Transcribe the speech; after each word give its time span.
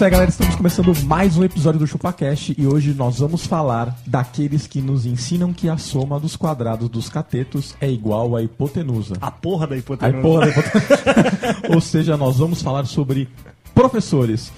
Isso 0.00 0.04
aí, 0.06 0.10
galera. 0.10 0.30
Estamos 0.30 0.54
começando 0.56 0.96
mais 1.04 1.36
um 1.36 1.44
episódio 1.44 1.78
do 1.78 1.86
ChupaCast 1.86 2.54
e 2.56 2.66
hoje 2.66 2.94
nós 2.94 3.18
vamos 3.18 3.46
falar 3.46 3.94
daqueles 4.06 4.66
que 4.66 4.80
nos 4.80 5.04
ensinam 5.04 5.52
que 5.52 5.68
a 5.68 5.76
soma 5.76 6.18
dos 6.18 6.36
quadrados 6.36 6.88
dos 6.88 7.10
catetos 7.10 7.74
é 7.82 7.90
igual 7.90 8.34
à 8.34 8.42
hipotenusa. 8.42 9.16
A 9.20 9.30
porra 9.30 9.66
da 9.66 9.74
A 9.74 9.78
hipotenusa. 9.78 10.22
porra 10.22 10.46
da 10.46 10.52
hipotenusa. 10.52 11.56
Ou 11.74 11.82
seja, 11.82 12.16
nós 12.16 12.38
vamos 12.38 12.62
falar 12.62 12.86
sobre 12.86 13.28
professores. 13.74 14.50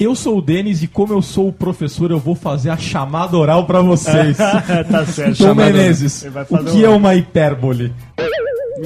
Eu 0.00 0.14
sou 0.14 0.38
o 0.38 0.42
Denis 0.42 0.82
e 0.82 0.88
como 0.88 1.12
eu 1.12 1.20
sou 1.20 1.48
o 1.48 1.52
professor, 1.52 2.10
eu 2.10 2.18
vou 2.18 2.34
fazer 2.34 2.70
a 2.70 2.76
chamada 2.78 3.36
oral 3.36 3.66
pra 3.66 3.82
vocês. 3.82 4.38
tá 4.90 5.04
certo. 5.04 5.44
Tom 5.44 5.54
Menezes, 5.56 6.24
o 6.48 6.64
que 6.72 6.78
um- 6.78 6.84
é 6.86 6.88
uma 6.88 7.14
hipérbole? 7.14 7.92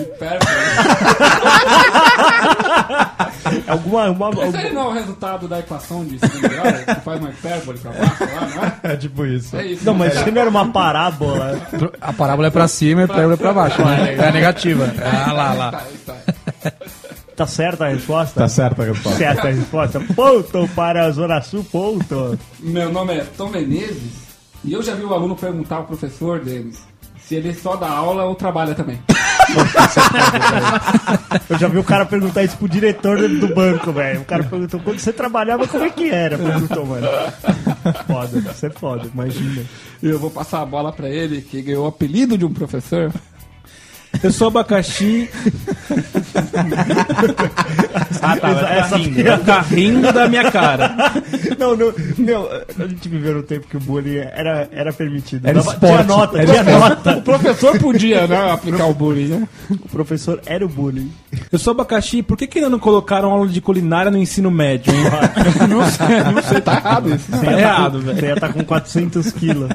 Alguma. 3.67 4.11
Uma, 4.11 4.29
Esse 4.31 4.41
algum- 4.43 4.57
aí 4.59 4.73
não 4.73 4.83
é 4.83 4.89
o 4.89 4.93
resultado 4.93 5.49
da 5.49 5.59
equação 5.61 6.05
de 6.05 6.17
grau? 6.19 6.67
Que 6.95 7.01
faz 7.01 7.21
uma 7.21 7.31
hipérbole 7.31 7.79
pra 7.79 7.91
baixo 7.93 8.25
lá, 8.25 8.41
não 8.55 8.65
é? 8.65 8.81
É 8.93 8.97
tipo 8.97 9.25
isso. 9.27 9.57
É 9.57 9.67
isso. 9.67 9.85
Não, 9.85 9.93
né? 9.95 9.99
mas 10.07 10.15
isso 10.21 10.31
não 10.31 10.41
era 10.41 10.51
uma 10.51 10.69
parábola. 10.71 11.59
A 12.01 12.13
parábola 12.13 12.49
é 12.49 12.51
pra 12.51 12.69
cima 12.69 13.03
e 13.03 13.05
a 13.05 13.09
parábola 13.09 13.35
é 13.35 13.37
pra 13.37 13.53
baixo. 13.53 13.85
né? 13.85 14.15
É 14.15 14.29
a 14.29 14.33
negativa. 14.33 14.93
Ah, 15.03 15.33
lá, 15.33 15.53
lá. 15.55 15.71
Tá, 15.73 15.83
tá. 16.07 16.17
Tá 17.37 17.47
certa 17.47 17.85
a 17.87 17.89
resposta? 17.89 18.41
Tá 18.41 18.49
certo 18.49 18.83
a 18.83 18.85
resposta. 18.87 19.19
Certa 19.19 19.49
a 19.49 19.53
resposta. 19.53 20.01
Ponto 20.15 20.69
para 20.75 21.07
a 21.07 21.11
Zona 21.13 21.41
Sul, 21.41 21.65
ponto. 21.65 22.39
Meu 22.59 22.93
nome 22.93 23.15
é 23.17 23.25
Tom 23.37 23.49
Menezes 23.49 24.29
e 24.65 24.73
eu 24.73 24.83
já 24.83 24.95
vi 24.95 25.05
o 25.05 25.15
aluno 25.15 25.37
perguntar 25.37 25.77
ao 25.77 25.85
professor 25.85 26.41
deles 26.41 26.83
se 27.29 27.35
ele 27.35 27.53
só 27.53 27.77
dá 27.77 27.91
aula 27.91 28.25
ou 28.25 28.35
trabalha 28.35 28.75
também. 28.75 28.99
Eu 31.49 31.59
já 31.59 31.69
vi 31.69 31.77
o 31.77 31.85
cara 31.85 32.07
perguntar 32.07 32.43
isso 32.43 32.57
pro 32.57 32.67
diretor 32.67 33.19
do 33.29 33.55
banco, 33.55 33.93
velho. 33.93 34.23
O 34.23 34.25
cara 34.25 34.45
perguntou 34.45 34.81
quando 34.81 34.99
você 34.99 35.13
trabalhava, 35.13 35.69
como 35.69 35.85
é 35.85 35.91
que 35.91 36.09
era? 36.09 36.39
Perguntou, 36.39 36.87
mano. 36.87 37.07
Foda, 38.07 38.39
isso 38.39 38.65
é 38.67 38.71
foda, 38.71 39.11
imagina. 39.13 39.63
E 40.03 40.09
eu 40.09 40.19
vou 40.19 40.31
passar 40.31 40.63
a 40.63 40.67
bola 40.67 40.91
pra 40.91 41.11
ele, 41.11 41.43
que 41.43 41.61
ganhou 41.61 41.85
o 41.85 41.89
apelido 41.89 42.39
de 42.39 42.47
um 42.47 42.53
professor. 42.53 43.13
Eu 44.23 44.33
sou 44.33 44.49
abacaxi. 44.49 45.29
ah, 48.23 48.37
tá. 48.37 48.49
Essa- 48.51 48.67
essa 48.69 48.79
Essa 48.79 48.97
rindo. 48.97 49.45
Tá 49.45 49.61
rindo 49.61 50.13
da 50.13 50.29
minha 50.29 50.51
cara. 50.51 50.95
Não, 51.59 51.77
não, 51.77 51.93
meu, 52.17 52.49
a 52.79 52.87
gente 52.87 53.09
viveu 53.09 53.35
no 53.35 53.43
tempo 53.43 53.67
que 53.69 53.77
o 53.77 53.81
bullying 53.81 54.17
era, 54.19 54.69
era 54.73 54.93
permitido. 54.93 55.47
Era 55.47 55.61
Dava- 55.61 55.73
esporte. 55.73 55.95
Tinha 55.95 56.05
nota, 56.05 56.39
Era 56.39 56.47
tinha 56.47 56.63
esporte. 56.63 56.97
nota. 57.07 57.19
O 57.19 57.23
professor 57.23 57.79
podia, 57.79 58.27
né, 58.27 58.51
aplicar 58.51 58.87
o 58.87 58.95
bullying, 58.95 59.29
né? 59.29 59.49
O 59.71 59.89
professor 59.89 60.41
era 60.47 60.65
o 60.65 60.69
bullying. 60.69 61.13
Eu 61.53 61.59
sou 61.59 61.71
abacaxi. 61.73 62.23
Por 62.23 62.37
que, 62.37 62.47
que 62.47 62.59
ainda 62.59 62.71
não 62.71 62.79
colocaram 62.79 63.31
aula 63.31 63.49
de 63.49 63.61
culinária 63.61 64.11
no 64.11 64.19
ensino 64.19 64.51
médio, 64.51 64.93
hein? 64.93 64.99
Não 65.69 65.85
sei, 65.91 66.23
não 66.33 66.43
sei, 66.43 66.61
tá 66.61 66.75
errado 66.77 67.15
isso. 67.15 67.31
Tá 67.31 67.53
errado, 67.53 68.01
velho. 68.01 68.19
Você 68.19 68.27
ia 68.27 68.35
estar 68.35 68.53
com 68.53 68.65
400 68.65 69.31
quilos. 69.33 69.69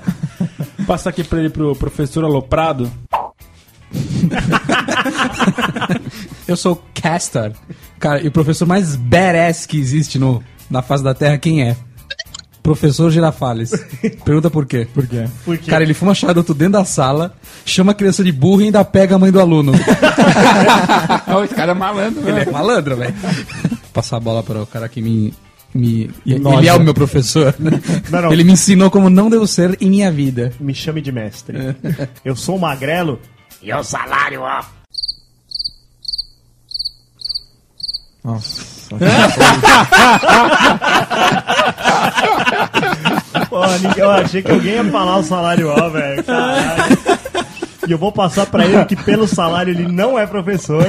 Vou 0.78 0.88
passar 0.88 1.12
aqui 1.12 1.24
pra 1.24 1.40
ele 1.40 1.50
pro 1.50 1.76
professor 1.76 2.24
Aloprado. 2.24 2.90
Eu 6.48 6.58
sou 6.58 6.74
o 6.74 6.82
Castor. 7.00 7.52
Cara, 8.00 8.22
e 8.22 8.28
o 8.28 8.32
professor 8.32 8.66
mais 8.68 8.96
badass 8.96 9.66
que 9.66 9.78
existe 9.78 10.20
no, 10.20 10.44
na 10.70 10.82
face 10.82 11.04
da 11.04 11.14
Terra, 11.14 11.38
quem 11.38 11.64
é? 11.64 11.76
Professor 12.62 13.12
Girafales. 13.12 13.72
Pergunta 14.24 14.50
por 14.50 14.66
quê? 14.66 14.88
Por 14.94 15.06
quê? 15.06 15.26
Por 15.44 15.58
quê? 15.58 15.70
Cara, 15.70 15.84
ele 15.84 15.94
fuma 15.94 16.16
charuto 16.16 16.54
dentro 16.54 16.74
da 16.74 16.86
sala, 16.86 17.36
chama 17.66 17.92
a 17.92 17.96
criança 17.96 18.24
de 18.24 18.32
burro 18.32 18.62
e 18.62 18.66
ainda 18.66 18.84
pega 18.86 19.16
a 19.16 19.20
mãe 19.20 19.32
do 19.32 19.40
aluno. 19.40 19.74
Esse 21.44 21.56
cara 21.56 21.72
é 21.72 21.76
malandro, 21.76 22.22
Ele 22.22 22.32
né? 22.32 22.46
é 22.48 22.52
malandro, 22.52 22.96
velho. 22.96 23.14
Passar 23.92 24.18
a 24.18 24.22
bola 24.22 24.42
para 24.42 24.62
o 24.62 24.66
cara 24.66 24.88
que 24.88 25.02
me. 25.02 25.34
me 25.76 26.10
ele 26.26 26.68
é 26.70 26.74
o 26.74 26.80
meu 26.80 26.94
professor. 26.94 27.54
né? 27.60 27.82
Não, 28.10 28.22
não. 28.22 28.32
Ele 28.32 28.46
me 28.46 28.54
ensinou 28.54 28.90
como 28.90 29.10
não 29.10 29.30
devo 29.30 29.46
ser 29.46 29.78
em 29.82 29.90
minha 29.90 30.10
vida. 30.10 30.54
Me 30.58 30.74
chame 30.74 31.02
de 31.02 31.12
mestre. 31.12 31.58
Eu 32.24 32.36
sou 32.36 32.56
um 32.56 32.60
magrelo 32.60 33.20
e 33.64 33.74
o 33.74 33.84
salário, 33.84 34.42
ó. 34.42 34.62
Nossa. 38.24 38.74
Pô, 43.50 43.66
ninguém- 43.82 44.04
eu 44.04 44.12
achei 44.12 44.42
que 44.42 44.52
alguém 44.52 44.74
ia 44.74 44.92
falar 44.92 45.18
o 45.18 45.24
salário, 45.24 45.70
ó, 45.70 45.90
velho. 45.90 46.24
Caralho. 46.24 46.98
E 47.88 47.92
eu 47.92 47.98
vou 47.98 48.12
passar 48.14 48.46
pra 48.46 48.66
ele 48.66 48.86
que 48.86 48.96
pelo 48.96 49.28
salário 49.28 49.74
ele 49.74 49.92
não 49.92 50.18
é 50.18 50.26
professor. 50.26 50.86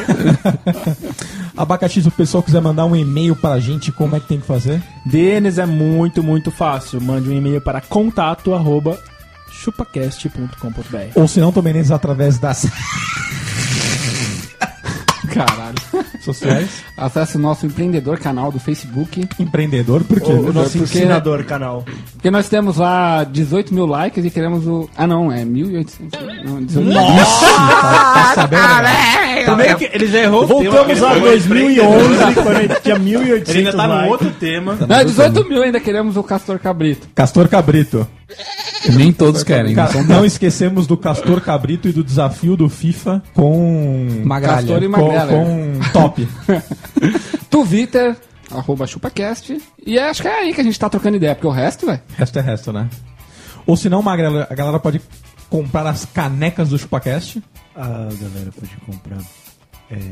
Abacaxi, 1.56 2.02
se 2.02 2.08
o 2.08 2.12
pessoal 2.12 2.42
quiser 2.42 2.60
mandar 2.60 2.84
um 2.84 2.94
e-mail 2.94 3.34
pra 3.34 3.58
gente, 3.58 3.90
como 3.90 4.14
é 4.14 4.20
que 4.20 4.28
tem 4.28 4.38
que 4.40 4.46
fazer? 4.46 4.80
Denis 5.04 5.58
é 5.58 5.66
muito, 5.66 6.22
muito 6.22 6.50
fácil. 6.52 7.00
Mande 7.00 7.28
um 7.28 7.32
e-mail 7.32 7.60
para 7.60 7.80
contato 7.80 8.54
arroba 8.54 8.96
chupacast.com.br. 9.64 11.12
Ou 11.14 11.26
se 11.26 11.40
não, 11.40 11.50
Tom 11.50 11.62
Menezes 11.62 11.90
através 11.90 12.38
das 12.38 12.66
Caralho. 15.32 15.74
Sociais. 16.20 16.82
Acesse 16.96 17.36
o 17.36 17.40
nosso 17.40 17.66
empreendedor 17.66 18.18
canal 18.18 18.50
do 18.52 18.58
Facebook. 18.58 19.26
Empreendedor, 19.38 20.02
por 20.04 20.20
quê? 20.20 20.32
O, 20.32 20.48
o 20.50 20.52
nosso 20.52 20.78
Porque- 20.78 20.98
ensinador 20.98 21.44
canal. 21.44 21.84
Porque 22.12 22.30
nós 22.30 22.48
temos 22.48 22.76
lá 22.76 23.24
18 23.24 23.72
mil 23.74 23.86
likes 23.86 24.24
e 24.24 24.30
queremos 24.30 24.66
o. 24.66 24.88
Ah, 24.96 25.06
não, 25.06 25.30
é 25.32 25.44
1.800. 25.44 26.44
Não, 26.44 26.62
18 26.62 26.86
mil. 26.88 26.94
Tá 26.94 28.32
sabendo? 28.34 28.62
né? 28.82 29.44
Também 29.44 29.76
que 29.76 29.90
ele 29.92 30.06
já 30.06 30.18
errou. 30.20 30.46
Voltamos 30.46 31.02
a 31.02 31.14
2011, 31.18 32.34
quando 32.34 32.56
ele 32.58 32.74
tinha 32.82 32.96
1.800 32.98 33.48
Ele 33.48 33.58
ainda 33.58 33.72
tá 33.72 33.86
num 33.86 33.94
likes. 33.94 34.10
outro 34.12 34.30
tema. 34.32 34.76
Não, 34.88 34.96
é 34.96 35.04
18 35.04 35.48
mil 35.48 35.62
ainda 35.62 35.80
queremos 35.80 36.16
o 36.16 36.22
Castor 36.22 36.58
Cabrito. 36.58 37.08
Castor 37.14 37.48
Cabrito. 37.48 38.06
Nem 38.94 39.12
todos 39.12 39.42
querem. 39.42 39.74
Ca- 39.74 39.86
São 39.88 40.02
Não 40.04 40.24
esquecemos 40.24 40.86
do 40.86 40.96
Castor 40.96 41.40
Cabrito 41.40 41.88
e 41.88 41.92
do 41.92 42.02
desafio 42.02 42.56
do 42.56 42.68
FIFA 42.68 43.22
com. 43.34 44.06
Magralha. 44.24 44.56
Castor 44.58 44.82
e 44.82 44.86
com, 44.86 44.90
Magrela. 44.92 45.26
com 45.32 45.72
top. 45.92 46.28
Twitter, 47.50 48.16
arroba 48.50 48.86
ChupaCast. 48.86 49.60
E 49.86 49.98
acho 49.98 50.22
que 50.22 50.28
é 50.28 50.40
aí 50.40 50.54
que 50.54 50.60
a 50.60 50.64
gente 50.64 50.78
tá 50.78 50.88
trocando 50.88 51.16
ideia, 51.16 51.34
porque 51.34 51.46
o 51.46 51.50
resto, 51.50 51.86
velho. 51.86 52.00
resto 52.16 52.38
é 52.38 52.42
resto, 52.42 52.72
né? 52.72 52.88
Ou 53.66 53.76
se 53.76 53.88
não, 53.88 54.02
Magrela, 54.02 54.46
a 54.50 54.54
galera 54.54 54.78
pode 54.78 55.00
comprar 55.48 55.86
as 55.86 56.04
canecas 56.04 56.68
do 56.68 56.78
ChupaCast. 56.78 57.42
Ah, 57.76 58.08
galera, 58.20 58.50
pode 58.52 58.76
comprar. 58.86 59.18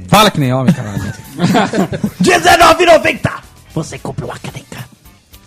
Fala 0.08 0.30
que 0.30 0.38
nem 0.38 0.52
homem, 0.52 0.72
caralho. 0.72 1.02
R$19,90! 1.02 3.30
Você 3.74 3.98
compra 3.98 4.26
uma 4.26 4.38
caneca. 4.38 4.84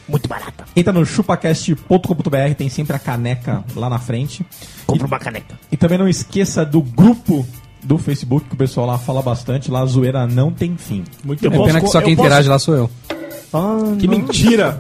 Muito 0.08 0.28
barata. 0.28 0.66
Entra 0.76 0.94
no 0.94 1.06
chupacast.com.br, 1.06 2.54
tem 2.58 2.70
sempre 2.70 2.96
a 2.96 3.00
caneca 3.00 3.64
lá 3.76 3.90
na 3.90 3.98
frente. 3.98 4.46
Compra 4.86 5.08
uma 5.08 5.20
caneca. 5.20 5.58
E 5.72 5.78
também 5.78 5.98
não 5.98 6.08
esqueça 6.08 6.66
do 6.66 6.82
grupo 6.82 7.46
do 7.86 7.98
Facebook, 7.98 8.48
que 8.48 8.56
o 8.56 8.58
pessoal 8.58 8.88
lá 8.88 8.98
fala 8.98 9.22
bastante. 9.22 9.70
Lá 9.72 9.82
a 9.82 9.86
zoeira 9.86 10.28
não 10.28 10.52
tem 10.52 10.76
fim. 10.78 11.04
Muito 11.24 11.46
É 11.46 11.50
pena 11.50 11.80
que 11.80 11.88
só 11.88 12.02
quem 12.02 12.14
interage 12.14 12.50
lá 12.50 12.60
sou 12.60 12.76
eu. 12.76 12.90
Ah, 13.54 13.96
Que 14.00 14.08
mentira. 14.08 14.80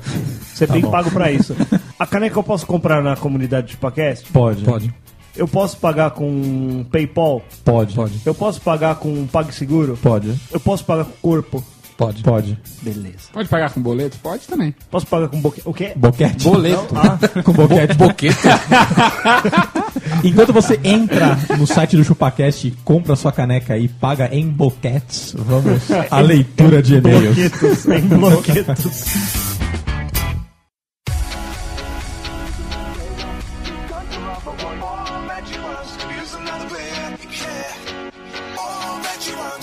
Você 0.54 0.66
tem 0.68 0.82
pago 0.82 1.12
pra 1.12 1.32
isso. 1.32 1.56
A 2.00 2.06
caneca 2.06 2.38
eu 2.38 2.44
posso 2.44 2.66
comprar 2.66 3.02
na 3.02 3.16
comunidade 3.16 3.68
de 3.68 3.78
podcast? 3.78 4.30
Pode. 4.32 4.64
Pode. 4.64 4.94
Eu 5.36 5.48
posso 5.48 5.78
pagar 5.78 6.12
com 6.12 6.86
PayPal? 6.90 7.42
Pode. 7.64 7.94
Pode. 7.94 8.22
Eu 8.26 8.34
posso 8.34 8.62
pagar 8.62 8.96
com 8.96 9.28
PagSeguro? 9.28 9.98
Pode. 10.02 10.34
Eu 10.52 10.60
posso 10.60 10.86
pagar 10.86 11.04
com 11.06 11.12
corpo? 11.22 11.64
Pode. 11.98 12.24
Pode. 12.24 12.58
Beleza. 12.82 13.30
Pode 13.32 13.48
pagar 13.48 13.72
com 13.72 13.82
boleto? 13.82 14.18
Pode 14.22 14.46
também. 14.48 14.76
Posso 14.92 15.08
pagar 15.08 15.30
com 15.30 15.40
boque... 15.40 15.62
O 15.64 15.74
quê? 15.74 15.94
Boquete. 15.96 16.44
Boleto. 16.44 16.94
Ah, 16.96 17.18
Com 17.42 17.54
boquete. 17.54 17.94
Boquete? 17.96 18.38
Enquanto 20.24 20.52
você 20.52 20.80
entra 20.84 21.38
no 21.58 21.66
site 21.66 21.96
do 21.96 22.04
ChupaCast 22.04 22.68
e 22.68 22.72
compra 22.84 23.16
sua 23.16 23.32
caneca 23.32 23.78
e 23.78 23.88
paga 23.88 24.28
em 24.34 24.48
boquetes, 24.48 25.34
vamos 25.38 25.84
à 26.12 26.20
leitura 26.20 26.82
de 26.82 26.96
e-mails. 26.96 27.36
bloquetos. 27.36 27.84
Tem 27.86 28.02
bloquetos. 28.02 29.45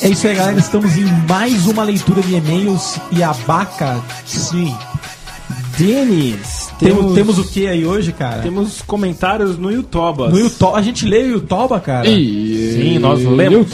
É 0.03 0.09
isso 0.09 0.27
aí, 0.27 0.35
galera. 0.35 0.59
Estamos 0.59 0.97
em 0.97 1.05
mais 1.29 1.65
uma 1.69 1.85
leitura 1.85 2.21
de 2.23 2.35
e-mails 2.35 2.99
e 3.13 3.23
abaca. 3.23 4.03
Sim. 4.27 4.75
Denis, 5.79 6.71
Temos, 6.79 7.15
temos 7.15 7.39
o 7.39 7.45
que 7.45 7.69
aí 7.69 7.87
hoje, 7.87 8.13
cara? 8.13 8.43
Temos 8.43 8.83
comentários 8.83 9.57
no 9.57 9.71
YouTube. 9.71 10.29
No 10.29 10.41
YouTube. 10.41 10.75
A 10.75 10.83
gente 10.83 11.07
lê 11.07 11.23
o 11.23 11.31
YouTube, 11.35 11.81
cara? 11.81 12.05
Sim, 12.05 12.99
nós 12.99 13.25
lemos. 13.25 13.69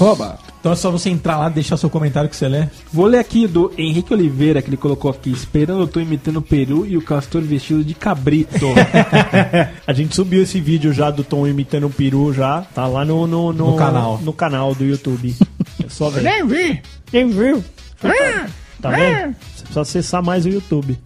Então 0.61 0.73
é 0.73 0.77
só 0.77 0.91
você 0.91 1.09
entrar 1.09 1.39
lá 1.39 1.49
e 1.49 1.53
deixar 1.55 1.79
seu 1.79 1.89
comentário 1.89 2.29
que 2.29 2.37
você 2.37 2.47
lê. 2.47 2.67
Vou 2.93 3.07
ler 3.07 3.21
aqui 3.21 3.47
do 3.47 3.73
Henrique 3.79 4.13
Oliveira, 4.13 4.61
que 4.61 4.69
ele 4.69 4.77
colocou 4.77 5.11
aqui. 5.11 5.31
Esperando, 5.31 5.81
eu 5.81 5.89
tô 5.89 5.99
imitando 5.99 6.39
o 6.39 6.43
Peru 6.43 6.85
e 6.85 6.97
o 6.97 7.03
Castor 7.03 7.41
vestido 7.41 7.83
de 7.83 7.95
cabrito. 7.95 8.67
A 9.87 9.93
gente 9.95 10.15
subiu 10.15 10.43
esse 10.43 10.61
vídeo 10.61 10.93
já 10.93 11.11
do 11.11 11.25
Tom 11.25 11.47
imitando 11.47 11.87
um 11.87 11.91
peru 11.91 12.35
já. 12.35 12.63
Tá 12.75 12.87
lá 12.87 13.03
no, 13.03 13.27
no, 13.27 13.53
No 13.53 13.77
canal. 13.77 14.21
No 14.23 14.33
canal 14.33 14.75
do 14.75 14.85
YouTube. 14.85 15.35
Só 15.89 16.11
ver. 16.11 16.23
Nem 16.23 16.47
vi. 16.47 16.83
Nem 17.13 17.29
viu. 17.29 17.65
Tá 18.81 18.91
vendo? 18.91 19.35
Você 19.55 19.63
precisa 19.63 19.81
acessar 19.81 20.23
mais 20.23 20.47
o 20.47 20.49
YouTube. 20.49 20.97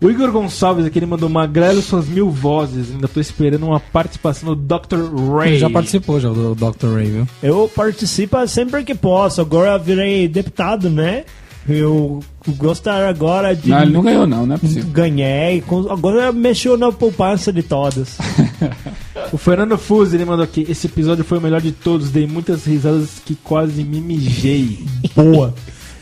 o 0.00 0.10
Igor 0.10 0.32
Gonçalves 0.32 0.86
aqui, 0.86 0.98
ele 0.98 1.06
mandou 1.06 1.28
Magrelo 1.28 1.82
suas 1.82 2.06
mil 2.06 2.30
vozes. 2.30 2.90
Ainda 2.90 3.06
tô 3.06 3.20
esperando 3.20 3.66
uma 3.66 3.78
participação 3.78 4.54
do 4.54 4.56
Dr. 4.56 5.14
Ray. 5.36 5.50
Ele 5.50 5.58
já 5.58 5.68
participou 5.68 6.18
já 6.18 6.30
do 6.30 6.54
Dr. 6.54 6.94
Ray, 6.94 7.06
viu? 7.10 7.28
Eu 7.42 7.70
participo 7.74 8.46
sempre 8.46 8.82
que 8.82 8.94
posso. 8.94 9.40
Agora 9.40 9.72
eu 9.72 9.80
virei 9.80 10.26
deputado, 10.26 10.88
né? 10.88 11.24
Eu 11.68 12.20
gostaria 12.56 13.08
agora 13.08 13.54
de. 13.54 13.68
Não, 13.68 13.82
ele 13.82 13.92
não 13.92 14.02
ganhou, 14.02 14.26
não, 14.26 14.46
não 14.46 14.54
é 14.54 14.58
possível. 14.58 14.90
Ganhei. 14.90 15.62
Agora 15.90 16.32
mexeu 16.32 16.76
na 16.76 16.90
poupança 16.90 17.52
de 17.52 17.62
todas. 17.62 18.16
O 19.32 19.38
Fernando 19.38 19.78
Fuzzi, 19.78 20.16
ele 20.16 20.24
mandou 20.24 20.42
aqui. 20.42 20.66
Esse 20.68 20.88
episódio 20.88 21.22
foi 21.22 21.38
o 21.38 21.40
melhor 21.40 21.60
de 21.60 21.70
todos. 21.70 22.10
Dei 22.10 22.26
muitas 22.26 22.64
risadas 22.64 23.22
que 23.24 23.36
quase 23.36 23.84
me 23.84 24.00
mijei. 24.00 24.84
Boa. 25.14 25.54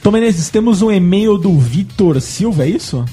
Tom 0.03 0.13
Menezes, 0.13 0.49
temos 0.49 0.81
um 0.81 0.91
e-mail 0.91 1.37
do 1.37 1.59
Vitor 1.59 2.19
Silva, 2.23 2.65
é 2.65 2.71
isso? 2.71 3.05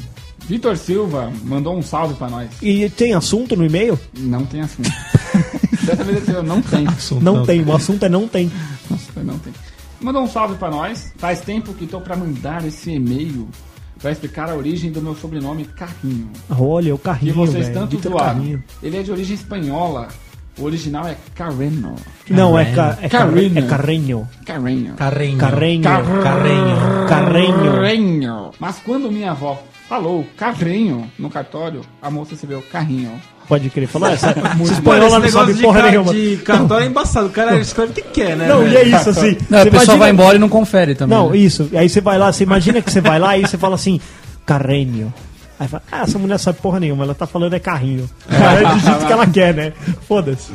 Vitor 0.48 0.78
Silva 0.78 1.32
mandou 1.44 1.76
um 1.76 1.82
salve 1.82 2.14
pra 2.14 2.30
nós. 2.30 2.50
E 2.62 2.90
tem 2.92 3.14
assunto 3.14 3.56
no 3.58 3.66
e-mail? 3.66 4.00
Não 4.18 4.46
tem 4.46 4.62
assunto. 4.62 4.90
Dessa 5.84 6.04
vez 6.04 6.28
não 6.44 6.62
tem. 6.62 6.88
Não 7.22 7.46
tem. 7.46 7.64
O 7.64 7.74
assunto 7.74 8.06
é 8.06 8.10
não 8.10 8.28
tem. 8.28 8.52
Nossa, 8.90 9.24
não 9.24 9.38
tem. 9.40 9.54
Mandou 10.02 10.24
um 10.24 10.28
salve 10.28 10.56
pra 10.56 10.70
nós. 10.70 11.14
Faz 11.18 11.42
tempo 11.42 11.74
que 11.74 11.88
tô 11.88 12.00
pra 12.02 12.16
mandar 12.16 12.66
esse 12.66 12.92
e-mail 12.92 13.48
pra 14.02 14.12
explicar 14.12 14.50
a 14.50 14.56
origem 14.56 14.92
do 14.92 15.02
meu 15.02 15.16
sobrenome 15.16 15.66
Carrinho. 15.66 16.30
Olha, 16.50 16.94
o 16.94 16.98
Que 16.98 17.04
carrinho, 17.06 17.34
vocês 17.34 17.68
velho. 17.68 17.80
tanto 17.80 17.96
Vitor 17.98 18.12
zoaram. 18.12 18.36
Carrinho. 18.36 18.64
Ele 18.84 18.98
é 18.98 19.04
de 19.04 19.12
origem 19.12 19.36
espanhola. 19.36 20.08
O 20.58 20.64
original 20.64 21.06
é 21.06 21.18
Carreno. 21.36 21.96
Não, 22.30 22.58
é, 22.58 22.64
ca, 22.74 22.98
é, 23.02 23.10
Carrinho. 23.10 23.68
carrinho. 23.68 24.30
é 24.42 24.46
carrinho. 24.46 24.96
Carrenho. 24.96 25.38
Carrenho. 25.38 25.38
Carrenho. 25.38 25.84
Carrenho. 25.84 27.08
Carrenho. 27.10 27.72
Carrenho. 27.72 28.52
Mas 28.58 28.80
quando 28.80 29.12
minha 29.12 29.32
avó 29.32 29.62
falou 29.90 30.26
carrenho 30.38 31.12
no 31.20 31.30
cartório, 31.30 31.82
a 32.02 32.10
moça 32.10 32.36
escreveu 32.36 32.62
carrinho. 32.72 33.20
Pode 33.48 33.70
crer. 33.70 33.88
Falou, 33.88 34.10
essa 34.10 34.32
espanhola 34.72 35.20
não 35.20 35.26
esse 35.26 35.34
sabe 35.34 35.54
negócio 35.54 35.62
porra 35.62 35.82
de, 35.84 35.90
nenhuma. 35.92 36.14
de 36.14 36.38
cartório 36.38 36.86
é 36.86 36.88
embaçado. 36.88 37.28
O 37.28 37.30
cara 37.30 37.58
escreve 37.60 37.92
o 37.92 37.96
que 37.96 38.02
quer, 38.02 38.36
né? 38.36 38.48
Não, 38.48 38.60
velho? 38.60 38.74
e 38.74 38.78
é 38.78 38.84
isso, 38.84 39.10
assim. 39.10 39.38
Não, 39.50 39.60
a 39.60 39.64
pessoa 39.64 39.84
imagina- 39.84 39.98
vai 39.98 40.10
embora 40.12 40.36
e 40.36 40.40
não 40.40 40.50
confere 40.50 40.96
também. 40.96 41.18
Não, 41.18 41.30
né? 41.30 41.38
isso. 41.38 41.70
Aí 41.76 41.88
você 41.88 42.02
vai 42.02 42.18
lá, 42.18 42.32
você 42.32 42.44
imagina 42.44 42.82
que 42.82 42.92
você 42.92 43.02
vai 43.02 43.20
lá 43.20 43.38
e 43.38 43.42
você 43.42 43.58
fala 43.58 43.76
assim, 43.76 44.00
carrenho. 44.46 45.14
Aí 45.60 45.68
fala, 45.68 45.84
ah, 45.92 46.02
essa 46.02 46.18
mulher 46.20 46.38
sabe 46.38 46.60
porra 46.60 46.80
nenhuma, 46.80 47.04
ela 47.06 47.16
tá 47.16 47.26
falando 47.26 47.54
é 47.54 47.60
carrinho. 47.60 48.10
Cara, 48.28 48.62
é 48.62 48.74
do 48.74 48.80
jeito 48.80 49.06
que 49.06 49.14
ela 49.14 49.28
quer, 49.28 49.54
né? 49.54 49.74
Foda-se. 50.08 50.52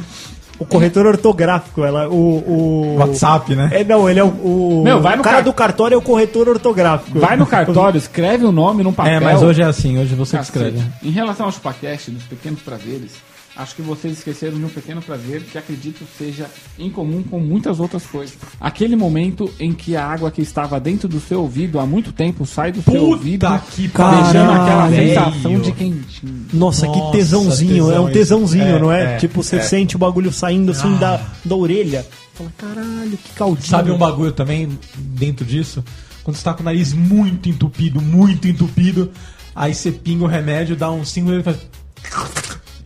O 0.60 0.66
corretor 0.66 1.06
ortográfico, 1.06 1.82
ela, 1.84 2.06
o, 2.08 2.14
o... 2.14 2.96
WhatsApp, 2.98 3.56
né? 3.56 3.70
É, 3.72 3.82
não, 3.82 4.08
ele 4.08 4.20
é 4.20 4.24
o, 4.24 4.28
o, 4.28 4.82
Meu, 4.84 5.00
vai 5.00 5.14
o 5.14 5.16
no 5.16 5.22
cara 5.24 5.36
car- 5.36 5.44
do 5.44 5.52
cartório 5.54 5.94
é 5.94 5.98
o 5.98 6.02
corretor 6.02 6.48
ortográfico. 6.50 7.18
Vai 7.18 7.36
no 7.36 7.46
cartório, 7.46 7.96
escreve 7.96 8.44
o 8.44 8.52
nome 8.52 8.82
num 8.84 8.92
papel. 8.92 9.14
É, 9.14 9.20
mas 9.20 9.42
hoje 9.42 9.62
é 9.62 9.64
assim, 9.64 9.98
hoje 9.98 10.14
você 10.14 10.36
que 10.36 10.44
Cacete. 10.44 10.66
escreve. 10.76 10.86
Em 11.02 11.10
relação 11.10 11.46
ao 11.46 11.52
ChupaCast, 11.52 12.10
dos 12.10 12.24
pequenos 12.24 12.60
prazeres, 12.60 13.12
acho 13.60 13.76
que 13.76 13.82
vocês 13.82 14.18
esqueceram 14.18 14.58
de 14.58 14.64
um 14.64 14.68
pequeno 14.68 15.02
prazer 15.02 15.42
que 15.42 15.58
acredito 15.58 16.04
seja 16.18 16.50
em 16.78 16.90
comum 16.90 17.22
com 17.22 17.38
muitas 17.38 17.78
outras 17.78 18.04
coisas. 18.06 18.36
Aquele 18.60 18.96
momento 18.96 19.52
em 19.60 19.72
que 19.72 19.94
a 19.96 20.06
água 20.06 20.30
que 20.30 20.40
estava 20.40 20.80
dentro 20.80 21.08
do 21.08 21.20
seu 21.20 21.42
ouvido 21.42 21.78
há 21.78 21.86
muito 21.86 22.12
tempo 22.12 22.46
sai 22.46 22.72
do 22.72 22.82
seu 22.82 22.92
Puta 22.92 23.04
ouvido, 23.04 23.46
que 23.70 23.82
deixando 23.82 24.50
aquela 24.50 24.90
sensação 24.90 25.60
de 25.60 25.72
quentinho. 25.72 26.46
Nossa, 26.52 26.88
que 26.88 26.98
Nossa, 26.98 27.12
tesãozinho. 27.12 27.90
é 27.90 28.00
um 28.00 28.10
tesão 28.10 28.40
tesãozinho. 28.40 28.76
É, 28.76 28.78
não 28.78 28.92
é? 28.92 29.14
é, 29.14 29.16
tipo, 29.18 29.42
você 29.42 29.56
é. 29.56 29.60
sente 29.60 29.96
o 29.96 29.98
bagulho 29.98 30.32
saindo 30.32 30.72
assim 30.72 30.96
da, 30.96 31.20
da 31.44 31.54
orelha. 31.54 32.06
Fala, 32.34 32.52
caralho, 32.56 33.16
que 33.16 33.30
caldinho. 33.34 33.66
Sabe 33.66 33.90
um 33.90 33.98
bagulho 33.98 34.32
também 34.32 34.78
dentro 34.96 35.44
disso? 35.44 35.84
Quando 36.24 36.36
você 36.36 36.44
tá 36.44 36.54
com 36.54 36.62
o 36.62 36.64
nariz 36.64 36.92
muito 36.92 37.48
entupido, 37.48 38.00
muito 38.00 38.46
entupido, 38.46 39.10
aí 39.54 39.74
você 39.74 39.90
pinga 39.90 40.24
o 40.24 40.26
remédio, 40.26 40.76
dá 40.76 40.90
um 40.90 41.04
símbolo 41.04 41.40
e 41.40 41.42
faz. 41.42 41.56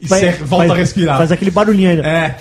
E 0.05 0.07
Vai- 0.07 0.33
volta 0.33 0.67
faz- 0.67 0.71
a 0.71 0.75
respirar. 0.75 1.17
Faz 1.19 1.33
aquele 1.33 1.51
barulhinho 1.51 1.91
ainda. 1.91 2.07
É. 2.07 2.37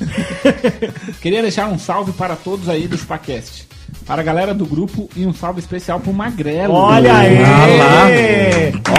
Queria 1.22 1.40
deixar 1.42 1.68
um 1.68 1.78
salve 1.78 2.12
para 2.12 2.34
todos 2.36 2.68
aí 2.68 2.86
do 2.88 2.98
ChupaCast. 2.98 3.68
Para 4.06 4.20
a 4.20 4.24
galera 4.24 4.52
do 4.52 4.66
grupo 4.66 5.08
e 5.16 5.24
um 5.24 5.32
salve 5.32 5.60
especial 5.60 5.98
pro 5.98 6.12
Magrelo. 6.12 6.74
Olha 6.74 7.16
aí! 7.16 7.38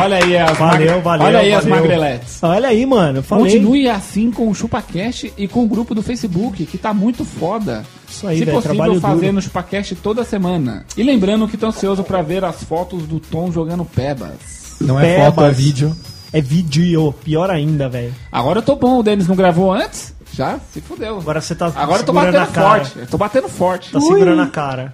Olha 0.01 0.17
aí 0.17 0.37
as, 0.37 0.57
Valeu, 0.57 0.91
mag- 0.95 1.03
valeu, 1.03 1.25
Olha 1.27 1.39
aí 1.39 1.53
as 1.53 1.63
valeu. 1.65 1.79
magreletes. 1.81 2.43
Olha 2.43 2.69
aí, 2.69 2.85
mano. 2.87 3.21
Falei. 3.21 3.43
Continue 3.45 3.87
assim 3.89 4.31
com 4.31 4.49
o 4.49 4.55
ChupaCast 4.55 5.31
e 5.37 5.47
com 5.47 5.63
o 5.63 5.67
grupo 5.67 5.93
do 5.93 6.01
Facebook, 6.01 6.65
que 6.65 6.77
tá 6.77 6.91
muito 6.93 7.23
foda. 7.23 7.83
Isso 8.09 8.27
aí, 8.27 8.39
Se 8.39 8.45
velho, 8.45 8.61
possível, 8.61 8.99
fazer 9.01 9.31
no 9.31 9.41
ChupaCast 9.41 9.95
toda 9.95 10.23
semana. 10.23 10.85
E 10.97 11.03
lembrando 11.03 11.47
que 11.47 11.57
tô 11.57 11.67
ansioso 11.67 12.03
pra 12.03 12.21
ver 12.23 12.43
as 12.43 12.63
fotos 12.63 13.03
do 13.03 13.19
Tom 13.19 13.51
jogando 13.51 13.85
pebas. 13.85 14.33
Não 14.81 14.99
é 14.99 15.03
Pebas. 15.17 15.35
foto, 15.35 15.45
é 15.45 15.51
vídeo. 15.51 15.95
É 16.35 16.41
vídeo. 16.41 17.13
Pior 17.23 17.49
ainda, 17.49 17.87
velho. 17.87 18.13
Agora 18.29 18.59
eu 18.59 18.63
tô 18.63 18.75
bom, 18.75 18.99
o 18.99 19.03
Denis 19.03 19.25
não 19.27 19.35
gravou 19.37 19.71
antes? 19.71 20.13
Já 20.33 20.59
se 20.71 20.81
fudeu. 20.81 21.17
Agora 21.17 21.39
você 21.39 21.55
tá 21.55 21.67
Agora 21.67 22.01
eu 22.01 22.05
tô 22.05 22.11
segurando 22.11 22.33
batendo 22.33 22.43
a 22.43 22.47
cara. 22.47 22.67
forte. 22.83 22.99
Eu 22.99 23.07
tô 23.07 23.17
batendo 23.17 23.47
forte. 23.47 23.91
Tá 23.91 24.01
segurando 24.01 24.41
a 24.41 24.47
cara. 24.47 24.93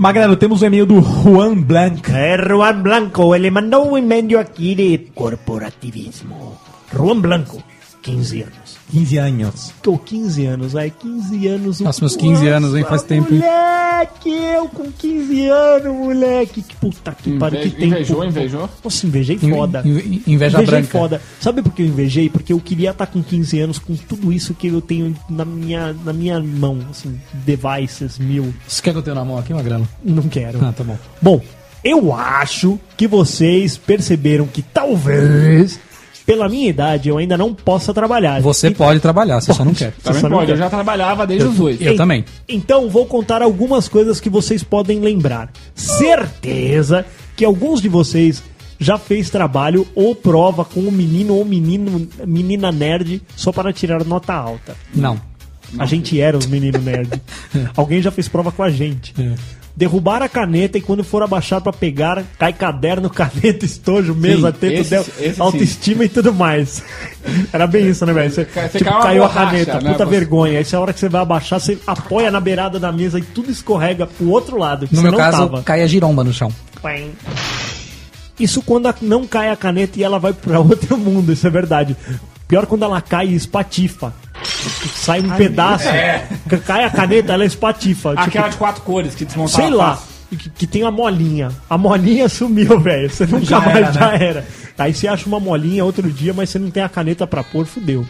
Magrelo, 0.00 0.36
temos 0.36 0.60
o 0.60 0.66
e-mail 0.66 0.84
do 0.84 1.00
Juan 1.00 1.54
Blanc. 1.54 2.02
É 2.12 2.36
Juan 2.36 2.82
Blanco, 2.82 3.32
ele 3.32 3.48
mandou 3.50 3.92
um 3.92 3.98
e-mail 3.98 4.40
aqui 4.40 4.74
de 4.74 4.98
corporativismo. 5.14 6.58
Juan 6.92 7.20
Blanco, 7.20 7.62
15 8.02 8.42
anos. 8.42 8.61
15 8.90 9.16
anos. 9.18 9.72
Tô 9.82 9.96
15 9.96 10.44
anos, 10.46 10.76
aí 10.76 10.90
15 10.90 11.46
anos. 11.48 11.80
Nossa, 11.80 12.00
meus 12.00 12.16
15 12.16 12.46
anos, 12.48 12.74
hein? 12.74 12.82
Faz 12.82 12.92
Nossa, 13.02 13.04
tempo, 13.06 13.32
hein? 13.34 13.40
Moleque, 13.40 14.30
eu 14.30 14.68
com 14.68 14.90
15 14.92 15.46
anos, 15.48 15.96
moleque. 15.96 16.62
Que 16.62 16.74
puta 16.76 17.12
que 17.12 17.38
pariu, 17.38 17.60
que 17.60 17.70
tempo. 17.70 17.84
invejou, 17.84 18.24
invejou? 18.24 18.70
Nossa, 18.84 19.06
invejei 19.06 19.38
foda. 19.38 19.82
Inve- 19.84 20.22
Inveja 20.26 20.58
invejei 20.58 20.80
branca. 20.80 20.98
foda. 20.98 21.22
Sabe 21.40 21.62
por 21.62 21.72
que 21.72 21.82
eu 21.82 21.86
invejei? 21.86 22.28
Porque 22.28 22.52
eu 22.52 22.60
queria 22.60 22.90
estar 22.90 23.06
com 23.06 23.22
15 23.22 23.60
anos 23.60 23.78
com 23.78 23.94
tudo 23.96 24.32
isso 24.32 24.52
que 24.54 24.66
eu 24.66 24.80
tenho 24.80 25.16
na 25.30 25.44
minha, 25.44 25.94
na 26.04 26.12
minha 26.12 26.38
mão, 26.40 26.78
assim, 26.90 27.18
devices 27.32 28.18
mil. 28.18 28.52
Você 28.66 28.82
quer 28.82 28.92
que 28.92 28.98
eu 28.98 29.02
tenha 29.02 29.14
na 29.14 29.24
mão 29.24 29.38
aqui, 29.38 29.54
Magrelo? 29.54 29.88
Não 30.04 30.24
quero. 30.24 30.58
Ah, 30.64 30.72
tá 30.76 30.84
bom. 30.84 30.98
Bom, 31.20 31.40
eu 31.84 32.12
acho 32.14 32.78
que 32.96 33.06
vocês 33.06 33.76
perceberam 33.76 34.46
que 34.46 34.62
talvez, 34.62 35.78
pela 36.26 36.48
minha 36.48 36.68
idade, 36.68 37.08
eu 37.08 37.18
ainda 37.18 37.36
não 37.36 37.52
possa 37.54 37.92
trabalhar. 37.92 38.40
Você 38.40 38.68
E- 38.68 38.74
pode 38.74 39.00
trabalhar, 39.00 39.40
você 39.40 39.52
só 39.52 39.64
não 39.64 39.74
quer. 39.74 39.92
Você 39.98 40.02
Também 40.04 40.22
não 40.22 40.30
pode, 40.30 40.46
quer. 40.46 40.52
eu 40.52 40.56
já 40.56 40.70
trabalhava 40.70 41.26
desde 41.26 41.48
os 41.48 41.58
oito. 41.60 41.82
Eu 41.82 41.96
também. 41.96 42.24
Então 42.48 42.88
vou 42.88 43.06
contar 43.06 43.42
algumas 43.42 43.88
coisas 43.88 44.20
que 44.20 44.30
vocês 44.30 44.62
podem 44.62 45.00
lembrar. 45.00 45.50
Certeza 45.74 47.04
que 47.36 47.44
alguns 47.44 47.80
de 47.80 47.88
vocês 47.88 48.42
já 48.78 48.98
fez 48.98 49.30
trabalho 49.30 49.86
ou 49.94 50.14
prova 50.14 50.64
com 50.64 50.80
um 50.80 50.90
menino 50.90 51.34
ou 51.34 51.44
menino, 51.44 52.08
menina 52.26 52.72
nerd 52.72 53.22
só 53.36 53.52
para 53.52 53.72
tirar 53.72 54.04
nota 54.04 54.32
alta. 54.34 54.74
Não. 54.94 55.20
a 55.78 55.86
gente 55.86 56.20
era 56.20 56.36
os 56.36 56.46
meninos 56.46 56.82
nerd. 56.82 57.08
Alguém 57.76 58.02
já 58.02 58.10
fez 58.10 58.28
prova 58.28 58.50
com 58.52 58.62
a 58.62 58.70
gente. 58.70 59.14
Derrubar 59.74 60.20
a 60.22 60.28
caneta 60.28 60.76
e 60.76 60.82
quando 60.82 61.02
for 61.02 61.22
abaixar 61.22 61.60
pra 61.62 61.72
pegar, 61.72 62.22
cai 62.38 62.52
caderno, 62.52 63.08
caneta, 63.10 63.64
estojo, 63.64 64.14
mesa, 64.14 64.52
teto, 64.52 64.80
esse- 64.80 64.90
del- 64.90 65.06
esse 65.18 65.34
sim. 65.36 65.40
autoestima 65.40 66.04
e 66.04 66.08
tudo 66.10 66.32
mais. 66.34 66.82
Era 67.52 67.66
bem 67.66 67.88
isso, 67.88 68.04
né, 68.04 68.12
velho? 68.12 68.30
Você, 68.30 68.44
tipo, 68.44 68.84
caiu 69.00 69.24
a 69.24 69.30
caneta, 69.30 69.80
né, 69.80 69.92
puta 69.92 70.04
você- 70.04 70.10
vergonha. 70.10 70.58
Aí, 70.58 70.64
se 70.64 70.76
a 70.76 70.80
hora 70.80 70.92
que 70.92 71.00
você 71.00 71.08
vai 71.08 71.22
abaixar, 71.22 71.58
você 71.58 71.78
apoia 71.86 72.30
na 72.30 72.38
beirada 72.38 72.78
da 72.78 72.92
mesa 72.92 73.18
e 73.18 73.22
tudo 73.22 73.50
escorrega 73.50 74.06
pro 74.06 74.28
outro 74.28 74.58
lado. 74.58 74.86
que 74.86 74.94
No 74.94 75.00
você 75.00 75.04
meu 75.04 75.12
não 75.12 75.18
caso, 75.18 75.38
tava. 75.38 75.62
cai 75.62 75.82
a 75.82 75.86
giromba 75.86 76.22
no 76.22 76.32
chão. 76.34 76.52
Isso 78.38 78.62
quando 78.62 78.88
a- 78.88 78.94
não 79.00 79.26
cai 79.26 79.50
a 79.50 79.56
caneta 79.56 79.98
e 79.98 80.02
ela 80.04 80.18
vai 80.18 80.32
pra 80.32 80.58
outro 80.60 80.96
mundo, 80.98 81.32
isso 81.32 81.46
é 81.46 81.50
verdade. 81.50 81.96
Pior 82.48 82.66
quando 82.66 82.84
ela 82.84 83.00
cai 83.00 83.28
e 83.28 83.34
espatifa. 83.34 84.12
Sai 84.94 85.20
um 85.20 85.30
pedaço, 85.30 85.86
cai 86.66 86.84
a 86.84 86.90
caneta, 86.90 87.32
ela 87.32 87.44
espatifa. 87.44 88.10
Tipo, 88.10 88.22
Aquela 88.22 88.48
de 88.48 88.56
quatro 88.56 88.82
cores 88.82 89.14
que 89.14 89.24
desmontava 89.24 89.62
sei 89.62 89.70
lá, 89.70 90.02
que, 90.30 90.50
que 90.50 90.66
tem 90.66 90.82
uma 90.82 90.90
molinha. 90.90 91.50
A 91.68 91.76
molinha 91.76 92.28
sumiu, 92.28 92.78
velho. 92.80 93.10
Você 93.10 93.26
nunca 93.26 93.44
Já 93.44 93.60
mais 93.60 93.76
era, 93.76 93.92
já 93.92 94.10
né? 94.12 94.24
era. 94.26 94.46
Aí 94.78 94.94
você 94.94 95.06
acha 95.06 95.26
uma 95.26 95.38
molinha 95.38 95.84
outro 95.84 96.10
dia, 96.10 96.32
mas 96.32 96.50
você 96.50 96.58
não 96.58 96.70
tem 96.70 96.82
a 96.82 96.88
caneta 96.88 97.26
pra 97.26 97.44
pôr, 97.44 97.66
fudeu. 97.66 98.06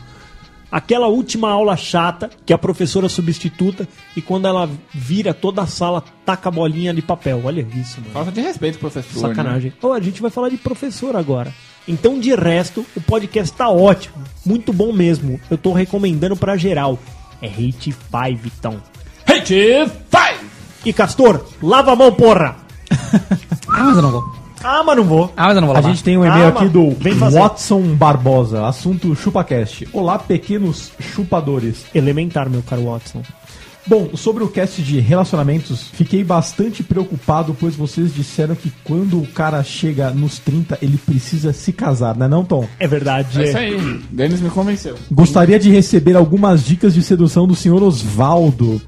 Aquela 0.70 1.06
última 1.06 1.50
aula 1.50 1.76
chata, 1.76 2.30
que 2.46 2.52
a 2.52 2.56
professora 2.56 3.06
substituta, 3.06 3.86
e 4.16 4.22
quando 4.22 4.48
ela 4.48 4.70
vira 4.94 5.34
toda 5.34 5.60
a 5.60 5.66
sala, 5.66 6.02
taca 6.24 6.48
a 6.48 6.52
bolinha 6.52 6.94
de 6.94 7.02
papel. 7.02 7.42
Olha 7.44 7.60
isso, 7.74 8.00
mano. 8.00 8.12
Falta 8.12 8.32
de 8.32 8.40
respeito, 8.40 8.78
professor. 8.78 9.28
né? 9.28 9.34
Sacanagem. 9.34 9.72
Ô, 9.82 9.92
a 9.92 10.00
gente 10.00 10.22
vai 10.22 10.30
falar 10.30 10.48
de 10.48 10.56
professor 10.56 11.14
agora. 11.14 11.52
Então, 11.86 12.18
de 12.20 12.34
resto, 12.34 12.86
o 12.96 13.00
podcast 13.00 13.52
tá 13.56 13.68
ótimo. 13.68 14.14
Muito 14.46 14.72
bom 14.72 14.92
mesmo. 14.92 15.40
Eu 15.50 15.58
tô 15.58 15.72
recomendando 15.72 16.36
pra 16.36 16.56
geral. 16.56 16.98
É 17.40 17.46
Hate 17.48 17.92
5, 17.92 17.96
então. 18.58 18.76
Hate 19.26 19.54
five! 20.10 20.46
E 20.84 20.92
Castor, 20.92 21.44
lava 21.62 21.92
a 21.92 21.96
mão, 21.96 22.12
porra! 22.12 22.56
Ah, 23.74 23.84
mas 23.84 23.96
eu 23.96 24.02
não 24.02 24.10
vou. 24.10 24.32
Ah, 24.62 24.82
mas 24.84 24.96
não 24.96 25.04
vou. 25.04 25.32
Ah, 25.36 25.46
mas 25.46 25.54
eu 25.56 25.60
não 25.62 25.68
vou 25.68 25.76
A 25.76 25.80
lavar. 25.80 25.90
gente 25.92 26.04
tem 26.04 26.18
um 26.18 26.24
e-mail 26.26 26.44
Ah, 26.46 26.48
aqui 26.48 26.68
do. 26.68 26.90
Watson 27.32 27.80
Barbosa, 27.94 28.66
assunto 28.66 29.14
ChupaCast. 29.16 29.88
Olá, 29.94 30.18
pequenos 30.18 30.92
chupadores. 31.00 31.86
Elementar, 31.94 32.50
meu 32.50 32.62
caro 32.62 32.84
Watson. 32.84 33.22
Bom, 33.84 34.10
sobre 34.14 34.44
o 34.44 34.48
cast 34.48 34.80
de 34.80 35.00
relacionamentos, 35.00 35.88
fiquei 35.92 36.22
bastante 36.22 36.84
preocupado, 36.84 37.56
pois 37.58 37.74
vocês 37.74 38.14
disseram 38.14 38.54
que 38.54 38.72
quando 38.84 39.20
o 39.20 39.26
cara 39.26 39.62
chega 39.64 40.10
nos 40.10 40.38
30, 40.38 40.78
ele 40.80 40.96
precisa 40.96 41.52
se 41.52 41.72
casar, 41.72 42.16
né 42.16 42.28
não, 42.28 42.44
Tom? 42.44 42.68
É 42.78 42.86
verdade. 42.86 43.42
É 43.42 43.48
isso 43.48 43.58
aí. 43.58 44.00
Denis 44.10 44.40
me 44.40 44.50
convenceu. 44.50 44.96
Gostaria 45.10 45.58
de 45.58 45.68
receber 45.68 46.16
algumas 46.16 46.64
dicas 46.64 46.94
de 46.94 47.02
sedução 47.02 47.46
do 47.46 47.56
senhor 47.56 47.82
Osvaldo. 47.82 48.80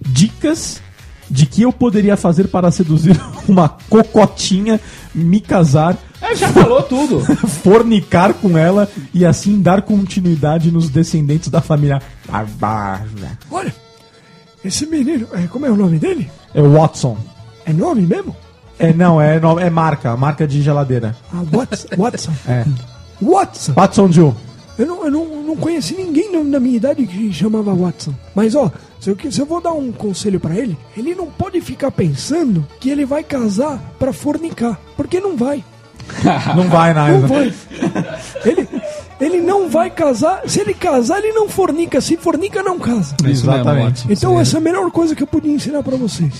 Dicas 0.00 0.80
de 1.28 1.44
que 1.44 1.62
eu 1.62 1.72
poderia 1.72 2.16
fazer 2.16 2.46
para 2.46 2.70
seduzir 2.70 3.20
uma 3.48 3.68
cocotinha, 3.68 4.80
me 5.12 5.40
casar, 5.40 5.98
É, 6.22 6.36
já 6.36 6.48
falou 6.50 6.82
tudo. 6.82 7.20
fornicar 7.64 8.32
com 8.34 8.56
ela 8.56 8.88
e 9.12 9.26
assim 9.26 9.60
dar 9.60 9.82
continuidade 9.82 10.70
nos 10.70 10.88
descendentes 10.88 11.48
da 11.48 11.60
família. 11.60 12.00
Olha, 13.50 13.74
esse 14.66 14.86
menino, 14.86 15.26
é, 15.32 15.46
como 15.46 15.66
é 15.66 15.70
o 15.70 15.76
nome 15.76 15.98
dele? 15.98 16.30
É 16.54 16.60
o 16.60 16.72
Watson. 16.72 17.16
É 17.64 17.72
nome 17.72 18.02
mesmo? 18.02 18.34
É, 18.78 18.92
não, 18.92 19.20
é, 19.20 19.40
no- 19.40 19.58
é 19.58 19.70
marca, 19.70 20.16
marca 20.16 20.46
de 20.46 20.60
geladeira. 20.62 21.16
Ah, 21.32 21.42
Watson. 21.50 21.88
Watson. 21.96 22.32
É. 22.46 22.64
Watson. 23.22 23.72
Watson. 23.72 24.34
Eu 24.78 24.86
não, 24.86 25.04
eu 25.06 25.10
não, 25.10 25.42
não 25.42 25.56
conheci 25.56 25.94
ninguém 25.94 26.30
na, 26.44 26.60
minha 26.60 26.76
idade 26.76 27.06
que 27.06 27.32
chamava 27.32 27.72
Watson. 27.74 28.12
Mas 28.34 28.54
ó, 28.54 28.70
se 29.00 29.08
eu, 29.08 29.16
se 29.30 29.40
eu 29.40 29.46
vou 29.46 29.58
dar 29.62 29.72
um 29.72 29.90
conselho 29.90 30.38
pra 30.38 30.54
ele, 30.54 30.76
ele 30.94 31.14
não 31.14 31.26
pode 31.28 31.58
ficar 31.62 31.90
pensando 31.90 32.66
que 32.78 32.90
ele 32.90 33.06
vai 33.06 33.22
casar 33.24 33.78
pra 33.98 34.12
fornicar. 34.12 34.78
Porque 34.94 35.18
não 35.18 35.34
vai. 35.36 35.64
Não 36.54 36.68
vai, 36.68 36.92
Não 36.94 37.02
Naisa. 37.02 37.26
vai. 37.26 37.54
Ele, 38.44 38.68
ele 39.20 39.40
não 39.40 39.68
vai 39.68 39.90
casar. 39.90 40.42
Se 40.46 40.60
ele 40.60 40.74
casar, 40.74 41.18
ele 41.18 41.32
não 41.32 41.48
fornica. 41.48 42.00
Se 42.00 42.16
fornica, 42.16 42.62
não 42.62 42.78
casa. 42.78 43.16
É 43.24 43.30
Exatamente. 43.30 44.06
Então 44.10 44.38
essa 44.38 44.56
é 44.56 44.58
a 44.58 44.62
melhor 44.62 44.90
coisa 44.90 45.14
que 45.14 45.22
eu 45.22 45.26
podia 45.26 45.52
ensinar 45.52 45.82
pra 45.82 45.96
vocês. 45.96 46.32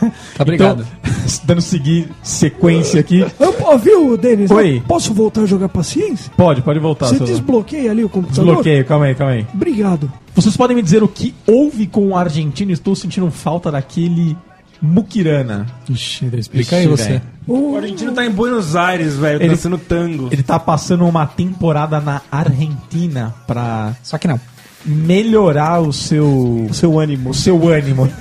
Tá 0.36 0.44
obrigado. 0.44 0.86
Então, 1.02 1.10
dando 1.44 1.60
seguir 1.60 2.08
sequência 2.22 3.00
aqui. 3.00 3.20
Eu, 3.38 3.54
ó, 3.62 3.76
viu, 3.76 4.16
Denis? 4.16 4.50
Oi. 4.50 4.82
Posso 4.86 5.12
voltar 5.12 5.42
a 5.42 5.46
jogar 5.46 5.68
paciência? 5.68 6.32
Pode, 6.36 6.62
pode 6.62 6.78
voltar. 6.78 7.06
Você 7.06 7.18
desbloqueia 7.18 7.90
ali 7.90 8.04
o 8.04 8.08
computador? 8.08 8.44
Desbloqueio, 8.46 8.84
calma 8.84 9.06
aí, 9.06 9.14
calma 9.14 9.32
aí. 9.34 9.46
Obrigado. 9.52 10.10
Vocês 10.34 10.56
podem 10.56 10.76
me 10.76 10.82
dizer 10.82 11.02
o 11.02 11.08
que 11.08 11.34
houve 11.46 11.86
com 11.86 12.08
o 12.08 12.16
argentino? 12.16 12.70
Estou 12.70 12.94
sentindo 12.94 13.30
falta 13.30 13.70
daquele 13.70 14.38
Mukirana. 14.82 15.66
Ixi, 15.88 16.30
explica 16.36 16.76
aí 16.76 16.82
Ixi, 16.84 16.90
você. 16.90 17.08
velho. 17.08 17.22
O 17.46 17.76
argentino 17.76 18.12
tá 18.12 18.24
em 18.24 18.30
Buenos 18.30 18.76
Aires, 18.76 19.16
velho, 19.16 19.40
Ele- 19.42 19.48
dançando 19.50 19.76
tango. 19.78 20.28
Ele 20.30 20.42
tá 20.42 20.58
passando 20.58 21.06
uma 21.06 21.26
temporada 21.26 22.00
na 22.00 22.22
Argentina 22.30 23.34
pra 23.46 23.94
Só 24.02 24.16
que 24.18 24.28
não. 24.28 24.40
melhorar 24.86 25.80
o 25.80 25.92
seu 25.92 26.66
O 26.70 26.74
seu 26.74 26.98
ânimo. 26.98 27.30
o 27.30 27.34
seu 27.34 27.68
ânimo. 27.68 28.08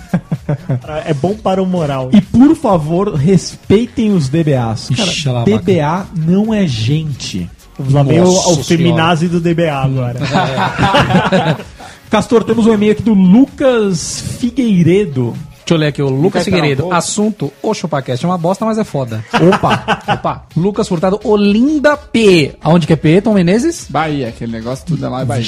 É 1.06 1.13
bom 1.13 1.36
para 1.36 1.62
o 1.62 1.66
moral. 1.66 2.10
E 2.12 2.20
por 2.22 2.56
favor, 2.56 3.13
respeitem 3.13 4.12
os 4.13 4.30
DBAs. 4.30 4.89
Cara, 4.96 5.10
Ixi, 5.10 5.30
lá, 5.30 5.44
DBA 5.44 6.08
não 6.25 6.51
é 6.51 6.66
gente. 6.66 7.48
Vamos 7.78 8.16
lá, 8.16 8.50
o 8.54 8.63
feminazi 8.63 9.28
do 9.28 9.39
DBA 9.39 9.72
agora. 9.72 10.20
Castor, 12.10 12.44
temos 12.44 12.66
um 12.66 12.74
e-mail 12.74 12.94
aqui 12.94 13.04
do 13.04 13.13
Lucas 13.13 14.20
Figueiredo. 14.39 15.36
Deixa 15.60 15.74
eu 15.75 15.78
ler 15.78 15.88
aqui, 15.88 16.01
o 16.01 16.10
Lucas 16.10 16.42
um 16.42 16.46
Figueiredo. 16.46 16.92
Assunto, 16.92 17.54
o 17.62 17.74
ChupaCast 17.75 18.25
é 18.25 18.28
uma 18.28 18.38
bosta, 18.39 18.66
mas 18.66 18.78
é 18.80 18.84
foda. 18.84 19.24
Opa! 19.54 20.01
Opa, 20.13 20.46
Lucas 20.58 20.88
Furtado, 20.88 21.20
Olinda 21.24 21.96
P. 21.96 22.56
Aonde 22.62 22.88
que 22.88 22.94
é 22.94 22.96
P, 22.96 23.22
Tom 23.22 23.34
Menezes? 23.36 23.86
Bahia, 23.88 24.30
aquele 24.30 24.51
negócio 24.51 24.84
tudo 24.88 25.06
é 25.06 25.10
lá 25.10 25.22
é 25.22 25.25
Bahia. 25.25 25.46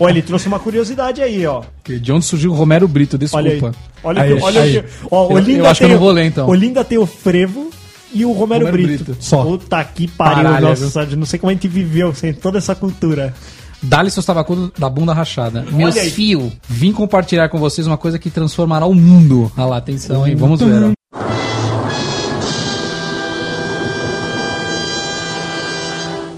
Ó, 0.00 0.08
ele 0.08 0.22
trouxe 0.22 0.48
uma 0.48 0.58
curiosidade 0.58 1.22
aí, 1.22 1.46
ó. 1.46 1.62
De 1.84 2.10
onde 2.12 2.24
surgiu 2.24 2.50
o 2.50 2.54
Romero 2.54 2.88
Brito, 2.88 3.16
Olha 3.32 3.50
aí. 3.50 3.60
desculpa. 3.60 3.78
Olha, 4.02 4.22
Aí, 4.22 4.34
que- 4.36 4.42
olha 4.42 4.60
aí. 4.62 4.82
que- 4.82 4.88
ó, 5.10 5.24
Eu- 5.30 5.36
Olinda 5.36 5.58
eu 5.60 5.66
acho 5.66 5.78
que 5.78 5.84
eu 5.84 5.88
tem 5.88 5.96
não 5.96 6.02
o- 6.02 6.04
vou 6.06 6.12
ler, 6.12 6.24
então. 6.26 6.48
Olinda 6.48 6.84
tem 6.84 6.98
o 6.98 7.06
Frevo 7.06 7.70
e 8.12 8.24
o 8.24 8.32
Romero, 8.32 8.66
Romero 8.66 8.86
Brito. 8.86 9.04
Brito. 9.04 9.16
Só. 9.22 9.44
Puta 9.44 9.84
que 9.84 10.08
pariu, 10.08 10.42
Paralha, 10.44 10.68
nossa, 10.70 11.02
eu 11.02 11.16
não 11.16 11.26
sei 11.26 11.38
como 11.38 11.50
a 11.50 11.52
gente 11.54 11.68
viveu 11.68 12.12
sem 12.12 12.34
toda 12.34 12.58
essa 12.58 12.74
cultura. 12.74 13.32
Dá-lhe 13.84 14.10
seus 14.10 14.24
tabacudos 14.24 14.70
da 14.78 14.88
bunda 14.88 15.12
rachada. 15.12 15.64
Meus 15.70 15.96
aí. 15.96 16.10
fios, 16.10 16.52
vim 16.68 16.92
compartilhar 16.92 17.48
com 17.48 17.58
vocês 17.58 17.86
uma 17.86 17.98
coisa 17.98 18.18
que 18.18 18.30
transformará 18.30 18.86
o 18.86 18.94
mundo. 18.94 19.52
Ah 19.56 19.66
lá, 19.66 19.76
atenção, 19.76 20.26
hein? 20.26 20.34
Vamos 20.34 20.60
ver, 20.60 20.82
ó. 20.82 20.92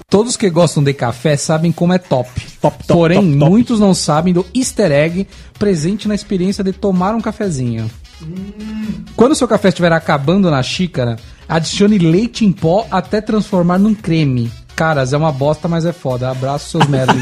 Todos 0.09 0.37
que 0.37 0.49
gostam 0.49 0.81
de 0.83 0.93
café 0.93 1.35
sabem 1.35 1.71
como 1.71 1.93
é 1.93 1.97
top. 1.97 2.29
Top, 2.61 2.77
top, 2.77 2.87
Porém, 2.87 3.17
top, 3.19 3.37
top. 3.39 3.49
muitos 3.51 3.79
não 3.79 3.93
sabem 3.93 4.33
do 4.33 4.45
easter 4.55 4.91
egg 4.91 5.27
presente 5.59 6.07
na 6.07 6.15
experiência 6.15 6.63
de 6.63 6.71
tomar 6.71 7.13
um 7.13 7.21
cafezinho. 7.21 7.89
Quando 9.15 9.35
seu 9.35 9.47
café 9.47 9.67
estiver 9.67 9.91
acabando 9.91 10.49
na 10.49 10.63
xícara, 10.63 11.17
adicione 11.47 11.97
leite 11.97 12.45
em 12.45 12.51
pó 12.51 12.87
até 12.89 13.19
transformar 13.19 13.77
num 13.77 13.93
creme. 13.93 14.49
Caras, 14.77 15.11
é 15.11 15.17
uma 15.17 15.31
bosta, 15.31 15.67
mas 15.67 15.85
é 15.87 15.91
foda. 15.91 16.29
Abraço, 16.29 16.69
seus 16.69 16.85
merda. 16.87 17.11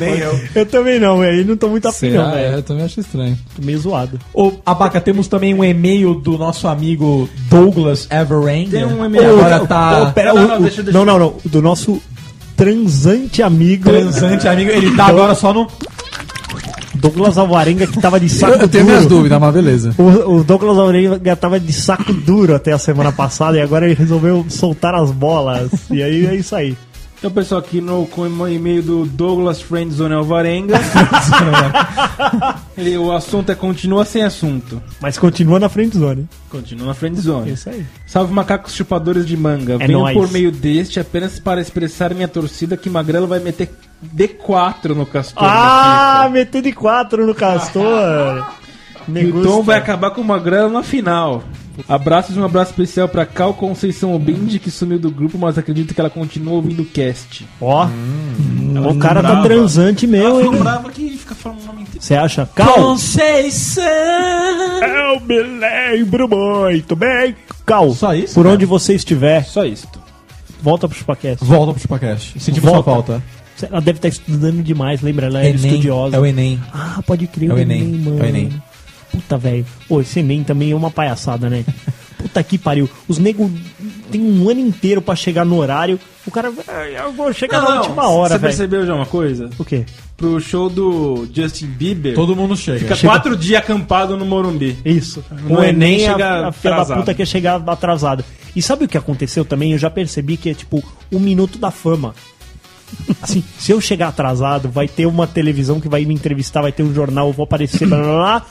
Nem 0.00 0.18
eu. 0.18 0.40
Eu 0.54 0.64
também 0.66 0.98
não, 0.98 1.18
velho. 1.18 1.44
Não 1.46 1.54
tô 1.56 1.68
muito 1.68 1.86
afim, 1.86 2.10
não, 2.12 2.24
Será? 2.30 2.38
É, 2.38 2.42
velho. 2.44 2.56
eu 2.56 2.62
também 2.62 2.84
acho 2.84 2.98
estranho. 2.98 3.38
Tô 3.54 3.62
meio 3.62 3.78
zoado. 3.78 4.18
Ô, 4.32 4.52
Abaca, 4.64 5.00
temos 5.02 5.28
também 5.28 5.52
um 5.52 5.62
e-mail 5.62 6.14
do 6.14 6.38
nosso 6.38 6.66
amigo 6.66 7.28
Douglas 7.50 8.08
Everend. 8.10 8.70
Tem 8.70 8.86
um 8.86 9.04
e-mail. 9.04 9.38
Agora 9.38 9.66
tá 9.66 10.02
Ô, 10.02 10.12
pera, 10.12 10.32
Não, 10.32 10.48
não, 10.48 10.62
deixa- 10.62 10.82
deixa- 10.82 10.98
não, 10.98 11.04
não, 11.04 11.18
não. 11.18 11.34
Do 11.44 11.60
nosso 11.60 12.00
transante 12.56 13.42
amigo 13.42 13.84
transante 13.84 14.48
amigo. 14.48 14.70
Ele 14.70 14.94
tá 14.96 15.06
agora 15.06 15.34
só 15.34 15.52
no... 15.52 15.66
Douglas 17.00 17.38
Alvarenga, 17.38 17.86
que 17.86 18.00
tava 18.00 18.20
de 18.20 18.28
saco 18.28 18.54
Eu 18.62 18.68
tenho 18.68 18.84
minhas 18.84 19.02
duro. 19.04 19.16
dúvidas, 19.16 19.40
mas 19.40 19.54
beleza. 19.54 19.94
O, 19.98 20.36
o 20.38 20.44
Douglas 20.44 20.76
Alvarenga 20.78 21.36
tava 21.36 21.58
de 21.58 21.72
saco 21.72 22.12
duro 22.12 22.54
até 22.54 22.72
a 22.72 22.78
semana 22.78 23.10
passada 23.12 23.56
e 23.56 23.60
agora 23.60 23.86
ele 23.86 23.94
resolveu 23.94 24.44
soltar 24.48 24.94
as 24.94 25.10
bolas. 25.10 25.70
E 25.90 26.02
aí 26.02 26.26
é 26.26 26.34
isso 26.34 26.54
aí. 26.54 26.76
Então, 27.20 27.30
pessoal, 27.30 27.60
aqui 27.60 27.82
no 27.82 28.06
com 28.06 28.22
o 28.22 28.48
e-mail 28.48 28.82
do 28.82 29.04
Douglas 29.04 29.60
Friendzone 29.60 30.14
Alvarenga. 30.14 30.80
Ele, 32.78 32.96
o 32.96 33.12
assunto 33.12 33.52
é 33.52 33.54
continua 33.54 34.06
sem 34.06 34.22
assunto. 34.22 34.82
Mas 35.02 35.18
continua 35.18 35.60
na 35.60 35.68
frente 35.68 35.98
zone. 35.98 36.26
Continua 36.48 36.86
na 36.86 36.94
friendzone. 36.94 37.52
Isso 37.52 37.68
aí. 37.68 37.84
Salve 38.06 38.32
macacos 38.32 38.72
chupadores 38.72 39.26
de 39.26 39.36
manga. 39.36 39.74
É 39.74 39.86
Venho 39.86 39.98
nóis. 39.98 40.16
por 40.16 40.32
meio 40.32 40.50
deste 40.50 40.98
apenas 40.98 41.38
para 41.38 41.60
expressar 41.60 42.14
minha 42.14 42.26
torcida 42.26 42.74
que 42.74 42.88
Magrelo 42.88 43.26
vai 43.26 43.38
meter 43.38 43.70
D4 44.02 44.94
no 44.94 45.04
Castor. 45.04 45.44
Ah, 45.44 46.26
de 46.30 46.72
quatro 46.72 47.26
no 47.26 47.34
Castor. 47.34 48.46
E 49.08 49.26
o 49.26 49.42
Tom 49.42 49.62
vai 49.62 49.76
acabar 49.76 50.12
com 50.12 50.20
o 50.20 50.24
Magrelo 50.24 50.68
na 50.68 50.84
final. 50.84 51.42
Abraços 51.88 52.36
e 52.36 52.38
um 52.38 52.44
abraço 52.44 52.70
especial 52.70 53.08
pra 53.08 53.24
Cal 53.26 53.54
Conceição 53.54 54.14
Obindi, 54.14 54.58
que 54.58 54.70
sumiu 54.70 54.98
do 54.98 55.10
grupo, 55.10 55.36
mas 55.38 55.56
acredito 55.58 55.94
que 55.94 56.00
ela 56.00 56.10
continua 56.10 56.54
ouvindo 56.54 56.82
o 56.82 56.86
cast. 56.86 57.46
Ó, 57.60 57.86
o 58.88 58.98
cara 58.98 59.22
tá 59.22 59.42
transante 59.42 60.06
mesmo, 60.06 60.40
hein? 60.40 60.50
brava 60.60 60.90
que 60.90 61.10
fica 61.16 61.34
falando 61.34 61.60
o 61.62 61.66
nome 61.66 61.82
inteiro. 61.82 62.00
Você 62.00 62.14
acha? 62.14 62.48
Cal? 62.54 62.96
Eu 64.82 65.20
me 65.20 65.42
lembro 65.42 66.28
muito 66.28 66.96
bem. 66.96 67.34
Cal, 67.66 67.90
Só 67.92 68.14
isso, 68.14 68.34
por 68.34 68.42
cara? 68.44 68.54
onde 68.54 68.64
você 68.66 68.94
estiver, 68.94 69.44
Só 69.44 69.64
isso. 69.64 69.86
volta 70.62 70.88
pro 70.88 70.96
Chupacast. 70.98 71.44
Volta 71.44 71.72
pro 71.72 71.82
Chupacast. 71.82 72.40
Sentimos 72.40 72.70
sua 72.70 72.80
Volta. 72.80 73.12
falta. 73.12 73.22
Ela 73.70 73.80
deve 73.80 73.98
estar 73.98 74.08
estudando 74.08 74.62
demais, 74.62 75.02
lembra? 75.02 75.26
Ela 75.26 75.42
é 75.44 75.50
estudiosa. 75.50 76.16
É 76.16 76.18
o 76.18 76.24
Enem. 76.24 76.58
Ah, 76.72 77.00
pode 77.06 77.26
crer, 77.26 77.50
É 77.50 77.52
o 77.54 77.58
Enem, 77.58 77.82
mano. 77.84 78.18
é 78.18 78.22
o 78.22 78.26
Enem. 78.26 78.62
Puta, 79.10 79.36
velho. 79.38 79.66
Pô, 79.88 80.00
esse 80.00 80.20
Enem 80.20 80.44
também 80.44 80.70
é 80.72 80.76
uma 80.76 80.90
palhaçada, 80.90 81.48
né? 81.50 81.64
Puta 82.18 82.42
que 82.42 82.58
pariu. 82.58 82.88
Os 83.08 83.16
nego 83.18 83.50
tem 84.10 84.20
um 84.20 84.48
ano 84.48 84.60
inteiro 84.60 85.00
pra 85.00 85.16
chegar 85.16 85.44
no 85.44 85.56
horário. 85.56 85.98
O 86.26 86.30
cara, 86.30 86.52
"Ah, 86.68 86.86
eu 86.86 87.12
vou 87.12 87.32
chegar 87.32 87.62
na 87.62 87.80
última 87.80 88.08
hora, 88.08 88.34
Você 88.34 88.38
velho. 88.38 88.42
percebeu 88.42 88.86
já 88.86 88.94
uma 88.94 89.06
coisa? 89.06 89.48
O 89.58 89.64
quê? 89.64 89.86
Pro 90.18 90.38
show 90.38 90.68
do 90.68 91.26
Justin 91.34 91.66
Bieber, 91.68 92.14
Todo 92.14 92.36
mundo 92.36 92.54
chega. 92.54 92.78
fica 92.80 92.96
quatro 92.98 93.34
dias 93.34 93.62
acampado 93.62 94.18
no 94.18 94.26
Morumbi. 94.26 94.76
Isso. 94.84 95.24
No 95.48 95.60
o 95.60 95.64
Enem, 95.64 95.94
Enem 96.02 96.08
a, 96.08 96.12
chega 96.12 96.48
a 96.48 96.52
filha 96.52 96.84
da 96.84 96.96
puta 96.96 97.14
quer 97.14 97.26
chegar 97.26 97.62
atrasado. 97.66 98.22
E 98.54 98.60
sabe 98.60 98.84
o 98.84 98.88
que 98.88 98.98
aconteceu 98.98 99.42
também? 99.44 99.72
Eu 99.72 99.78
já 99.78 99.88
percebi 99.88 100.36
que 100.36 100.50
é 100.50 100.54
tipo 100.54 100.84
o 101.10 101.18
minuto 101.18 101.56
da 101.58 101.70
fama. 101.70 102.14
Assim, 103.22 103.42
se 103.58 103.72
eu 103.72 103.80
chegar 103.80 104.08
atrasado, 104.08 104.68
vai 104.68 104.86
ter 104.88 105.06
uma 105.06 105.26
televisão 105.26 105.80
que 105.80 105.88
vai 105.88 106.04
me 106.04 106.12
entrevistar, 106.12 106.60
vai 106.60 106.72
ter 106.72 106.82
um 106.82 106.92
jornal, 106.92 107.28
eu 107.28 107.32
vou 107.32 107.44
aparecer, 107.44 107.86
blá 107.86 107.96
blá 107.98 108.06
blá. 108.16 108.46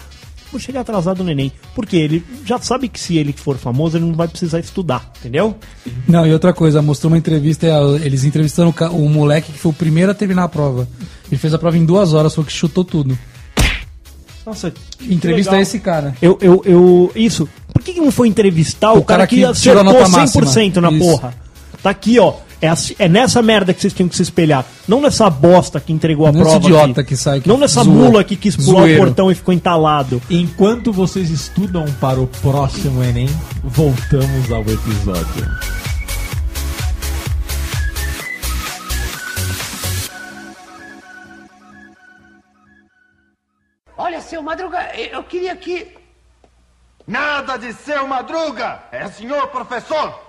Vou 0.52 0.60
chegar 0.60 0.82
atrasado 0.82 1.24
no 1.24 1.30
Enem. 1.30 1.52
Porque 1.76 1.96
ele 1.96 2.24
já 2.46 2.60
sabe 2.60 2.88
que 2.88 3.00
se 3.00 3.18
ele 3.18 3.34
for 3.34 3.58
famoso, 3.58 3.98
ele 3.98 4.06
não 4.06 4.14
vai 4.14 4.28
precisar 4.28 4.60
estudar, 4.60 5.12
entendeu? 5.20 5.56
Não, 6.08 6.26
e 6.26 6.34
outra 6.34 6.54
coisa, 6.54 6.82
mostrou 6.82 7.12
uma 7.12 7.18
entrevista, 7.18 7.68
é, 7.68 8.06
eles 8.06 8.24
entrevistando 8.24 8.74
o, 8.92 9.10
moleque 9.10 9.52
que 9.52 9.60
foi 9.60 9.72
o 9.72 9.76
primeiro 9.76 10.12
a 10.12 10.16
terminar 10.16 10.44
a 10.44 10.50
prova. 10.50 10.88
Ele 11.30 11.38
fez 11.38 11.54
a 11.54 11.60
prova 11.60 11.78
em 11.78 11.86
duas 11.86 12.14
horas, 12.14 12.34
falou 12.34 12.46
que 12.46 12.54
chutou 12.54 12.84
tudo. 12.84 13.18
Nossa, 14.46 14.74
Entrevista 15.02 15.52
legal. 15.52 15.62
esse 15.62 15.80
cara. 15.80 16.16
Eu, 16.22 16.38
eu, 16.42 16.62
eu. 16.66 17.12
Isso. 17.16 17.48
Por 17.72 17.84
que, 17.84 17.94
que 17.94 18.02
não 18.02 18.12
foi 18.12 18.28
entrevistar 18.28 18.94
o, 18.94 18.98
O 18.98 19.06
cara, 19.06 19.20
cara 19.20 19.28
que 19.28 19.36
que 19.36 19.44
acertou 19.46 19.84
tirou 19.84 20.00
a 20.00 20.06
nota 20.06 20.26
100% 20.26 20.76
na 20.78 20.90
máxima. 20.90 21.00
porra? 21.00 21.34
Tá 21.84 21.92
aqui, 21.92 22.18
ó. 22.20 22.34
É, 22.62 22.68
assim- 22.68 22.96
é 23.00 23.08
nessa 23.08 23.42
merda 23.42 23.74
que 23.74 23.80
vocês 23.82 23.94
tinham 23.94 24.10
que 24.10 24.16
se 24.16 24.22
espelhar. 24.22 24.66
Não 24.88 25.00
nessa 25.02 25.30
bosta 25.30 25.80
que 25.80 25.94
entregou 25.94 26.26
a 26.28 26.32
Não 26.32 26.42
prova. 26.42 26.58
idiota 26.58 27.02
aqui. 27.02 27.10
que 27.10 27.16
sai, 27.18 27.40
que 27.40 27.48
Não 27.48 27.58
nessa 27.58 27.84
zoa. 27.84 27.94
mula 27.94 28.24
que 28.24 28.36
quis 28.36 28.56
pular 28.56 28.82
Zoeiro. 28.82 29.02
o 29.02 29.06
portão 29.06 29.32
e 29.32 29.36
ficou 29.36 29.54
entalado. 29.54 30.22
Enquanto 30.30 30.92
vocês 30.92 31.30
estudam 31.30 31.86
para 32.02 32.20
o 32.20 32.28
próximo 32.28 33.02
Enem, 33.04 33.30
voltamos 33.64 34.52
ao 34.52 34.62
episódio. 34.62 35.48
Olha, 43.98 44.22
seu 44.22 44.42
Madruga, 44.42 44.96
eu 44.96 45.24
queria 45.24 45.56
que. 45.56 45.96
Nada 47.06 47.58
de 47.58 47.74
seu 47.74 48.08
Madruga! 48.08 48.84
É 48.92 49.08
senhor 49.10 49.48
professor! 49.48 50.29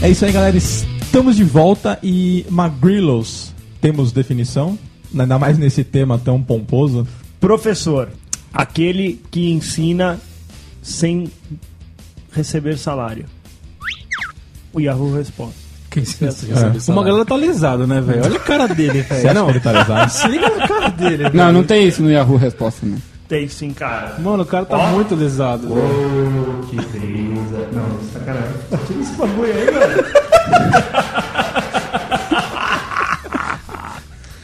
É 0.00 0.08
isso 0.10 0.24
aí, 0.24 0.32
galera. 0.32 0.56
Estamos 0.56 1.36
de 1.36 1.44
volta 1.44 1.98
e 2.02 2.46
Magrillos, 2.48 3.52
temos 3.80 4.12
definição? 4.12 4.78
Ainda 5.16 5.38
mais 5.38 5.58
nesse 5.58 5.82
tema 5.82 6.18
tão 6.18 6.40
pomposo. 6.42 7.06
Professor, 7.40 8.08
aquele 8.52 9.20
que 9.30 9.50
ensina 9.50 10.20
sem 10.82 11.30
receber 12.32 12.78
salário. 12.78 13.24
O 14.72 14.80
Yahoo 14.80 15.14
responde. 15.14 15.54
Quem 15.90 16.04
se 16.04 16.24
É. 16.24 16.92
Uma 16.92 17.02
galera 17.02 17.24
tá 17.24 17.34
alisada, 17.34 17.86
né, 17.86 18.00
velho? 18.00 18.22
Olha 18.24 18.36
a 18.36 18.40
cara 18.40 18.68
dele, 18.68 19.02
Você 19.02 19.14
velho. 19.14 19.30
acha 19.30 19.44
que 19.44 19.50
ele 19.50 19.60
tá 19.60 19.72
lesado? 19.72 20.10
Se 20.12 20.28
liga 20.28 20.50
na 20.56 20.68
cara 20.68 20.88
dele. 20.90 21.24
Não, 21.32 21.50
não 21.50 21.64
tem 21.64 21.88
isso 21.88 22.02
no 22.02 22.10
Yahoo 22.10 22.36
Resposta, 22.36 22.84
né? 22.84 22.98
Tem 23.28 23.46
sim, 23.46 23.74
cara. 23.74 24.16
Mano, 24.18 24.42
o 24.42 24.46
cara 24.46 24.64
tá 24.64 24.78
muito 24.88 25.12
alisado, 25.14 25.68
velho. 25.74 26.64
Esse 29.00 29.12
bagulho 29.16 29.52
aí, 29.52 29.66
velho. 29.66 30.04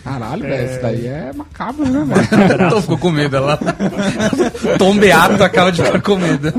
Caralho, 0.05 0.43
velho, 0.43 0.71
isso 0.71 0.83
daí 0.83 1.07
é 1.07 1.33
macabro, 1.35 1.87
né, 1.89 2.05
velho? 2.37 2.71
Tom 2.71 2.81
ficou 2.83 2.99
com 2.99 3.11
medo 3.11 3.41
lá. 3.41 3.59
Tom 4.79 4.99
Beato 4.99 5.43
acaba 5.43 5.73
de 5.73 5.83
ficar 5.83 6.03
com 6.03 6.17
medo. 6.17 6.53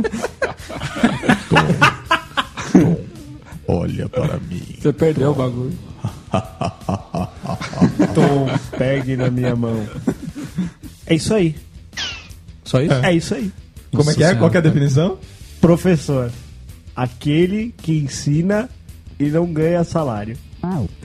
Olha 3.67 4.09
para 4.09 4.39
mim. 4.39 4.63
Você 4.81 4.91
perdeu 4.91 5.29
o 5.29 5.35
bagulho. 5.35 5.77
Tom, 8.15 8.49
pegue 8.77 9.15
na 9.15 9.29
minha 9.29 9.55
mão. 9.55 9.85
É 11.05 11.13
isso 11.13 11.33
aí. 11.33 11.55
Só 12.75 12.81
isso? 12.81 12.93
É 12.93 13.13
isso 13.13 13.35
aí. 13.35 13.51
Como 13.95 14.11
é 14.11 14.13
que 14.13 14.23
é? 14.23 14.35
Qual 14.35 14.49
que 14.51 14.57
é 14.57 14.59
a 14.59 14.63
definição? 14.63 15.17
Professor, 15.61 16.31
aquele 16.95 17.73
que 17.77 17.93
ensina 17.99 18.69
e 19.17 19.25
não 19.29 19.45
ganha 19.51 19.83
salário. 19.83 20.37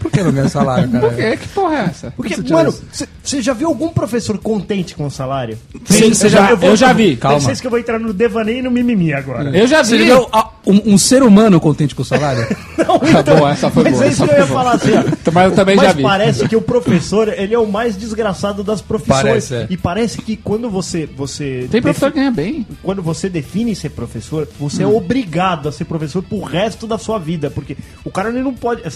Por 0.00 0.10
que 0.10 0.22
não 0.22 0.32
ganha 0.32 0.48
salário, 0.48 0.90
cara? 0.90 1.14
Que, 1.14 1.36
que 1.36 1.48
porra 1.48 1.74
é 1.76 1.80
essa? 1.84 2.10
Porque, 2.12 2.36
mano, 2.50 2.70
isso? 2.70 3.06
Você 3.22 3.42
já 3.42 3.52
viu 3.52 3.68
algum 3.68 3.88
professor 3.88 4.36
contente 4.38 4.94
com 4.94 5.06
o 5.06 5.10
salário? 5.10 5.58
Sim, 5.84 6.12
você 6.12 6.28
já- 6.28 6.50
eu 6.52 6.76
já 6.76 6.92
vi. 6.92 7.16
Calma. 7.16 7.36
Calma. 7.36 7.40
Vocês 7.40 7.60
que 7.60 7.66
eu 7.66 7.70
vou 7.70 7.78
entrar 7.80 7.98
no 7.98 8.12
devaneio 8.12 8.58
e 8.58 8.62
no 8.62 8.70
mimimi 8.70 9.12
agora. 9.12 9.50
Eu 9.56 9.66
já 9.66 9.82
Você 9.84 9.96
vi. 9.98 10.06
já 10.08 10.14
viu 10.16 10.28
ah, 10.32 10.48
um, 10.66 10.94
um 10.94 10.98
ser 10.98 11.22
humano 11.22 11.60
contente 11.60 11.94
com 11.94 12.02
o 12.02 12.04
salário? 12.04 12.46
Tá 13.24 13.34
bom, 13.36 13.48
essa 13.48 13.70
foi 13.70 13.84
Mas 13.84 13.92
boa. 13.94 14.04
é 14.04 14.08
isso 14.08 14.24
que 14.26 14.32
eu 14.32 14.36
ia 14.38 14.46
falar 14.46 14.72
assim, 14.72 14.90
ó. 14.96 15.02
Mas 15.32 15.44
eu 15.50 15.54
também 15.54 15.76
Mas 15.76 15.86
já 15.86 15.92
vi. 15.92 16.02
parece 16.02 16.48
que 16.48 16.56
o 16.56 16.60
professor, 16.62 17.28
ele 17.28 17.54
é 17.54 17.58
o 17.58 17.66
mais 17.66 17.96
desgraçado 17.96 18.64
das 18.64 18.80
profissões. 18.80 19.22
Parece, 19.22 19.54
é. 19.54 19.66
E 19.70 19.76
parece 19.76 20.18
que 20.22 20.36
quando 20.36 20.68
você, 20.68 21.08
você 21.16 21.68
Tem 21.70 21.80
professor 21.80 22.10
que 22.10 22.18
ganha 22.18 22.30
bem. 22.30 22.66
quando 22.82 23.00
você 23.02 23.28
define 23.28 23.74
ser 23.76 23.90
professor, 23.90 24.48
você 24.58 24.82
é 24.82 24.86
obrigado 24.86 25.68
a 25.68 25.72
ser 25.72 25.84
professor 25.84 26.22
pro 26.22 26.42
resto 26.42 26.86
da 26.86 26.98
sua 26.98 27.18
vida, 27.18 27.50
porque 27.50 27.76
o 28.04 28.10
cara 28.10 28.28
ele 28.30 28.42
não 28.42 28.54
pode. 28.54 28.82
"É, 28.82 28.90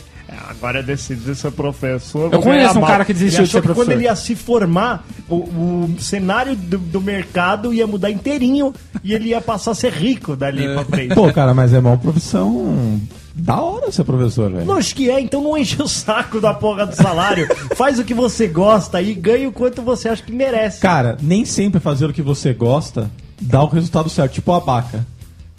Agora 0.50 0.80
eu 0.80 0.82
decidi 0.82 1.34
ser 1.34 1.50
professor. 1.52 2.30
vou 2.30 2.40
conheço 2.40 2.76
um 2.78 2.80
mal." 2.80 2.90
cara 2.90 3.04
que 3.04 3.12
desistiu 3.12 3.44
de 3.44 3.50
ser 3.50 3.62
professor. 3.62 3.84
Quando 3.86 3.92
ele 3.96 4.04
ia 4.04 4.16
se 4.24 4.34
formar, 4.34 5.06
o, 5.28 5.36
o 5.36 5.96
cenário 5.98 6.56
do, 6.56 6.78
do 6.78 7.00
mercado 7.00 7.72
ia 7.72 7.86
mudar 7.86 8.10
inteirinho 8.10 8.74
e 9.02 9.12
ele 9.12 9.30
ia 9.30 9.40
passar 9.40 9.72
a 9.72 9.74
ser 9.74 9.92
rico 9.92 10.34
dali 10.34 10.64
pra 10.74 10.84
frente. 10.84 11.14
Pô, 11.14 11.32
cara, 11.32 11.54
mas 11.54 11.72
é 11.72 11.78
uma 11.78 11.96
profissão 11.96 13.00
da 13.34 13.60
hora 13.60 13.90
ser 13.90 14.04
professor, 14.04 14.50
velho. 14.50 14.64
Lógico 14.64 14.98
que 14.98 15.10
é, 15.10 15.20
então 15.20 15.42
não 15.42 15.58
enche 15.58 15.80
o 15.82 15.88
saco 15.88 16.40
da 16.40 16.54
porra 16.54 16.86
do 16.86 16.94
salário. 16.94 17.48
Faz 17.74 17.98
o 17.98 18.04
que 18.04 18.14
você 18.14 18.46
gosta 18.46 19.02
e 19.02 19.12
ganha 19.12 19.48
o 19.48 19.52
quanto 19.52 19.82
você 19.82 20.08
acha 20.08 20.22
que 20.22 20.32
merece. 20.32 20.80
Cara, 20.80 21.18
nem 21.20 21.44
sempre 21.44 21.80
fazer 21.80 22.06
o 22.06 22.12
que 22.12 22.22
você 22.22 22.52
gosta 22.52 23.10
dá 23.40 23.62
o 23.62 23.66
resultado 23.66 24.08
certo. 24.08 24.34
Tipo 24.34 24.52
o 24.52 24.54
abaca. 24.54 25.04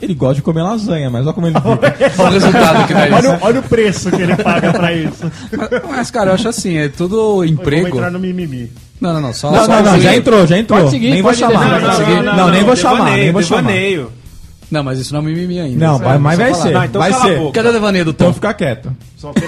Ele 0.02 0.14
gosta 0.14 0.36
de 0.36 0.42
comer 0.42 0.62
lasanha, 0.62 1.10
mas 1.10 1.26
olha 1.26 1.34
como 1.34 1.48
ele 1.48 1.56
fica. 1.56 1.70
Olha 2.22 2.30
o 2.30 2.34
resultado 2.34 2.88
que 2.88 2.94
dá 2.94 3.00
olha, 3.04 3.20
isso. 3.20 3.38
olha 3.46 3.60
o 3.62 3.64
preço 3.64 4.12
que 4.12 4.22
ele 4.22 4.36
paga 4.36 4.74
pra 4.74 4.94
isso. 4.94 5.32
Mas, 5.90 6.12
cara, 6.12 6.32
eu 6.32 6.34
acho 6.36 6.50
assim, 6.50 6.76
é 6.78 6.90
tudo 6.90 7.38
Vamos 7.38 7.50
emprego. 7.52 7.88
entrar 7.88 8.12
no 8.12 8.20
mimimi. 8.20 8.70
Não, 9.00 9.14
não, 9.14 9.22
não, 9.22 9.34
só... 9.34 9.50
Não, 9.52 9.60
só 9.66 9.68
não, 9.68 9.84
não, 9.84 9.92
seguir. 9.94 10.04
já 10.04 10.16
entrou, 10.18 10.46
já 10.48 10.58
entrou. 10.58 10.80
Pode 10.80 10.92
seguir, 10.92 11.12
nem 11.12 11.22
vou 11.22 11.34
chamar. 11.34 11.80
Não, 11.82 11.88
não, 11.88 11.96
seguir. 11.98 12.24
não, 12.24 12.36
não, 12.36 12.50
nem 12.50 12.64
vou 12.66 12.76
chamar, 12.76 13.12
nem 13.18 13.32
vou 13.32 13.42
chamar. 13.42 13.72
Não, 14.70 14.84
mas 14.84 15.00
isso 15.00 15.14
não 15.14 15.20
é 15.22 15.24
um 15.24 15.26
mimimi 15.28 15.60
ainda. 15.62 15.86
Não, 15.88 15.98
vai- 15.98 16.16
é 16.16 16.18
mas 16.20 16.38
vai 16.40 16.52
falar. 16.52 16.64
ser. 16.64 16.72
Não, 16.74 16.84
então 16.84 17.02
vai 17.02 17.14
ser. 17.14 17.38
boca. 17.38 17.52
Cadê 17.54 17.70
o 17.70 17.74
devaneio 17.74 18.06
do 18.06 18.12
Então 18.12 18.28
Tom? 18.28 18.34
fica 18.34 18.54
quieto. 18.54 18.92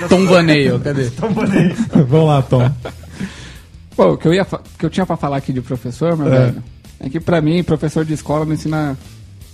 Tom 0.10 0.26
Vaneio, 0.28 0.80
cadê? 0.80 1.10
Vamos 2.08 2.28
lá, 2.28 2.42
Tom. 2.42 2.72
Pô, 3.96 4.12
o 4.14 4.18
que 4.18 4.28
eu, 4.28 4.34
ia 4.34 4.46
que 4.78 4.86
eu 4.86 4.90
tinha 4.90 5.06
pra 5.06 5.18
falar 5.18 5.38
aqui 5.38 5.52
de 5.52 5.60
professor, 5.62 6.16
meu 6.16 6.28
É. 6.28 6.40
velho, 6.46 6.64
é 7.00 7.10
que 7.10 7.20
pra 7.20 7.42
mim, 7.42 7.62
professor 7.64 8.06
de 8.06 8.14
escola 8.14 8.46
não 8.46 8.54
ensina 8.54 8.96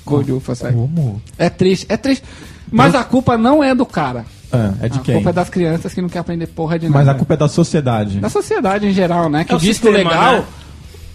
gordufa, 0.06 0.56
sabe? 0.56 0.74
Como? 0.76 1.22
É 1.38 1.50
triste, 1.50 1.86
é 1.90 1.98
triste. 1.98 2.24
Mas 2.72 2.96
a 2.96 3.04
culpa 3.04 3.38
não 3.38 3.64
é 3.64 3.74
do 3.76 3.86
cara. 3.86 4.26
É, 4.52 4.86
é 4.86 4.90
de 4.90 5.00
a 5.00 5.02
quem? 5.02 5.16
culpa 5.16 5.30
é 5.32 5.34
das 5.34 5.50
crianças 5.50 5.94
que 5.94 6.02
não 6.02 6.08
querem 6.10 6.22
aprender 6.22 6.48
porra 6.48 6.78
de 6.78 6.88
nada. 6.88 7.00
Mas 7.00 7.08
a 7.08 7.14
culpa 7.16 7.34
é 7.34 7.38
da 7.38 7.48
sociedade. 7.48 8.20
Da 8.20 8.30
sociedade 8.30 8.88
em 8.88 8.94
geral, 8.94 9.30
né? 9.30 9.44
Que 9.44 9.52
É 9.52 9.56
o 9.56 9.60
diz 9.60 9.78
sistema, 9.78 9.98
que 9.98 10.06
o 10.06 10.10
legal. 10.10 10.34
né? 10.38 10.46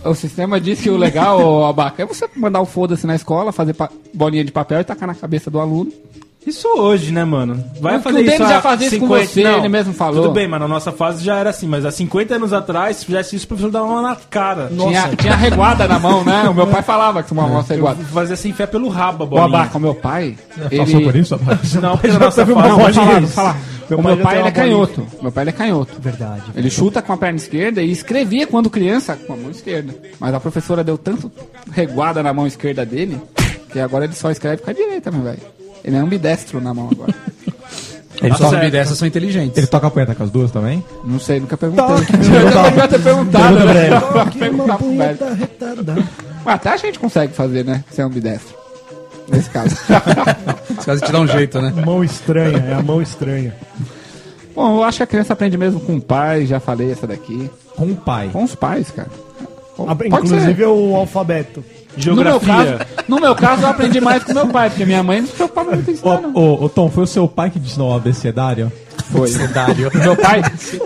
O 0.05 0.15
sistema 0.15 0.61
diz 0.61 0.81
que 0.81 0.91
o 0.91 0.97
legal, 0.97 1.67
Abaca, 1.67 2.03
é 2.03 2.07
você 2.07 2.29
mandar 2.37 2.61
o 2.61 2.67
foda-se 2.67 3.07
na 3.07 3.15
escola, 3.17 3.51
fazer 3.53 3.75
bolinha 4.15 4.45
de 4.45 4.53
papel 4.53 4.81
e 4.81 4.85
tacar 4.85 5.07
na 5.09 5.15
cabeça 5.15 5.51
do 5.51 5.59
aluno. 5.59 5.93
Isso 6.47 6.67
hoje, 6.69 7.13
né, 7.13 7.25
mano? 7.25 7.63
Vai 7.81 7.95
Mas 7.95 8.03
fazer 8.03 8.19
o 8.19 8.23
isso 8.23 8.39
já 8.39 8.63
fazia 8.63 8.87
isso 8.87 8.99
com 8.99 9.07
você, 9.07 9.43
ele 9.43 9.69
mesmo 9.69 9.93
falou. 9.93 10.23
Tudo 10.23 10.33
bem, 10.33 10.49
mas 10.49 10.61
na 10.61 10.69
nossa 10.69 10.91
fase 10.93 11.23
já 11.23 11.37
era 11.37 11.51
assim, 11.51 11.67
mas 11.67 11.85
há 11.85 11.91
50 11.91 12.37
anos 12.37 12.53
atrás, 12.53 12.99
se 12.99 13.07
fizesse 13.07 13.37
isso, 13.37 13.45
o 13.45 13.49
professor 13.49 13.71
dava 13.71 13.87
uma 13.87 14.03
na 14.03 14.17
cara. 14.17 14.69
Tinha, 14.69 15.09
tinha 15.17 15.37
reguada 15.37 15.87
na 15.87 15.99
mão, 15.99 16.25
né? 16.25 16.49
O 16.49 16.55
meu 16.55 16.67
pai 16.67 16.83
falava 16.83 17.23
que 17.23 17.29
tomava 17.29 17.51
uma 17.51 17.63
reguada. 17.63 18.01
Eu 18.01 18.07
fazia 18.07 18.35
assim, 18.35 18.53
fé 18.53 18.67
pelo 18.67 18.89
rabo, 18.89 19.25
a 19.25 19.27
O 19.27 19.31
bolinha. 19.31 19.47
Abaca, 19.47 19.77
o 19.77 19.81
meu 19.81 19.95
pai. 19.95 20.37
Passou 20.57 21.01
por 21.03 21.15
Ele... 21.15 21.19
isso, 21.21 21.37
rapaz? 21.37 21.75
Não, 21.75 22.01
na 22.03 22.19
nossa 22.19 22.47
fase... 22.47 22.69
Não, 22.69 22.79
bolinha 22.79 22.93
falar, 22.93 23.27
falar. 23.27 23.57
Meu 23.91 23.99
o 23.99 24.03
pai 24.03 24.15
meu 24.15 24.25
pai 24.25 24.39
ele 24.39 24.49
é 24.49 24.51
canhoto. 24.51 25.07
Meu 25.23 25.33
pai 25.33 25.45
ele 25.45 25.51
é 25.51 25.53
canhoto. 25.53 25.93
Verdade. 25.99 26.43
Ele 26.55 26.71
chuta 26.71 27.01
com 27.01 27.13
a 27.13 27.17
perna 27.17 27.37
esquerda 27.37 27.83
e 27.83 27.91
escrevia 27.91 28.47
quando 28.47 28.69
criança 28.69 29.17
com 29.17 29.33
a 29.33 29.37
mão 29.37 29.51
esquerda. 29.51 29.95
Mas 30.21 30.35
a 30.35 30.41
professora 30.41 30.85
deu 30.85 30.99
tanto 30.99 31.31
reguada 31.73 32.23
na 32.23 32.33
mão 32.33 32.47
esquerda 32.47 32.85
dele 32.85 33.19
que 33.73 33.81
agora 33.81 34.05
ele 34.05 34.15
só 34.15 34.31
escreve 34.31 34.63
com 34.63 34.71
a 34.71 34.75
direita, 34.75 35.11
meu 35.11 35.23
velho. 35.23 35.41
Ele 35.85 35.97
é 35.97 35.99
ambidestro 35.99 36.61
na 36.61 36.73
mão 36.75 36.89
agora. 36.91 37.15
Ele, 38.21 38.35
Só 38.35 38.51
toca, 38.51 38.69
dessas 38.69 38.99
são 38.99 39.07
inteligentes. 39.07 39.57
ele 39.57 39.67
toca 39.69 39.87
a 39.87 39.91
punheta 39.93 40.13
com 40.13 40.25
as 40.25 40.31
duas 40.31 40.51
também? 40.51 40.85
Não 41.05 41.21
sei, 41.21 41.39
nunca 41.39 41.57
perguntei. 41.57 41.87
Toque. 41.87 42.13
Eu 42.15 42.63
devia 42.71 42.89
ter 42.89 42.99
perguntado, 43.05 43.55
né? 43.65 43.87
ele. 43.87 43.95
Eu 43.95 44.01
vou 44.13 44.27
Que 44.27 44.39
perguntar 44.41 44.65
uma 44.65 44.79
punheta 44.79 45.35
retardada. 45.35 46.09
Até 46.45 46.71
a 46.71 46.77
gente 46.79 46.99
consegue 46.99 47.33
fazer, 47.33 47.65
né? 47.65 47.85
Ser 47.93 48.03
ambidestro. 48.03 48.57
Nesse 49.29 49.49
caso. 49.51 49.77
Os 50.77 50.85
caras 50.85 51.01
te 51.01 51.13
dão 51.13 51.23
um 51.23 51.27
jeito, 51.29 51.63
né? 51.63 51.73
Mão 51.87 52.03
estranha, 52.03 52.57
é 52.69 52.75
a 52.75 52.83
mão 52.83 53.01
estranha. 53.01 53.55
Bom, 54.53 54.79
eu 54.79 54.83
acho 54.83 54.97
que 54.97 55.03
a 55.05 55.07
criança 55.07 55.33
aprende 55.35 55.57
mesmo 55.57 55.79
com 55.79 55.95
o 55.95 56.01
pai, 56.03 56.45
já 56.45 56.59
falei 56.59 56.91
essa 56.91 57.07
daqui. 57.07 57.49
Com 57.77 57.85
o 57.93 57.95
pai. 57.95 58.31
Com 58.33 58.43
os 58.43 58.55
pais, 58.57 58.91
cara. 58.91 59.11
Pode 59.77 60.09
Inclusive 60.09 60.57
ser. 60.57 60.63
é 60.63 60.67
o 60.67 60.97
alfabeto. 60.97 61.63
No 62.07 62.15
meu, 62.17 62.25
Geografia. 62.25 62.79
caso, 62.79 63.05
no 63.09 63.21
meu 63.21 63.35
caso, 63.35 63.63
eu 63.63 63.69
aprendi 63.69 64.01
mais 64.01 64.23
com 64.25 64.33
meu 64.35 64.47
pai, 64.49 64.71
porque 64.71 64.85
minha 64.85 65.03
mãe 65.03 65.21
não 65.21 65.29
se 65.29 65.35
preocupava 65.35 65.71
muito 65.73 65.85
com 65.87 65.91
isso, 65.93 66.07
Ô, 66.09 66.21
não. 66.21 66.33
ô, 66.35 66.65
ô, 66.65 66.69
Tom, 66.69 66.89
foi 66.91 67.05
o 67.05 67.07
seu 67.07 67.27
pai 67.29 67.51
que 67.51 67.59
te 67.59 67.67
ensinou 67.67 67.91
o 67.93 67.95
abecedário? 67.97 68.71
Foi. 69.11 69.31
meu 70.03 70.17
pai, 70.17 70.43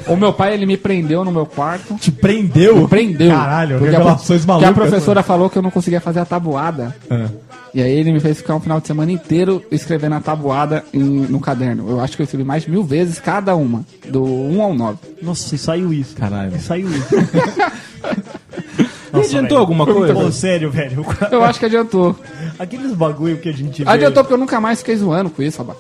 o 0.07 0.17
meu 0.17 0.33
pai, 0.33 0.55
ele 0.55 0.65
me 0.67 0.77
prendeu 0.77 1.25
no 1.25 1.33
meu 1.33 1.45
quarto. 1.47 1.95
Te 1.97 2.13
prendeu? 2.13 2.77
Me 2.83 2.87
prendeu. 2.89 3.31
Caralho, 3.31 3.79
Porque 3.79 3.95
a, 3.95 3.99
revelações 3.99 4.41
porque 4.45 4.65
a 4.65 4.69
malucas. 4.69 4.75
professora 4.91 5.23
falou 5.23 5.51
que 5.51 5.59
eu 5.59 5.63
não 5.63 5.71
conseguia 5.71 6.01
fazer 6.01 6.21
a 6.21 6.25
tabuada. 6.25 6.95
Ah. 7.11 7.27
E 7.75 7.81
aí 7.83 7.91
ele 7.91 8.13
me 8.13 8.21
fez 8.21 8.37
ficar 8.37 8.55
um 8.55 8.61
final 8.61 8.81
de 8.81 8.87
semana 8.87 9.11
inteiro 9.11 9.65
escrevendo 9.73 10.15
a 10.17 10.21
tabuada 10.21 10.85
em- 10.93 11.01
no 11.01 11.41
caderno. 11.41 11.89
Eu 11.89 12.01
acho 12.01 12.15
que 12.15 12.23
eu 12.23 12.25
escrevi 12.25 12.45
mais 12.45 12.65
de 12.65 12.71
mil 12.71 12.85
vezes 12.85 13.19
cada 13.19 13.57
uma. 13.57 13.83
Do 14.07 14.23
1 14.23 14.63
ao 14.63 14.75
9. 14.75 14.99
Nossa, 15.23 15.55
e 15.55 15.59
saiu 15.59 15.93
isso. 15.93 16.15
Caralho. 16.15 16.55
E 16.55 16.61
saiu 16.61 16.89
isso. 16.91 17.09
E 19.15 19.19
adiantou 19.21 19.59
alguma 19.59 19.85
coisa? 19.85 20.15
Pô, 20.15 20.31
sério, 20.33 20.71
velho. 20.71 21.05
Eu 21.31 21.45
acho 21.45 21.59
que 21.59 21.67
adiantou. 21.67 22.17
Aqueles 22.59 22.93
bagulho 22.93 23.37
que 23.39 23.49
a 23.49 23.53
gente 23.53 23.85
vê. 23.85 23.91
Adiantou 23.91 24.23
porque 24.25 24.35
eu 24.35 24.39
nunca 24.39 24.61
mais 24.61 24.79
fiquei 24.79 24.97
zoando 24.97 25.29
com 25.31 25.43
isso, 25.43 25.59
Rabá. 25.59 25.75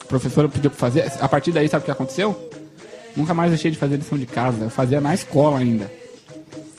A 0.00 0.04
professora 0.04 0.48
pediu 0.48 0.70
pra 0.70 0.78
fazer. 0.78 1.10
A 1.20 1.28
partir 1.28 1.52
daí, 1.52 1.68
sabe 1.68 1.82
o 1.82 1.84
que 1.84 1.90
aconteceu? 1.90 2.50
Nunca 3.16 3.34
mais 3.34 3.50
deixei 3.50 3.70
de 3.70 3.76
fazer 3.76 3.96
lição 3.96 4.16
de 4.16 4.26
casa. 4.26 4.64
Eu 4.64 4.70
fazia 4.70 5.00
na 5.00 5.12
escola 5.14 5.58
ainda. 5.58 5.90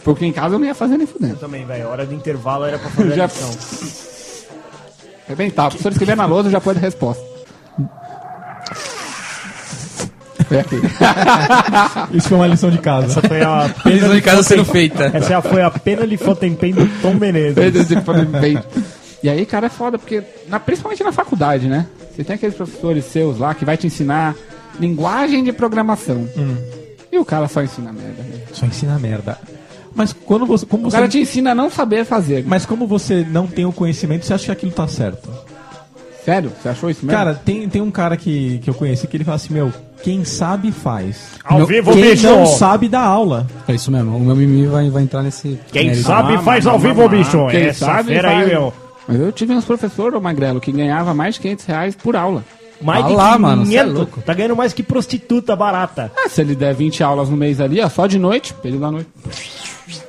Porque 0.03 0.25
em 0.25 0.31
casa 0.31 0.55
eu 0.55 0.59
não 0.59 0.65
ia 0.65 0.73
fazer 0.75 0.97
nem 0.97 1.05
fudendo. 1.05 1.35
Também, 1.35 1.65
velho. 1.65 1.87
Hora 1.89 2.05
do 2.05 2.13
intervalo 2.15 2.63
era 2.65 2.79
pra 2.79 2.89
fazer 2.89 3.11
Já- 3.15 3.25
a 3.25 3.27
lição. 3.27 3.49
Arrebentar. 5.27 5.65
O 5.67 5.69
professor 5.69 5.91
escrever 5.91 6.15
na 6.15 6.25
lousa 6.25 6.49
já 6.49 6.59
pode 6.61 6.79
a 6.79 6.81
resposta. 6.81 7.23
Foi 10.49 10.59
aqui. 10.59 10.75
Isso 12.17 12.27
foi 12.29 12.38
uma 12.38 12.47
lição 12.47 12.69
de 12.69 12.79
casa. 12.79 13.05
Essa 13.05 13.21
foi 13.21 13.41
a 13.41 13.71
Lição 13.85 14.13
de 14.15 14.21
casa 14.21 14.43
sendo 14.43 14.65
feita. 14.65 15.12
Essa 15.13 15.41
foi 15.41 15.62
a 15.62 15.69
pena 15.71 16.05
de 16.07 16.17
Fotempen 16.17 16.73
do 16.73 16.88
Tom 17.01 17.13
Menezes. 17.13 17.55
Peito. 18.41 18.67
E 19.23 19.29
aí, 19.29 19.45
cara, 19.45 19.67
é 19.67 19.69
foda, 19.69 19.97
porque 19.99 20.23
na- 20.47 20.59
principalmente 20.59 21.03
na 21.03 21.12
faculdade, 21.12 21.67
né? 21.67 21.85
Você 22.15 22.23
tem 22.23 22.35
aqueles 22.35 22.55
professores 22.55 23.05
seus 23.05 23.38
lá 23.38 23.53
que 23.53 23.63
vai 23.63 23.77
te 23.77 23.85
ensinar 23.88 24.35
linguagem 24.79 25.43
de 25.43 25.51
programação. 25.53 26.27
E 27.12 27.17
o 27.17 27.25
cara 27.25 27.47
só 27.47 27.62
ensina 27.62 27.91
merda. 27.93 28.23
né? 28.23 28.41
Só 28.53 28.65
ensina 28.65 28.97
merda. 28.99 29.38
Mas 29.93 30.13
quando 30.13 30.45
você. 30.45 30.65
Como 30.65 30.88
O 30.88 30.91
você 30.91 30.97
cara 30.97 31.07
te 31.09 31.19
ensina 31.19 31.51
a 31.51 31.55
não 31.55 31.69
saber 31.69 32.05
fazer. 32.05 32.43
Mas 32.47 32.65
como 32.65 32.88
você 32.88 33.25
não 33.29 33.45
tem 33.47 33.65
o 33.65 33.71
conhecimento, 33.73 34.25
você 34.25 34.33
acha 34.33 34.45
que 34.45 34.51
aquilo 34.51 34.71
tá 34.71 34.88
certo? 34.88 35.29
Sério? 36.23 36.51
Você 36.62 36.69
achou 36.69 36.89
isso 36.89 37.05
mesmo? 37.05 37.17
Cara, 37.17 37.33
tem, 37.33 37.67
tem 37.67 37.81
um 37.81 37.89
cara 37.91 38.15
que, 38.15 38.59
que 38.59 38.69
eu 38.69 38.73
conheci 38.73 39.07
que 39.07 39.17
ele 39.17 39.23
fala 39.23 39.35
assim, 39.35 39.53
meu, 39.53 39.73
quem 40.03 40.23
sabe 40.23 40.71
faz. 40.71 41.31
Ao 41.43 41.65
vivo, 41.65 41.91
Quem 41.93 42.12
bicho! 42.12 42.27
não 42.27 42.45
sabe 42.45 42.88
dá 42.88 43.01
aula. 43.01 43.45
É 43.67 43.73
isso 43.73 43.91
mesmo. 43.91 44.15
O 44.15 44.19
meu 44.19 44.35
mimimi 44.35 44.67
vai, 44.67 44.89
vai 44.89 45.03
entrar 45.03 45.21
nesse. 45.23 45.59
Quem 45.71 45.88
mérito. 45.88 46.03
sabe 46.07 46.38
faz 46.43 46.65
ao 46.67 46.79
vivo, 46.79 47.07
bicho. 47.09 47.47
Quem 47.49 47.63
Essa 47.67 47.85
sabe 47.85 48.13
fera 48.13 48.29
aí, 48.29 48.35
faz. 48.38 48.47
meu. 48.49 48.73
Mas 49.07 49.19
eu 49.19 49.31
tive 49.31 49.53
uns 49.53 49.65
professores, 49.65 50.15
ô 50.17 50.21
Magrelo, 50.21 50.59
que 50.62 50.71
ganhava 50.71 51.13
mais 51.13 51.35
de 51.35 51.41
500 51.41 51.65
reais 51.65 51.95
por 51.95 52.15
aula. 52.15 52.43
Mais 52.81 53.03
Ah 53.03 53.07
de 53.09 53.13
lá, 53.15 53.38
mano, 53.38 53.65
cê 53.65 53.75
é 53.75 53.79
500. 53.81 53.97
louco. 53.97 54.21
Tá 54.21 54.33
ganhando 54.33 54.55
mais 54.55 54.71
que 54.71 54.81
prostituta 54.83 55.55
barata. 55.55 56.12
Ah, 56.15 56.29
se 56.29 56.39
ele 56.41 56.55
der 56.55 56.73
20 56.73 57.03
aulas 57.03 57.27
no 57.29 57.35
mês 57.35 57.59
ali, 57.59 57.81
ó, 57.81 57.89
só 57.89 58.07
de 58.07 58.17
noite, 58.17 58.53
período 58.53 58.81
da 58.81 58.91
noite. 58.91 59.09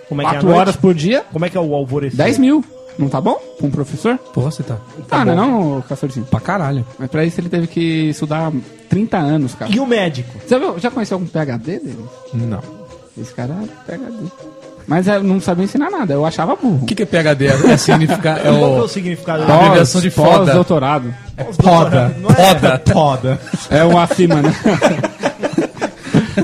Como 0.09 0.23
é 0.23 0.25
que 0.25 0.29
é 0.29 0.31
a 0.31 0.35
4 0.35 0.47
noite? 0.49 0.61
horas 0.61 0.77
por 0.77 0.95
dia, 0.95 1.25
Como 1.33 1.45
é 1.45 1.49
que 1.51 1.57
é 1.57 1.61
o 1.61 1.75
alvorecer? 1.75 2.17
10 2.17 2.39
mil. 2.39 2.65
Não 3.01 3.09
tá 3.09 3.21
bom? 3.21 3.35
Com 3.59 3.67
um 3.67 3.71
professor? 3.71 4.17
Porra, 4.33 4.51
você 4.51 4.63
tá. 4.63 4.77
ah, 5.11 5.25
não, 5.25 5.33
é 5.33 5.37
não, 5.37 5.83
Castorzinho. 5.89 6.27
Pra 6.27 6.39
caralho. 6.41 6.85
Mas 6.99 7.11
pra 7.11 7.25
isso 7.25 7.41
ele 7.41 7.49
teve 7.49 7.67
que 7.67 8.11
estudar 8.11 8.53
30 8.89 9.17
anos, 9.17 9.55
cara. 9.55 9.71
E 9.75 9.81
o 9.81 9.87
médico? 9.87 10.39
Você 10.47 10.59
viu, 10.59 10.79
já 10.79 10.91
conheceu 10.91 11.17
algum 11.17 11.27
PHD 11.27 11.79
dele? 11.79 11.99
Não. 12.35 12.61
Esse 13.19 13.33
cara 13.35 13.55
é 13.89 13.93
PHD. 13.93 14.25
Mas 14.87 15.07
eu 15.07 15.23
não 15.23 15.41
sabia 15.41 15.65
ensinar 15.65 15.89
nada, 15.91 16.15
eu 16.15 16.27
achava 16.27 16.57
burro. 16.57 16.81
O 16.83 16.87
que, 16.87 16.95
que 16.97 17.03
é 17.05 17.07
PHD? 17.07 17.47
É. 17.47 17.51
É 17.51 17.55
Qual 18.19 18.39
que 18.39 18.47
é 18.47 18.51
o 18.51 18.85
o. 18.85 18.89
significado? 18.89 19.45
Pós- 19.47 19.57
abreviação 19.57 20.01
de 20.01 20.11
foda. 20.11 20.45
Pós-doutorado. 20.47 21.15
Poda. 21.63 22.17
Foda. 22.37 22.79
Poda. 22.93 23.41
É 23.71 23.85
um 23.85 23.97
acima, 23.99 24.43
né? 24.43 24.53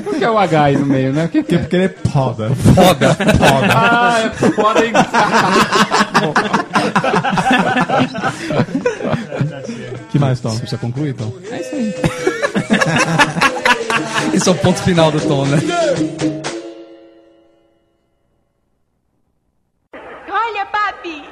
Por 0.02 0.14
que 0.16 0.24
é 0.24 0.30
o 0.30 0.38
H 0.38 0.62
aí 0.62 0.76
no 0.76 0.86
meio, 0.86 1.12
né? 1.12 1.24
O 1.24 1.28
que, 1.28 1.42
que 1.42 1.54
é? 1.54 1.58
Porque 1.58 1.76
ele 1.76 1.84
é 1.84 1.88
poda. 1.88 2.50
Foda. 2.54 3.14
Foda. 3.14 3.74
Ah, 3.74 4.20
é 4.20 4.30
foda, 4.30 4.84
hein? 4.84 4.92
que 10.10 10.18
mais, 10.18 10.40
Tom? 10.40 10.50
Você 10.50 10.60
precisa 10.60 10.80
concluir, 10.80 11.10
então. 11.10 11.32
É 11.50 11.60
isso 11.60 11.74
aí. 11.74 11.94
Esse 14.34 14.48
é 14.48 14.52
o 14.52 14.54
ponto 14.56 14.80
final 14.82 15.10
do 15.10 15.20
tom, 15.20 15.44
né? 15.46 15.58
Olha, 20.28 20.66
papi! 20.66 21.24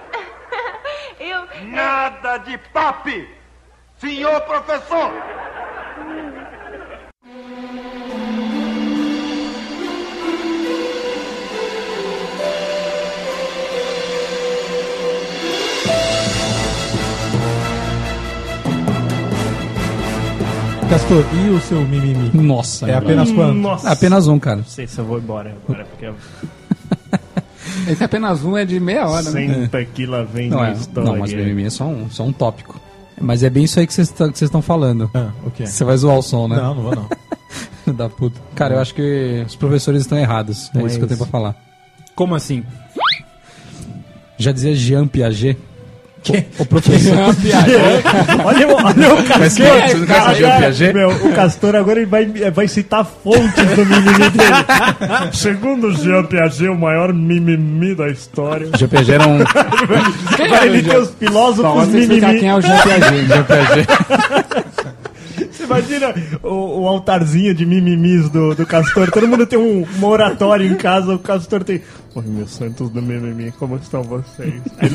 Eu. 1.21 1.47
Nada 1.69 2.39
de 2.39 2.57
papi! 2.73 3.29
Senhor 3.99 4.41
professor! 4.43 5.13
Castor, 20.95 21.25
e 21.45 21.51
o 21.51 21.61
seu 21.61 21.81
mimimi? 21.81 22.31
Nossa. 22.33 22.87
É 22.87 22.93
mano. 22.95 23.05
apenas 23.05 23.33
quanto? 23.33 23.55
Nossa. 23.55 23.91
Apenas 23.91 24.29
um, 24.29 24.39
cara. 24.39 24.59
Não 24.59 24.65
sei 24.65 24.87
se 24.87 24.97
eu 24.97 25.05
vou 25.05 25.19
embora 25.19 25.53
agora, 25.67 25.85
porque 25.87 26.07
Esse 27.91 28.01
é 28.01 28.07
apenas 28.07 28.45
um 28.45 28.57
é 28.57 28.65
de 28.65 28.79
meia 28.79 29.09
hora, 29.09 29.29
né? 29.33 29.49
senta 29.65 29.85
que 29.85 30.07
lá 30.07 30.23
vem 30.23 30.49
Não, 30.49 30.61
a 30.61 30.69
é, 30.69 30.73
história. 30.75 31.11
não 31.11 31.19
mas 31.19 31.33
mimimi 31.33 31.65
é 31.65 31.71
só 31.71 31.85
um, 31.85 32.09
só 32.09 32.23
um 32.23 32.33
tópico. 32.33 32.81
Mas 33.21 33.43
é 33.43 33.51
bem 33.51 33.65
isso 33.65 33.81
aí 33.81 33.89
que 33.89 33.93
vocês 33.93 34.09
tá- 34.09 34.29
que 34.31 34.39
vocês 34.39 34.49
estão 34.49 34.63
falando. 34.63 35.11
Ah, 35.15 35.33
o 35.45 35.51
quê? 35.51 35.67
Você 35.67 35.83
vai 35.83 35.97
zoar 35.97 36.17
o 36.17 36.23
som, 36.23 36.47
né? 36.47 36.59
Não, 36.59 36.77
não 36.77 36.83
vou 36.85 36.95
não. 36.95 37.09
da 37.93 38.09
puta. 38.09 38.41
Cara, 38.55 38.77
eu 38.77 38.81
acho 38.81 38.95
que 38.95 39.43
os 39.45 39.57
professores 39.57 40.03
estão 40.03 40.17
errados. 40.17 40.71
É 40.73 40.79
Não 40.79 40.87
isso 40.87 40.95
é 40.95 40.99
que 40.99 41.05
eu 41.07 41.09
tenho 41.09 41.17
isso. 41.19 41.29
pra 41.29 41.41
falar. 41.41 41.57
Como 42.15 42.37
assim? 42.37 42.63
Já 44.39 44.53
dizia 44.53 44.77
Jean 44.77 45.09
Piaget. 45.09 45.59
O, 46.59 46.63
o 46.63 46.67
professor. 46.67 47.15
Olha, 48.45 48.67
olha 48.69 49.15
o 49.15 49.25
Castor. 49.25 49.89
Jean 49.89 50.07
Cara, 50.07 50.35
Piaget? 50.35 50.95
Meu, 50.95 51.11
o 51.11 51.33
Castor 51.33 51.77
agora 51.77 52.01
ele 52.01 52.07
vai, 52.07 52.25
vai 52.51 52.67
citar 52.69 53.05
fontes 53.05 53.53
do 53.55 53.85
mimimi 53.85 54.31
dele. 54.31 54.55
Segundo 55.33 55.93
Jean 55.95 56.25
Piaget, 56.25 56.69
o 56.69 56.75
maior 56.75 57.13
mimimi 57.13 57.95
da 57.95 58.09
história. 58.09 58.69
Jean 58.77 58.89
Piaget 58.89 59.13
era 59.13 59.29
um. 59.29 59.39
Ele 60.65 60.83
tem 60.83 60.97
os 60.99 61.11
filósofos 61.11 61.89
mimimi. 61.89 62.21
quem 62.21 62.49
é 62.49 62.55
o 62.55 62.61
Jean 62.61 62.79
Piaget. 62.81 63.27
Jean 63.29 63.45
Piaget. 63.45 63.89
Imagina 65.65 66.15
o, 66.43 66.83
o 66.83 66.89
altarzinho 66.89 67.55
de 67.55 67.65
mimimis 67.67 68.29
do, 68.29 68.55
do 68.55 68.67
Castor. 68.67 69.11
Todo 69.11 69.27
mundo 69.27 69.47
tem 69.47 69.59
um, 69.59 69.85
um 70.01 70.05
oratório 70.05 70.67
em 70.67 70.75
casa. 70.77 71.15
O 71.15 71.19
Castor 71.19 71.65
tem. 71.65 71.81
Oi, 72.15 72.23
meus 72.27 72.53
santos 72.53 72.91
do 72.91 73.03
mimimi, 73.03 73.51
como 73.53 73.77
estão 73.77 74.03
vocês? 74.03 74.55
Aí 74.79 74.89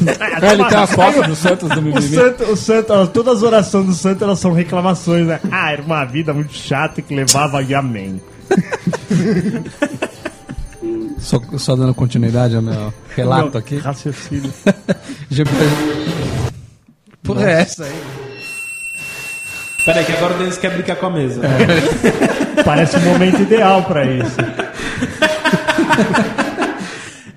ele, 0.54 0.62
É, 0.62 0.66
tem 0.70 0.78
as 0.78 0.92
fotos 0.92 1.28
dos 1.28 1.38
Santos 1.38 1.70
do 1.70 1.80
O 1.80 1.84
Mimimi. 1.84 2.16
santo, 2.16 2.44
o 2.46 2.56
santo, 2.56 2.94
ó, 2.94 3.06
todas 3.08 3.38
as 3.38 3.44
orações 3.44 3.86
do 3.88 3.94
santo 3.94 4.24
elas 4.24 4.40
são 4.40 4.54
reclamações, 4.54 5.28
né? 5.28 5.40
Ah, 5.52 5.72
era 5.74 5.82
uma 5.82 6.06
vida 6.06 6.34
muito 6.34 6.54
chata 6.54 7.02
que 7.02 7.14
levava 7.14 7.60
a 7.60 7.80
amém. 7.80 8.22
Só, 11.20 11.42
só 11.58 11.76
dando 11.76 11.94
continuidade 11.94 12.56
ao 12.56 12.62
meu 12.62 12.94
relato 13.16 13.58
aqui. 13.58 13.78
Raciocínio. 13.78 14.52
Porra, 17.22 17.50
é 17.50 17.62
essa 17.62 17.84
aí? 17.84 17.92
Peraí, 19.86 20.06
que 20.06 20.12
agora 20.12 20.36
o 20.36 20.38
Denis 20.38 20.58
quer 20.58 20.72
brincar 20.72 20.96
com 20.98 21.06
a 21.08 21.10
mesa. 21.10 21.42
Parece 22.66 22.98
o 22.98 23.02
momento 23.02 23.42
ideal 23.42 23.84
pra 23.84 24.06
isso. 24.06 24.38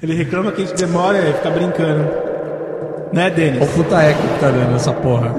Ele 0.02 0.14
reclama 0.14 0.50
que 0.52 0.62
a 0.62 0.66
gente 0.66 0.76
demora 0.76 1.18
e 1.18 1.33
fica 1.35 1.50
brincando. 1.50 2.09
Né, 3.12 3.31
Denis? 3.31 3.62
O 3.62 3.66
puta 3.66 4.02
eco 4.02 4.20
que 4.22 4.40
tá 4.40 4.50
dando 4.50 4.74
essa 4.74 4.92
porra. 4.92 5.35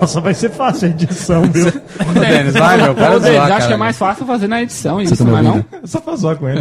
Nossa, 0.00 0.20
vai 0.20 0.34
ser 0.34 0.50
fácil 0.50 0.88
a 0.88 0.90
edição, 0.90 1.42
viu? 1.50 1.66
Ô, 1.68 2.20
Denis, 2.20 2.52
vai, 2.52 2.76
meu. 2.80 2.94
Para 2.94 3.16
Ô, 3.16 3.18
de 3.18 3.24
Denis, 3.24 3.38
zoar, 3.38 3.50
acho 3.50 3.56
que 3.56 3.62
é 3.62 3.66
cara. 3.66 3.78
mais 3.78 3.98
fácil 3.98 4.26
fazer 4.26 4.46
na 4.46 4.62
edição 4.62 4.96
Você 4.96 5.14
isso, 5.14 5.16
tá 5.16 5.24
me 5.24 5.30
não 5.30 5.38
é 5.38 5.42
ouvindo? 5.48 5.66
É 5.82 5.86
só 5.86 6.16
zoar 6.16 6.36
com 6.36 6.48
ele. 6.48 6.60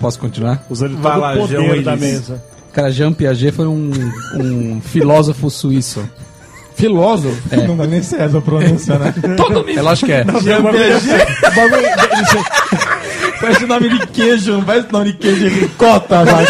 Posso 0.00 0.18
continuar? 0.18 0.62
Usando 0.68 0.92
todo 0.92 1.02
Vai 1.02 1.18
lá, 1.18 1.32
o 1.34 1.38
poder 1.38 1.82
da 1.82 1.96
mesa. 1.96 2.42
Cara, 2.72 2.90
Jean 2.90 3.12
Piaget 3.12 3.52
foi 3.52 3.66
um, 3.66 3.90
um 4.34 4.80
filósofo 4.80 5.48
suíço. 5.50 6.08
Filósofo. 6.78 7.36
Não 7.66 7.76
dá 7.76 7.86
nem 7.86 8.02
ser 8.02 8.20
essa 8.20 8.40
pronúncia, 8.40 8.98
né? 8.98 9.12
Todo 9.36 9.68
É 9.68 9.82
lógico 9.82 10.06
que 10.06 10.12
é. 10.12 10.24
Jean 10.42 10.62
Piaget. 10.62 11.26
O 11.46 11.54
bagulho- 11.54 11.88
Parece 13.40 13.66
nome 13.66 13.88
de 13.88 14.06
queijo, 14.08 14.52
não 14.54 14.64
parece 14.64 14.92
nome 14.92 15.12
de 15.12 15.18
queijo 15.18 15.48
de 15.48 15.48
ricota, 15.60 16.24
vai. 16.26 16.44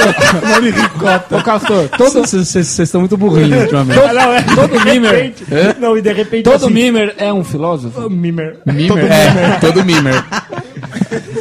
Nome 0.54 0.72
de 0.72 0.80
ricota. 0.80 1.36
Ô, 1.36 1.42
Castor, 1.42 1.88
Todos 1.98 2.30
vocês 2.30 2.78
estão 2.78 3.00
muito 3.02 3.16
burrinhos 3.16 3.60
ultimamente. 3.62 4.00
Ah, 4.00 4.12
não, 4.14 4.32
é, 4.32 4.42
todo 4.42 4.80
mimer, 4.84 5.12
repente- 5.12 5.44
Não, 5.78 5.96
e 5.98 6.02
de 6.02 6.12
repente. 6.12 6.44
todo 6.44 6.64
assim, 6.64 6.72
mimer 6.74 7.14
é 7.18 7.30
um 7.32 7.44
filósofo? 7.44 8.08
Mimer. 8.08 8.56
Mimer? 8.64 9.04
É, 9.04 9.58
todo 9.60 9.84
mimer. 9.84 10.14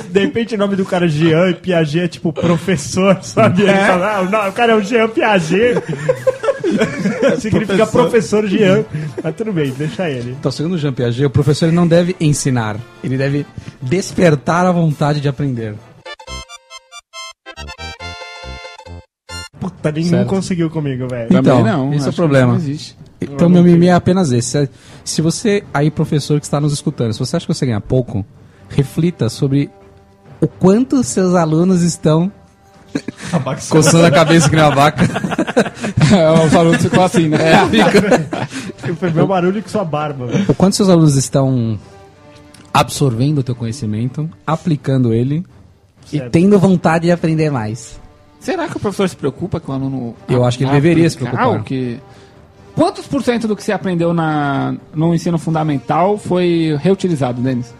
De 0.10 0.22
repente 0.22 0.56
o 0.56 0.58
nome 0.58 0.76
do 0.76 0.84
cara 0.86 1.06
é 1.06 1.10
Jean 1.10 1.50
e 1.50 1.54
Piaget 1.54 2.00
é 2.06 2.08
tipo 2.08 2.34
professor, 2.34 3.18
sabe? 3.22 3.64
Ele 3.64 3.74
fala, 3.74 4.18
ah, 4.20 4.24
não, 4.24 4.50
o 4.50 4.52
cara 4.52 4.74
é 4.74 4.76
o 4.76 4.82
Jean 4.82 5.08
Piaget. 5.10 5.82
Significa 7.40 7.86
professor 7.88 8.46
Jean. 8.48 8.86
Mas 9.24 9.36
tudo 9.36 9.52
bem, 9.54 9.72
deixa 9.78 10.10
ele. 10.10 10.36
Então, 10.40 10.52
segundo 10.52 10.74
o 10.74 10.78
Jean 10.78 10.94
Piaget, 10.94 11.26
o 11.26 11.30
professor 11.30 11.72
não 11.72 11.88
deve 11.88 12.16
ensinar, 12.20 12.78
ele 13.04 13.18
deve 13.18 13.46
despertar 13.82 14.66
a 14.66 14.72
vontade 14.72 15.20
de 15.22 15.28
aprender. 15.28 15.76
Puta, 19.60 19.92
nenhum 19.92 20.10
Certo. 20.10 20.30
conseguiu 20.30 20.70
comigo, 20.70 21.08
velho. 21.08 21.30
Também 21.30 21.40
Então, 21.40 21.64
não, 21.64 21.94
esse 21.94 22.06
é 22.08 22.10
o 22.10 22.14
problema. 22.14 22.60
Então, 23.20 23.50
meu 23.50 23.64
mimimi 23.64 23.88
é 23.88 23.94
apenas 23.94 24.32
esse. 24.32 24.50
Se- 24.52 24.70
Se 25.04 25.22
você, 25.22 25.64
aí, 25.74 25.90
professor 25.90 26.40
que 26.40 26.46
está 26.46 26.60
nos 26.62 26.74
escutando, 26.74 27.14
se 27.14 27.20
você 27.20 27.38
acha 27.38 27.48
que 27.48 27.54
você 27.54 27.66
ganha 27.66 27.82
pouco, 27.82 28.24
reflita 28.70 29.30
sobre 29.30 29.70
o 30.40 30.48
quanto 30.48 31.04
seus 31.04 31.34
alunos 31.34 31.82
estão 31.82 32.32
coçando 33.70 34.06
a 34.06 34.12
cabeça 34.12 34.50
que 34.50 34.56
nem 34.56 34.66
uma 34.66 34.76
vaca. 34.76 35.04
Os 36.46 36.56
alunos 36.56 36.82
ficam 36.82 37.04
assim, 37.04 37.28
né? 37.30 37.38
É, 37.54 37.66
fica. 37.70 38.96
Foi 38.96 39.12
meu 39.12 39.28
barulho 39.28 39.62
com 39.62 39.70
sua 39.70 39.84
barba. 39.84 40.28
O 40.48 40.54
quanto 40.54 40.76
seus 40.76 40.90
alunos 40.90 41.16
estão 41.16 41.80
absorvendo 42.74 43.40
o 43.40 43.44
teu 43.44 43.56
conhecimento, 43.56 44.30
aplicando 44.46 45.14
ele 45.14 45.44
e 46.12 46.18
Certo. 46.20 46.32
tendo 46.32 46.60
vontade 46.60 47.06
de 47.06 47.12
aprender 47.12 47.50
mais. 47.50 48.00
Será 48.40 48.68
que 48.68 48.78
o 48.78 48.80
professor 48.80 49.10
se 49.10 49.16
preocupa 49.16 49.60
com 49.60 49.72
o 49.72 49.76
aluno? 49.76 50.16
Eu 50.30 50.46
acho 50.46 50.58
que 50.58 50.64
ele 50.64 50.72
deveria 50.72 51.10
se 51.10 51.18
preocupar. 51.18 51.60
o 51.60 51.64
que... 51.64 52.00
Quantos 52.76 53.08
por 53.08 53.24
cento 53.24 53.48
do 53.48 53.56
que 53.56 53.64
você 53.64 53.72
aprendeu 53.72 54.14
na, 54.14 54.76
no 54.94 55.14
ensino 55.14 55.40
fundamental 55.40 56.18
foi 56.18 56.78
reutilizado, 56.80 57.42
Denis? 57.42 57.74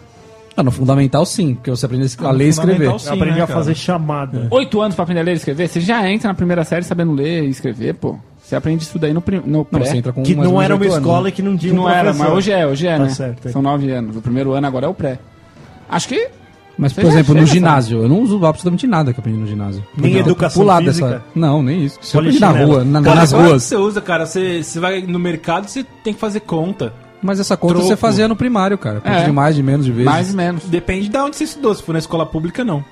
Ah, 0.58 0.64
no 0.64 0.72
fundamental, 0.72 1.24
sim, 1.24 1.54
porque 1.54 1.70
você 1.70 1.86
aprende 1.86 2.08
a 2.18 2.24
no 2.24 2.32
ler 2.32 2.46
e 2.46 2.50
escrever. 2.50 3.00
sim. 3.00 3.08
Eu 3.10 3.14
aprendi 3.14 3.38
né, 3.38 3.44
a 3.44 3.48
cara? 3.48 3.60
fazer 3.60 3.76
chamada. 3.76 4.48
Oito 4.50 4.82
anos 4.82 4.96
pra 4.96 5.04
aprender 5.04 5.22
a 5.22 5.24
ler 5.24 5.34
e 5.34 5.38
escrever? 5.38 5.68
Você 5.68 5.80
já 5.80 6.10
entra 6.10 6.28
na 6.30 6.34
primeira 6.34 6.64
série 6.66 6.84
sabendo 6.84 7.12
ler 7.14 7.44
e 7.44 7.50
escrever, 7.50 7.94
pô. 7.94 8.18
Você 8.42 8.56
aprende 8.56 8.84
isso 8.84 8.98
daí 8.98 9.14
no, 9.14 9.22
prim- 9.22 9.42
no 9.46 9.58
Não, 9.60 9.64
pré. 9.66 9.86
você 9.86 9.98
entra 9.98 10.12
com 10.12 10.24
Que 10.24 10.34
não 10.34 10.60
era 10.62 10.76
uma 10.76 10.84
anos, 10.84 10.98
escola 10.98 11.24
né? 11.24 11.30
e 11.30 11.32
que 11.32 11.42
não 11.44 11.56
tinha 11.56 11.72
Que 11.74 11.78
um 11.80 11.84
não 11.84 11.90
era, 11.90 12.12
mas 12.14 12.32
hoje 12.32 12.52
é, 12.52 12.66
hoje 12.66 12.88
é, 12.88 12.98
Tá 12.98 13.04
né? 13.04 13.10
certo, 13.10 13.48
é. 13.48 13.52
São 13.52 13.62
nove 13.62 13.92
anos. 13.92 14.16
O 14.18 14.22
primeiro 14.22 14.54
ano 14.54 14.66
agora 14.66 14.86
é 14.88 14.90
o 14.90 14.94
pré. 14.96 15.20
Acho 15.90 16.08
que 16.10 16.30
Mas, 16.78 16.94
por 16.94 17.04
Você 17.04 17.08
exemplo, 17.10 17.36
no 17.36 17.46
ginásio, 17.46 18.02
eu 18.04 18.08
não 18.10 18.22
uso 18.22 18.38
absolutamente 18.46 18.88
nada 18.88 19.12
que 19.14 19.20
eu 19.20 19.22
aprendi 19.22 19.40
no 19.40 19.48
ginásio. 19.48 19.84
Nem 19.98 20.14
ter 20.14 20.20
educação 20.20 20.78
física? 20.80 21.24
Não, 21.36 21.62
nem 21.62 21.86
isso. 21.86 22.00
Se 22.02 22.16
eu 22.16 22.20
aprendi 22.22 22.40
na 22.40 22.50
rua, 22.52 22.84
na- 22.86 23.02
Cara, 23.02 23.16
nas 23.16 23.32
ruas. 23.32 23.64
Você 23.64 23.76
usa, 23.76 24.00
cara. 24.02 24.26
Você, 24.26 24.64
você 24.64 24.80
vai 24.80 25.02
no 25.02 25.20
mercado, 25.20 25.68
você 25.68 25.84
tem 26.04 26.14
que 26.14 26.20
fazer 26.20 26.40
conta. 26.42 26.94
Mas 27.22 27.40
essa 27.40 27.58
conta 27.58 27.76
Troco. 27.76 27.88
você 27.90 27.96
fazia 27.96 28.28
no 28.28 28.36
primário, 28.36 28.78
cara. 28.78 29.02
É. 29.04 29.24
de 29.24 29.32
mais, 29.32 29.56
de 29.56 29.64
menos, 29.64 29.86
de 29.86 29.92
vezes. 29.92 30.06
mais 30.06 30.32
e 30.32 30.36
menos. 30.36 30.64
Depende 30.66 31.10
de 31.10 31.18
onde 31.18 31.36
você 31.36 31.46
estudou. 31.46 31.74
Se 31.74 31.82
for 31.84 31.94
na 31.94 32.00
escola 32.00 32.26
pública, 32.26 32.64
não. 32.64 32.84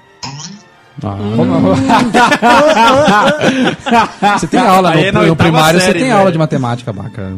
Ah. 1.03 1.17
Você 4.39 4.47
tem 4.47 4.59
aula 4.59 4.91
Aí 4.91 5.05
é 5.05 5.11
na 5.11 5.21
no, 5.21 5.27
no 5.27 5.35
primário, 5.35 5.79
série, 5.79 5.91
você 5.93 5.99
tem 5.99 6.07
velho. 6.07 6.19
aula 6.19 6.31
de 6.31 6.37
matemática, 6.37 6.91
baca. 6.93 7.33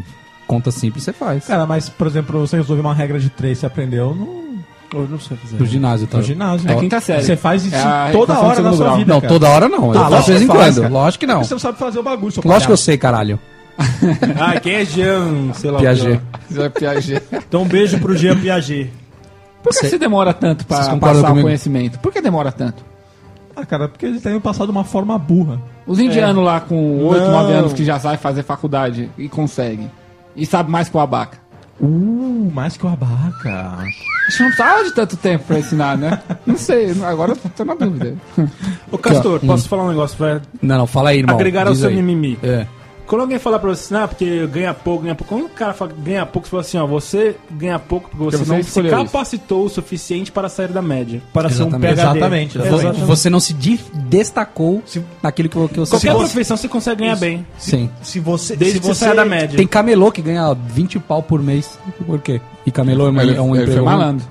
Conta 0.46 0.72
simples 0.72 1.04
você 1.04 1.12
faz. 1.12 1.46
Cara, 1.46 1.66
mas, 1.66 1.90
por 1.90 2.08
exemplo, 2.08 2.40
você 2.40 2.56
resolveu 2.58 2.84
uma 2.86 2.94
regra 2.94 3.20
de 3.20 3.30
três, 3.30 3.58
você 3.58 3.66
aprendeu 3.66 4.14
no, 4.16 4.58
Eu 4.94 5.08
não 5.10 5.20
sei 5.20 5.36
fazer. 5.38 5.58
No 5.60 5.66
ginásio, 5.66 6.08
tá? 6.08 6.18
no 6.18 6.24
ginásio. 6.24 6.70
É 6.72 6.76
quinta 6.76 7.00
série. 7.02 7.24
Você 7.24 7.36
faz 7.36 7.66
isso 7.66 7.76
É 7.76 8.12
toda 8.12 8.40
hora 8.40 8.56
segundo 8.56 8.76
sua 8.78 8.86
grau. 8.86 8.98
vida, 8.98 9.14
Não, 9.14 9.22
cara. 9.22 9.34
toda 9.34 9.50
hora 9.50 9.68
não. 9.68 9.94
Eu 9.94 10.00
Ah, 10.02 10.10
faço 10.10 10.10
de 10.10 10.16
lógico 10.16 10.32
vez 10.32 10.42
em 10.78 10.82
quando. 10.82 10.92
Lógico 10.94 11.20
que 11.20 11.28
não. 11.28 11.44
Você 11.44 11.54
não 11.54 11.60
sabe 11.60 11.78
fazer 11.78 12.00
o 12.00 12.04
bagulho, 12.04 12.34
Lógico 12.46 12.68
que 12.68 12.74
eu 12.74 12.78
sei, 12.78 12.98
caralho. 12.98 13.38
Ah, 14.40 14.60
quem 14.60 14.74
é 14.76 14.86
Jean, 14.86 15.54
sei 15.54 15.72
lá 15.72 15.78
o 15.78 15.82
Piaget. 15.82 16.20
que. 17.30 17.36
Então, 17.36 17.64
um 17.64 17.68
beijo 17.68 18.00
pro 18.00 18.16
Jean 18.16 18.40
Piaget. 18.40 18.92
Por 19.64 19.72
que 19.72 19.80
Cê- 19.80 19.90
você 19.90 19.98
demora 20.00 20.34
tanto 20.34 20.66
concordam 20.66 21.00
passar 21.00 21.34
o 21.34 21.42
conhecimento? 21.42 22.00
Por 22.00 22.12
que 22.12 22.22
demora 22.22 22.52
tanto? 22.52 22.84
Ah, 23.56 23.66
cara, 23.66 23.88
porque 23.88 24.06
eles 24.06 24.22
têm 24.22 24.40
passado 24.40 24.66
de 24.68 24.72
uma 24.72 24.84
forma 24.84 25.18
burra. 25.18 25.60
Os 25.86 26.00
indianos 26.00 26.44
lá 26.44 26.60
com 26.60 27.04
8, 27.06 27.22
Não. 27.24 27.32
9 27.32 27.54
anos 27.54 27.74
que 27.74 27.84
já 27.84 28.00
sabem 28.00 28.18
fazer 28.18 28.44
faculdade 28.44 29.10
e 29.18 29.28
conseguem. 29.28 29.90
E 30.36 30.46
sabe 30.46 30.70
mais 30.72 30.88
que 30.90 30.96
o 30.96 31.00
abaca. 31.00 31.40
Uh, 31.82 32.52
mais 32.54 32.78
que 32.78 32.86
o 32.86 32.90
abaca. 32.90 33.50
A 33.50 33.84
gente 34.30 34.40
não 34.42 34.48
precisava 34.48 34.84
de 34.84 34.92
tanto 34.94 35.18
tempo 35.18 35.44
pra 35.46 35.60
ensinar, 35.60 35.98
né? 35.98 36.22
Não 36.46 36.58
sei, 36.58 36.92
agora 37.04 37.32
eu 37.34 37.38
tô 37.56 37.64
na 37.66 37.76
dúvida. 37.76 38.16
Ô, 38.92 38.98
Castor, 38.98 39.40
Hum. 39.44 39.48
posso 39.48 39.68
falar 39.70 39.84
um 39.84 39.90
negócio? 39.90 40.18
Vai 40.18 40.42
Não, 40.62 40.78
não, 40.80 40.88
fala 40.88 41.10
aí, 41.10 41.20
irmão. 41.20 41.36
agregar 41.36 41.68
ao 41.68 41.76
seu 41.76 41.90
aí. 41.90 41.96
mimimi. 41.96 42.38
É. 42.44 42.66
Quando 43.08 43.22
alguém 43.22 43.40
falar 43.40 43.58
pra 43.60 43.70
você, 43.70 43.94
não, 43.94 44.08
porque 44.08 44.46
ganha 44.48 44.74
pouco, 44.74 45.04
ganha 45.04 45.16
pouco. 45.16 45.34
Quando 45.34 45.46
o 45.46 45.50
cara 45.50 45.74
fala 45.74 45.92
ganha 45.98 46.26
pouco, 46.26 46.46
você 46.48 46.52
fala 46.52 46.62
assim, 46.62 46.78
ó, 46.78 46.86
você 46.86 47.36
ganha 47.50 47.80
pouco 47.80 48.10
porque 48.10 48.24
você, 48.26 48.38
Porque 48.38 48.46
você 48.50 48.56
não 48.58 48.62
se 48.64 48.68
escolheu 48.70 48.94
isso. 48.96 49.06
capacitou 49.06 49.66
o 49.66 49.70
suficiente 49.70 50.32
para 50.32 50.50
sair 50.50 50.68
da 50.68 50.82
média. 50.82 51.22
Para 51.34 51.50
ser 51.50 51.64
um 51.64 51.68
Exatamente. 51.68 51.96
PhD. 51.96 52.02
Exatamente, 52.02 52.58
exatamente. 52.60 53.02
Você 53.06 53.30
não 53.30 53.40
se 53.40 53.54
destacou 53.94 54.84
naquilo 55.22 55.50
que, 55.50 55.68
que 55.70 55.80
você 55.80 55.92
Qualquer 55.92 56.14
gosta. 56.14 56.30
profissão 56.30 56.58
você 56.58 56.68
consegue 56.68 57.02
ganhar 57.02 57.16
bem. 57.16 57.46
Sim. 57.58 57.90
Se 58.02 58.20
você, 58.20 58.56
Desde 58.56 58.76
se 58.76 58.80
que 58.82 58.86
você 58.88 58.94
você 58.94 59.06
saia 59.06 59.16
da 59.16 59.26
média. 59.26 59.58
Tem 59.58 59.68
camelô 59.68 60.12
que 60.12 60.22
ganha 60.22 60.54
20 60.54 61.00
pau 61.00 61.24
por 61.24 61.42
mês. 61.42 61.78
Por 62.06 62.20
quê? 62.20 62.42
E 62.66 62.72
camelô 62.72 63.08
é, 63.08 63.10
uma- 63.10 63.24
é 63.24 63.42
um 63.42 63.56
Ele 63.56 63.64
foi 63.66 63.74
emprego. 63.76 63.86
malandro. 63.86 64.26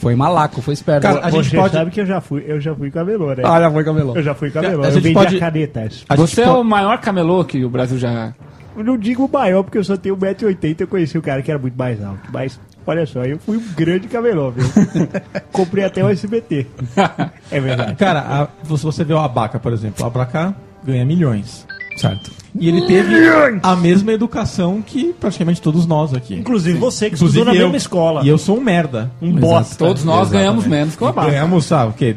Foi 0.00 0.14
malaco, 0.14 0.60
foi 0.62 0.74
esperto. 0.74 1.02
Cara, 1.02 1.20
a 1.24 1.30
gente 1.30 1.48
Você 1.50 1.56
pode- 1.56 1.72
sabe 1.74 1.90
que 1.90 2.00
eu 2.00 2.06
já 2.06 2.20
fui, 2.20 2.44
eu 2.46 2.60
já 2.60 2.74
fui 2.74 2.90
camelô, 2.90 3.28
né? 3.34 3.42
ah, 3.44 3.60
já 3.60 3.70
foi 3.70 3.84
camelô. 3.84 4.16
Eu 4.16 4.22
já 4.22 4.34
fui 4.34 4.50
camelô. 4.50 4.82
A 4.82 4.86
Eu 4.86 4.92
gente 4.92 5.02
vendi 5.02 5.14
pode- 5.14 5.38
canetas. 5.38 6.04
A 6.08 6.16
Você 6.16 6.42
é 6.42 6.50
o 6.50 6.62
maior 6.64 6.98
camelô 6.98 7.44
que 7.44 7.64
o 7.64 7.70
Brasil 7.70 7.98
já. 7.98 8.32
Eu 8.76 8.82
não 8.82 8.98
digo 8.98 9.28
maior 9.32 9.62
porque 9.62 9.78
eu 9.78 9.84
só 9.84 9.96
tenho 9.96 10.16
1,80m. 10.16 10.80
Eu 10.80 10.88
conheci 10.88 11.16
um 11.16 11.20
cara 11.20 11.40
que 11.42 11.50
era 11.50 11.60
muito 11.60 11.76
mais 11.78 12.02
alto. 12.02 12.18
Mas, 12.32 12.58
olha 12.86 13.06
só, 13.06 13.24
eu 13.24 13.38
fui 13.38 13.56
um 13.56 13.62
grande 13.76 14.08
camelô, 14.08 14.50
viu? 14.50 14.64
Comprei 15.52 15.84
até 15.84 16.04
o 16.04 16.08
SBT. 16.08 16.66
É 17.52 17.60
verdade. 17.60 17.94
Cara, 17.94 18.20
a- 18.20 18.48
se 18.76 18.82
você 18.82 19.04
vê 19.04 19.14
o 19.14 19.18
abaca, 19.18 19.60
por 19.60 19.72
exemplo, 19.72 20.02
o 20.04 20.06
abaca 20.08 20.54
ganha 20.84 21.04
milhões. 21.04 21.64
Certo. 21.96 22.30
E 22.58 22.68
ele 22.68 22.86
teve 22.86 23.14
a 23.62 23.74
mesma 23.76 24.12
educação 24.12 24.80
que 24.84 25.12
praticamente 25.18 25.60
todos 25.60 25.86
nós 25.86 26.14
aqui. 26.14 26.34
Inclusive 26.34 26.78
você 26.78 27.08
que 27.08 27.16
Inclusive 27.16 27.40
estudou 27.40 27.52
na 27.54 27.58
eu. 27.60 27.64
mesma 27.66 27.76
escola. 27.76 28.20
E 28.24 28.28
eu 28.28 28.38
sou 28.38 28.58
um 28.58 28.60
merda. 28.60 29.10
Um 29.20 29.32
bosta. 29.32 29.76
Todos 29.76 30.04
nós 30.04 30.30
ganhamos 30.30 30.66
menos 30.66 30.94
que 30.96 31.02
o 31.02 31.06
abaca. 31.08 31.30
Ganhamos, 31.30 31.64
sabe, 31.64 31.90
o 31.90 31.94
quê? 31.94 32.16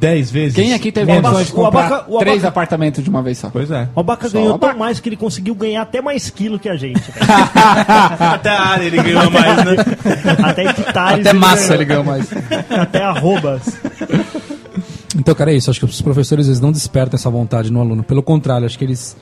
10 0.00 0.30
vezes? 0.30 0.54
Quem 0.54 0.74
aqui 0.74 0.92
teve 0.92 1.06
menos. 1.10 1.22
condições 1.24 1.46
de 1.48 1.52
o 1.52 1.56
comprar 1.56 1.86
abaca- 1.86 2.04
o 2.08 2.18
três 2.18 2.36
abaca- 2.36 2.48
apartamentos 2.48 3.02
de 3.02 3.10
uma 3.10 3.20
vez 3.20 3.38
só? 3.38 3.50
Pois 3.50 3.68
é. 3.70 3.88
O 3.96 4.00
Abaca 4.00 4.28
Só 4.28 4.34
ganhou 4.34 4.52
o 4.52 4.54
Abaca. 4.54 4.72
tão 4.74 4.78
mais 4.78 5.00
que 5.00 5.08
ele 5.08 5.16
conseguiu 5.16 5.54
ganhar 5.56 5.82
até 5.82 6.00
mais 6.00 6.30
quilo 6.30 6.56
que 6.58 6.68
a 6.68 6.76
gente. 6.76 7.00
velho. 7.00 7.26
Até 8.20 8.50
a 8.50 8.60
área 8.62 8.84
ele 8.84 9.02
ganhou 9.02 9.28
mais, 9.30 9.56
né? 9.64 9.76
até 10.44 10.64
hectares. 10.66 11.26
Até 11.26 11.32
massa 11.36 11.74
ele 11.74 11.84
ganhou 11.84 12.04
mais. 12.04 12.28
Até 12.70 13.02
arrobas. 13.02 13.76
Então, 15.16 15.34
cara, 15.34 15.52
é 15.52 15.56
isso. 15.56 15.70
Acho 15.70 15.80
que 15.80 15.86
os 15.86 16.02
professores 16.02 16.46
eles 16.46 16.60
não 16.60 16.72
despertam 16.72 17.16
essa 17.16 17.30
vontade 17.30 17.72
no 17.72 17.80
aluno. 17.80 18.02
Pelo 18.02 18.22
contrário, 18.22 18.66
acho 18.66 18.78
que 18.78 18.84
eles 18.84 19.16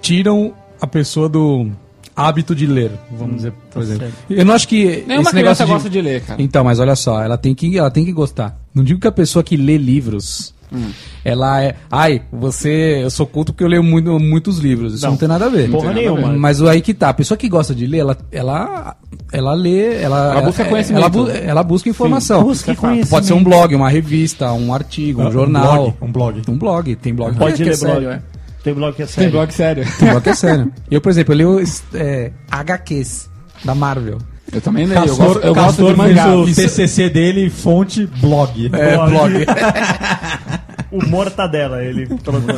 tiram 0.00 0.54
a 0.80 0.86
pessoa 0.86 1.28
do 1.28 1.70
hábito 2.16 2.54
de 2.54 2.66
ler, 2.66 2.92
vamos 3.10 3.36
dizer, 3.36 3.52
por 3.70 3.82
exemplo. 3.82 4.08
Eu 4.30 4.44
não 4.44 4.54
acho 4.54 4.68
que 4.68 5.04
Nenhuma 5.06 5.22
esse 5.22 5.30
criança 5.30 5.34
negócio 5.34 5.64
de... 5.66 5.72
gosta 5.72 5.90
de 5.90 6.00
ler, 6.00 6.22
cara. 6.22 6.40
Então, 6.40 6.62
mas 6.62 6.78
olha 6.78 6.94
só, 6.94 7.20
ela 7.20 7.36
tem 7.36 7.54
que, 7.54 7.76
ela 7.76 7.90
tem 7.90 8.04
que 8.04 8.12
gostar. 8.12 8.58
Não 8.72 8.84
digo 8.84 9.00
que 9.00 9.08
a 9.08 9.12
pessoa 9.12 9.42
que 9.42 9.56
lê 9.56 9.76
livros, 9.76 10.53
Hum. 10.74 10.90
ela 11.24 11.62
é, 11.62 11.74
ai, 11.90 12.22
você, 12.32 13.00
eu 13.02 13.10
sou 13.10 13.26
culto 13.26 13.52
porque 13.52 13.62
eu 13.62 13.68
leio 13.68 13.82
muito, 13.82 14.18
muitos 14.18 14.58
livros. 14.58 14.94
Isso 14.94 15.04
não, 15.04 15.12
Não. 15.12 15.16
tem 15.18 15.28
nada 15.28 15.46
a 15.46 15.48
ver. 15.48 15.70
Porra 15.70 15.92
nenhuma. 15.92 16.32
Mas 16.32 16.60
o 16.60 16.68
aí 16.68 16.80
que 16.80 16.92
tá, 16.92 17.10
a 17.10 17.14
pessoa 17.14 17.38
que 17.38 17.48
gosta 17.48 17.74
de 17.74 17.86
ler, 17.86 17.98
ela, 17.98 18.18
ela, 18.32 18.96
ela 19.32 19.54
lê, 19.54 20.02
ela, 20.02 20.32
Ela 20.32 20.42
busca 20.42 20.64
conhecimento. 20.64 21.00
Ela, 21.00 21.08
bu- 21.08 21.30
ela 21.30 21.62
busca 21.62 21.88
informação. 21.88 22.42
busca 22.42 22.74
conhecimento. 22.74 23.10
Pode 23.10 23.26
ser 23.26 23.34
um 23.34 23.44
blog, 23.44 23.74
uma 23.74 23.88
revista, 23.88 24.52
um 24.52 24.74
artigo, 24.74 25.22
um, 25.22 25.30
jornal. 25.30 25.74
blog, 25.74 25.94
um 26.02 26.12
blog. 26.12 26.42
Um 26.48 26.58
blog, 26.58 26.96
tem 26.96 27.14
blog. 27.14 27.36
Pode 27.38 27.56
que 27.56 27.62
é 27.62 27.66
ler 27.66 27.76
sério, 27.76 28.00
blog. 28.00 28.14
é. 28.16 28.22
Tem 28.64 28.72
blog 28.74 28.94
que 28.96 29.02
é 29.02 29.06
Tem 29.06 29.14
sério. 29.14 29.30
blog 29.32 29.50
sério. 29.52 29.84
Tem 29.98 30.08
blog 30.10 30.22
que 30.22 30.28
é 30.30 30.34
sério. 30.34 30.72
Eu, 30.90 31.00
por 31.00 31.10
exemplo, 31.10 31.34
eu 31.34 31.36
leio 31.56 31.64
é, 31.94 32.32
HQs 32.50 33.28
da 33.64 33.74
Marvel. 33.74 34.18
Eu 34.52 34.60
também 34.60 34.86
leio. 34.86 35.00
Eu 35.00 35.06
Castor, 35.06 35.26
gosto, 35.26 35.46
eu 35.46 35.54
gosto 35.54 35.66
Castor 35.66 35.90
de 35.92 35.96
mangá. 35.98 36.34
o. 36.34 36.46
TCC 36.46 37.10
dele, 37.10 37.50
fonte, 37.50 38.06
blog. 38.06 38.70
É, 38.72 38.96
blog. 38.96 39.32
O 40.94 41.04
Mortadela, 41.08 41.82
ele. 41.82 42.08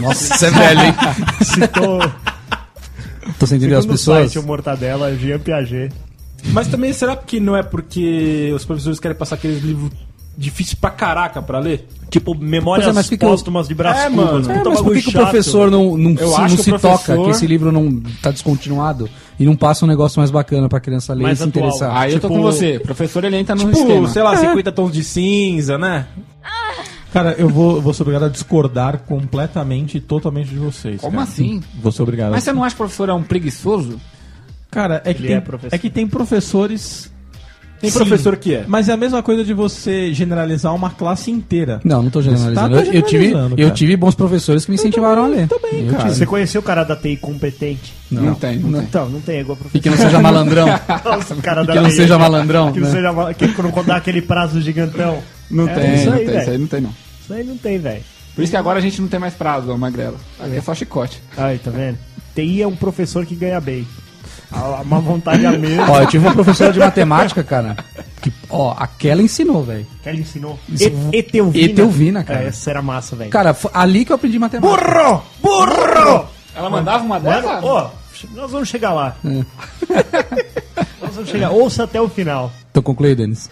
Nossa, 0.03 0.37
você 0.37 0.47
é 0.47 0.51
velho, 0.51 0.81
hein? 0.83 0.95
Citou. 1.43 2.01
Tô 3.39 3.45
as 3.45 3.49
Segundo 3.49 3.81
o 3.85 3.89
pessoas. 3.89 4.31
site, 4.31 4.39
o 4.39 4.47
Mortadela, 4.47 5.17
Jean 5.17 5.39
Piaget. 5.39 5.91
Mas 6.53 6.69
também, 6.69 6.93
será 6.93 7.17
que 7.17 7.41
não 7.41 7.57
é 7.57 7.63
porque 7.63 8.53
os 8.55 8.63
professores 8.65 9.01
querem 9.01 9.17
passar 9.17 9.37
aqueles 9.37 9.63
livros 9.63 9.91
difíceis 10.37 10.75
pra 10.75 10.91
caraca 10.91 11.41
pra 11.43 11.59
ler? 11.59 11.89
Tipo, 12.11 12.35
memórias 12.35 12.87
Pois 12.87 12.95
é, 12.97 12.99
mas 12.99 13.09
fica- 13.09 13.27
póstumas 13.27 13.67
de 13.67 13.75
Brás 13.75 13.99
É, 13.99 14.11
Cubas. 14.11 14.25
mano. 14.25 14.41
puta 14.43 14.53
É, 14.53 14.65
mas 14.73 14.81
por 14.81 14.95
que, 14.95 15.03
que 15.03 15.09
o 15.09 15.13
professor 15.13 15.71
não, 15.71 15.97
não, 15.97 16.11
Eu 16.13 16.29
se, 16.29 16.41
não 16.41 16.49
se 16.49 16.71
toca 16.73 16.81
professor- 16.81 17.25
que 17.25 17.31
esse 17.33 17.47
livro 17.47 17.73
não 17.73 18.01
tá 18.23 18.31
descontinuado 18.31 19.09
e 19.41 19.45
não 19.45 19.57
passa 19.57 19.85
um 19.85 19.89
negócio 19.89 20.21
mais 20.21 20.31
bacana 20.31 20.69
pra 20.69 20.79
criança 20.79 21.13
ler 21.15 21.25
Mais 21.25 21.41
e 21.41 21.43
se 21.43 21.49
atual. 21.49 21.65
interessar? 21.67 21.97
Aí 21.97 22.13
eu 22.13 22.21
tô 22.21 22.29
Tipo- 22.29 22.41
com 22.41 22.43
você. 22.47 22.77
O 22.77 22.81
professor 22.83 23.25
ele 23.25 23.37
entra 23.37 23.55
no 23.57 23.65
Tipo, 23.65 23.79
esquema. 23.79 24.09
sei 24.09 24.23
lá, 24.23 24.37
50 24.37 24.71
tons 24.73 24.93
de 24.93 25.03
cinza, 25.03 25.77
né? 25.77 26.07
Cara, 27.13 27.35
eu 27.39 27.49
vou, 27.49 27.81
vou 27.81 27.95
ser 27.95 28.03
obrigado 28.03 28.25
a 28.27 28.29
discordar 28.29 28.99
completamente 28.99 29.97
e 29.97 30.01
totalmente 30.01 30.51
de 30.51 30.59
vocês. 30.59 31.01
Como 31.01 31.13
cara. 31.17 31.23
assim? 31.25 31.63
Vou 31.83 31.91
ser 31.91 32.03
obrigado. 32.03 32.31
Mas 32.33 32.45
você 32.45 32.53
não 32.53 32.63
acha 32.63 32.75
que 32.77 32.83
o 32.83 32.85
professor 32.85 33.09
é 33.09 33.13
um 33.15 33.23
preguiçoso? 33.23 33.99
Cara, 34.71 35.01
é 35.05 35.15
que, 35.15 35.23
tem, 35.23 35.37
é 35.37 35.41
professor. 35.41 35.75
é 35.75 35.79
que 35.79 35.89
tem 35.91 36.07
professores 36.07 37.11
Tem 37.81 37.91
Sim, 37.91 37.99
professor 37.99 38.37
que 38.37 38.55
é. 38.55 38.65
Mas 38.67 38.89
é 38.89 38.93
a 38.93 38.97
mesma 38.97 39.23
coisa 39.23 39.45
de 39.45 39.53
você 39.53 40.13
generalizar 40.15 40.75
uma 40.75 40.91
classe 40.91 41.31
inteira. 41.31 41.81
Não, 41.85 42.03
não 42.03 42.11
tô 42.11 42.23
generalizando. 42.23 42.75
Você 42.75 42.83
tá 42.85 42.89
eu, 42.89 42.95
eu 42.95 43.03
tive, 43.03 43.25
generalizando, 43.27 43.61
eu 43.63 43.71
tive 43.73 43.97
bons 43.97 44.15
professores 44.15 44.65
que 44.65 44.71
me 44.71 44.77
incentivaram 44.77 45.25
a 45.25 45.29
ler. 45.29 45.47
Também, 45.49 45.87
Eu 45.87 45.93
cara. 45.93 46.05
tive. 46.05 46.15
Você 46.17 46.27
conheceu 46.27 46.61
o 46.61 46.65
cara 46.65 46.85
da 46.85 46.97
TI 46.97 47.17
competente? 47.17 47.93
Não, 48.11 48.35
tem, 48.35 48.59
não, 48.59 48.73
tem. 48.79 48.83
Então, 48.83 49.09
não 49.09 49.21
tem 49.21 49.41
igual 49.41 49.57
E 49.57 49.61
professor. 49.61 49.83
que 49.83 49.91
não 49.91 49.97
seja 49.97 50.19
malandrão. 50.21 50.67
Nossa, 51.05 51.35
o 51.35 51.43
cara 51.43 51.63
E 51.63 51.67
da 51.67 51.73
que 51.75 51.81
não 51.81 51.89
TI, 51.91 51.97
seja 51.97 52.19
malandrão, 52.19 52.73
Que 52.73 52.81
não 52.81 52.89
né? 52.89 52.95
seja 52.95 53.35
que 53.35 53.63
não 53.63 53.85
dá 53.85 53.97
aquele 53.97 54.23
prazo 54.23 54.61
gigantão. 54.61 55.19
Não 55.51 55.69
É, 55.69 55.75
tem, 55.75 55.95
isso 55.95 56.07
não 56.07 56.13
aí, 56.15 56.19
tem, 56.19 56.27
velho. 56.29 56.41
isso 56.41 56.51
aí 56.51 56.59
não 56.59 56.67
tem 56.67 56.81
não. 56.81 56.91
Isso 57.23 57.33
aí 57.35 57.45
não 57.45 57.57
tem, 57.57 57.79
velho. 57.79 58.03
Por 58.35 58.43
isso 58.43 58.51
que 58.51 58.57
agora 58.57 58.79
a 58.79 58.83
gente 58.83 59.01
não 59.01 59.09
tem 59.09 59.19
mais 59.21 59.35
prazo, 59.35 59.77
Magrela. 59.79 60.17
Aqui 60.41 60.57
é 60.57 60.61
só 60.61 60.75
chicote. 60.75 61.23
Aí, 61.37 61.59
tá 61.59 61.71
vendo? 61.71 61.99
TI 62.35 62.63
é 62.63 62.67
um 62.67 62.77
professor 62.77 63.25
que 63.25 63.35
ganha 63.35 63.61
bem. 63.61 63.87
A- 64.51 64.81
Uma 64.83 65.01
vontade 65.01 65.45
a 65.45 65.53
mesma. 65.53 65.91
Ó, 65.91 66.01
eu 66.03 66.07
tive 66.07 66.25
uma 66.27 66.35
professora 66.35 66.73
de 66.73 66.79
matemática, 66.79 67.43
cara. 67.43 67.77
Que, 68.23 68.33
ó, 68.49 68.75
aquela 68.79 69.21
ensinou, 69.23 69.63
velho. 69.65 69.87
que 70.03 70.09
ela 70.09 70.19
ensinou. 70.19 70.59
E- 70.69 70.85
Eteuvina. 71.13 71.65
Eteuvina, 71.65 72.25
cara. 72.25 72.45
É, 72.45 72.47
essa 72.49 72.71
era 72.71 72.81
massa, 72.83 73.17
velho. 73.17 73.31
Cara, 73.31 73.53
foi 73.55 73.71
ali 73.75 74.05
que 74.05 74.13
eu 74.13 74.17
aprendi 74.17 74.39
matemática. 74.39 74.77
Burro! 74.83 75.23
Burro! 75.43 76.29
Ela 76.55 76.71
mandava 76.71 77.05
uma 77.05 77.21
dessa? 77.21 77.61
ó, 77.63 77.91
nós 78.35 78.51
vamos 78.51 78.69
chegar 78.69 78.93
lá. 78.95 79.17
É. 79.25 79.45
nós 81.03 81.15
vamos 81.15 81.29
chegar. 81.31 81.51
Ouça 81.51 81.85
até 81.85 82.01
o 82.01 82.09
final. 82.09 82.51
Então 82.71 82.83
conclui, 82.83 83.15
Denis. 83.15 83.51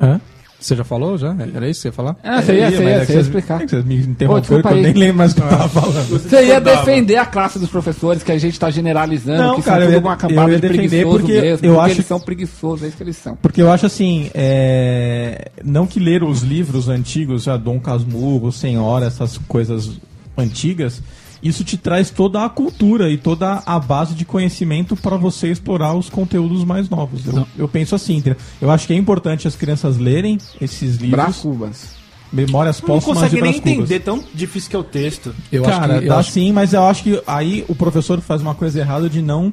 Hã? 0.00 0.20
Você 0.60 0.74
já 0.74 0.82
falou, 0.82 1.16
já? 1.16 1.36
Era 1.54 1.68
isso 1.68 1.78
que 1.78 1.82
você 1.82 1.88
ia 1.88 1.92
falar? 1.92 2.16
Ah, 2.22 2.42
você 2.42 2.52
ia, 2.54 2.64
É, 2.66 2.70
você 2.72 2.82
ia, 2.82 2.88
é 2.90 3.04
você 3.04 3.12
ia 3.14 3.20
explicar. 3.20 3.60
é 3.62 3.64
que 3.64 3.70
vocês 3.70 3.84
me 3.84 3.94
interromperam 3.96 4.40
desculpa 4.40 4.68
que 4.70 4.74
eu 4.74 4.82
nem 4.82 4.92
lembro 4.92 5.16
mais 5.18 5.32
o 5.32 5.34
que 5.36 5.40
eu 5.42 5.48
tava 5.48 5.68
falando. 5.68 6.08
Você 6.08 6.46
ia 6.46 6.60
defender 6.60 7.16
a 7.16 7.26
classe 7.26 7.58
dos 7.60 7.68
professores 7.70 8.22
que 8.24 8.32
a 8.32 8.38
gente 8.38 8.58
tá 8.58 8.68
generalizando, 8.68 9.40
Não, 9.40 9.54
que 9.56 9.62
cara, 9.62 9.82
são 9.84 9.92
eu 9.92 9.94
tudo 10.00 10.04
ia- 10.04 10.08
uma 10.08 10.14
eu 10.14 10.18
cambada 10.18 10.50
ia 10.50 10.56
de 10.56 10.62
defender 10.68 10.88
preguiçoso 10.88 11.18
porque 11.20 11.40
mesmo, 11.40 11.66
eu 11.66 11.74
porque 11.74 11.86
acho 11.86 11.94
eles 11.94 12.06
são 12.06 12.20
preguiçosos, 12.20 12.82
é 12.82 12.88
isso 12.88 12.96
que 12.96 13.02
eles 13.04 13.16
são. 13.16 13.36
Porque 13.40 13.62
eu 13.62 13.70
acho 13.70 13.86
assim, 13.86 14.30
é... 14.34 15.50
não 15.64 15.86
que 15.86 16.00
ler 16.00 16.24
os 16.24 16.42
livros 16.42 16.88
antigos, 16.88 17.44
já 17.44 17.56
Dom 17.56 17.78
Casmurro, 17.78 18.50
Senhora, 18.50 19.06
essas 19.06 19.38
coisas 19.46 19.90
antigas, 20.36 21.00
isso 21.42 21.64
te 21.64 21.76
traz 21.76 22.10
toda 22.10 22.44
a 22.44 22.48
cultura 22.48 23.10
e 23.10 23.16
toda 23.16 23.62
a 23.64 23.78
base 23.78 24.14
de 24.14 24.24
conhecimento 24.24 24.96
para 24.96 25.16
você 25.16 25.50
explorar 25.50 25.94
os 25.94 26.08
conteúdos 26.08 26.64
mais 26.64 26.88
novos. 26.88 27.26
Eu, 27.26 27.46
eu 27.56 27.68
penso 27.68 27.94
assim, 27.94 28.16
entendeu? 28.16 28.38
eu 28.60 28.70
acho 28.70 28.86
que 28.86 28.92
é 28.92 28.96
importante 28.96 29.46
as 29.46 29.56
crianças 29.56 29.98
lerem 29.98 30.38
esses 30.60 30.96
livros, 30.96 31.42
Bracubas. 31.42 31.98
Memórias 32.32 32.80
Não 32.80 32.88
Póstumas 32.88 33.22
consegue 33.22 33.36
de 33.36 33.42
nem 33.42 33.56
entender, 33.56 34.00
tão 34.00 34.22
difícil 34.34 34.68
que 34.68 34.76
é 34.76 34.78
o 34.78 34.84
texto. 34.84 35.34
Eu 35.50 35.62
Cara, 35.62 35.94
acho 35.94 36.00
que. 36.00 36.04
Eu 36.04 36.08
dá 36.08 36.18
acho, 36.18 36.30
sim, 36.30 36.52
mas 36.52 36.72
eu 36.74 36.82
acho 36.84 37.02
que 37.02 37.22
aí 37.26 37.64
o 37.68 37.74
professor 37.74 38.20
faz 38.20 38.42
uma 38.42 38.54
coisa 38.54 38.80
errada 38.80 39.08
de 39.08 39.22
não 39.22 39.50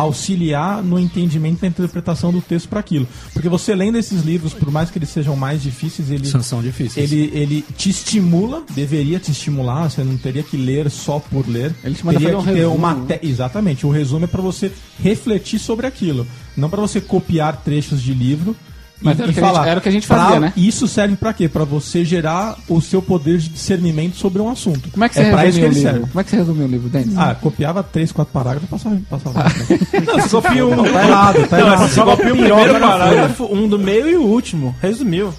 auxiliar 0.00 0.82
no 0.82 0.98
entendimento 0.98 1.60
da 1.60 1.66
interpretação 1.66 2.32
do 2.32 2.40
texto 2.40 2.68
para 2.68 2.80
aquilo. 2.80 3.06
Porque 3.32 3.48
você 3.48 3.74
lendo 3.74 3.98
esses 3.98 4.22
livros, 4.22 4.54
por 4.54 4.70
mais 4.70 4.90
que 4.90 4.98
eles 4.98 5.08
sejam 5.08 5.34
mais 5.36 5.62
difíceis, 5.62 6.10
ele, 6.10 6.26
São- 6.26 6.62
difíceis. 6.62 7.10
ele, 7.12 7.30
ele 7.34 7.64
te 7.76 7.90
estimula, 7.90 8.62
deveria 8.74 9.18
te 9.18 9.30
estimular, 9.32 9.90
você 9.90 10.02
não 10.04 10.16
teria 10.16 10.42
que 10.42 10.56
ler 10.56 10.88
só 10.90 11.18
por 11.18 11.46
ler. 11.48 11.74
Ele 11.82 11.94
te 11.94 12.06
manda 12.06 12.18
teria 12.18 12.34
fazer 12.36 12.40
um 12.40 12.44
que 12.44 12.52
ter 12.52 12.56
resumo, 12.66 12.74
uma 12.76 12.94
né? 12.94 13.18
te- 13.18 13.26
Exatamente, 13.26 13.86
o 13.86 13.90
resumo 13.90 14.24
é 14.24 14.28
para 14.28 14.40
você 14.40 14.70
refletir 15.02 15.58
sobre 15.58 15.86
aquilo, 15.86 16.26
não 16.56 16.70
para 16.70 16.80
você 16.80 17.00
copiar 17.00 17.56
trechos 17.62 18.00
de 18.02 18.14
livro. 18.14 18.56
Mas 19.00 19.18
era 19.20 19.30
o 19.30 19.32
que 19.32 19.40
a 19.40 19.44
gente- 19.52 19.68
era 19.68 19.78
o 19.78 19.82
que 19.82 19.88
a 19.88 19.92
gente 19.92 20.06
pra- 20.08 20.24
fazia, 20.24 20.40
né? 20.40 20.52
Isso 20.56 20.88
serve 20.88 21.14
para 21.16 21.32
quê? 21.32 21.48
Para 21.48 21.64
você 21.64 22.04
gerar 22.04 22.56
o 22.68 22.80
seu 22.80 23.00
poder 23.00 23.38
de 23.38 23.48
discernimento 23.48 24.16
sobre 24.16 24.42
um 24.42 24.48
assunto. 24.50 24.90
Como 24.90 25.04
é 25.04 25.08
que 25.08 25.14
você 25.14 25.20
é 25.20 25.30
pra 25.30 25.46
isso 25.46 25.58
resumiu 25.58 25.60
que 25.60 25.60
o 25.60 25.66
ele 25.66 25.74
livro? 25.74 25.90
serve. 25.92 26.10
Como 26.10 26.20
é 26.20 26.24
que 26.24 26.30
você 26.30 26.36
resumiu 26.36 26.64
o 26.64 26.68
livro, 26.68 26.88
Denis? 26.88 27.16
Ah, 27.16 27.34
copiava 27.34 27.82
três, 27.82 28.10
quatro 28.10 28.32
parágrafos 28.32 28.68
e 28.68 28.70
passava. 28.70 29.00
passava 29.08 29.44
né? 29.44 29.54
Não, 30.06 30.14
você 30.20 30.28
copia 30.28 30.66
um. 30.66 30.76
Tá 30.92 31.04
errado, 31.06 31.48
tá 31.48 31.58
Não, 31.58 31.66
errado. 31.68 31.88
você 31.88 32.00
copia 32.02 32.32
o 32.34 32.36
primeiro 32.36 32.80
parágrafo, 32.80 33.44
um 33.44 33.68
do 33.68 33.78
meio 33.78 34.08
e 34.10 34.16
o 34.16 34.22
último. 34.22 34.74
Resumiu. 34.82 35.32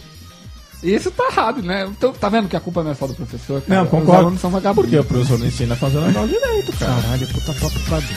Isso 0.82 1.12
tá 1.12 1.26
errado, 1.30 1.62
né? 1.62 1.86
Então, 1.92 2.14
tá 2.14 2.30
vendo 2.30 2.48
que 2.48 2.56
a 2.56 2.60
culpa 2.62 2.82
não 2.82 2.92
é 2.92 2.96
só 2.96 3.06
do 3.06 3.14
professor? 3.14 3.62
cara? 3.62 3.76
Não, 3.80 3.84
Os 3.84 3.90
concordo. 3.92 4.22
alunos 4.22 4.40
são 4.40 4.50
vagabundos. 4.50 4.90
Porque 4.90 4.98
o 4.98 5.04
professor 5.04 5.38
não 5.38 5.46
ensina 5.48 5.74
a 5.74 5.78
fazer 5.78 5.98
o 5.98 6.02
negócio 6.08 6.30
direito, 6.30 6.72
cara. 6.78 7.02
Caralho, 7.02 7.28
puta 7.28 7.54
foto 7.56 7.80
pra 7.82 8.00
dentro. 8.00 8.16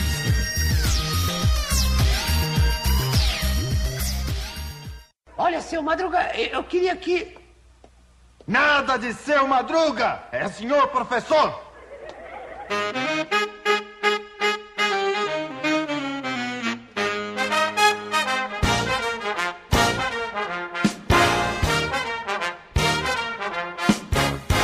Olha, 5.37 5.61
seu 5.61 5.81
Madruga, 5.81 6.31
eu 6.35 6.63
queria 6.63 6.95
que. 6.95 7.35
Nada 8.47 8.97
de 8.97 9.13
seu 9.13 9.47
Madruga! 9.47 10.23
É 10.31 10.47
senhor 10.49 10.87
professor! 10.89 11.59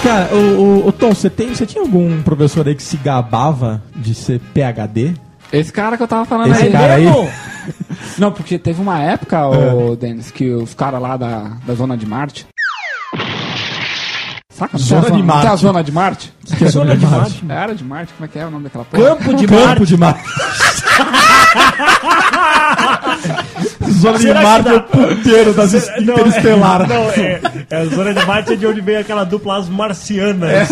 Cara, 0.04 0.34
o, 0.34 0.38
o- 0.38 0.88
o 0.88 0.92
Tom, 0.92 1.10
você, 1.14 1.30
tem, 1.30 1.50
você 1.54 1.66
tinha 1.66 1.82
algum 1.84 2.22
professor 2.24 2.68
aí 2.68 2.74
que 2.76 2.82
se 2.84 2.98
gabava 2.98 3.82
de 3.96 4.16
ser 4.16 4.40
PHD? 4.54 5.14
Esse 5.52 5.72
cara 5.74 5.98
que 5.98 6.04
eu 6.04 6.08
tava 6.08 6.26
falando 6.26 6.52
Esse 6.54 6.64
aí. 6.64 6.72
cara 6.72 6.94
aí? 6.96 7.06
Não, 8.18 8.32
porque 8.32 8.58
teve 8.60 8.82
uma 8.82 9.00
época, 9.00 9.48
ô 9.48 9.96
Denis, 9.96 10.32
que 10.32 10.50
os 10.52 10.74
caras 10.74 11.02
lá 11.02 11.18
da, 11.18 11.58
da 11.66 11.74
Zona 11.74 11.98
de 11.98 12.06
Marte. 12.06 12.46
Saca? 14.52 14.78
Não 14.78 14.80
Zona 14.80 15.02
tem 15.04 15.14
a 15.14 15.18
de 15.18 15.24
Marte. 15.24 15.42
Tem 15.42 15.52
a 15.52 15.56
Zona 15.56 15.84
de 15.84 15.92
Marte? 15.92 16.34
Que 16.58 16.66
é 16.66 16.70
Zona 16.70 16.96
de 16.98 17.06
Marte? 17.06 17.46
Era 17.50 17.76
de 17.76 17.84
Marte? 17.84 18.14
Como 18.14 18.26
é 18.26 18.28
que 18.28 18.40
é 18.40 18.46
o 18.46 18.52
nome 18.52 18.64
daquela 18.66 18.86
porra? 18.86 19.04
Campo 19.16 19.34
de 19.34 19.48
Campo 19.48 19.66
Marte. 19.66 19.86
de 19.86 19.98
Marte. 19.98 20.24
Zona 24.00 24.18
de 24.18 24.24
Será 24.24 24.40
que 24.40 24.46
Marte 24.46 24.68
é 24.68 24.72
dá? 24.72 24.78
o 24.78 24.82
ponteiro 24.84 25.54
das 25.54 25.74
es- 25.74 25.90
Não, 26.06 26.14
interestelar. 26.14 26.82
É, 26.82 26.88
não, 26.88 27.10
é, 27.12 27.42
é 27.70 27.78
a 27.82 27.86
zona 27.86 28.14
de 28.14 28.26
Marte 28.26 28.54
é 28.54 28.56
de 28.56 28.68
onde 28.68 28.82
vem 28.82 28.98
aquela 28.98 29.24
dupla 29.24 29.58
as 29.58 29.68
marcianas. 29.70 30.70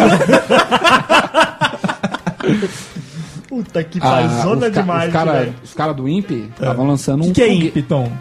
Puta 3.63 3.83
que 3.83 3.99
pariu, 3.99 4.29
Ah, 4.29 4.41
zona 4.43 4.67
os 4.67 4.73
ca- 4.73 4.81
de 4.81 4.87
Marte, 4.87 5.07
Os 5.07 5.13
caras 5.13 5.53
cara 5.75 5.93
do 5.93 6.07
INPE 6.07 6.49
estavam 6.53 6.85
lançando 6.85 7.23
O 7.23 7.27
um 7.27 7.33
que, 7.33 7.41
que 7.41 7.41
é 7.41 7.53
INPE, 7.53 7.81
Tom? 7.81 8.11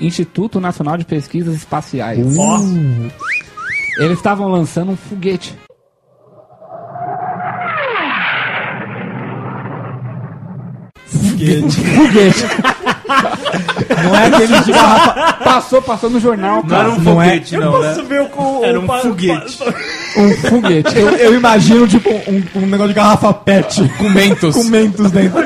Instituto 0.00 0.60
Nacional 0.60 0.96
de 0.96 1.04
Pesquisas 1.04 1.54
Espaciais. 1.54 2.24
Ó, 2.38 2.58
Eles 3.98 4.18
estavam 4.18 4.48
lançando 4.48 4.92
um 4.92 4.96
foguete. 4.96 5.56
Foguete. 11.06 11.80
Foguete. 11.94 12.83
Não 14.04 14.16
é 14.16 14.26
aquele 14.26 14.60
de 14.60 14.72
garrafa. 14.72 15.32
passou, 15.44 15.82
passou 15.82 16.10
no 16.10 16.18
jornal, 16.20 16.62
Não 16.66 16.76
era 16.76 16.88
cara. 16.88 16.98
um 16.98 17.02
Não 17.02 17.22
é- 17.22 17.26
foguete, 17.30 17.56
não, 17.56 17.80
né? 17.80 17.88
posso 17.88 18.04
ver 18.06 18.20
o 18.22 18.26
com 18.26 18.64
Era 18.64 18.80
o 18.80 18.82
um 18.82 18.86
pa- 18.86 18.98
foguete. 18.98 19.58
Um 20.16 20.36
foguete. 20.48 20.98
Eu, 20.98 21.08
eu 21.10 21.34
imagino, 21.34 21.86
tipo, 21.88 22.10
um, 22.10 22.42
um 22.56 22.66
negócio 22.66 22.88
de 22.88 22.94
garrafa 22.94 23.32
pet. 23.34 23.88
Com 23.98 24.08
mentos. 24.10 24.54
Com 24.54 24.64
mentos 24.64 25.10
dentro. 25.10 25.40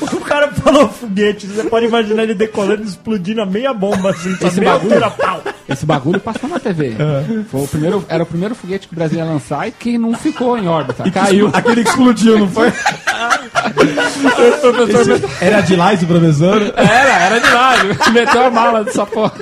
O 0.00 0.20
cara 0.20 0.48
falou 0.52 0.88
foguete, 0.88 1.46
você 1.46 1.64
pode 1.64 1.86
imaginar 1.86 2.22
ele 2.22 2.34
decolando 2.34 2.82
e 2.82 2.86
explodindo 2.86 3.42
a 3.42 3.46
meia 3.46 3.74
bomba 3.74 4.10
assim, 4.10 4.34
tá 4.36 4.46
Esse 4.48 4.58
meia 4.60 4.72
bagulho- 4.72 5.04
altura, 5.04 5.10
pau. 5.10 5.42
Esse 5.68 5.86
bagulho 5.86 6.20
passou 6.20 6.48
na 6.48 6.58
TV. 6.60 6.94
Foi 7.50 7.62
o 7.62 7.66
primeiro, 7.68 8.04
era 8.08 8.22
o 8.22 8.26
primeiro 8.26 8.54
foguete 8.54 8.86
que 8.86 8.92
o 8.92 8.96
Brasil 8.96 9.18
ia 9.18 9.24
lançar 9.24 9.66
e 9.66 9.72
que 9.72 9.96
não 9.96 10.12
ficou 10.14 10.58
em 10.58 10.68
órbita. 10.68 11.10
Caiu. 11.10 11.50
Aquele 11.52 11.82
que 11.82 11.88
explodiu, 11.90 12.38
não 12.38 12.48
foi? 12.48 12.68
Esse- 12.68 12.84
era 15.44 15.60
de 15.62 15.76
lá 15.76 15.94
esse 15.94 16.04
professor? 16.06 16.62
Era, 16.76 17.18
era 17.18 17.40
de 17.40 17.50
lá. 17.52 17.76
ele 17.78 17.94
Meteu 18.12 18.44
a 18.46 18.50
mala 18.50 18.84
dessa 18.84 19.06
porra. 19.06 19.32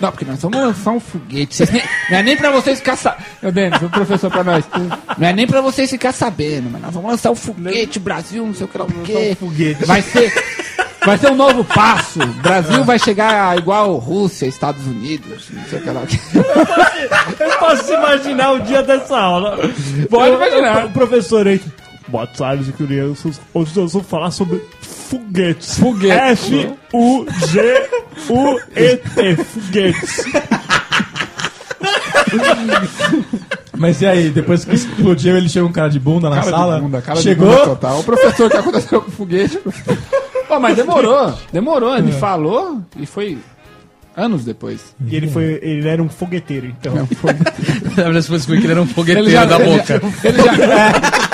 Não, 0.00 0.10
porque 0.12 0.24
nós 0.24 0.40
vamos 0.40 0.58
lançar 0.58 0.92
um 0.92 1.00
foguete. 1.00 1.64
Nem- 1.72 1.82
não 2.10 2.18
é 2.18 2.22
nem 2.22 2.36
pra 2.36 2.50
vocês 2.52 2.78
ficar 2.78 2.96
sabendo. 2.96 3.24
Meu 3.42 3.52
Denis, 3.52 3.82
o 3.82 3.88
professor 3.90 4.30
pra 4.30 4.44
nós. 4.44 4.64
Não 5.18 5.26
é 5.28 5.32
nem 5.32 5.46
pra 5.46 5.60
vocês 5.60 5.90
ficar 5.90 6.12
sabendo, 6.12 6.70
mas 6.70 6.80
nós 6.82 6.94
vamos 6.94 7.10
lançar 7.10 7.30
um 7.30 7.34
foguete, 7.34 7.98
Brasil, 7.98 8.46
não 8.46 8.54
sei 8.54 8.66
o 8.66 8.68
que 8.68 8.78
lá 8.78 8.84
o 8.84 8.92
quê. 9.02 9.36
Vai 9.86 10.02
ser. 10.02 10.32
Vai 11.04 11.16
ser 11.16 11.30
um 11.30 11.36
novo 11.36 11.64
passo. 11.64 12.18
Brasil 12.42 12.84
vai 12.84 12.98
chegar 12.98 13.56
igual 13.58 13.96
Rússia, 13.96 14.46
Estados 14.46 14.86
Unidos, 14.86 15.48
não 15.52 15.64
sei 15.64 15.78
o 15.78 15.82
que 15.82 15.90
lá. 15.90 16.00
o 16.02 16.06
quê. 16.06 16.18
Eu 17.40 17.58
posso 17.58 17.92
imaginar 17.92 18.52
o 18.52 18.60
dia 18.60 18.82
dessa 18.82 19.18
aula. 19.18 19.58
Pode 20.10 20.34
imaginar. 20.34 20.86
O 20.86 20.90
professor 20.90 21.46
aí. 21.48 21.60
Boa 22.08 22.26
tarde, 22.26 22.72
crianças. 22.72 23.40
Hoje 23.54 23.72
nós 23.78 23.92
vamos 23.92 24.08
falar 24.08 24.30
sobre 24.30 24.62
foguetes. 25.08 25.78
Foguetes. 25.78 26.50
F-U-G-U-E-T. 28.18 29.44
Foguetes. 29.44 30.24
Mas 33.76 34.00
e 34.02 34.06
aí, 34.06 34.28
depois 34.30 34.64
que 34.64 34.74
explodiu, 34.74 35.36
ele 35.36 35.48
chega 35.48 35.64
um 35.66 35.72
cara 35.72 35.88
de 35.88 36.00
bunda 36.00 36.28
na 36.28 36.36
Cara 36.36 36.46
de 36.46 36.52
sala? 36.52 36.80
bunda, 36.80 37.00
cara 37.00 37.18
de 37.18 37.22
chegou? 37.24 37.48
bunda 37.48 37.64
total. 37.64 38.00
O 38.00 38.04
professor, 38.04 38.46
o 38.46 38.50
que 38.50 38.56
aconteceu 38.56 39.00
com 39.02 39.08
o 39.08 39.12
foguete? 39.12 39.58
Pô, 40.48 40.58
mas 40.58 40.76
demorou, 40.76 41.32
demorou. 41.52 41.96
Ele 41.96 42.10
falou 42.12 42.80
e 42.98 43.06
foi 43.06 43.38
anos 44.16 44.44
depois. 44.44 44.80
E 45.06 45.14
ele 45.14 45.28
foi. 45.28 45.60
Ele 45.62 45.86
era 45.88 46.02
um 46.02 46.08
fogueteiro, 46.08 46.66
então. 46.66 46.92
Na 46.94 47.02
verdade, 48.04 48.26
você 48.26 48.46
foi 48.46 48.58
que 48.58 48.64
ele 48.64 48.72
era 48.72 48.82
um 48.82 48.86
fogueteiro 48.86 49.28
Ele 49.28 49.32
já- 49.34 49.44
da 49.44 49.60
ele 49.60 49.76
boca. 49.78 50.00
já- 50.00 50.28
ele 50.28 50.38
já- 50.42 51.27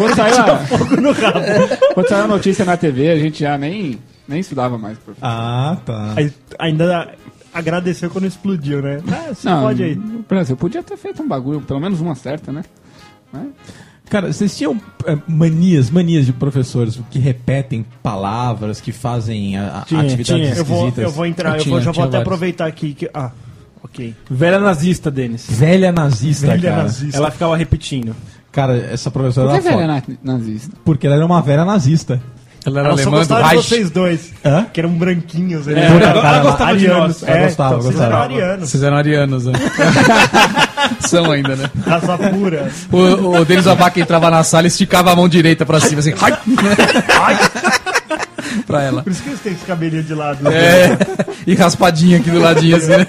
Quando 0.00 0.16
saiu, 0.16 0.36
a, 0.38 0.60
quando 1.94 2.08
saiu 2.08 2.24
a 2.24 2.28
notícia 2.28 2.64
na 2.64 2.76
TV, 2.76 3.10
a 3.10 3.16
gente 3.18 3.40
já 3.40 3.58
nem, 3.58 3.98
Nem 4.28 4.40
estudava 4.40 4.78
mais. 4.78 4.96
professor. 4.98 5.26
Ah, 5.26 5.76
tá. 5.84 6.14
Aí, 6.16 6.32
ainda 6.58 7.12
agradeceu 7.52 8.08
quando 8.10 8.26
explodiu, 8.26 8.80
né? 8.80 9.00
Ah, 9.10 9.34
você 9.34 9.48
Não, 9.48 9.62
pode 9.62 9.82
aí. 9.82 9.94
no 9.94 10.22
Brasil, 10.28 10.56
podia 10.56 10.82
ter 10.82 10.96
feito 10.96 11.22
um 11.22 11.28
bagulho, 11.28 11.60
pelo 11.60 11.80
menos 11.80 12.00
uma 12.00 12.14
certa, 12.14 12.52
né? 12.52 12.62
Mas- 13.32 13.48
Cara, 14.08 14.32
vocês 14.32 14.56
tinham 14.56 14.80
é, 15.06 15.16
manias, 15.28 15.88
manias 15.88 16.26
de 16.26 16.32
professores 16.32 16.98
que 17.12 17.18
repetem 17.20 17.86
palavras, 18.02 18.80
que 18.80 18.90
fazem 18.90 19.56
a, 19.56 19.78
a- 19.78 19.82
Tinha, 19.82 20.00
atividades 20.00 20.26
tinha. 20.48 20.54
Eu 20.56 20.64
vou, 20.64 20.92
eu 20.96 21.10
vou 21.10 21.26
entrar, 21.26 21.56
eu 21.58 21.62
Tinha, 21.62 21.74
vou, 21.76 21.80
já 21.80 21.92
vou 21.92 22.02
até 22.02 22.10
vários. 22.12 22.26
aproveitar 22.26 22.66
aqui 22.66 22.92
que. 22.92 23.08
Ah, 23.14 23.30
ok. 23.84 24.12
Velha 24.28 24.58
nazista, 24.58 25.12
Denis. 25.12 25.46
Velha 25.48 25.92
nazista, 25.92 26.48
Velha 26.48 26.70
cara. 26.70 26.82
nazista. 26.82 27.16
Ela 27.18 27.30
ficava 27.30 27.56
repetindo. 27.56 28.16
Cara, 28.52 28.76
essa 28.92 29.10
professora 29.10 29.48
Por 29.50 29.60
que 29.62 29.68
era 29.68 29.76
velha 29.76 30.02
foda. 30.02 30.16
na- 30.22 30.32
nazista? 30.34 30.76
Porque 30.84 31.06
ela 31.06 31.16
era 31.16 31.24
uma 31.26 31.40
velha 31.40 31.64
nazista. 31.64 32.20
Ela 32.66 32.80
era 32.80 32.88
Ela 32.90 32.96
só 32.98 33.02
alemã 33.04 33.10
do 33.12 33.18
gostava 33.20 33.42
de 33.42 33.48
Reich. 33.54 33.68
vocês 33.68 33.90
dois, 33.90 34.32
Hã? 34.44 34.66
que 34.70 34.80
eram 34.80 34.90
branquinhos. 34.90 35.66
É, 35.66 35.72
né? 35.72 35.86
ela, 35.86 36.00
Cara, 36.00 36.36
ela 36.36 36.38
gostava 36.50 36.76
de 36.76 36.86
arianos. 36.90 37.20
nós. 37.20 37.28
Ela 37.28 37.38
É, 37.38 37.44
gostava, 37.46 37.68
então, 37.70 37.80
vocês 37.82 37.94
gostava. 37.96 38.12
eram 38.24 38.34
arianos. 38.34 38.68
Vocês 38.70 38.82
eram 38.82 38.96
arianos, 38.98 39.44
né? 39.46 39.52
São 41.00 41.30
ainda, 41.30 41.56
né? 41.56 41.70
Raça 41.86 42.18
pura. 42.18 42.70
O, 42.92 43.38
o 43.40 43.44
Denis 43.46 43.66
Abaca 43.66 43.98
entrava 44.00 44.30
na 44.30 44.42
sala 44.42 44.64
e 44.64 44.68
esticava 44.68 45.10
a 45.12 45.16
mão 45.16 45.28
direita 45.28 45.64
pra 45.64 45.80
cima, 45.80 46.00
assim. 46.00 46.12
Ai! 46.20 47.38
pra 48.66 48.82
ela. 48.82 49.02
Por 49.02 49.12
isso 49.12 49.22
que 49.22 49.28
eles 49.30 49.40
têm 49.40 49.52
esse 49.52 49.64
cabelinho 49.64 50.02
de 50.02 50.14
lado. 50.14 50.46
É, 50.48 50.98
e 51.46 51.54
raspadinha 51.54 52.18
aqui 52.18 52.30
do 52.30 52.40
ladinho, 52.40 52.76
assim, 52.76 52.88
né? 52.88 53.06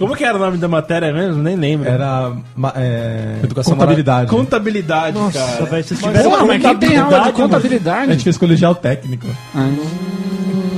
Como 0.00 0.16
que 0.16 0.24
era 0.24 0.36
o 0.36 0.40
nome 0.40 0.56
da 0.56 0.66
matéria 0.66 1.12
mesmo? 1.12 1.42
Nem 1.42 1.54
lembro. 1.56 1.86
Era 1.88 2.32
é, 2.74 3.36
Educação 3.44 3.74
contabilidade. 3.74 4.30
Contabilidade, 4.30 5.16
Nossa, 5.16 5.38
cara. 5.38 5.64
velho, 5.66 5.84
se 5.84 5.94
tivesse 5.94 6.28
mas 6.46 6.62
quem 6.62 6.76
tem 6.78 6.96
aula 6.96 7.20
de 7.20 7.28
A 7.28 7.32
contabilidade? 7.32 8.12
gente 8.12 8.24
fez 8.24 8.38
colegial 8.38 8.74
técnico. 8.74 9.26
Ah, 9.54 9.68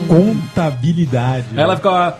Contabilidade. 0.09 1.45
Ela 1.57 1.77
ficava. 1.77 2.19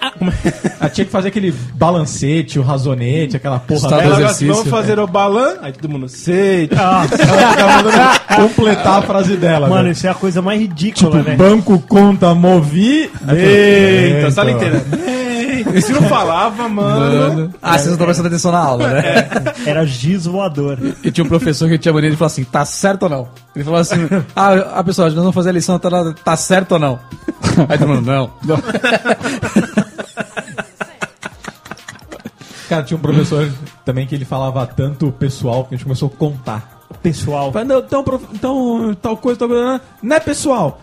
Ah, 0.00 0.12
é? 0.44 0.70
Ela 0.80 0.90
tinha 0.90 1.04
que 1.04 1.10
fazer 1.10 1.28
aquele 1.28 1.50
balancete, 1.74 2.58
o 2.58 2.62
razonete, 2.62 3.36
aquela 3.36 3.58
porra 3.58 3.76
Estado 3.80 3.90
dela. 3.90 4.02
Ela 4.04 4.14
ficava 4.14 4.24
exercício. 4.26 4.52
assim, 4.52 4.60
vamos 4.62 4.70
fazer 4.70 4.98
o 5.00 5.06
balan. 5.08 5.54
Aí 5.62 5.72
todo 5.72 5.88
mundo, 5.88 6.08
sei. 6.08 6.68
Ah, 6.76 7.04
Ela 7.10 7.50
ficava 7.50 7.72
mandando 7.82 8.20
completar 8.36 8.98
a 8.98 9.02
frase 9.02 9.36
dela. 9.36 9.68
mano, 9.68 9.84
né? 9.84 9.90
isso 9.90 10.06
é 10.06 10.10
a 10.10 10.14
coisa 10.14 10.40
mais 10.40 10.60
ridícula, 10.60 11.18
Tipo, 11.18 11.30
né? 11.30 11.36
banco, 11.36 11.78
conta, 11.88 12.32
movi. 12.34 13.10
Eita, 13.28 14.30
sala 14.30 14.50
Eita. 14.52 14.64
inteira. 14.66 14.84
E 15.74 15.80
se 15.82 15.92
não 15.92 16.02
falava, 16.02 16.68
mano. 16.68 17.52
Ah, 17.62 17.72
vocês 17.72 17.86
não 17.86 17.92
estão 17.94 18.06
prestando 18.06 18.28
atenção 18.28 18.52
na 18.52 18.58
aula, 18.58 18.88
né? 18.88 19.02
Era 19.66 19.84
giz 19.86 20.26
voador. 20.26 20.78
E 21.02 21.10
tinha 21.10 21.24
um 21.24 21.28
professor 21.28 21.68
que 21.68 21.78
tinha 21.78 21.92
mania 21.92 22.10
de 22.10 22.16
falar 22.16 22.26
assim, 22.28 22.44
tá 22.44 22.64
certo 22.64 23.04
ou 23.04 23.08
não? 23.08 23.28
Ele 23.54 23.64
falou 23.64 23.80
assim, 23.80 23.96
ah, 24.34 24.52
a 24.78 24.84
pessoa, 24.84 25.06
nós 25.08 25.14
vamos 25.16 25.34
fazer 25.34 25.50
a 25.50 25.52
lição, 25.52 25.78
tá, 25.78 25.88
lá, 25.88 26.12
tá 26.24 26.36
certo 26.36 26.72
ou 26.72 26.78
não? 26.78 26.98
Aí 27.68 27.78
todo 27.78 27.88
mundo, 27.88 28.06
não. 28.06 28.30
Cara, 32.68 32.82
tinha 32.82 32.96
um 32.96 33.00
professor 33.00 33.50
também 33.84 34.06
que 34.06 34.14
ele 34.14 34.24
falava 34.24 34.66
tanto 34.66 35.12
pessoal 35.12 35.64
que 35.64 35.74
a 35.74 35.76
gente 35.76 35.84
começou 35.84 36.10
a 36.12 36.16
contar. 36.18 36.80
Pessoal. 37.02 37.52
Falei, 37.52 37.68
não, 37.68 37.78
Então, 37.80 38.02
prof- 38.04 38.24
então 38.32 38.96
tal 39.00 39.16
coisa, 39.16 39.38
tal 39.38 39.48
coisa, 39.48 39.80
não 40.02 40.16
é 40.16 40.20
pessoal. 40.20 40.80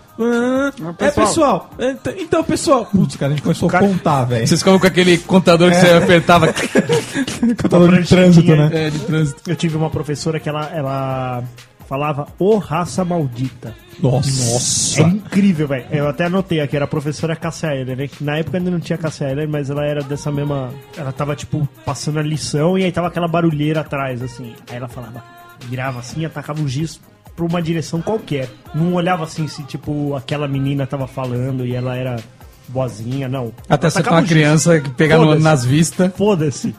É 0.99 1.11
pessoal. 1.11 1.69
Então- 1.79 2.13
Então, 2.17 2.43
pessoal. 2.43 2.85
Putz, 2.85 3.15
cara, 3.15 3.31
a 3.31 3.35
gente 3.35 3.43
começou 3.43 3.69
a 3.69 3.79
contar, 3.79 4.25
velho. 4.25 4.45
Vocês 4.47 4.59
ficam 4.59 4.77
com 4.77 4.87
aquele 4.87 5.17
contador 5.19 5.69
que 5.71 5.77
você 5.77 5.89
apertava. 5.91 6.47
Contador 7.61 8.01
de 8.01 8.07
trânsito, 8.07 8.55
né? 8.55 8.69
É, 8.73 8.89
de 8.89 8.99
trânsito. 8.99 9.41
Eu 9.49 9.55
tive 9.55 9.77
uma 9.77 9.89
professora 9.89 10.39
que 10.39 10.49
ela, 10.49 10.69
ela 10.73 11.43
falava 11.87 12.27
ô 12.37 12.57
raça 12.57 13.03
maldita. 13.05 13.73
Nossa. 14.01 15.01
É 15.01 15.05
incrível, 15.05 15.67
velho. 15.67 15.85
Eu 15.91 16.07
até 16.07 16.25
anotei 16.25 16.59
aqui, 16.61 16.75
era 16.75 16.85
a 16.85 16.87
professora 16.87 17.35
Cássia 17.35 17.73
Eller, 17.75 17.97
né? 17.97 18.07
Que 18.07 18.23
na 18.23 18.37
época 18.37 18.57
ainda 18.57 18.71
não 18.71 18.79
tinha 18.79 18.97
Cássia 18.97 19.25
Eller, 19.29 19.47
mas 19.47 19.69
ela 19.69 19.85
era 19.85 20.01
dessa 20.01 20.31
mesma. 20.31 20.69
Ela 20.97 21.11
tava, 21.11 21.35
tipo, 21.35 21.67
passando 21.85 22.19
a 22.19 22.21
lição 22.21 22.77
e 22.77 22.83
aí 22.85 22.91
tava 22.91 23.07
aquela 23.07 23.27
barulheira 23.27 23.81
atrás, 23.81 24.21
assim. 24.21 24.53
Aí 24.69 24.77
ela 24.77 24.87
falava, 24.87 25.21
virava 25.67 25.99
assim, 25.99 26.23
atacava 26.25 26.61
o 26.61 26.67
giz 26.67 26.99
pra 27.39 27.45
uma 27.45 27.61
direção 27.61 28.01
qualquer. 28.01 28.49
Não 28.75 28.93
olhava 28.93 29.23
assim 29.23 29.47
se, 29.47 29.63
tipo, 29.63 30.13
aquela 30.15 30.47
menina 30.47 30.85
tava 30.85 31.07
falando 31.07 31.65
e 31.65 31.73
ela 31.73 31.95
era 31.95 32.17
boazinha, 32.67 33.29
não. 33.29 33.53
Até 33.69 33.89
com 33.89 33.97
Atacava 33.97 34.17
uma 34.17 34.27
criança 34.27 34.79
que 34.81 34.89
pega 34.89 35.17
no- 35.17 35.23
Foda-se. 35.25 35.43
nas 35.43 35.65
vistas. 35.65 36.11
Foda-se. 36.15 36.75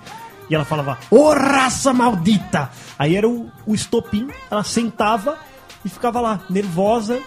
E 0.50 0.54
ela 0.54 0.64
falava, 0.64 0.98
ô 1.10 1.30
raça 1.32 1.92
maldita! 1.92 2.70
Aí 2.98 3.16
era 3.16 3.26
o, 3.28 3.48
o 3.66 3.74
estopim, 3.74 4.28
ela 4.50 4.62
sentava 4.64 5.36
e 5.84 5.88
ficava 5.88 6.20
lá, 6.20 6.40
nervosa, 6.50 7.18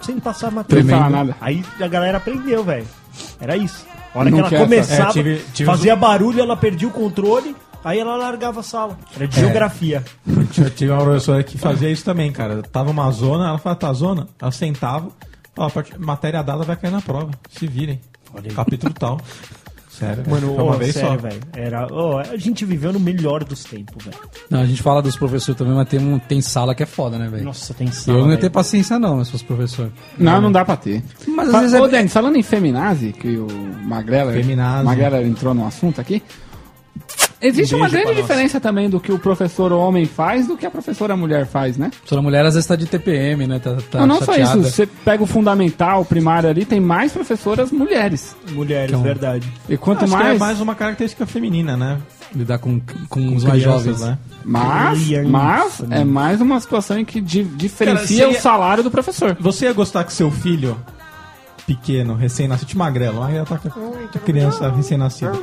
sem 0.00 0.18
passar 0.18 0.50
matéria. 0.50 0.84
Nada. 0.84 1.36
Aí 1.40 1.62
a 1.80 1.86
galera 1.88 2.16
aprendeu, 2.18 2.64
velho. 2.64 2.86
Era 3.40 3.56
isso. 3.56 3.84
A 4.14 4.18
hora 4.20 4.30
Não 4.30 4.42
que 4.48 4.54
ela 4.54 4.64
começava, 4.64 5.10
É, 5.10 5.12
tive- 5.12 5.42
tive 5.52 5.66
fazia 5.70 5.94
barulho, 5.94 6.40
ela 6.40 6.56
perdia 6.56 6.88
o 6.88 6.90
controle, 6.92 7.54
aí 7.84 7.98
ela 7.98 8.16
largava 8.16 8.60
a 8.60 8.62
sala. 8.62 8.98
Era 9.16 9.26
de 9.28 9.40
geografia. 9.40 10.04
Eu 10.58 10.70
tive 10.70 10.90
uma 10.92 11.02
professora 11.02 11.42
que 11.42 11.56
fazia 11.58 11.90
isso 11.90 12.04
também, 12.04 12.30
cara. 12.32 12.62
Tava 12.62 12.90
uma 12.90 13.10
zona, 13.10 13.48
ela 13.48 13.58
falava, 13.58 13.80
tá 13.80 13.92
zona? 13.92 14.28
Ela 14.40 14.52
sentava, 14.52 15.08
falava, 15.54 15.74
"Part- 15.74 15.98
matéria 15.98 16.42
dada 16.42 16.62
vai 16.64 16.76
cair 16.76 16.90
na 16.90 17.00
prova. 17.00 17.30
Se 17.50 17.66
virem. 17.66 18.00
Capítulo 18.54 18.92
tal. 18.94 19.20
Sério, 19.90 20.24
Mano, 20.30 20.54
foi 20.54 20.64
uma 20.64 20.76
vez 20.78 20.94
sério, 20.94 21.10
só. 21.10 21.16
velho. 21.28 21.40
Era, 21.52 21.86
ô, 21.92 22.16
a 22.16 22.36
gente 22.38 22.64
viveu 22.64 22.90
no 22.90 22.98
melhor 22.98 23.44
dos 23.44 23.64
tempos, 23.64 24.02
velho. 24.02 24.16
Não, 24.48 24.60
a 24.60 24.64
gente 24.64 24.80
fala 24.82 25.02
dos 25.02 25.14
professores 25.14 25.58
também, 25.58 25.74
mas 25.74 25.86
tem, 25.90 26.00
um, 26.00 26.18
tem 26.18 26.40
sala 26.40 26.74
que 26.74 26.82
é 26.82 26.86
foda, 26.86 27.18
né, 27.18 27.28
velho? 27.28 27.44
Nossa, 27.44 27.74
tem 27.74 27.86
Eu 27.88 27.92
sala, 27.92 28.18
não 28.22 28.30
ia 28.30 28.38
ter 28.38 28.48
paciência 28.48 28.98
não, 28.98 29.22
se 29.22 29.30
fosse 29.32 29.44
professor. 29.44 29.92
Não, 30.16 30.40
não 30.40 30.50
dá 30.50 30.64
pra 30.64 30.74
ter. 30.74 31.04
Mas 31.28 31.52
às 31.52 31.60
vezes 31.60 31.78
Ô, 31.80 31.84
é... 31.84 31.88
Denis, 31.90 32.12
falando 32.14 32.36
em 32.36 32.42
feminazi, 32.42 33.12
que 33.12 33.36
o 33.36 33.46
Magrela, 33.84 34.32
Feminazi. 34.32 34.86
Magrela 34.86 35.22
entrou 35.22 35.52
no 35.52 35.66
assunto 35.66 36.00
aqui. 36.00 36.22
Existe 37.42 37.74
uma 37.74 37.88
grande 37.88 38.14
diferença 38.14 38.60
também 38.60 38.90
do 38.90 39.00
que 39.00 39.10
o 39.10 39.18
professor 39.18 39.72
homem 39.72 40.04
faz 40.04 40.46
do 40.46 40.56
que 40.56 40.66
a 40.66 40.70
professora 40.70 41.16
mulher 41.16 41.46
faz, 41.46 41.76
né? 41.78 41.86
A 41.86 41.90
professora 41.90 42.20
mulher 42.22 42.44
às 42.44 42.54
vezes 42.54 42.66
tá 42.66 42.76
de 42.76 42.86
TPM, 42.86 43.46
né? 43.46 43.58
Tá, 43.58 43.76
tá 43.90 44.00
não, 44.00 44.06
não 44.06 44.22
só 44.22 44.34
isso. 44.36 44.62
Você 44.62 44.86
pega 44.86 45.22
o 45.22 45.26
fundamental, 45.26 46.02
o 46.02 46.04
primário 46.04 46.50
ali, 46.50 46.64
tem 46.64 46.80
mais 46.80 47.12
professoras 47.12 47.70
mulheres. 47.72 48.36
Mulheres, 48.52 48.90
Então, 48.90 49.02
verdade. 49.02 49.50
E 49.68 49.76
quanto 49.76 50.04
Acho 50.04 50.12
que 50.14 50.22
mais. 50.22 50.36
é 50.36 50.38
mais 50.38 50.60
uma 50.60 50.74
característica 50.74 51.24
feminina, 51.26 51.76
né? 51.76 51.98
Lidar 52.34 52.58
com, 52.58 52.80
com 53.08 53.34
os 53.34 53.42
mais 53.44 53.62
jovens. 53.62 54.00
né? 54.00 54.18
Mas, 54.44 54.98
mas 55.28 55.80
né? 55.80 56.00
é 56.02 56.04
mais 56.04 56.40
uma 56.40 56.60
situação 56.60 56.98
em 56.98 57.04
que 57.04 57.20
di- 57.20 57.42
diferencia 57.42 58.26
Cara, 58.26 58.38
o 58.38 58.40
salário 58.40 58.82
do 58.84 58.90
professor. 58.90 59.36
Você 59.40 59.64
ia 59.64 59.72
gostar 59.72 60.04
que 60.04 60.12
seu 60.12 60.30
filho 60.30 60.76
pequeno, 61.66 62.14
recém-nascido, 62.14 62.76
magrelo, 62.76 63.22
aí 63.22 63.34
tá 63.44 63.56
com 63.58 63.68
a 64.14 64.18
criança 64.18 64.70
recém-nascida. 64.70 65.38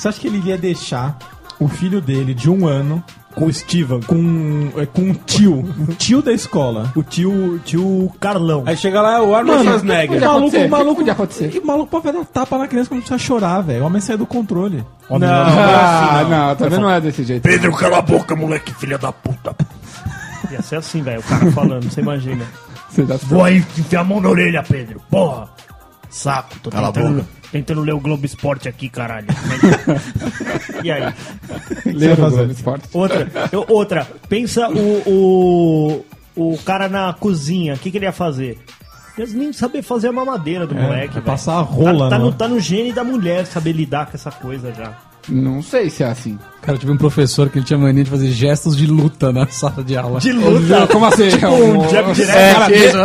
Você 0.00 0.08
acha 0.08 0.18
que 0.18 0.28
ele 0.28 0.40
ia 0.48 0.56
deixar 0.56 1.18
o 1.58 1.68
filho 1.68 2.00
dele 2.00 2.32
de 2.32 2.48
um 2.48 2.66
ano 2.66 3.04
Com 3.34 3.44
o 3.44 3.52
Steven. 3.52 4.00
com, 4.00 4.72
é, 4.80 4.86
com 4.86 5.02
um 5.02 5.12
tio, 5.12 5.58
um 5.78 5.92
tio 5.94 6.22
da 6.22 6.32
escola? 6.32 6.90
O 6.96 7.02
tio, 7.02 7.60
tio 7.66 8.10
Carlão. 8.18 8.62
Aí 8.64 8.78
chega 8.78 9.02
lá 9.02 9.22
o 9.22 9.34
Arnold 9.34 9.62
Schwarzenegger. 9.62 10.08
podia 10.08 10.26
maluco? 10.26 10.46
O 10.48 10.50
que 10.50 10.68
maluco, 10.68 10.96
podia 10.96 11.12
acontecer? 11.12 11.54
E 11.54 11.60
maluco 11.60 11.90
pode 11.90 12.10
dar 12.16 12.24
tapa 12.24 12.56
na 12.56 12.66
criança 12.66 12.88
quando 12.88 13.00
precisa 13.00 13.18
chorar, 13.18 13.60
velho. 13.60 13.82
O 13.82 13.86
homem 13.88 14.00
sai 14.00 14.16
do 14.16 14.24
controle. 14.24 14.82
Homem, 15.06 15.28
Ah, 15.28 16.26
não, 16.30 16.56
também 16.56 16.80
não 16.80 16.90
é 16.90 16.98
desse 16.98 17.22
jeito. 17.22 17.42
Pedro, 17.42 17.70
cala 17.76 17.98
a 17.98 18.02
boca, 18.02 18.34
moleque, 18.34 18.72
filha 18.72 18.96
da 18.96 19.12
puta. 19.12 19.54
Ia 20.50 20.62
ser 20.62 20.76
assim, 20.76 21.02
velho, 21.02 21.20
o 21.20 21.24
cara 21.24 21.52
falando, 21.52 21.90
você 21.90 22.00
imagina. 22.00 22.46
Você 22.88 23.04
já 23.04 23.16
Vou 23.18 23.44
aí 23.44 23.58
enfiar 23.58 24.00
a 24.00 24.04
mão 24.04 24.18
na 24.18 24.30
orelha, 24.30 24.62
Pedro. 24.62 24.98
Porra. 25.10 25.50
Saco, 26.10 26.58
tô 26.60 26.70
tentando, 26.70 27.26
tentando 27.52 27.80
ler 27.82 27.92
o 27.94 28.00
Globo 28.00 28.26
Esporte 28.26 28.68
aqui, 28.68 28.88
caralho. 28.88 29.26
e 30.82 30.90
aí? 30.90 31.12
fazer? 31.92 32.12
o 32.12 32.16
Globo 32.16 32.52
Esporte. 32.52 32.88
Outra, 32.92 33.28
eu- 33.52 33.64
outra. 33.68 34.06
Pensa 34.28 34.68
o, 34.68 36.04
o, 36.36 36.52
o 36.54 36.58
cara 36.58 36.88
na 36.88 37.12
cozinha, 37.12 37.74
o 37.74 37.78
que, 37.78 37.90
que 37.90 37.98
ele 37.98 38.06
ia 38.06 38.12
fazer? 38.12 38.58
Nem 39.34 39.52
saber 39.52 39.82
fazer 39.82 40.08
a 40.08 40.12
mamadeira 40.12 40.66
do 40.66 40.76
É, 40.76 40.82
moleque. 40.82 41.14
velho. 41.14 41.26
passar 41.26 41.54
a 41.58 41.60
rola, 41.60 42.08
Tá, 42.08 42.16
tá, 42.16 42.18
né? 42.18 42.24
no, 42.24 42.32
tá 42.32 42.48
no 42.48 42.58
gene 42.58 42.92
da 42.92 43.04
mulher 43.04 43.44
saber 43.46 43.72
lidar 43.72 44.06
com 44.06 44.16
essa 44.16 44.30
coisa 44.30 44.72
já. 44.72 44.94
Não 45.28 45.62
sei 45.62 45.90
se 45.90 46.02
é 46.02 46.06
assim. 46.08 46.38
Cara, 46.62 46.74
eu 46.76 46.78
tive 46.80 46.92
um 46.92 46.96
professor 46.96 47.48
que 47.48 47.58
ele 47.58 47.64
tinha 47.64 47.78
mania 47.78 48.04
de 48.04 48.10
fazer 48.10 48.28
gestos 48.30 48.76
de 48.76 48.86
luta 48.86 49.32
na 49.32 49.46
sala 49.48 49.82
de 49.84 49.96
aula. 49.96 50.20
De 50.20 50.32
luta? 50.32 50.86
Como 50.88 51.04
assim? 51.06 51.28
Tipo 51.28 51.46
um 51.48 51.88
jab 51.88 52.12
direto. 52.12 52.36
É, 52.36 52.54
cara. 52.54 52.76
isso. 52.76 52.96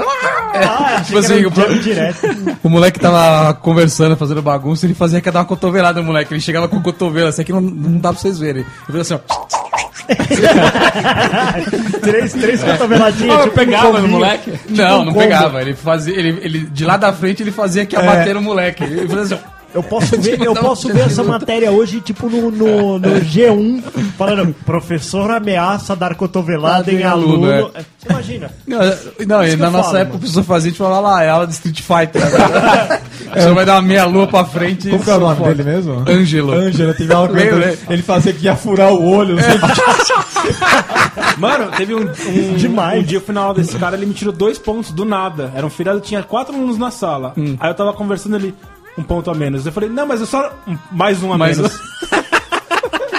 Ah, 0.57 1.01
Tipo 1.05 1.17
assim, 1.19 1.45
um 1.45 1.53
jab 1.53 1.79
direto. 1.79 2.19
O 2.63 2.69
moleque 2.69 2.99
tava 2.99 3.53
conversando, 3.55 4.15
fazendo 4.17 4.41
bagunça, 4.41 4.85
ele 4.85 4.93
fazia 4.93 5.21
que 5.21 5.27
ia 5.27 5.31
dar 5.31 5.39
uma 5.39 5.45
cotovelada 5.45 5.99
no 6.01 6.07
moleque. 6.07 6.33
Ele 6.33 6.41
chegava 6.41 6.67
com 6.67 6.77
o 6.77 6.81
cotovelo, 6.81 7.27
assim 7.27 7.43
que 7.43 7.51
não, 7.53 7.61
não 7.61 7.99
dá 7.99 8.11
pra 8.11 8.19
vocês 8.19 8.39
verem. 8.39 8.63
Ele 8.89 8.97
fazia 8.99 9.01
assim, 9.01 9.13
ó. 9.13 9.65
três, 12.01 12.33
três 12.33 12.63
cotoveladinhas. 12.63 13.39
eu 13.39 13.43
tipo 13.49 13.53
um 13.53 13.65
pegava 13.65 13.87
no 13.87 13.93
combinho. 13.93 14.11
moleque? 14.11 14.53
Não, 14.69 15.01
um 15.01 15.05
não 15.05 15.13
combo. 15.13 15.19
pegava. 15.19 15.61
Ele 15.61 15.73
fazia. 15.73 16.13
Ele, 16.17 16.39
ele, 16.41 16.59
de 16.59 16.85
lá 16.85 16.97
da 16.97 17.11
frente 17.13 17.41
ele 17.43 17.51
fazia 17.51 17.85
que 17.85 17.95
ia 17.95 18.01
bater 18.01 18.35
no 18.35 18.41
moleque. 18.41 18.83
Ele 18.83 19.07
fazia 19.07 19.35
assim, 19.35 19.45
ó. 19.51 19.54
Eu 19.75 19.83
posso 19.83 20.15
ver, 20.21 20.41
eu 20.41 20.53
posso 20.55 20.87
ver 20.87 21.01
essa 21.01 21.21
matéria 21.21 21.69
hoje, 21.69 21.99
tipo, 21.99 22.29
no, 22.29 22.49
no, 22.49 22.97
no 22.97 23.09
G1, 23.19 23.83
falando, 24.17 24.55
professor 24.65 25.29
ameaça 25.29 25.93
dar 25.97 26.15
cotovelada 26.15 26.89
em 26.91 27.03
aluno, 27.03 27.51
aluno. 27.51 27.71
É, 27.75 27.81
Você 27.99 28.09
imagina? 28.09 28.51
Não, 28.65 28.79
não 29.27 29.43
Isso 29.43 29.53
e 29.53 29.57
na 29.57 29.69
nossa 29.69 29.89
falo, 29.89 29.97
época 29.97 30.13
mano. 30.13 30.15
o 30.15 30.19
professor 30.19 30.43
fazia, 30.43 30.69
a 30.69 30.71
gente 30.71 30.77
falava 30.77 31.07
lá, 31.09 31.23
é 31.23 31.29
aula 31.29 31.45
de 31.45 31.53
Street 31.53 31.81
Fighter. 31.81 32.21
Né? 32.21 33.01
Você 33.35 33.53
vai 33.53 33.65
dar 33.65 33.73
uma 33.75 33.81
meia 33.81 34.05
lua 34.05 34.27
pra 34.27 34.45
frente. 34.45 34.89
Como 34.89 35.03
que 35.03 35.09
é 35.09 35.15
o 35.15 35.19
nome 35.19 35.43
dele 35.43 35.63
mesmo? 35.63 36.03
Ângelo. 36.07 36.53
Ângelo, 36.53 36.93
teve 36.93 37.13
aula 37.13 37.27
com 37.27 37.33
Lembra? 37.33 37.71
ele, 37.71 37.79
ele 37.89 38.01
fazia 38.01 38.31
que 38.31 38.45
ia 38.45 38.55
furar 38.55 38.93
o 38.93 39.03
olho. 39.05 39.35
não. 39.35 39.45
Mano, 41.37 41.71
teve 41.75 41.93
um, 41.93 42.01
um, 42.01 42.55
Demais. 42.55 43.01
um 43.01 43.03
dia 43.03 43.21
aula 43.35 43.53
desse 43.55 43.77
cara, 43.77 43.97
ele 43.97 44.05
me 44.05 44.13
tirou 44.13 44.33
dois 44.33 44.57
pontos 44.57 44.91
do 44.91 45.03
nada. 45.03 45.51
Era 45.53 45.65
um 45.65 45.69
feriado, 45.69 45.99
tinha 45.99 46.23
quatro 46.23 46.55
alunos 46.55 46.77
na 46.77 46.91
sala. 46.91 47.33
Hum. 47.37 47.57
Aí 47.59 47.69
eu 47.69 47.75
tava 47.75 47.93
conversando 47.93 48.35
ali, 48.35 48.53
um 48.97 49.03
ponto 49.03 49.29
a 49.29 49.33
menos. 49.35 49.65
Eu 49.65 49.71
falei, 49.71 49.89
não, 49.89 50.05
mas 50.07 50.19
eu 50.21 50.25
só. 50.25 50.53
um- 50.67 50.77
mais 50.91 51.21
um 51.23 51.33
a 51.33 51.37
Mais 51.37 51.57
menos. 51.57 51.79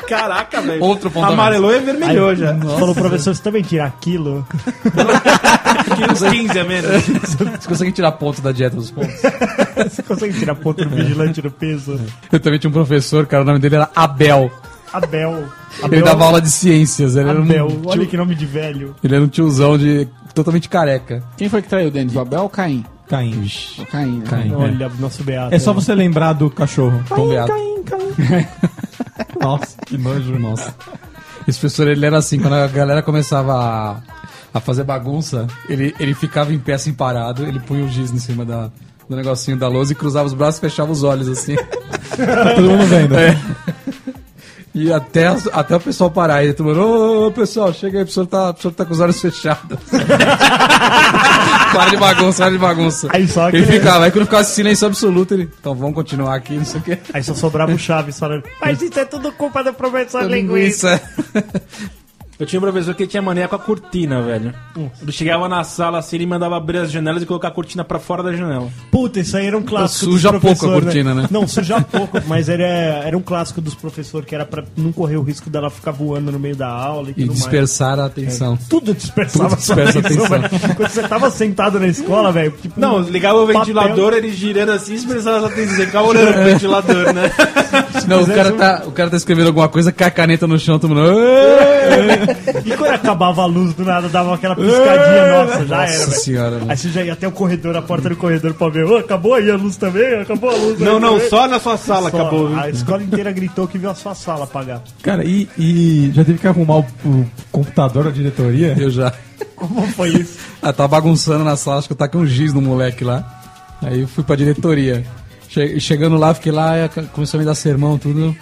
Caraca, 0.08 0.60
velho. 0.60 0.84
Outro 0.84 1.10
ponto 1.10 1.24
a 1.26 1.30
Amarelou 1.30 1.74
e 1.74 1.80
vermelhou 1.80 2.28
Aí, 2.28 2.36
já. 2.36 2.56
Falou, 2.56 2.94
professor, 2.94 3.34
você 3.34 3.42
também 3.42 3.62
tira 3.62 3.86
aquilo? 3.86 4.46
Fiquei 5.84 6.06
uns 6.08 6.20
15 6.22 6.58
a 6.60 6.64
menos. 6.64 7.02
Você 7.08 7.68
consegue 7.68 7.90
tirar 7.92 8.12
ponto 8.12 8.40
da 8.40 8.52
dieta 8.52 8.76
dos 8.76 8.90
pontos? 8.92 9.14
Você 9.76 10.02
consegue 10.04 10.38
tirar 10.38 10.54
ponto 10.54 10.82
do 10.84 10.88
vigilante 10.94 11.42
no 11.42 11.50
peso? 11.50 12.00
Eu 12.32 12.40
também 12.40 12.58
tinha 12.58 12.70
um 12.70 12.72
professor, 12.72 13.26
cara, 13.26 13.42
o 13.42 13.46
nome 13.46 13.58
dele 13.58 13.74
era 13.76 13.90
Abel. 13.94 14.50
Abel. 14.92 15.44
Ele 15.90 16.02
dava 16.02 16.24
aula 16.24 16.40
de 16.40 16.50
ciências. 16.50 17.14
Ele 17.16 17.28
era, 17.28 17.38
um, 17.38 17.42
Abel. 17.42 17.66
tio- 17.68 17.82
Olha 17.84 18.06
que 18.06 18.16
nome 18.16 18.34
de 18.34 18.46
velho. 18.46 18.94
ele 19.04 19.14
era 19.14 19.22
um 19.24 19.28
tiozão 19.28 19.76
de 19.76 20.08
totalmente 20.34 20.68
careca. 20.68 21.22
Quem 21.36 21.48
foi 21.50 21.60
que 21.62 21.68
traiu 21.68 21.88
o 21.88 21.90
Denis? 21.90 22.14
O 22.14 22.20
Abel 22.20 22.40
ou 22.40 22.46
o 22.46 22.48
Caim? 22.50 22.84
Caim. 23.08 23.48
Caim, 23.90 24.18
né? 24.18 24.24
Caim. 24.26 24.52
Olha, 24.54 24.88
nosso 24.98 25.22
beato. 25.22 25.54
É 25.54 25.58
só 25.58 25.72
você 25.72 25.94
lembrar 25.94 26.32
do 26.32 26.50
cachorro. 26.50 27.02
Tom 27.08 27.28
Beato. 27.28 27.52
Nossa, 29.40 29.76
que 29.86 29.96
nojo. 29.96 30.38
Nossa. 30.38 30.74
Esse 31.46 31.60
professor, 31.60 31.86
ele 31.86 32.04
era 32.04 32.18
assim, 32.18 32.40
quando 32.40 32.54
a 32.54 32.66
galera 32.66 33.02
começava 33.02 33.54
a, 33.54 34.00
a 34.52 34.60
fazer 34.60 34.82
bagunça, 34.82 35.46
ele, 35.68 35.94
ele 36.00 36.14
ficava 36.14 36.52
em 36.52 36.58
pé 36.58 36.74
assim 36.74 36.92
parado, 36.92 37.46
ele 37.46 37.60
punha 37.60 37.84
o 37.84 37.88
giz 37.88 38.10
em 38.10 38.18
cima 38.18 38.44
da, 38.44 38.70
do 39.08 39.14
negocinho 39.14 39.56
da 39.56 39.68
lousa 39.68 39.92
e 39.92 39.94
cruzava 39.94 40.26
os 40.26 40.34
braços 40.34 40.58
e 40.58 40.60
fechava 40.60 40.90
os 40.90 41.02
olhos 41.02 41.28
assim. 41.28 41.56
Tá 42.16 42.54
todo 42.54 42.70
mundo 42.70 42.86
vendo. 42.86 43.14
É. 43.14 43.36
E 44.78 44.92
até, 44.92 45.26
as- 45.28 45.48
até 45.54 45.74
o 45.74 45.80
pessoal 45.80 46.10
parar. 46.10 46.44
E 46.44 46.52
todo 46.52 46.66
mundo, 46.66 46.80
ô, 46.80 47.26
ô, 47.28 47.30
pessoal, 47.32 47.72
chega 47.72 47.96
aí, 47.98 48.02
o 48.02 48.06
professor 48.06 48.26
tá, 48.26 48.50
o 48.50 48.52
professor 48.52 48.72
tá 48.72 48.84
com 48.84 48.92
os 48.92 49.00
olhos 49.00 49.18
fechados. 49.20 49.78
para 51.72 51.90
de 51.90 51.96
bagunça, 51.96 52.42
para 52.42 52.52
de 52.52 52.58
bagunça. 52.58 53.08
Aí 53.10 53.26
só 53.26 53.50
que- 53.50 53.56
Ele 53.56 53.66
ficava, 53.66 54.04
aí 54.04 54.10
quando 54.10 54.24
ficava 54.26 54.44
silêncio 54.44 54.86
absoluto, 54.86 55.32
ele, 55.34 55.48
então 55.60 55.74
vamos 55.74 55.94
continuar 55.94 56.34
aqui, 56.36 56.54
não 56.54 56.64
sei 56.64 56.80
o 56.80 56.82
que. 56.82 56.98
Aí 57.14 57.22
só 57.22 57.34
sobrava 57.34 57.72
o 57.72 57.78
Chaves 57.78 58.18
falando, 58.18 58.44
mas 58.60 58.80
isso 58.82 58.98
é 59.00 59.04
tudo 59.04 59.32
culpa 59.32 59.64
do 59.64 59.72
professor 59.72 60.22
linguiça. 60.24 61.00
Eu 62.38 62.44
tinha 62.46 62.60
um 62.60 62.62
professor 62.62 62.94
que 62.94 63.06
tinha 63.06 63.22
mania 63.22 63.48
com 63.48 63.56
a 63.56 63.58
cortina, 63.58 64.20
velho. 64.20 64.52
Ele 65.00 65.10
chegava 65.12 65.48
na 65.48 65.64
sala 65.64 65.98
assim, 65.98 66.16
ele 66.16 66.26
mandava 66.26 66.56
abrir 66.56 66.78
as 66.78 66.90
janelas 66.92 67.22
e 67.22 67.26
colocar 67.26 67.48
a 67.48 67.50
cortina 67.50 67.82
pra 67.82 67.98
fora 67.98 68.22
da 68.22 68.32
janela. 68.32 68.68
Puta, 68.90 69.20
isso 69.20 69.36
aí 69.36 69.46
era 69.46 69.56
um 69.56 69.62
clássico 69.62 70.04
Suja 70.12 70.30
dos 70.32 70.40
pouco 70.42 70.54
a 70.66 70.68
professores, 70.68 70.84
cortina, 70.84 71.14
né? 71.14 71.28
Não, 71.30 71.48
suja 71.48 71.80
pouco, 71.90 72.20
mas 72.26 72.48
era, 72.50 72.62
era 72.64 73.16
um 73.16 73.22
clássico 73.22 73.60
dos 73.62 73.74
professores 73.74 74.28
que 74.28 74.34
era 74.34 74.44
pra 74.44 74.62
não 74.76 74.92
correr 74.92 75.16
o 75.16 75.22
risco 75.22 75.48
dela 75.48 75.70
ficar 75.70 75.92
voando 75.92 76.30
no 76.30 76.38
meio 76.38 76.54
da 76.56 76.68
aula 76.68 77.08
e 77.08 77.12
E 77.12 77.14
tudo 77.14 77.26
mais. 77.28 77.38
dispersar 77.38 77.98
a 77.98 78.04
atenção. 78.04 78.58
Tudo 78.68 78.92
dispersava 78.92 79.48
Tudo 79.50 79.58
dispersa 79.58 79.92
sua 79.92 80.00
atenção, 80.02 80.26
velho. 80.28 80.74
Quando 80.76 80.90
você 80.90 81.02
tava 81.08 81.30
sentado 81.30 81.80
na 81.80 81.86
escola, 81.86 82.32
velho, 82.32 82.50
tipo, 82.60 82.78
Não, 82.78 83.00
ligava 83.00 83.38
o 83.42 83.46
papel. 83.46 83.60
ventilador, 83.60 84.12
ele 84.12 84.30
girando 84.30 84.72
assim, 84.72 84.92
expressava 84.94 85.38
essa 85.38 85.46
atenção. 85.46 85.76
Ele 85.76 85.86
ficava 85.86 86.06
olhando 86.06 86.32
pro 86.34 86.44
ventilador, 86.44 87.12
né? 87.14 87.32
Não, 88.06 88.22
o 88.22 88.26
cara, 88.26 88.52
tá, 88.52 88.82
o 88.86 88.92
cara 88.92 89.08
tá 89.10 89.16
escrevendo 89.16 89.46
alguma 89.46 89.68
coisa, 89.70 89.90
cai 89.90 90.08
a 90.08 90.10
caneta 90.10 90.46
no 90.46 90.58
chão, 90.58 90.78
todo 90.78 90.94
mundo. 90.94 91.06
E 92.64 92.76
quando 92.76 92.90
acabava 92.92 93.42
a 93.42 93.46
luz 93.46 93.74
do 93.74 93.84
nada, 93.84 94.08
dava 94.08 94.34
aquela 94.34 94.54
piscadinha, 94.56 95.44
nossa, 95.44 95.66
já 95.66 95.76
Nossa 95.76 95.92
era, 95.94 96.06
velho. 96.06 96.20
senhora, 96.20 96.50
mano. 96.58 96.70
Aí 96.70 96.76
você 96.76 96.88
já 96.90 97.02
ia 97.02 97.12
até 97.12 97.28
o 97.28 97.32
corredor, 97.32 97.76
a 97.76 97.82
porta 97.82 98.08
do 98.08 98.16
corredor 98.16 98.54
pra 98.54 98.68
ver, 98.68 98.84
"Ô, 98.84 98.96
acabou 98.96 99.34
aí 99.34 99.50
a 99.50 99.56
luz 99.56 99.76
também? 99.76 100.20
Acabou 100.20 100.50
a 100.50 100.54
luz 100.54 100.78
Não, 100.80 100.94
aí 100.96 101.00
não, 101.00 101.12
também?" 101.14 101.28
só 101.30 101.48
na 101.48 101.58
sua 101.60 101.76
sala 101.76 102.10
Só. 102.10 102.16
acabou. 102.20 102.48
viu? 102.48 102.58
A 102.58 102.70
escola 102.70 103.02
inteira 103.02 103.32
gritou 103.32 103.66
que 103.68 103.78
viu 103.78 103.90
a 103.90 103.94
sua 103.94 104.14
sala 104.14 104.44
apagar. 104.44 104.82
Cara, 105.02 105.24
e, 105.24 105.48
e 105.58 106.10
já 106.14 106.24
teve 106.24 106.38
que 106.38 106.46
arrumar 106.46 106.76
o, 106.78 106.86
o 107.04 107.26
computador 107.52 108.04
da 108.04 108.10
diretoria? 108.10 108.74
Eu 108.78 108.90
já. 108.90 109.12
Como 109.54 109.86
foi 109.92 110.10
isso? 110.10 110.38
Ah, 110.62 110.72
tava 110.72 110.88
bagunçando 110.88 111.44
na 111.44 111.56
sala, 111.56 111.78
acho 111.78 111.88
que 111.88 111.92
eu 111.92 111.96
taquei 111.96 112.20
um 112.20 112.26
giz 112.26 112.52
no 112.52 112.60
moleque 112.62 113.04
lá. 113.04 113.24
Aí 113.82 114.00
eu 114.00 114.08
fui 114.08 114.24
pra 114.24 114.36
diretoria. 114.36 115.04
Che- 115.48 115.78
chegando 115.80 116.16
lá, 116.16 116.34
fiquei 116.34 116.52
lá, 116.52 116.72
começou 117.12 117.38
a 117.38 117.40
me 117.40 117.46
dar 117.46 117.54
sermão, 117.54 117.96
tudo. 117.98 118.36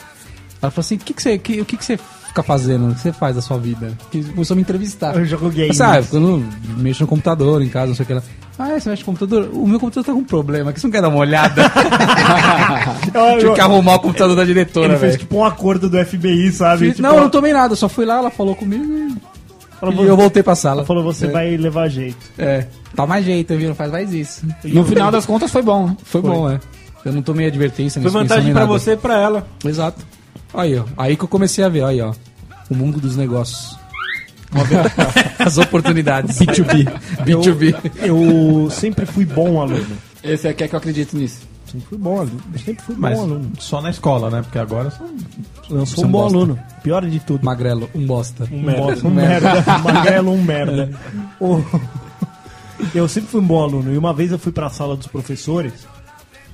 Ela 0.63 0.71
falou 0.71 0.81
assim: 0.81 0.95
o 0.95 0.99
que, 0.99 1.13
que 1.13 1.23
você. 1.23 1.37
Que, 1.39 1.61
o 1.61 1.65
que, 1.65 1.77
que 1.77 1.85
você 1.85 1.99
fica 2.35 2.43
fazendo? 2.43 2.91
O 2.91 2.95
que 2.95 3.01
você 3.01 3.13
faz 3.13 3.37
da 3.37 3.41
sua 3.41 3.57
vida? 3.59 3.93
Que 4.11 4.23
começou 4.25 4.55
a 4.55 4.57
me 4.57 4.63
entrevistar. 4.63 5.15
Eu 5.17 5.25
jogo 5.25 5.49
games. 5.51 5.77
Sabe, 5.77 6.07
quando 6.09 6.45
mexo 6.79 7.03
no 7.05 7.07
computador 7.07 7.63
em 7.63 7.69
casa, 7.69 7.87
não 7.89 7.95
sei 7.95 8.03
o 8.03 8.07
que 8.09 8.15
lá. 8.15 8.23
Ah, 8.59 8.71
é, 8.73 8.81
você 8.81 8.89
mexe 8.91 9.03
no 9.03 9.07
computador? 9.07 9.49
O 9.53 9.67
meu 9.67 9.79
computador 9.81 10.05
tá 10.05 10.13
com 10.13 10.19
um 10.19 10.25
problema, 10.25 10.73
que 10.73 10.81
você 10.81 10.87
não 10.87 10.93
quer 10.93 11.01
dar 11.03 11.09
uma 11.09 11.19
olhada? 11.19 11.63
Tive 13.41 13.53
que 13.55 13.61
arrumar 13.61 13.95
o 13.97 14.01
computador 14.01 14.37
da 14.37 14.45
diretora, 14.45 14.87
Ele 14.89 14.97
fez 14.99 15.13
velho. 15.13 15.19
tipo 15.21 15.37
um 15.37 15.45
acordo 15.45 15.89
do 15.89 16.05
FBI, 16.05 16.51
sabe? 16.53 16.87
Fiz- 16.87 16.97
Tipo, 16.97 17.09
Não, 17.09 17.15
eu 17.17 17.21
não 17.23 17.31
tomei 17.31 17.53
nada, 17.53 17.75
só 17.77 17.89
fui 17.89 18.05
lá, 18.05 18.19
ela 18.19 18.31
falou 18.31 18.55
comigo 18.55 18.85
e, 18.85 19.17
falou, 19.81 20.05
e 20.05 20.09
eu 20.09 20.17
voltei 20.17 20.43
pra 20.43 20.55
sala. 20.55 20.81
ela 20.81 20.87
falou, 20.87 21.03
você 21.05 21.27
É. 21.27 21.31
vai 21.31 21.57
levar 21.57 21.89
jeito. 21.89 22.17
É, 22.39 22.67
tá 22.95 23.07
mais 23.07 23.25
jeito, 23.25 23.57
viu? 23.57 23.69
Não 23.69 23.75
faz 23.77 23.91
mais 23.91 24.13
isso. 24.13 24.47
No 24.65 24.85
final 24.85 25.11
das 25.11 25.27
contas 25.27 25.51
foi 25.51 25.63
bom, 25.63 25.89
né? 25.89 25.97
Foi, 26.05 26.21
bom, 26.23 26.49
é. 26.51 26.59
Eu 27.05 27.13
não 27.13 27.23
tomei 27.23 27.47
advertência, 27.49 28.01
nem 28.01 28.11
Foi 28.11 28.21
vantagem 28.23 28.53
pra 28.53 28.63
nada. 28.63 28.73
você 28.73 28.93
e 28.93 28.97
pra 28.97 29.19
ela. 29.19 29.47
Exato. 29.65 30.05
Aí, 30.55 30.79
ó. 30.79 30.85
Aí 30.97 31.17
que 31.17 31.25
eu 31.25 31.29
comecei 31.29 31.65
a 31.65 31.69
ver, 31.69 31.85
aí, 31.85 32.01
ó. 32.01 32.13
O 32.71 32.75
mundo 32.75 33.01
dos 33.01 33.17
negócios. 33.17 33.77
As 35.39 35.59
oportunidades. 35.59 36.39
B2B. 36.39 36.85
B2B. 37.25 37.75
Eu 38.07 38.71
sempre 38.71 39.05
fui 39.05 39.25
bom 39.27 39.61
aluno. 39.61 39.85
Esse 40.23 40.47
aqui 40.49 40.65
é 40.65 40.69
que 40.69 40.75
eu 40.75 40.79
acredito 40.79 41.17
nisso. 41.17 41.41
Sempre 41.67 41.89
fui 41.89 41.99
bom 41.99 42.19
aluno. 42.21 42.41
Eu 42.53 42.59
sempre 42.61 42.85
fui 42.85 42.95
Mas 42.97 43.19
bom 43.19 43.25
aluno. 43.25 43.53
só 43.59 43.81
na 43.83 43.91
escola, 43.91 44.31
né? 44.31 44.43
Porque 44.43 44.59
agora 44.59 44.93
Eu 45.69 45.85
sou 45.85 46.05
é 46.05 46.07
um 46.07 46.09
um 46.09 46.13
bom 46.13 46.21
bosta. 46.23 46.37
aluno. 46.39 46.59
Pior 46.85 47.05
de 47.05 47.19
tudo. 47.21 47.45
Magrelo, 47.45 47.91
um 47.95 48.07
bosta. 48.07 48.49
Um 48.51 48.63
merda. 48.63 49.07
Um 49.07 49.11
merda. 49.11 49.63
Magrelo, 49.83 50.33
um 50.33 50.43
merda. 50.43 50.91
O- 51.41 51.63
Eu 52.95 53.09
sempre 53.09 53.31
fui 53.31 53.41
um 53.41 53.47
bom 53.47 53.61
aluno. 53.63 53.93
E 53.93 53.99
uma 53.99 54.15
vez 54.15 54.31
eu 54.31 54.39
fui 54.39 54.53
pra 54.53 54.71
sala 54.71 54.97
dos 54.97 55.09
professores, 55.09 55.73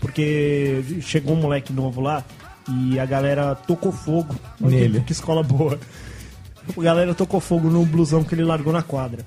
porque 0.00 0.82
chegou 1.02 1.36
um 1.36 1.40
moleque 1.40 1.72
novo 1.72 2.00
lá 2.00 2.24
e 2.68 2.98
a 2.98 3.06
galera 3.06 3.54
tocou 3.54 3.92
fogo. 3.92 4.34
Olha 4.62 4.70
que- 4.70 4.76
Nele. 4.76 5.00
Que 5.00 5.12
escola 5.12 5.42
boa. 5.42 5.78
A 6.76 6.82
galera 6.82 7.14
tocou 7.14 7.40
fogo 7.40 7.68
no 7.68 7.84
blusão 7.84 8.22
que 8.22 8.34
ele 8.34 8.44
largou 8.44 8.72
na 8.72 8.82
quadra. 8.82 9.24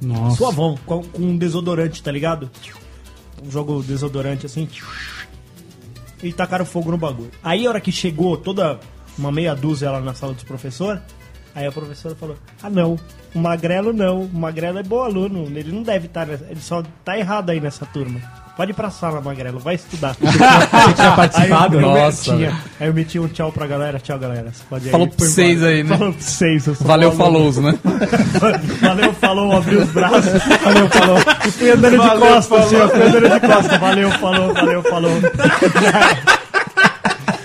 Nossa. 0.00 0.36
Suavão, 0.36 0.76
com, 0.84 1.02
com 1.02 1.22
um 1.22 1.36
desodorante, 1.36 2.02
tá 2.02 2.10
ligado? 2.12 2.50
Um 3.44 3.50
jogo 3.50 3.82
desodorante 3.82 4.44
assim. 4.46 4.68
E 6.22 6.32
tacaram 6.32 6.64
fogo 6.64 6.90
no 6.90 6.98
bagulho. 6.98 7.30
Aí 7.42 7.66
a 7.66 7.68
hora 7.70 7.80
que 7.80 7.90
chegou 7.90 8.36
toda 8.36 8.78
uma 9.18 9.32
meia 9.32 9.54
dúzia 9.54 9.90
lá 9.90 10.00
na 10.00 10.14
sala 10.14 10.32
dos 10.34 10.44
professores, 10.44 11.00
aí 11.54 11.66
a 11.66 11.72
professora 11.72 12.14
falou: 12.14 12.36
Ah 12.62 12.70
não, 12.70 12.98
o 13.34 13.38
Magrelo 13.38 13.92
não, 13.92 14.22
o 14.22 14.34
Magrelo 14.34 14.78
é 14.78 14.82
bom 14.82 15.02
aluno, 15.02 15.46
ele 15.56 15.72
não 15.72 15.82
deve 15.82 16.06
estar, 16.06 16.28
ele 16.28 16.60
só 16.60 16.82
tá 17.04 17.18
errado 17.18 17.50
aí 17.50 17.60
nessa 17.60 17.86
turma. 17.86 18.20
Pode 18.54 18.70
ir 18.70 18.74
pra 18.74 18.90
sala, 18.90 19.20
Magrelo, 19.20 19.58
vai 19.58 19.76
estudar. 19.76 20.14
Você 20.20 20.92
tinha 20.94 21.12
participado? 21.12 21.78
Aí 21.78 21.84
eu, 21.84 21.90
Nossa, 21.90 22.22
tinha. 22.22 22.60
Aí 22.78 22.86
eu 22.86 22.92
meti 22.94 23.18
um 23.18 23.26
tchau 23.26 23.50
pra 23.50 23.66
galera, 23.66 23.98
tchau 23.98 24.18
galera. 24.18 24.52
Pode 24.68 24.90
Falou 24.90 25.06
aí, 25.06 25.10
pra 25.10 25.18
foi 25.18 25.28
vocês 25.28 25.62
aí, 25.62 25.82
né? 25.82 25.96
Falou 25.96 26.12
pra 26.12 26.22
vocês, 26.22 26.66
Valeu, 26.80 27.12
falou, 27.12 27.52
né? 27.62 27.78
Valeu, 28.80 29.12
falou, 29.14 29.56
abri 29.56 29.76
os 29.76 29.90
braços. 29.90 30.42
Valeu, 30.62 30.88
falou. 30.90 31.18
E 31.46 31.50
fui 31.50 31.70
andando 31.70 31.92
de 31.92 31.96
Valeu, 31.96 32.20
costas, 32.20 32.58
assim. 32.58 32.76
Fui 32.76 33.02
andando 33.02 33.30
de 33.30 33.40
costas. 33.40 33.80
Valeu, 33.80 34.10
falou, 34.10 34.54
valeu, 34.54 34.82
falou. 34.82 35.12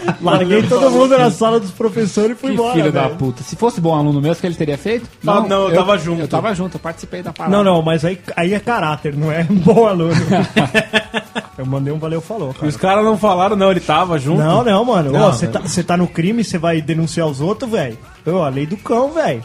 Larguei 0.21 0.63
todo 0.63 0.89
mundo 0.91 1.17
na 1.17 1.29
sala 1.31 1.59
dos 1.59 1.71
professores 1.71 2.31
e 2.31 2.35
fui 2.39 2.49
Que 2.49 2.55
embora. 2.55 2.73
filho 2.73 2.91
da 2.91 3.03
velho. 3.03 3.15
puta. 3.15 3.43
Se 3.43 3.55
fosse 3.55 3.79
bom 3.81 3.95
aluno 3.95 4.21
mesmo, 4.21 4.41
que 4.41 4.47
ele 4.47 4.55
teria 4.55 4.77
feito? 4.77 5.07
Ah, 5.25 5.41
não, 5.41 5.69
eu 5.69 5.75
tava 5.75 5.97
junto. 5.97 6.21
Eu 6.21 6.27
tava 6.27 6.53
junto, 6.53 6.75
eu 6.75 6.79
participei 6.79 7.21
da 7.23 7.31
parada. 7.33 7.55
Não, 7.55 7.63
não, 7.63 7.81
mas 7.81 8.03
aí, 8.05 8.19
aí 8.35 8.53
é 8.53 8.59
caráter, 8.59 9.15
não 9.15 9.31
é 9.31 9.45
um 9.49 9.55
bom 9.55 9.87
aluno. 9.87 10.13
Eu 11.57 11.65
mandei 11.65 11.91
um 11.91 11.97
valeu, 11.97 12.21
falou, 12.21 12.51
E 12.51 12.53
cara. 12.53 12.67
os 12.67 12.77
caras 12.77 13.03
não 13.03 13.17
falaram, 13.17 13.55
não, 13.55 13.71
ele 13.71 13.79
tava 13.79 14.19
junto. 14.19 14.37
Não, 14.39 14.63
não, 14.63 14.85
mano. 14.85 15.11
Não, 15.11 15.33
Você 15.33 15.47
velho. 15.47 15.53
tá, 15.59 15.67
você 15.67 15.83
tá 15.83 15.97
no 15.97 16.07
crime, 16.07 16.43
você 16.43 16.57
vai 16.59 16.79
denunciar 16.81 17.25
os 17.25 17.41
outros, 17.41 17.71
velho. 17.71 17.97
A 18.27 18.47
lei 18.49 18.67
do 18.67 18.77
cão, 18.77 19.11
velho. 19.11 19.43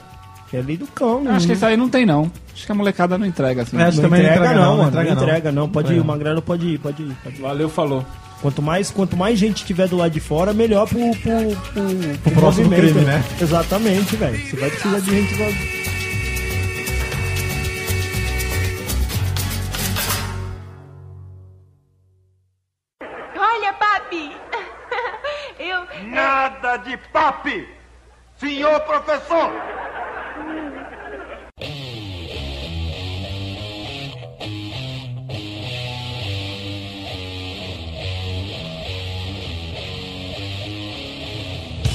É 0.53 0.61
lei 0.61 0.77
do 0.77 0.87
cão, 0.89 1.23
Eu 1.25 1.33
acho 1.33 1.47
que 1.47 1.55
isso 1.55 1.65
aí 1.65 1.75
não 1.75 1.89
tem, 1.89 2.05
não. 2.05 2.31
Acho 2.55 2.67
que 2.67 2.73
a 2.73 2.75
molecada 2.75 3.17
não 3.17 3.25
entrega, 3.25 3.63
assim. 3.63 3.79
É, 3.79 3.85
acho 3.85 3.97
Não 4.03 4.11
também 4.11 4.21
entrega, 4.27 4.53
não, 4.53 4.77
mano. 4.77 4.89
entrega 4.91 5.15
Não 5.15 5.23
entrega, 5.23 5.53
não. 5.53 5.69
Pode 5.71 5.95
ir, 5.95 6.01
o 6.01 6.05
Magrelo 6.05 6.43
pode 6.43 6.67
ir, 6.67 6.79
pode 6.79 7.03
ir. 7.03 7.17
Pode 7.25 7.37
ir. 7.37 7.41
Valeu, 7.41 7.71
falou. 7.71 8.05
Quanto 8.43 8.61
mais, 8.61 8.91
quanto 8.91 9.17
mais 9.17 9.39
gente 9.39 9.65
tiver 9.65 9.87
do 9.87 9.97
lado 9.97 10.11
de 10.11 10.19
fora, 10.19 10.53
melhor 10.53 10.89
pro, 10.89 10.99
pro, 10.99 11.57
pro, 11.73 12.19
pro 12.25 12.33
próximo 12.33 12.71
crime, 12.71 13.03
né? 13.03 13.25
Exatamente, 13.41 14.17
velho. 14.17 14.37
Você 14.37 14.57
vai 14.57 14.69
precisar 14.69 14.99
de 14.99 15.11
gente 15.13 15.43
Olha, 23.39 23.73
papi! 23.75 24.33
Eu. 25.61 25.87
Nada 26.09 26.79
de 26.79 26.97
papi! 27.13 27.69
Senhor 28.39 28.81
professor! 28.81 29.53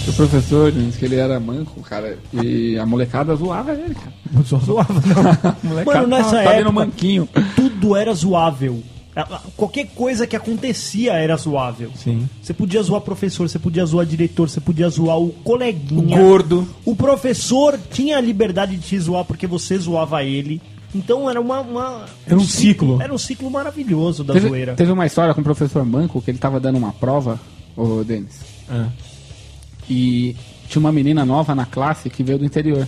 O 0.07 0.13
professor 0.13 0.71
disse 0.71 0.97
que 0.97 1.05
ele 1.05 1.15
era 1.15 1.39
manco, 1.39 1.81
cara, 1.81 2.17
e 2.33 2.77
a 2.77 2.85
molecada 2.85 3.35
zoava 3.35 3.73
ele, 3.73 3.93
cara. 3.95 4.13
Zoava, 4.43 4.93
não. 4.93 5.83
Mano, 5.85 6.07
nessa 6.07 6.31
tá, 6.43 6.53
época, 6.53 6.71
manquinho. 6.71 7.27
tudo 7.55 7.95
era 7.95 8.13
zoável. 8.13 8.81
Qualquer 9.55 9.87
coisa 9.95 10.27
que 10.27 10.35
acontecia 10.35 11.13
era 11.13 11.35
zoável. 11.35 11.89
Sim. 11.95 12.29
Você 12.41 12.53
podia 12.53 12.81
zoar 12.83 13.01
professor, 13.01 13.49
você 13.49 13.57
podia 13.57 13.83
zoar 13.85 14.05
diretor, 14.05 14.47
você 14.47 14.61
podia 14.61 14.87
zoar 14.89 15.17
o 15.19 15.29
coleguinha. 15.43 16.17
Gordo. 16.17 16.67
O 16.85 16.95
professor 16.95 17.79
tinha 17.91 18.17
a 18.17 18.21
liberdade 18.21 18.75
de 18.75 18.81
te 18.87 18.99
zoar 18.99 19.25
porque 19.25 19.47
você 19.47 19.75
zoava 19.77 20.23
ele. 20.23 20.61
Então 20.93 21.27
era 21.29 21.41
uma. 21.41 21.61
uma- 21.61 22.05
Era 22.25 22.35
um 22.35 22.39
ciclo. 22.45 23.01
Era 23.01 23.11
um 23.13 23.17
ciclo 23.17 23.49
maravilhoso 23.49 24.23
da 24.23 24.33
Teve, 24.33 24.47
zoeira. 24.49 24.73
teve 24.75 24.91
uma 24.91 25.05
história 25.05 25.33
com 25.33 25.41
o 25.41 25.43
professor 25.43 25.83
Manco 25.83 26.21
que 26.21 26.29
ele 26.31 26.37
tava 26.37 26.59
dando 26.59 26.77
uma 26.77 26.93
prova, 26.93 27.39
ô 27.75 28.03
Denis. 28.03 28.39
É. 28.69 28.85
E 29.89 30.35
tinha 30.67 30.79
uma 30.79 30.91
menina 30.91 31.25
nova 31.25 31.55
na 31.55 31.65
classe 31.65 32.09
que 32.09 32.23
veio 32.23 32.39
do 32.39 32.45
interior. 32.45 32.87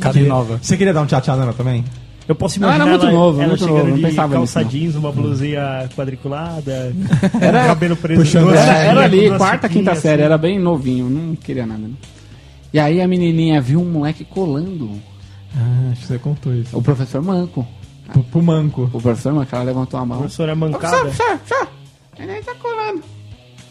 Cadê 0.00 0.20
nova? 0.22 0.58
Você 0.60 0.76
queria 0.76 0.92
dar 0.92 1.02
um 1.02 1.06
tchatchadana 1.06 1.52
também? 1.52 1.84
Eu 2.28 2.34
posso 2.34 2.60
Não, 2.60 2.66
imaginar 2.68 2.84
era 2.86 2.90
muito 2.90 3.06
ela, 3.06 3.12
novo, 3.18 3.38
ela 3.40 3.48
muito 3.48 3.60
chegando 3.60 3.76
novo, 3.78 3.88
não 3.90 3.96
de 3.96 4.02
pensava 4.02 4.32
calça 4.34 4.58
nisso, 4.60 4.74
não. 4.74 4.80
jeans, 4.80 4.94
uma 4.96 5.12
blusinha 5.12 5.88
quadriculada, 5.94 6.92
cabelo 7.68 7.96
preso. 7.96 8.20
puxando. 8.20 8.52
Era, 8.52 8.78
era 8.78 9.04
ali, 9.04 9.28
quarta, 9.38 9.68
quinta 9.68 9.78
chiquinhas, 9.94 9.98
série, 10.00 10.14
assim. 10.22 10.24
era 10.24 10.36
bem 10.36 10.58
novinho, 10.58 11.08
não 11.08 11.36
queria 11.36 11.64
nada. 11.64 11.82
Né? 11.82 11.94
E 12.72 12.80
aí 12.80 13.00
a 13.00 13.06
menininha 13.06 13.60
viu 13.60 13.80
um 13.80 13.84
moleque 13.88 14.24
colando, 14.24 14.90
Ah, 15.56 15.90
acho 15.92 16.00
que 16.00 16.06
você 16.08 16.18
contou 16.18 16.52
isso. 16.52 16.76
o 16.76 16.82
professor 16.82 17.22
Manco. 17.22 17.64
Pro, 18.12 18.22
pro 18.24 18.42
manco. 18.42 18.90
O 18.92 19.00
professor 19.00 19.32
Manco, 19.32 19.54
ela 19.54 19.64
levantou 19.64 20.00
a 20.00 20.04
mão. 20.04 20.18
professora 20.18 20.50
é 20.50 20.54
Ô, 20.54 20.58
mancada. 20.58 20.96
professor, 20.98 21.26
professor, 21.38 21.68
ele 22.18 22.42
tá 22.42 22.54
colando. 22.60 23.02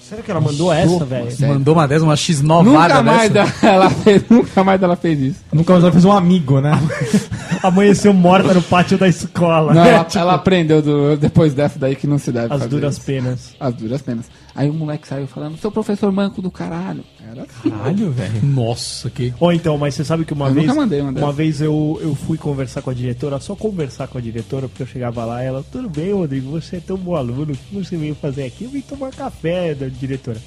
Será 0.07 0.21
que 0.21 0.29
ela 0.29 0.39
mandou 0.41 0.71
essa, 0.71 1.03
velho? 1.03 1.27
Mandou 1.47 1.73
uma 1.73 1.87
dessa, 1.87 2.03
uma 2.05 2.15
X 2.15 2.39
novada 2.41 2.95
Nunca 2.95 3.03
mais, 3.03 3.31
dessa. 3.31 3.61
da- 3.61 3.67
ela 3.73 3.89
fez, 3.89 4.23
nunca 4.29 4.63
mais 4.63 4.81
ela 4.83 4.95
fez 4.95 5.19
isso. 5.19 5.39
Nunca 5.51 5.73
mais 5.73 5.83
ela 5.83 5.91
fez 5.91 6.05
um 6.05 6.11
amigo, 6.11 6.61
né? 6.61 6.71
Amanheceu 7.63 8.13
morta 8.13 8.53
no 8.53 8.61
pátio 8.61 8.97
da 8.97 9.07
escola. 9.07 9.73
Não, 9.73 9.83
ela, 9.83 10.07
ela 10.15 10.33
aprendeu 10.35 10.81
do- 10.81 11.17
depois 11.17 11.53
dessa 11.55 11.79
daí 11.79 11.95
que 11.95 12.05
não 12.05 12.17
se 12.19 12.31
deve 12.31 12.45
As 12.53 12.59
fazer 12.59 12.67
duras 12.69 12.97
isso. 12.97 13.05
penas. 13.05 13.55
As 13.59 13.73
duras 13.73 14.01
penas. 14.01 14.25
Aí 14.55 14.69
o 14.69 14.73
moleque 14.73 15.05
saiu 15.05 15.27
falando, 15.27 15.57
seu 15.57 15.69
professor 15.69 16.09
manco 16.13 16.41
do 16.41 16.49
caralho. 16.49 17.03
Era 17.29 17.43
assim. 17.43 17.69
Caralho, 17.69 18.09
velho. 18.11 18.41
Nossa, 18.45 19.09
que. 19.09 19.33
Ou 19.37 19.51
então, 19.51 19.77
mas 19.77 19.95
você 19.95 20.05
sabe 20.05 20.23
que 20.23 20.31
uma 20.31 20.47
Eu 20.47 20.53
vez. 20.53 20.67
nunca 20.67 20.79
mandei 20.79 21.01
uma 21.01 21.11
uma 21.11 21.33
vez 21.33 21.59
eu, 21.59 21.99
eu 22.01 22.15
fui 22.15 22.37
conversar 22.37 22.81
com 22.81 22.89
a 22.89 22.93
diretora, 22.93 23.37
só 23.41 23.53
conversar 23.53 24.07
com 24.07 24.17
a 24.17 24.21
diretora, 24.21 24.69
porque 24.69 24.83
eu 24.83 24.87
chegava 24.87 25.25
lá 25.25 25.43
e 25.43 25.47
ela, 25.47 25.65
tudo 25.69 25.89
bem, 25.89 26.13
Rodrigo, 26.13 26.49
você 26.49 26.77
é 26.77 26.79
tão 26.79 26.95
bom 26.95 27.15
aluno, 27.15 27.51
o 27.51 27.57
que 27.57 27.75
você 27.75 27.97
veio 27.97 28.15
fazer 28.15 28.45
aqui? 28.45 28.63
Eu 28.63 28.69
vim 28.69 28.79
tomar 28.79 29.11
café 29.11 29.75
da 29.75 29.89
diretora. 29.89 30.37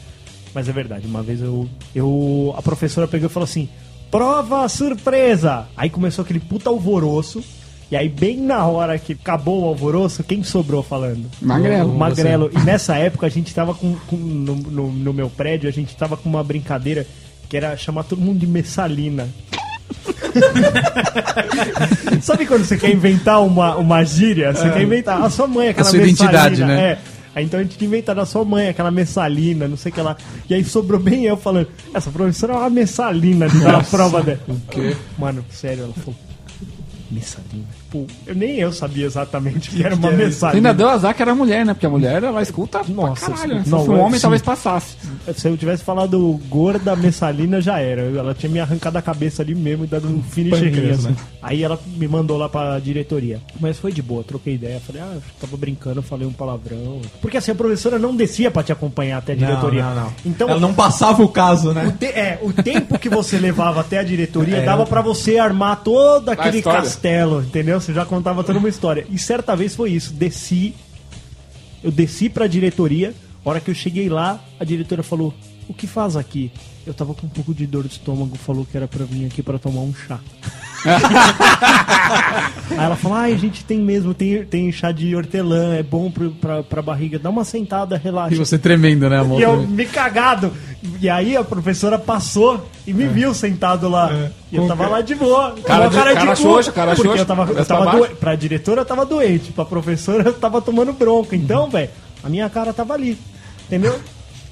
Mas 0.55 0.69
é 0.69 0.73
verdade, 0.73 1.07
uma 1.07 1.23
vez 1.23 1.43
eu. 1.43 1.69
eu 1.95 2.55
a 2.57 2.63
professora 2.63 3.07
pegou 3.07 3.29
e 3.29 3.33
falou 3.33 3.45
assim: 3.45 3.69
prova 4.11 4.67
surpresa! 4.71 5.67
Aí 5.77 5.91
começou 5.91 6.23
aquele 6.23 6.41
puta 6.41 6.71
alvoroço. 6.71 7.45
E 7.91 7.97
aí, 7.97 8.09
bem 8.09 8.37
na 8.37 8.67
hora 8.67 8.99
que 8.99 9.15
acabou 9.15 9.63
o 9.63 9.65
alvoroço, 9.67 10.23
quem 10.23 10.45
sobrou 10.45 10.83
falando? 10.83 11.25
Magrelo. 11.41 11.95
Magrelo. 11.95 12.51
E 12.55 12.59
nessa 12.61 12.97
época 12.97 13.27
a 13.27 13.31
gente 13.31 13.55
tava 13.55 13.75
com. 13.75 13.95
com- 14.07 14.17
no, 14.17 14.55
no- 14.57 14.93
no 14.93 15.13
meu 15.15 15.31
prédio, 15.31 15.69
a 15.69 15.73
gente 15.73 15.97
tava 15.97 16.15
com 16.17 16.29
uma 16.29 16.45
brincadeira 16.45 17.07
que 17.49 17.57
era 17.57 17.75
chamar 17.79 18.05
todo 18.05 18.21
mundo 18.21 18.39
de 18.41 18.47
Messalina. 18.47 19.27
Sabe 22.21 22.47
quando 22.47 22.65
você 22.65 22.77
quer 22.77 22.91
inventar 22.91 23.43
uma, 23.45 23.77
uma 23.77 24.05
gíria? 24.05 24.53
Você 24.53 24.71
quer 24.71 24.83
inventar. 24.83 25.23
A 25.23 25.31
sua 25.31 25.47
mãe, 25.47 25.69
aquela 25.71 25.87
A 25.87 25.91
sua 25.91 25.99
identidade, 25.99 26.65
né? 26.65 26.93
É. 26.93 26.99
Aí, 27.35 27.45
então 27.45 27.61
a 27.61 27.63
gente 27.63 27.79
tinha 27.79 27.87
inventado 27.89 28.21
a 28.21 28.27
sua 28.27 28.45
mãe, 28.45 28.69
aquela 28.69 28.91
messalina, 28.91 29.69
não 29.69 29.77
sei 29.77 29.93
o 29.93 29.95
que 29.95 30.01
lá. 30.01 30.17
E 30.51 30.55
aí 30.55 30.65
sobrou 30.65 30.99
bem 30.99 31.25
eu 31.25 31.37
falando, 31.37 31.69
essa 31.95 32.11
professora 32.11 32.55
é 32.55 32.57
uma 32.57 32.71
messalina 32.71 33.49
de 33.49 33.61
dar 33.61 33.77
a 33.77 33.85
prova 33.85 34.23
dela. 34.23 34.41
O 34.49 34.57
quê? 34.71 34.97
Mano, 35.17 35.45
sério, 35.51 35.85
ela 35.85 35.93
falou. 35.95 36.17
Messalina. 37.11 37.65
Pô, 37.91 38.05
eu, 38.27 38.35
nem 38.35 38.57
eu 38.59 38.71
sabia 38.73 39.07
exatamente 39.07 39.71
que 39.71 39.83
era 39.83 39.95
uma 39.95 40.11
Você 40.11 40.17
messalina. 40.17 40.69
ainda 40.71 40.75
deu 40.75 40.89
azar 40.91 41.15
que 41.15 41.23
era 41.23 41.35
mulher, 41.35 41.65
né? 41.65 41.73
Porque 41.73 41.87
a 41.87 41.91
mulher, 41.91 42.23
ela 42.23 42.43
escuta 42.43 42.83
Nossa, 42.89 43.25
pra 43.27 43.35
caralho. 43.35 43.55
né? 43.57 43.65
Se 43.65 43.71
não, 43.71 43.79
fosse 43.79 43.91
um 43.91 43.97
é- 43.97 44.01
homem, 44.01 44.15
sim. 44.19 44.23
talvez 44.23 44.43
passasse. 44.43 44.97
Se 45.35 45.49
eu 45.49 45.57
tivesse 45.57 45.83
falado 45.85 46.39
gorda 46.49 46.95
messalina, 46.95 47.61
já 47.61 47.79
era. 47.81 48.03
Ela 48.03 48.35
tinha 48.35 48.51
me 48.51 48.61
arrancado 48.61 48.99
a 48.99 49.03
cabeça 49.03 49.41
ali 49.43 49.55
mesmo 49.55 49.85
e 49.85 49.87
dado 49.87 50.07
um 50.09 50.23
finisher 50.23 50.65
Pâncreas, 50.71 50.99
assim. 50.99 51.09
né? 51.09 51.17
Aí 51.43 51.63
ela 51.63 51.79
me 51.97 52.07
mandou 52.09 52.37
lá 52.37 52.49
pra 52.49 52.79
diretoria. 52.79 53.41
Mas 53.59 53.79
foi 53.79 53.91
de 53.93 54.03
boa, 54.03 54.23
troquei 54.23 54.55
ideia. 54.55 54.81
Falei, 54.87 55.01
ah, 55.01 55.17
tava 55.41 55.57
brincando, 55.57 56.03
falei 56.03 56.27
um 56.27 56.33
palavrão. 56.33 57.01
Porque 57.23 57.37
assim, 57.39 57.53
a 57.53 57.55
professora 57.55 57.99
não 57.99 58.15
descia 58.15 58.51
pra 58.51 58.63
te 58.63 58.71
acompanhar 58.73 59.19
até 59.19 59.33
a 59.33 59.37
diretoria. 59.37 59.83
Não, 59.83 59.95
não, 59.95 60.03
não. 60.05 60.13
Então, 60.27 60.49
Ela 60.51 60.61
não 60.61 60.75
passava 60.75 61.23
o 61.23 61.29
caso, 61.29 61.71
o, 61.71 61.75
né? 61.75 61.95
te- 61.99 62.07
é, 62.07 62.39
o 62.43 62.53
tempo 62.53 62.99
que 62.99 63.09
você 63.09 63.39
levava 63.39 63.81
até 63.81 63.99
a 63.99 64.03
diretoria 64.03 64.57
É. 64.59 64.65
dava 64.65 64.85
pra 64.85 65.01
você 65.01 65.39
armar 65.39 65.83
todo 65.83 66.29
aquele 66.31 66.61
castelo, 66.63 67.41
entendeu? 67.43 67.78
Você 67.81 67.93
já 67.93 68.05
contava 68.05 68.43
toda 68.45 68.59
uma 68.59 68.69
história. 68.69 69.07
E 69.11 69.19
certa 69.19 69.55
vez 69.55 69.75
foi 69.75 69.91
isso. 69.91 70.13
Desci, 70.13 70.75
eu 71.83 71.91
desci 71.91 72.29
pra 72.29 72.47
diretoria. 72.47 73.15
A 73.45 73.49
hora 73.49 73.61
que 73.61 73.71
eu 73.71 73.75
cheguei 73.75 74.09
lá, 74.09 74.43
a 74.59 74.65
diretora 74.65 75.03
falou: 75.03 75.35
O 75.69 75.75
que 75.75 75.87
faz 75.87 76.17
aqui? 76.17 76.51
Eu 76.87 76.95
tava 76.95 77.13
com 77.15 77.27
um 77.27 77.31
pouco 77.31 77.53
de 77.53 77.67
dor 77.67 77.85
de 77.87 77.93
estômago, 77.93 78.37
falou 78.39 78.65
que 78.65 78.75
era 78.77 78.89
pra 78.89 79.05
vir 79.05 79.27
aqui 79.27 79.43
pra 79.43 79.59
tomar 79.59 79.83
um 79.83 79.93
chá. 79.95 80.19
Aí 82.71 82.79
ela 82.85 82.97
falou: 82.97 83.17
Ai, 83.19 83.33
a 83.33 83.37
gente 83.37 83.65
tem 83.65 83.79
mesmo, 83.79 84.15
tem, 84.15 84.45
tem 84.45 84.71
chá 84.73 84.93
de 84.93 85.15
hortelã, 85.15 85.75
é 85.75 85.83
bom 85.83 86.11
pro, 86.11 86.31
pra, 86.33 86.63
pra 86.63 86.81
barriga. 86.83 87.19
Dá 87.19 87.29
uma 87.31 87.45
sentada, 87.45 87.97
relaxa. 87.97 88.35
E 88.35 88.39
você 88.39 88.59
tremendo, 88.59 89.09
né, 89.09 89.19
amor? 89.19 89.41
E 89.41 89.43
eu 89.43 89.67
me 89.67 89.85
cagado. 89.87 90.53
E 91.01 91.09
aí 91.11 91.37
a 91.37 91.43
professora 91.45 91.99
passou 91.99 92.67
e 92.87 92.93
me 92.95 93.07
viu 93.07 93.35
sentado 93.35 93.89
lá. 93.89 94.31
E 94.51 94.57
eu 94.57 94.67
tava 94.67 94.87
lá 94.87 95.01
de 95.01 95.15
boa. 95.15 95.55
Cara 95.65 95.89
de- 95.89 95.97
cara 95.97 96.31
cu, 96.31 96.43
xoxa, 96.43 96.73
cara 96.73 96.95
Porque 96.95 97.09
xoxa, 97.09 97.23
eu 97.23 97.27
tava, 97.27 97.53
eu 97.53 97.65
tava 97.65 97.91
doente. 97.93 98.15
Pra 98.15 98.35
diretora 98.35 98.81
eu 98.83 98.87
tava 98.87 99.05
doente. 99.05 99.53
Pra 99.53 99.65
professora 99.65 100.23
eu 100.25 100.35
tava 100.35 100.63
tomando 100.63 100.93
bronca. 100.93 101.35
Então, 101.37 101.69
velho, 101.69 101.91
a 102.23 102.29
minha 102.29 102.49
cara 102.49 102.73
tava 102.73 102.95
ali. 102.95 103.19
Entendeu? 103.67 103.99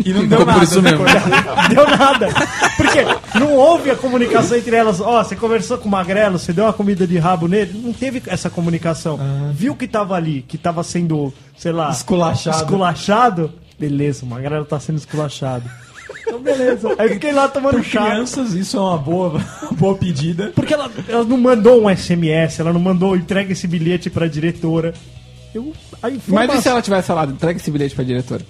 E 0.04 0.12
não 0.12 0.22
Ficou 0.22 0.44
por 0.46 0.62
isso 0.62 0.82
mesmo. 0.82 1.04
Deu 1.74 1.88
nada. 1.96 2.28
Porque 2.76 3.38
não 3.38 3.54
houve 3.54 3.90
a 3.90 3.96
comunicação 3.96 4.56
entre 4.56 4.76
elas. 4.76 5.00
Ó, 5.00 5.22
você 5.22 5.34
conversou 5.34 5.78
com 5.78 5.88
o 5.88 5.90
Magrelo, 5.90 6.38
você 6.38 6.52
deu 6.52 6.64
uma 6.64 6.72
comida 6.72 7.06
de 7.06 7.18
rabo 7.18 7.48
nele. 7.48 7.80
Não 7.82 7.92
teve 7.92 8.22
essa 8.26 8.50
comunicação. 8.50 9.18
Viu 9.52 9.74
que 9.74 9.88
tava 9.88 10.14
ali, 10.14 10.42
que 10.46 10.58
tava 10.58 10.82
sendo, 10.82 11.32
sei 11.56 11.72
lá, 11.72 11.90
Esculachado. 11.90 12.56
esculachado? 12.56 13.52
Beleza, 13.78 14.24
o 14.24 14.28
Magrelo 14.28 14.64
tá 14.64 14.78
sendo 14.78 14.96
esculachado. 14.96 15.64
Então, 16.20 16.40
beleza. 16.40 16.94
Aí 16.98 17.08
eu 17.08 17.14
fiquei 17.14 17.32
lá 17.32 17.46
tomando 17.48 17.76
Por 17.76 17.84
chá. 17.84 18.04
crianças, 18.04 18.52
isso 18.52 18.76
é 18.76 18.80
uma 18.80 18.98
boa, 18.98 19.40
boa 19.72 19.94
pedida. 19.94 20.52
Porque 20.54 20.74
ela, 20.74 20.90
ela 21.08 21.24
não 21.24 21.38
mandou 21.38 21.84
um 21.84 21.96
SMS, 21.96 22.58
ela 22.60 22.72
não 22.72 22.80
mandou 22.80 23.16
entrega 23.16 23.52
esse 23.52 23.66
bilhete 23.66 24.10
pra 24.10 24.26
diretora. 24.26 24.92
Eu, 25.54 25.72
Mas 26.28 26.52
e 26.54 26.62
se 26.62 26.68
ela 26.68 26.82
tivesse 26.82 27.06
falado, 27.06 27.32
entrega 27.32 27.58
esse 27.58 27.70
bilhete 27.70 27.94
pra 27.94 28.04
diretora? 28.04 28.42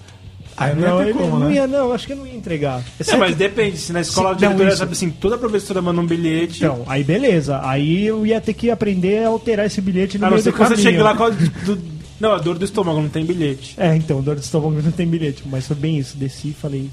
Aí 0.56 0.74
não, 0.74 0.80
Não, 0.82 0.98
ia 0.98 1.04
ter 1.04 1.10
ele 1.10 1.18
como, 1.18 1.38
não 1.38 1.48
né? 1.48 1.54
ia, 1.54 1.66
não, 1.66 1.92
acho 1.92 2.06
que 2.06 2.12
eu 2.12 2.16
não 2.16 2.26
ia 2.26 2.34
entregar. 2.34 2.82
É, 3.06 3.16
mas 3.16 3.36
depende, 3.36 3.76
se 3.76 3.92
na 3.92 4.00
escola 4.00 4.30
Se- 4.30 4.34
de 4.36 4.38
diretoria 4.40 4.64
não, 4.64 4.70
isso. 4.72 4.78
sabe 4.78 4.92
assim, 4.92 5.10
toda 5.10 5.36
professora 5.36 5.82
manda 5.82 6.00
um 6.00 6.06
bilhete. 6.06 6.64
Então, 6.64 6.82
aí 6.86 7.04
beleza. 7.04 7.60
Aí 7.62 8.06
eu 8.06 8.24
ia 8.26 8.40
ter 8.40 8.54
que 8.54 8.70
aprender 8.70 9.24
a 9.24 9.28
alterar 9.28 9.66
esse 9.66 9.80
bilhete 9.80 10.18
no 10.18 10.24
a 10.26 10.30
não 10.30 10.36
meio 10.36 10.44
do 10.44 10.52
que 10.52 10.58
você 10.58 10.64
caminho. 10.70 10.82
chegue 10.82 10.98
lá 11.02 11.14
com 11.14 11.24
a, 11.24 11.30
do, 11.30 11.96
Não, 12.18 12.32
a 12.32 12.38
dor 12.38 12.56
do 12.58 12.64
estômago, 12.64 13.00
não 13.02 13.08
tem 13.10 13.24
bilhete. 13.26 13.74
É, 13.76 13.94
então, 13.94 14.22
dor 14.22 14.36
de 14.36 14.42
estômago 14.42 14.80
não 14.82 14.90
tem 14.90 15.06
bilhete. 15.06 15.42
Mas 15.46 15.66
foi 15.66 15.76
bem 15.76 15.98
isso. 15.98 16.16
Desci 16.16 16.48
e 16.48 16.54
falei, 16.54 16.88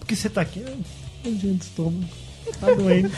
por 0.00 0.06
que 0.06 0.16
você 0.16 0.30
tá 0.30 0.40
aqui? 0.40 0.62
Ah, 0.66 0.72
dor 1.24 1.32
de 1.54 1.62
estômago. 1.62 2.04
Tá 2.60 2.72
doendo. 2.72 3.10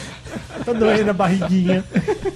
Tá 0.65 0.73
doendo 0.73 1.11
a 1.11 1.15
barriguinha. 1.15 1.85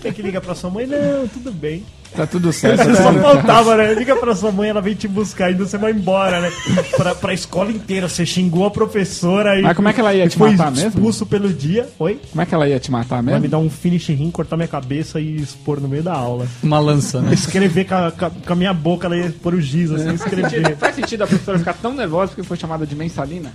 Quer 0.00 0.12
que 0.14 0.22
liga 0.22 0.40
pra 0.40 0.54
sua 0.54 0.70
mãe? 0.70 0.86
Não, 0.86 1.26
tudo 1.28 1.52
bem. 1.52 1.84
Tá 2.14 2.26
tudo 2.26 2.52
certo. 2.52 2.82
Você 2.82 2.90
tá 2.92 3.02
só 3.04 3.12
faltava, 3.14 3.76
né? 3.76 3.94
Liga 3.94 4.16
pra 4.16 4.34
sua 4.34 4.50
mãe, 4.50 4.68
ela 4.68 4.80
vem 4.80 4.94
te 4.96 5.06
buscar, 5.06 5.46
ainda 5.46 5.64
você 5.64 5.78
vai 5.78 5.92
embora, 5.92 6.40
né? 6.40 6.50
Pra, 6.96 7.14
pra 7.14 7.32
escola 7.32 7.70
inteira. 7.70 8.08
Você 8.08 8.26
xingou 8.26 8.66
a 8.66 8.70
professora 8.70 9.56
e. 9.56 9.62
Mas 9.62 9.76
como 9.76 9.88
é 9.88 9.92
que 9.92 10.00
ela 10.00 10.12
ia 10.12 10.28
te 10.28 10.36
matar 10.36 10.72
mesmo? 10.72 10.88
expulso 10.88 11.24
pelo 11.24 11.48
dia. 11.52 11.88
Oi? 12.00 12.20
Como 12.30 12.42
é 12.42 12.46
que 12.46 12.52
ela 12.52 12.68
ia 12.68 12.80
te 12.80 12.90
matar 12.90 13.22
Vai 13.22 13.34
me 13.34 13.40
mesmo? 13.42 13.48
dar 13.48 13.58
um 13.58 13.70
finish 13.70 14.08
rim, 14.08 14.28
cortar 14.32 14.56
minha 14.56 14.66
cabeça 14.66 15.20
e 15.20 15.36
expor 15.36 15.80
no 15.80 15.86
meio 15.86 16.02
da 16.02 16.12
aula. 16.12 16.48
Uma 16.64 16.80
lança, 16.80 17.20
né? 17.20 17.32
Escrever 17.32 17.84
com 17.86 17.94
a, 17.94 18.10
com 18.10 18.24
a- 18.24 18.30
com 18.30 18.52
a 18.54 18.56
minha 18.56 18.74
boca, 18.74 19.06
ela 19.06 19.16
ia 19.16 19.32
pôr 19.40 19.54
o 19.54 19.60
giz, 19.60 19.92
assim, 19.92 20.12
escrever. 20.12 20.76
Faz 20.78 20.96
sentido 20.96 21.22
a 21.22 21.26
professora 21.28 21.58
ficar 21.60 21.74
tão 21.74 21.94
nervosa 21.94 22.28
porque 22.32 22.42
foi 22.42 22.56
chamada 22.56 22.84
de 22.84 22.96
mensalina? 22.96 23.52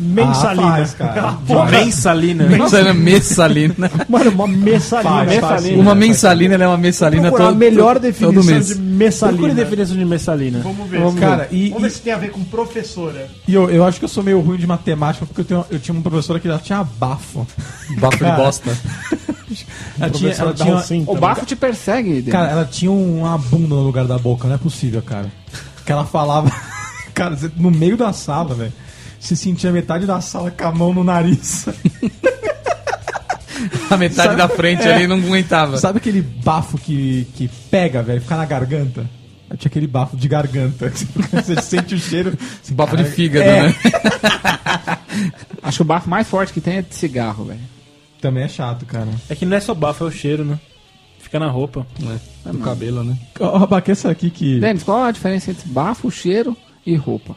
Mensalina. 0.00 0.66
Ah, 0.68 0.72
faz, 0.76 0.94
cara. 0.94 1.38
Mensalina. 1.70 2.44
Mensalina, 2.44 2.94
messalina. 2.94 3.74
Mano, 4.08 4.30
uma 4.30 4.46
mensalina. 4.46 5.10
Faz, 5.10 5.28
Mensalina. 5.28 5.82
Uma 5.82 5.94
mensalina, 5.94 6.54
ela 6.54 6.64
é 6.64 6.68
uma 6.68 6.76
mensalina 6.78 7.30
todo, 7.30 7.42
a 7.42 7.52
melhor 7.52 7.94
todo 7.94 8.02
definição 8.02 8.42
mês. 8.44 8.66
de 8.68 8.74
Procure 8.74 8.94
mensalina. 8.96 9.54
definição 9.54 9.96
de 9.96 10.04
Messalina. 10.04 10.58
Vamos 10.60 10.88
ver. 10.88 11.00
Vamos 11.00 11.20
Cara, 11.20 11.48
e- 11.50 11.68
Vamos 11.70 11.82
ver 11.82 11.88
e- 11.88 11.90
se 11.90 12.00
tem 12.02 12.12
a 12.12 12.16
ver 12.18 12.30
com 12.30 12.44
professora. 12.44 13.28
E 13.46 13.54
eu, 13.54 13.68
eu 13.70 13.84
acho 13.84 13.98
que 13.98 14.04
eu 14.04 14.08
sou 14.08 14.22
meio 14.22 14.40
ruim 14.40 14.56
de 14.56 14.66
matemática 14.66 15.26
porque 15.26 15.40
eu, 15.40 15.44
tenho, 15.44 15.64
eu 15.70 15.78
tinha 15.78 15.92
uma 15.94 16.02
professora 16.02 16.38
que 16.38 16.46
já 16.48 16.58
tinha 16.58 16.82
bafo. 16.84 17.46
Bafo 17.98 18.18
de 18.24 18.32
bosta. 18.32 18.70
Ela 19.98 20.10
tinha, 20.10 20.32
ela 20.32 20.52
tinha, 20.52 20.78
Syndrome. 20.80 21.16
O 21.18 21.20
bafo 21.20 21.46
te 21.46 21.56
persegue, 21.56 22.22
cara, 22.24 22.50
ela 22.50 22.64
tinha 22.66 22.92
uma 22.92 23.38
bunda 23.38 23.74
no 23.76 23.82
lugar 23.82 24.04
da 24.04 24.18
boca, 24.18 24.46
não 24.46 24.54
é 24.54 24.58
possível, 24.58 25.00
cara. 25.00 25.32
Que 25.86 25.90
ela 25.90 26.04
falava. 26.04 26.52
Cara, 27.14 27.36
no 27.56 27.70
meio 27.70 27.96
da 27.96 28.12
sala, 28.12 28.54
velho. 28.54 28.72
Se 29.18 29.36
sentia 29.36 29.72
metade 29.72 30.06
da 30.06 30.20
sala 30.20 30.50
com 30.50 30.64
a 30.64 30.72
mão 30.72 30.92
no 30.94 31.02
nariz. 31.04 31.66
A 33.90 33.96
metade 33.96 34.36
da 34.36 34.48
frente 34.48 34.82
É. 34.82 34.94
ali 34.94 35.06
não 35.06 35.16
aguentava. 35.16 35.78
Sabe 35.78 35.98
aquele 35.98 36.22
bafo 36.22 36.78
que, 36.78 37.26
que 37.34 37.48
pega, 37.70 38.02
velho? 38.02 38.20
Fica 38.20 38.36
na 38.36 38.44
garganta? 38.44 39.08
Eu 39.50 39.56
tinha 39.56 39.68
aquele 39.68 39.86
bafo 39.86 40.16
de 40.16 40.28
garganta. 40.28 40.92
Você 41.32 41.60
sente 41.60 41.94
o 41.94 41.98
cheiro. 41.98 42.34
assim, 42.62 42.72
Bafo 42.76 42.96
de 42.96 43.04
fígado, 43.04 43.48
é, 43.48 43.62
né? 43.64 43.74
Acho 45.62 45.78
que 45.78 45.82
o 45.82 45.86
bafo 45.86 46.08
mais 46.08 46.28
forte 46.28 46.52
que 46.52 46.60
tem 46.60 46.76
é 46.76 46.82
de 46.82 46.94
cigarro, 46.94 47.46
velho. 47.46 47.60
Também 48.20 48.44
é 48.44 48.48
chato, 48.48 48.84
cara. 48.86 49.08
É 49.28 49.34
que 49.34 49.46
não 49.46 49.56
é 49.56 49.60
só 49.60 49.74
bafo, 49.74 50.04
é 50.04 50.06
o 50.08 50.10
cheiro, 50.10 50.44
né? 50.44 50.58
Fica 51.18 51.40
na 51.40 51.48
roupa. 51.48 51.86
É, 52.46 52.52
do 52.52 52.58
cabelo, 52.58 53.02
né? 53.02 53.16
Ó, 53.40 53.56
Rabaque, 53.58 53.90
essa 53.90 54.10
aqui 54.10 54.30
que. 54.30 54.60
Denis, 54.60 54.82
qual 54.82 55.02
a 55.02 55.10
diferença 55.10 55.50
entre 55.50 55.68
bafo, 55.68 56.10
cheiro 56.10 56.56
e 56.86 56.94
roupa? 56.94 57.34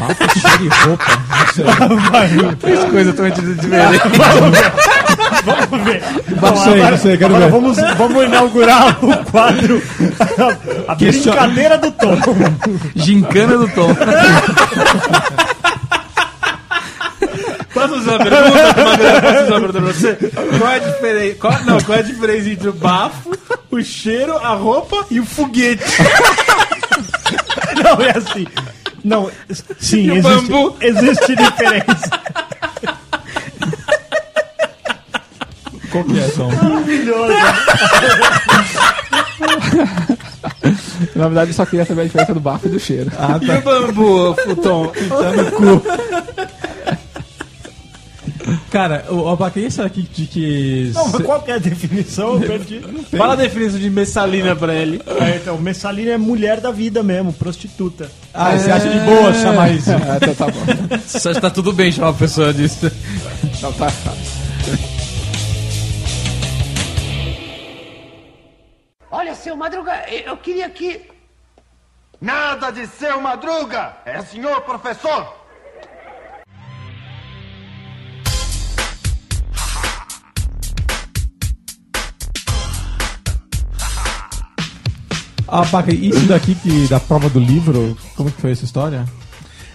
Bafo, 0.00 0.40
cheiro 0.40 0.64
e 0.64 0.68
roupa. 0.86 1.04
Não 1.88 2.00
sei. 2.00 2.56
Três 2.56 2.84
coisas 2.84 3.14
totalmente 3.14 3.40
diferentes. 3.40 4.00
Vamos 5.44 5.84
ver. 5.84 6.02
Não 6.40 6.56
sei, 6.56 6.82
não 6.82 6.98
sei, 6.98 7.16
quero 7.16 7.36
agora 7.36 7.50
ver. 7.50 7.52
vamos, 7.52 7.76
vamos 7.96 8.24
inaugurar 8.24 9.04
o 9.04 9.24
quadro 9.30 9.82
A 10.88 10.94
Brincadeira 10.94 11.78
do 11.78 11.90
Tom. 11.92 12.16
Gincana 12.94 13.56
do 13.58 13.68
Tom. 13.68 13.94
Posso 17.72 17.94
fazer 17.94 18.10
uma 18.10 18.18
pergunta? 18.18 18.84
Magrelo? 18.84 19.20
Posso 19.20 19.34
fazer 19.34 19.52
uma 19.52 19.60
pergunta 19.60 19.72
pra 19.72 19.80
você? 19.80 20.18
Qual 20.58 20.70
é 20.70 20.74
a 20.74 20.78
diferença? 20.78 21.34
Qual, 21.38 21.64
não, 21.64 21.80
qual 21.80 21.98
é 21.98 22.00
a 22.00 22.04
diferença 22.04 22.48
entre 22.48 22.68
o 22.68 22.72
bafo, 22.72 23.38
o 23.70 23.82
cheiro, 23.82 24.36
a 24.38 24.54
roupa 24.54 25.04
e 25.10 25.20
o 25.20 25.26
foguete? 25.26 25.84
Não, 27.84 28.00
é 28.02 28.16
assim. 28.16 28.46
Não, 29.06 29.30
sim, 29.78 30.10
o 30.10 30.14
existe, 30.16 30.22
bambu? 30.50 30.76
existe 30.80 31.36
diferença. 31.36 32.10
Qual 35.92 36.02
que 36.04 36.18
é, 36.18 36.28
Tom? 36.30 36.50
Maravilhoso. 36.50 37.32
Na 41.14 41.24
verdade, 41.28 41.50
eu 41.50 41.54
só 41.54 41.64
queria 41.66 41.84
saber 41.84 42.00
a 42.02 42.04
diferença 42.04 42.34
do 42.34 42.40
bafo 42.40 42.66
e 42.66 42.70
do 42.70 42.80
cheiro. 42.80 43.10
Ah, 43.18 43.38
E 43.40 43.50
o 43.50 43.62
bambu, 43.62 44.34
Futon? 44.42 44.86
tá 44.88 45.30
no 45.32 45.52
cu. 45.52 45.82
Cara, 48.70 49.06
o 49.10 49.28
Abaque, 49.28 49.60
esse 49.60 49.80
aqui 49.82 50.02
de 50.02 50.26
que. 50.26 50.92
Não, 50.94 51.08
mas 51.08 51.22
qual 51.22 51.42
que 51.42 51.50
é 51.50 51.54
a 51.54 51.58
definição? 51.58 52.34
Eu 52.34 52.40
perdi. 52.40 52.80
Fala 53.16 53.32
a 53.32 53.36
definição 53.36 53.78
de 53.78 53.90
messalina 53.90 54.54
pra 54.54 54.74
ele. 54.74 55.02
É, 55.20 55.36
então, 55.36 55.58
Messalina 55.58 56.12
é 56.12 56.18
mulher 56.18 56.60
da 56.60 56.70
vida 56.70 57.02
mesmo, 57.02 57.32
prostituta. 57.32 58.10
Ah, 58.32 58.56
você 58.56 58.70
acha 58.70 58.88
de 58.88 59.00
boa 59.00 59.32
chamar 59.34 59.70
isso? 59.70 59.90
Ah, 59.90 60.18
então 60.22 60.34
tá 60.34 60.46
bom. 60.46 60.98
Você 61.06 61.28
acha 61.28 61.34
que 61.34 61.40
tá 61.40 61.50
tudo 61.50 61.72
bem 61.72 61.90
chamar 61.90 62.08
uma 62.08 62.18
pessoa 62.18 62.52
disso? 62.52 62.90
Então 63.44 63.72
tá. 63.72 63.88
Olha, 69.10 69.34
seu 69.34 69.56
Madruga, 69.56 70.04
eu 70.24 70.36
queria 70.36 70.68
que. 70.70 71.08
Nada 72.20 72.70
de 72.70 72.86
seu 72.86 73.20
Madruga! 73.20 73.96
É 74.04 74.22
senhor 74.22 74.62
professor! 74.62 75.45
Abaque, 85.48 85.94
isso 85.94 86.26
daqui 86.26 86.54
que, 86.54 86.88
da 86.88 86.98
prova 86.98 87.28
do 87.28 87.38
livro, 87.38 87.96
como 88.16 88.30
que 88.30 88.40
foi 88.40 88.50
essa 88.52 88.64
história? 88.64 89.04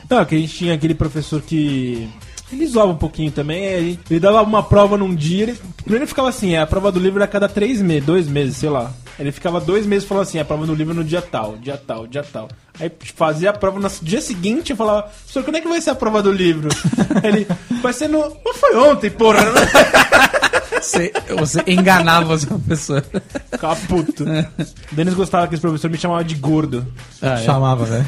Não, 0.09 0.25
que 0.25 0.35
a 0.35 0.37
gente 0.37 0.53
tinha 0.53 0.73
aquele 0.73 0.93
professor 0.93 1.41
que. 1.41 2.09
Ele 2.51 2.67
zoava 2.67 2.91
um 2.91 2.97
pouquinho 2.97 3.31
também. 3.31 3.65
é, 3.65 3.77
Ele, 3.77 3.99
ele 4.09 4.19
dava 4.19 4.41
uma 4.41 4.61
prova 4.61 4.97
num 4.97 5.15
dia. 5.15 5.43
Ele, 5.43 5.57
primeiro 5.77 6.03
ele 6.03 6.07
ficava 6.09 6.27
assim: 6.27 6.53
é, 6.53 6.59
a 6.59 6.67
prova 6.67 6.91
do 6.91 6.99
livro 6.99 7.19
era 7.19 7.25
a 7.25 7.27
cada 7.27 7.47
três 7.47 7.81
meses, 7.81 8.05
dois 8.05 8.27
meses, 8.27 8.57
sei 8.57 8.69
lá. 8.69 8.91
Ele 9.17 9.31
ficava 9.31 9.61
dois 9.61 9.85
meses 9.85 10.05
falava 10.07 10.27
assim: 10.27 10.39
a 10.39 10.43
prova 10.43 10.65
do 10.65 10.75
livro 10.75 10.93
é 10.93 10.97
no 10.97 11.03
dia 11.03 11.21
tal, 11.21 11.55
dia 11.57 11.77
tal, 11.77 12.05
dia 12.07 12.23
tal. 12.23 12.49
Aí 12.77 12.91
fazia 13.15 13.51
a 13.51 13.53
prova 13.53 13.79
no 13.79 13.89
dia 14.01 14.19
seguinte 14.19 14.73
e 14.73 14.75
falava: 14.75 15.03
Professor, 15.03 15.43
quando 15.43 15.55
é 15.55 15.61
que 15.61 15.67
vai 15.69 15.79
ser 15.79 15.91
a 15.91 15.95
prova 15.95 16.21
do 16.21 16.31
livro? 16.31 16.67
Ele, 17.23 17.47
vai 17.81 17.93
ser 17.93 18.09
no. 18.09 18.19
Não 18.19 18.53
foi 18.53 18.75
ontem, 18.75 19.09
porra. 19.09 19.39
Você, 20.81 21.11
você 21.37 21.63
enganava 21.67 22.33
as 22.33 22.45
pessoas. 22.67 23.03
Ficava 23.51 23.75
puto. 23.87 24.23
O 24.23 24.95
Denis 24.95 25.13
gostava 25.13 25.47
que 25.47 25.55
esse 25.55 25.61
professor 25.61 25.89
me 25.89 25.97
chamava 25.97 26.23
de 26.23 26.35
gordo. 26.35 26.85
Ah, 27.21 27.33
é. 27.39 27.43
Chamava, 27.45 27.85
velho. 27.85 28.05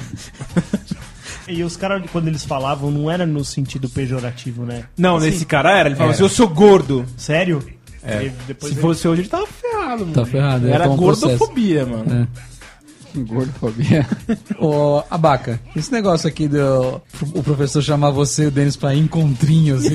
E 1.47 1.63
os 1.63 1.75
caras, 1.75 2.01
quando 2.11 2.27
eles 2.27 2.43
falavam, 2.45 2.89
não 2.89 3.11
era 3.11 3.25
no 3.25 3.43
sentido 3.43 3.89
pejorativo, 3.89 4.63
né? 4.65 4.85
Não, 4.97 5.17
Assim, 5.17 5.25
nesse 5.29 5.45
cara 5.45 5.71
era. 5.77 5.89
Ele 5.89 5.95
falava 5.95 6.13
Era. 6.13 6.15
assim: 6.15 6.23
eu 6.23 6.29
sou 6.29 6.47
gordo. 6.47 7.05
Sério? 7.17 7.61
É. 8.01 8.31
Depois 8.47 8.73
Se 8.73 8.79
fosse 8.79 9.07
hoje, 9.07 9.21
ele 9.21 9.29
tava 9.29 9.47
ferrado, 9.47 10.01
mano. 10.01 10.13
Tá 10.13 10.25
ferrado, 10.25 10.67
ia 10.67 10.73
Era 10.73 10.83
tomar 10.85 10.95
um 10.95 10.97
gordofobia, 10.97 11.85
mano. 11.85 12.27
Gordofobia. 13.15 14.07
Ô, 14.59 15.03
Abaca, 15.09 15.59
esse 15.75 15.91
negócio 15.91 16.27
aqui 16.27 16.47
do. 16.47 17.01
O 17.35 17.43
professor 17.43 17.81
chamar 17.81 18.09
você 18.09 18.43
e 18.45 18.47
o 18.47 18.51
Denis 18.51 18.75
pra 18.75 18.95
encontrinhos. 18.95 19.83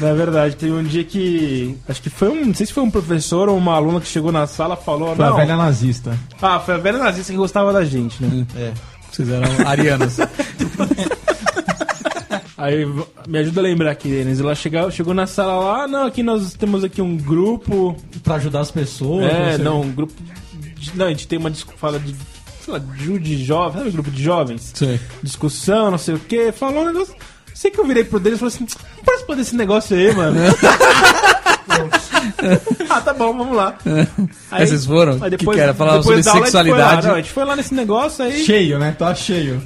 Na 0.00 0.08
É 0.08 0.14
verdade, 0.14 0.56
teve 0.56 0.72
um 0.72 0.82
dia 0.82 1.04
que. 1.04 1.76
Acho 1.88 2.02
que 2.02 2.10
foi 2.10 2.28
um. 2.28 2.46
Não 2.46 2.54
sei 2.54 2.66
se 2.66 2.72
foi 2.72 2.82
um 2.82 2.90
professor 2.90 3.48
ou 3.48 3.56
uma 3.56 3.74
aluna 3.74 4.00
que 4.00 4.06
chegou 4.06 4.32
na 4.32 4.46
sala 4.46 4.78
e 4.80 4.84
falou. 4.84 5.14
Foi 5.14 5.24
não, 5.24 5.34
a 5.34 5.36
velha 5.36 5.56
nazista. 5.56 6.18
Ah, 6.40 6.58
foi 6.60 6.74
a 6.74 6.78
velha 6.78 6.98
nazista 6.98 7.32
que 7.32 7.38
gostava 7.38 7.72
da 7.72 7.84
gente, 7.84 8.22
né? 8.22 8.46
É. 8.56 8.72
Vocês 9.10 9.28
eram 9.28 9.46
arianos. 9.68 10.16
Aí 12.56 12.86
me 13.26 13.38
ajuda 13.38 13.60
a 13.60 13.62
lembrar 13.64 13.90
aqui, 13.90 14.08
Denis. 14.08 14.38
Ela 14.38 14.54
chegou, 14.54 14.88
chegou 14.90 15.12
na 15.12 15.26
sala 15.26 15.56
lá, 15.58 15.88
não, 15.88 16.06
aqui 16.06 16.22
nós 16.22 16.54
temos 16.54 16.84
aqui 16.84 17.02
um 17.02 17.16
grupo. 17.16 17.96
Pra 18.22 18.36
ajudar 18.36 18.60
as 18.60 18.70
pessoas. 18.70 19.24
é, 19.24 19.58
não, 19.58 19.80
um 19.80 19.90
grupo. 19.90 20.12
de- 20.78 20.96
não, 20.96 21.06
a 21.06 21.08
gente 21.10 21.26
tem 21.26 21.38
uma 21.38 21.52
fala 21.76 21.98
de. 21.98 22.14
Sei 22.64 22.72
lá, 22.72 22.78
de, 22.78 23.44
jovens, 23.44 23.78
sabe 23.80 23.90
grupo 23.90 24.10
de 24.12 24.22
jovens? 24.22 24.70
Sei. 24.74 25.00
Discussão, 25.20 25.90
não 25.90 25.98
sei 25.98 26.14
o 26.14 26.18
quê. 26.20 26.52
Falou 26.52 26.84
um 26.84 26.86
negócio. 26.86 27.14
Sei 27.62 27.70
que 27.70 27.78
eu 27.78 27.86
virei 27.86 28.02
pro 28.02 28.18
Denis 28.18 28.38
e 28.38 28.40
falei 28.40 28.54
assim: 28.56 28.66
não 28.96 29.04
participar 29.04 29.36
desse 29.36 29.54
negócio 29.54 29.96
aí, 29.96 30.12
mano. 30.12 30.36
ah, 32.90 33.00
tá 33.00 33.14
bom, 33.14 33.32
vamos 33.36 33.56
lá. 33.56 33.76
Aí 34.50 34.66
vocês 34.66 34.84
foram? 34.84 35.22
Aí 35.22 35.30
Que 35.30 35.46
que 35.46 35.60
era? 35.60 35.72
Depois 35.72 36.04
sobre 36.04 36.16
da 36.16 36.16
aula, 36.16 36.16
a 36.16 36.18
gente 36.18 36.26
lá. 36.26 36.34
sexualidade. 36.46 37.06
Não, 37.06 37.14
a 37.14 37.16
gente 37.18 37.30
foi 37.30 37.44
lá 37.44 37.54
nesse 37.54 37.72
negócio 37.72 38.24
aí. 38.24 38.44
Cheio, 38.44 38.80
né? 38.80 38.96
Tá 38.98 39.14
cheio. 39.14 39.62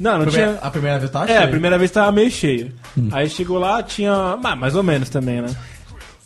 Não, 0.00 0.16
não 0.18 0.24
Primeira- 0.24 0.52
tinha. 0.54 0.60
A 0.62 0.70
primeira 0.70 0.98
vez 0.98 1.10
tá 1.10 1.24
É, 1.24 1.26
cheio. 1.26 1.44
a 1.44 1.48
primeira 1.48 1.78
vez 1.78 1.90
tava 1.90 2.12
meio 2.12 2.30
cheio. 2.30 2.72
Aí 3.12 3.28
chegou 3.28 3.58
lá, 3.58 3.82
tinha. 3.82 4.38
ah, 4.42 4.56
mais 4.56 4.74
ou 4.74 4.82
menos 4.82 5.10
também, 5.10 5.42
né? 5.42 5.54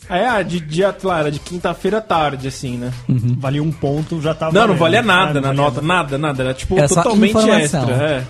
Aí, 0.07 0.23
ah, 0.25 0.41
de 0.41 0.61
dia, 0.61 0.95
lá, 1.03 1.19
era 1.19 1.29
de 1.31 1.39
quinta-feira 1.39 1.97
à 1.97 2.01
tarde, 2.01 2.47
assim, 2.47 2.77
né? 2.77 2.93
Valia 3.37 3.61
um 3.61 3.73
ponto, 3.73 4.21
já 4.21 4.33
tava. 4.33 4.53
Não, 4.57 4.67
não 4.69 4.75
valia 4.75 5.01
Ah, 5.01 5.03
nada 5.03 5.41
não 5.41 5.49
na 5.49 5.53
nota, 5.53 5.81
nada, 5.81 6.17
nada. 6.17 6.43
Era 6.43 6.53
tipo 6.53 6.77
totalmente 6.87 7.31
informação. 7.31 7.59
extra, 7.59 7.93
é. 8.05 8.23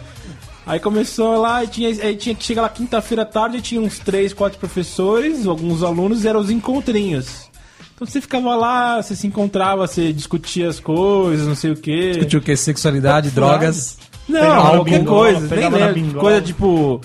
Aí 0.69 0.79
começou 0.79 1.41
lá 1.41 1.63
e 1.63 1.67
tinha, 1.67 1.89
aí 1.89 2.15
tinha 2.15 2.35
que 2.35 2.43
chegar 2.43 2.61
lá 2.61 2.69
quinta-feira 2.69 3.23
à 3.23 3.25
tarde 3.25 3.57
e 3.57 3.61
tinha 3.61 3.81
uns 3.81 3.97
três, 3.97 4.33
quatro 4.33 4.59
professores, 4.59 5.47
alguns 5.47 5.81
alunos, 5.81 6.23
e 6.23 6.27
eram 6.27 6.39
os 6.39 6.51
encontrinhos. 6.51 7.49
Então 7.95 8.05
você 8.05 8.21
ficava 8.21 8.55
lá, 8.55 9.01
você 9.01 9.15
se 9.15 9.25
encontrava, 9.25 9.87
você 9.87 10.13
discutia 10.13 10.69
as 10.69 10.79
coisas, 10.79 11.47
não 11.47 11.55
sei 11.55 11.71
o 11.71 11.75
quê. 11.75 12.11
Discutiu 12.11 12.39
o 12.39 12.43
que? 12.43 12.55
Sexualidade, 12.55 13.31
drogas. 13.31 13.97
Não, 14.27 14.75
qualquer 14.75 14.99
bingola, 14.99 15.33
coisa, 15.33 15.55
nem 15.55 15.69
lembro, 15.69 16.19
coisa 16.19 16.39
tipo 16.39 17.01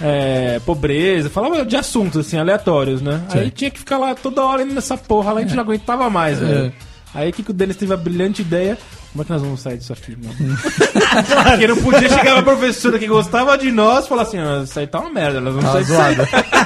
é, 0.00 0.60
pobreza, 0.66 1.30
falava 1.30 1.64
de 1.64 1.76
assuntos 1.76 2.26
assim 2.26 2.36
aleatórios, 2.36 3.00
né? 3.00 3.22
Aí 3.30 3.48
tinha 3.52 3.70
que 3.70 3.78
ficar 3.78 3.96
lá 3.96 4.12
toda 4.12 4.42
hora 4.42 4.64
indo 4.64 4.74
nessa 4.74 4.96
porra, 4.96 5.32
lá 5.32 5.38
a 5.38 5.42
gente 5.44 5.54
não 5.54 5.62
aguentava 5.62 6.10
mais, 6.10 6.40
velho. 6.40 6.72
Aí 7.14 7.30
o 7.30 7.32
que, 7.32 7.44
que 7.44 7.50
o 7.52 7.54
Denis 7.54 7.76
teve 7.76 7.94
a 7.94 7.96
brilhante 7.96 8.42
ideia? 8.42 8.76
Como 9.12 9.22
é 9.22 9.24
que 9.24 9.30
nós 9.30 9.42
vamos 9.42 9.60
sair 9.60 9.78
disso 9.78 9.92
aqui, 9.92 10.16
mano? 10.16 10.34
Porque 11.50 11.66
não 11.66 11.76
podia 11.76 12.08
chegar 12.08 12.38
a 12.38 12.42
professora 12.42 12.98
que 12.98 13.06
gostava 13.06 13.56
de 13.58 13.70
nós 13.70 14.04
e 14.04 14.08
falar 14.08 14.22
assim, 14.22 14.38
ah, 14.38 14.62
isso 14.64 14.78
aí 14.78 14.86
tá 14.86 15.00
uma 15.00 15.10
merda, 15.10 15.40
nós 15.40 15.54
vamos 15.54 15.70
Tá 15.70 15.72
sair 15.82 15.82
aí. 15.82 16.14
zoado. 16.16 16.28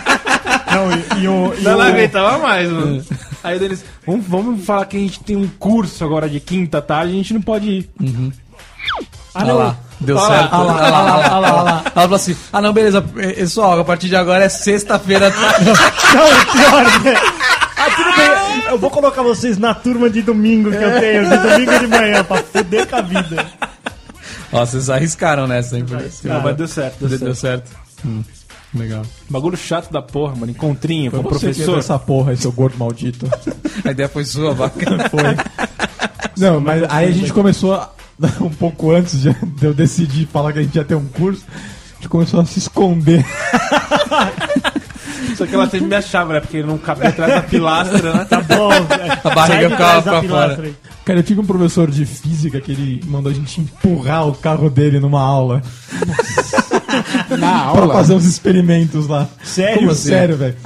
Não, 0.76 0.92
e, 0.92 1.22
e 1.24 1.28
o. 1.28 1.54
E 1.58 1.62
Não, 1.62 1.78
o- 1.78 1.80
aguentava 1.80 2.38
mais, 2.38 2.70
mano. 2.70 3.02
Aí 3.42 3.56
o 3.56 3.60
Denis, 3.60 3.82
vamos, 4.06 4.26
vamos 4.26 4.64
falar 4.66 4.84
que 4.84 4.96
a 4.96 5.00
gente 5.00 5.20
tem 5.20 5.34
um 5.36 5.48
curso 5.58 6.04
agora 6.04 6.28
de 6.28 6.38
quinta 6.38 6.82
tarde, 6.82 7.12
a 7.12 7.16
gente 7.16 7.32
não 7.32 7.40
pode 7.40 7.66
ir. 7.66 7.90
Ah, 9.34 9.38
Olha 9.40 9.46
não. 9.46 9.58
lá, 9.58 9.76
deu 10.00 10.16
Olha 10.16 10.28
lá, 10.28 10.38
certo. 10.38 10.52
olha 10.54 10.64
lá, 10.64 10.74
olha 10.74 10.90
lá, 10.90 11.16
olha 11.16 11.28
lá, 11.28 11.54
olha 11.54 11.62
lá. 11.62 11.82
Ela 11.84 11.92
falou 11.94 12.14
assim: 12.16 12.36
ah, 12.52 12.60
não, 12.60 12.72
beleza, 12.74 13.00
pessoal, 13.00 13.80
a 13.80 13.84
partir 13.84 14.08
de 14.08 14.16
agora 14.16 14.44
é 14.44 14.48
sexta-feira. 14.50 15.30
Não, 16.12 16.52
pior, 16.52 16.84
né? 17.02 17.14
Ah, 17.78 17.90
tudo 17.94 18.16
bem. 18.16 18.62
Eu 18.70 18.78
vou 18.78 18.90
colocar 18.90 19.22
vocês 19.22 19.58
na 19.58 19.74
turma 19.74 20.08
de 20.10 20.22
domingo 20.22 20.70
que 20.70 20.76
eu 20.76 21.00
tenho, 21.00 21.28
de 21.28 21.36
domingo 21.38 21.78
de 21.78 21.86
manhã, 21.86 22.24
pra 22.24 22.42
fuder 22.42 22.86
com 22.86 22.96
a 22.96 23.00
vida. 23.02 23.46
Ó, 24.52 24.64
vocês 24.64 24.88
arriscaram 24.90 25.46
nessa, 25.46 25.76
hein? 25.78 25.84
por- 25.84 26.02
Não, 26.24 26.40
mas 26.40 26.56
deu 26.56 26.68
certo, 26.68 27.06
deu, 27.06 27.18
Deu, 27.18 27.34
certo. 27.34 27.68
certo. 27.68 28.06
Hum, 28.06 28.22
legal. 28.74 29.02
Bagulho 29.28 29.56
chato 29.56 29.90
da 29.92 30.00
porra, 30.02 30.34
mano. 30.36 30.50
Encontrinho 30.52 31.10
Foi 31.10 31.20
com 31.20 31.26
o 31.26 31.28
professor. 31.28 31.78
essa 31.78 31.98
porra 31.98 32.30
aí, 32.30 32.36
seu 32.36 32.52
gordo 32.52 32.76
maldito. 32.78 33.28
A 33.84 33.90
ideia 33.90 34.08
foi 34.08 34.24
sua, 34.24 34.54
bacana. 34.54 35.08
Foi. 35.10 35.20
Não, 36.36 36.60
mas 36.60 36.82
aí 36.88 37.08
a 37.08 37.12
gente 37.12 37.32
começou, 37.32 37.74
a- 37.74 37.90
um 38.40 38.50
pouco 38.50 38.90
antes 38.92 39.20
de 39.22 39.34
eu 39.62 39.74
decidir 39.74 40.26
falar 40.26 40.52
que 40.52 40.58
a 40.58 40.62
gente 40.62 40.74
ia 40.76 40.84
ter 40.84 40.94
um 40.94 41.06
curso, 41.06 41.44
a 41.50 41.94
gente 41.96 42.08
começou 42.08 42.40
a 42.40 42.44
se 42.46 42.58
esconder. 42.58 43.24
Só 45.36 45.46
que 45.46 45.54
ela 45.54 45.68
sempre 45.68 45.86
me 45.86 45.94
achava, 45.94 46.32
né? 46.34 46.40
Porque 46.40 46.58
ele 46.58 46.66
não 46.66 46.78
cabia 46.78 47.08
atrás 47.10 47.34
da 47.34 47.42
pilastra, 47.42 48.12
né? 48.14 48.24
Tá 48.24 48.40
bom. 48.40 48.70
A 49.24 49.34
barriga 49.34 49.70
ficava 49.70 50.02
pra 50.02 50.22
fora. 50.22 50.62
aí. 50.62 50.74
Cara, 51.06 51.20
eu 51.20 51.22
tive 51.22 51.40
um 51.40 51.46
professor 51.46 51.90
de 51.90 52.04
física 52.04 52.60
que 52.60 52.72
ele 52.72 53.00
mandou 53.06 53.30
a 53.30 53.34
gente 53.34 53.60
empurrar 53.60 54.26
o 54.28 54.34
carro 54.34 54.68
dele 54.68 54.98
numa 55.00 55.22
aula 55.22 55.62
Na 57.30 57.36
pra 57.38 57.58
aula. 57.80 57.94
fazer 57.94 58.14
uns 58.14 58.24
experimentos 58.24 59.06
lá. 59.06 59.28
Sério? 59.44 59.78
Como 59.78 59.90
assim? 59.92 60.08
Sério, 60.08 60.36
velho. 60.36 60.56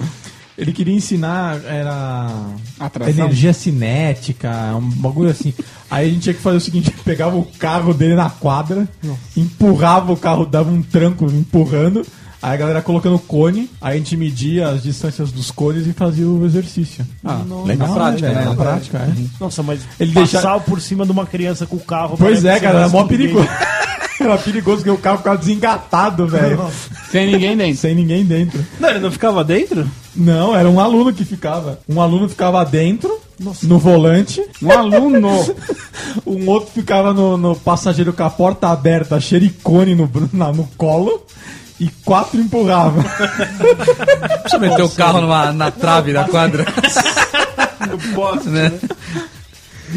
Ele 0.56 0.72
queria 0.72 0.94
ensinar, 0.94 1.60
era 1.64 2.30
Atração? 2.78 3.12
energia 3.14 3.52
cinética, 3.52 4.50
um 4.76 4.80
bagulho 4.90 5.30
assim. 5.30 5.54
Aí 5.90 6.08
a 6.08 6.10
gente 6.12 6.22
tinha 6.22 6.34
que 6.34 6.40
fazer 6.42 6.56
o 6.58 6.60
seguinte, 6.60 6.90
pegava 7.04 7.36
o 7.36 7.44
carro 7.58 7.94
dele 7.94 8.14
na 8.14 8.28
quadra, 8.28 8.86
empurrava 9.36 10.12
o 10.12 10.16
carro, 10.16 10.44
dava 10.44 10.70
um 10.70 10.82
tranco 10.82 11.24
empurrando, 11.26 12.04
aí 12.42 12.54
a 12.54 12.56
galera 12.56 12.82
colocando 12.82 13.18
cone, 13.18 13.70
aí 13.80 13.94
a 13.94 13.98
gente 13.98 14.16
media 14.16 14.68
as 14.68 14.82
distâncias 14.82 15.30
dos 15.32 15.50
cones 15.50 15.86
e 15.86 15.92
fazia 15.92 16.26
o 16.26 16.44
exercício. 16.44 17.06
Ah, 17.24 17.42
legal, 17.66 17.88
Na 17.88 17.94
prática, 17.94 18.28
né? 18.28 18.34
né? 18.34 18.44
Na 18.44 18.54
prática, 18.54 18.98
é. 18.98 19.12
Nossa, 19.38 19.62
mas 19.62 19.80
Ele 19.98 20.12
passar 20.12 20.40
deixa- 20.40 20.60
por 20.60 20.80
cima 20.80 21.04
de 21.04 21.12
uma 21.12 21.26
criança 21.26 21.66
com 21.66 21.76
o 21.76 21.80
carro... 21.80 22.16
Pois 22.18 22.44
é, 22.44 22.58
cara, 22.60 22.70
era 22.78 22.80
mais 22.80 22.92
mó 22.92 23.04
perigoso. 23.04 23.48
Era 24.20 24.36
perigoso 24.36 24.76
porque 24.78 24.90
o 24.90 24.98
carro 24.98 25.16
ficava 25.18 25.38
desengatado, 25.38 26.26
velho. 26.26 26.60
Sem 27.10 27.32
ninguém 27.32 27.56
dentro. 27.56 27.76
Sem 27.80 27.94
ninguém 27.94 28.24
dentro. 28.24 28.64
Não, 28.78 28.90
ele 28.90 28.98
não 29.00 29.10
ficava 29.10 29.42
dentro? 29.42 29.90
Não, 30.14 30.54
era 30.54 30.68
um 30.68 30.78
aluno 30.78 31.12
que 31.12 31.24
ficava. 31.24 31.80
Um 31.88 32.00
aluno 32.02 32.28
ficava 32.28 32.62
dentro, 32.64 33.18
no 33.62 33.78
volante. 33.78 34.42
Um 34.62 34.70
aluno. 34.70 35.28
Um 36.26 36.48
outro 36.48 36.70
ficava 36.72 37.14
no, 37.14 37.36
no 37.36 37.54
passageiro 37.54 38.12
com 38.12 38.24
a 38.24 38.30
porta 38.30 38.68
aberta, 38.68 39.20
xericone 39.20 39.94
no, 39.94 40.10
na- 40.32 40.52
no 40.52 40.68
colo. 40.76 41.24
E 41.80 41.88
quatro 42.04 42.38
empurravam. 42.38 43.02
Deixa 44.42 44.56
eu 44.56 44.60
meter 44.60 44.82
o 44.82 44.88
carro 44.90 45.20
numa, 45.22 45.50
na 45.52 45.70
trave 45.70 46.12
da 46.12 46.24
quadra. 46.24 46.66
No 47.90 48.14
poste, 48.14 48.48
né? 48.50 48.70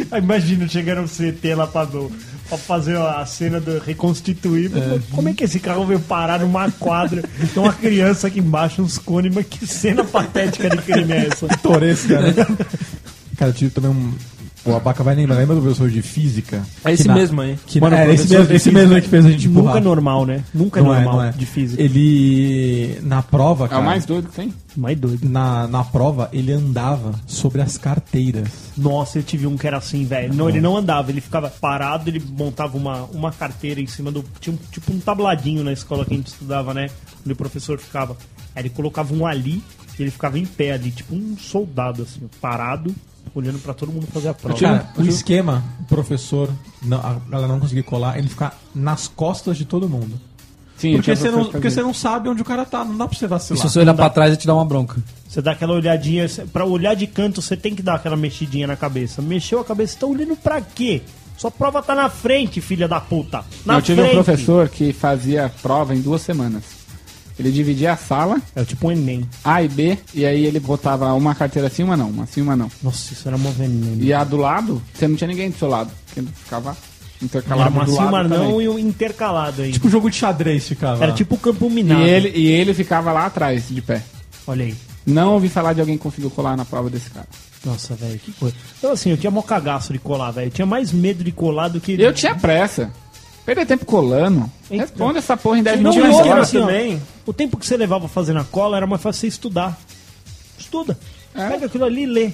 Aí 0.10 0.22
Imagina, 0.22 0.68
chegando 0.68 1.02
um 1.02 1.08
CT 1.08 1.54
lá 1.56 1.68
pra, 1.68 1.84
do- 1.86 2.10
pra 2.48 2.58
fazer 2.58 2.98
a 2.98 3.24
cena 3.26 3.60
do 3.60 3.80
reconstituir. 3.80 4.72
Como 5.12 5.28
é 5.30 5.34
que 5.34 5.44
esse 5.44 5.60
carro 5.60 5.86
veio 5.86 6.00
parar 6.00 6.40
numa 6.40 6.72
quadra? 6.72 7.22
Tem 7.54 7.62
uma 7.62 7.74
criança 7.74 8.28
aqui 8.28 8.40
embaixo, 8.40 8.82
uns 8.82 8.98
cones, 8.98 9.34
mas 9.36 9.46
que 9.46 9.68
cena 9.68 10.04
patética 10.06 10.70
de 10.70 10.78
crime 10.78 11.12
é 11.12 11.28
essa? 11.28 11.48
Toresca, 11.62 12.20
né? 12.22 12.34
Cara, 13.38 13.52
eu 13.52 13.54
tive 13.56 13.72
também 13.72 13.92
um. 13.92 14.14
O 14.66 14.74
Abaca 14.74 15.04
vai 15.04 15.14
lembrar, 15.14 15.36
lembra 15.36 15.56
do 15.56 15.62
professor 15.62 15.90
de 15.90 16.02
física? 16.02 16.64
É 16.86 16.94
esse 16.94 17.06
na- 17.08 17.16
mesmo 17.16 17.42
aí. 17.42 17.58
Que 17.68 17.82
Mano, 17.82 17.96
é, 17.98 18.14
esse 18.14 18.30
mesmo, 18.34 18.54
esse 18.54 18.72
mesmo 18.72 18.96
aí 18.96 19.02
que 19.02 19.10
fez 19.10 19.26
a 19.26 19.30
gente 19.32 19.48
empurrar. 19.48 19.66
Nunca 19.74 19.78
é 19.80 19.82
normal, 19.82 20.26
né? 20.26 20.44
Nunca 20.54 20.80
é 20.80 20.84
Não 20.84 20.94
é, 20.94 20.98
normal 21.02 21.16
não 21.18 21.24
é. 21.26 21.32
de 21.32 21.46
física. 21.46 21.82
Ele, 21.82 22.98
na 23.04 23.22
prova, 23.22 23.66
É 23.66 23.68
cara, 23.68 23.82
o 23.82 23.86
mais 23.86 24.06
doido 24.06 24.30
que 24.30 24.36
tem. 24.36 24.54
Mais 24.76 24.98
doido. 24.98 25.28
na, 25.30 25.68
na 25.68 25.84
prova, 25.84 26.30
ele 26.32 26.52
andava 26.52 27.14
sobre 27.28 27.62
as 27.62 27.78
carteiras. 27.78 28.48
Nossa, 28.78 29.20
eu 29.20 29.24
tive 29.24 29.46
um 29.48 29.58
que 29.58 29.68
era 29.68 29.78
assim, 29.78 30.06
velho. 30.06 30.34
Não, 30.34 30.48
ele 30.50 30.62
não 30.62 30.78
andava, 30.78 31.12
ele 31.12 31.20
ficava 31.22 31.50
parado, 31.50 32.10
ele 32.10 32.24
montava 32.38 32.78
uma, 32.78 33.04
uma 33.06 33.32
carteira 33.32 33.82
em 33.82 33.88
cima 33.88 34.12
do. 34.12 34.24
Tinha 34.40 34.54
um- 34.56 34.60
tipo 34.72 34.94
um 34.94 35.00
tabladinho 35.00 35.64
na 35.64 35.74
escola 35.74 36.06
que 36.06 36.14
a 36.14 36.18
gente 36.18 36.28
estudava, 36.28 36.74
né? 36.74 36.90
Onde 37.22 37.34
o 37.34 37.36
professor 37.36 37.78
ficava. 37.80 38.16
Aí 38.56 38.62
ele 38.64 38.70
colocava 38.70 39.14
um 39.14 39.26
ali 39.28 39.62
e 40.00 40.02
ele 40.02 40.10
ficava 40.12 40.40
em 40.40 40.46
pé 40.46 40.72
ali, 40.72 40.90
tipo 40.90 41.14
um 41.16 41.36
soldado, 41.38 42.04
assim, 42.04 42.22
parado, 42.42 42.94
olhando 43.36 43.60
pra 43.60 43.74
todo 43.74 43.92
mundo 43.92 44.08
fazer 44.08 44.30
a 44.30 44.34
prova. 44.34 44.60
Cara, 44.60 44.90
o 44.98 45.02
esquema, 45.04 45.64
o 45.82 45.84
professor, 45.86 46.50
não, 46.82 46.98
a 47.00 47.16
galera 47.30 47.52
não 47.54 47.60
conseguir 47.60 47.84
colar, 47.84 48.18
ele 48.18 48.28
fica 48.30 48.54
nas 48.76 49.08
costas 49.08 49.58
de 49.58 49.66
todo 49.66 49.88
mundo. 49.90 50.20
Sim, 50.78 50.96
Porque 50.96 51.16
você, 51.16 51.32
não, 51.32 51.46
porque 51.46 51.70
você 51.70 51.82
não 51.82 51.94
sabe 51.94 52.28
onde 52.28 52.42
o 52.42 52.46
cara 52.46 52.66
tá, 52.66 52.84
não 52.84 52.98
dá 52.98 53.08
pra 53.08 53.18
você 53.18 53.26
E 53.26 53.28
vacilar. 53.28 53.62
se 53.62 53.70
você 53.70 53.80
olhar 53.80 53.94
pra 53.94 54.10
trás 54.10 54.34
e 54.34 54.38
te 54.38 54.46
dar 54.48 54.56
uma 54.56 54.66
bronca. 54.66 55.02
Você 55.30 55.42
dá 55.42 55.52
aquela 55.54 55.74
olhadinha, 55.74 56.28
pra 56.52 56.66
olhar 56.66 56.94
de 56.96 57.08
canto, 57.08 57.42
você 57.42 57.56
tem 57.56 57.74
que 57.74 57.82
dar 57.82 57.96
aquela 57.96 58.18
mexidinha 58.18 58.68
na 58.68 58.76
cabeça. 58.76 59.22
Mexeu 59.22 59.60
a 59.60 59.64
cabeça, 59.66 59.98
tá 60.00 60.06
olhando 60.08 60.36
pra 60.36 60.60
quê? 60.62 61.02
Sua 61.38 61.50
prova 61.50 61.82
tá 61.82 61.96
na 61.96 62.10
frente, 62.10 62.60
filha 62.60 62.88
da 62.88 63.00
puta. 63.00 63.44
Na 63.66 63.76
Eu 63.76 63.82
tive 63.82 64.02
frente. 64.02 64.12
um 64.18 64.24
professor 64.24 64.68
que 64.70 64.92
fazia 64.94 65.52
prova 65.62 65.96
em 65.96 66.02
duas 66.02 66.22
semanas. 66.22 66.64
Ele 67.40 67.52
dividia 67.52 67.94
a 67.94 67.98
sala, 67.98 68.40
É 68.56 68.64
tipo 68.64 68.88
um 68.88 68.92
Enem. 68.92 69.28
A 69.44 69.64
e 69.64 69.68
B, 69.68 69.98
e 70.14 70.26
aí 70.26 70.46
ele 70.46 70.60
botava 70.60 71.12
uma 71.14 71.34
carteira 71.34 71.68
assim, 71.68 71.84
uma 71.84 71.98
não, 71.98 72.10
uma 72.10 72.24
assim, 72.24 72.42
uma 72.42 72.56
não. 72.56 72.70
Nossa, 72.82 73.14
isso 73.14 73.28
era 73.28 73.36
uma 73.36 73.50
veneno. 73.52 74.04
E 74.04 74.14
a 74.14 74.24
do 74.24 74.38
lado, 74.38 74.82
você 74.94 75.08
não 75.08 75.16
tinha 75.16 75.28
ninguém 75.28 75.50
do 75.50 75.58
seu 75.58 75.68
lado, 75.68 75.92
porque 76.06 76.22
ficava 76.44 76.70
Era 76.72 77.26
intercalado 77.26 77.72
uma 77.76 77.86
do 77.86 77.96
lado 77.96 78.08
uma 78.10 78.24
não 78.24 78.38
também. 78.38 78.62
e 78.62 78.70
um 78.70 78.78
intercalado 78.80 79.62
aí. 79.64 79.72
Tipo 79.72 79.90
jogo 79.90 80.10
de 80.10 80.16
xadrez 80.18 80.68
ficava. 80.68 81.04
Era 81.04 81.12
tipo 81.14 81.36
o 81.36 81.38
campo 81.40 81.68
E 81.68 81.70
minado. 81.74 82.04
ele, 82.04 82.30
e 82.38 82.46
ele 82.48 82.74
ficava 82.74 83.12
lá 83.12 83.26
atrás, 83.26 83.68
de 83.70 83.82
pé. 83.82 84.04
Olha 84.46 84.66
aí. 84.66 84.76
Não 85.06 85.34
ouvi 85.34 85.50
falar 85.50 85.74
de 85.74 85.80
alguém 85.82 85.98
que 85.98 86.04
conseguiu 86.04 86.30
colar 86.30 86.56
na 86.56 86.64
prova 86.66 86.90
desse 86.90 87.10
cara. 87.10 87.28
Nossa, 87.66 87.96
velho, 87.96 88.20
que 88.20 88.32
coisa. 88.34 88.56
Então, 88.78 88.92
assim, 88.92 89.10
eu 89.10 89.18
tinha 89.18 89.32
mó 89.32 89.42
cagaço 89.42 89.92
de 89.94 90.00
colar, 90.00 90.32
velho. 90.32 90.48
Eu 90.48 90.52
tinha 90.52 90.66
mais 90.66 90.92
medo 90.92 91.24
de 91.24 91.32
colar 91.32 91.70
do 91.70 91.80
que. 91.80 91.94
Eu 92.00 92.14
tinha 92.14 92.36
pressa. 92.36 92.92
Perder 93.46 93.66
tempo 93.66 93.86
colando. 93.86 94.50
Então. 94.66 94.78
Responde 94.78 95.18
essa 95.18 95.36
porra 95.36 95.60
em 95.60 95.64
10 95.64 95.82
Não, 95.82 95.92
minutos. 95.92 96.14
era 96.16 96.26
embora. 96.26 96.42
assim, 96.42 96.58
ó, 96.58 96.62
também. 96.66 97.02
o 97.26 97.34
tempo 97.34 97.58
que 97.58 97.66
você 97.66 97.76
levava 97.76 98.08
fazendo 98.08 98.40
a 98.40 98.44
cola 98.46 98.78
era 98.78 98.88
mais 98.88 99.02
fácil 99.02 99.22
você 99.22 99.28
estudar. 99.28 99.78
Estuda. 100.58 100.98
É. 101.36 101.50
Pega 101.50 101.66
aquilo 101.66 101.86
ali 101.86 102.04
e 102.04 102.06
lê. 102.06 102.32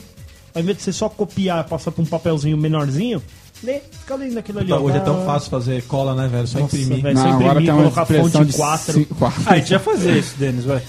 Ao 0.54 0.62
invés 0.62 0.78
de 0.78 0.84
você 0.84 0.94
só 0.94 1.10
copiar, 1.10 1.64
passar 1.66 1.92
pra 1.92 2.04
um 2.04 2.06
papelzinho 2.06 2.58
menorzinho, 2.58 3.22
lê. 3.64 3.80
Fica 4.02 4.16
lendo 4.16 4.38
aquilo 4.38 4.60
ali. 4.60 4.72
ó. 4.72 4.80
Hoje 4.80 4.98
é 4.98 5.00
tão 5.00 5.22
Ah, 5.22 5.26
fácil 5.26 5.50
fazer 5.50 5.84
cola, 5.84 6.14
né, 6.16 6.28
velho? 6.28 6.48
Só 6.48 6.60
Nossa, 6.60 6.76
imprimir. 6.76 7.02
velho. 7.04 7.16
Não, 7.16 7.22
Só 7.24 7.28
agora 7.30 7.44
imprimir, 7.62 7.66
tem 7.66 7.74
uma 7.74 7.92
colocar 7.92 8.44
de 8.46 8.54
quatro. 8.54 8.94
cinco- 8.94 9.16
quatro. 9.16 9.42
Ah, 9.46 9.54
a 9.54 9.58
gente 9.58 9.72
ia 9.72 9.80
fazer 9.80 10.18
isso, 10.18 10.36
Denis, 10.38 10.66
vai. 10.66 10.82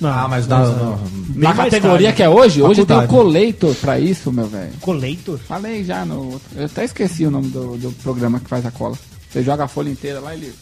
Não, 0.00 0.10
Ah, 0.10 0.28
mas 0.28 0.46
dá. 0.46 0.60
não, 0.60 0.76
não. 0.76 0.98
Na 1.34 1.52
categoria 1.54 2.06
tarde. 2.08 2.12
que 2.16 2.22
é 2.22 2.28
hoje, 2.28 2.62
hoje 2.62 2.84
tem 2.86 2.96
o 2.96 3.00
Faculdade. 3.00 3.08
Coleitor 3.08 3.74
pra 3.74 3.98
isso, 3.98 4.30
meu 4.32 4.46
velho. 4.46 4.70
Colleitor? 4.80 5.38
Falei 5.38 5.82
já 5.84 6.04
no. 6.04 6.32
outro- 6.34 6.48
Eu 6.56 6.66
até 6.66 6.84
esqueci 6.84 7.26
o 7.26 7.30
nome 7.32 7.48
do, 7.48 7.76
do 7.76 7.90
programa 8.02 8.38
que 8.38 8.48
faz 8.48 8.64
a 8.64 8.70
cola. 8.70 8.96
Você 9.30 9.42
joga 9.42 9.64
a 9.64 9.68
folha 9.68 9.90
inteira 9.90 10.20
lá 10.20 10.34
e 10.34 10.38
ele. 10.38 10.54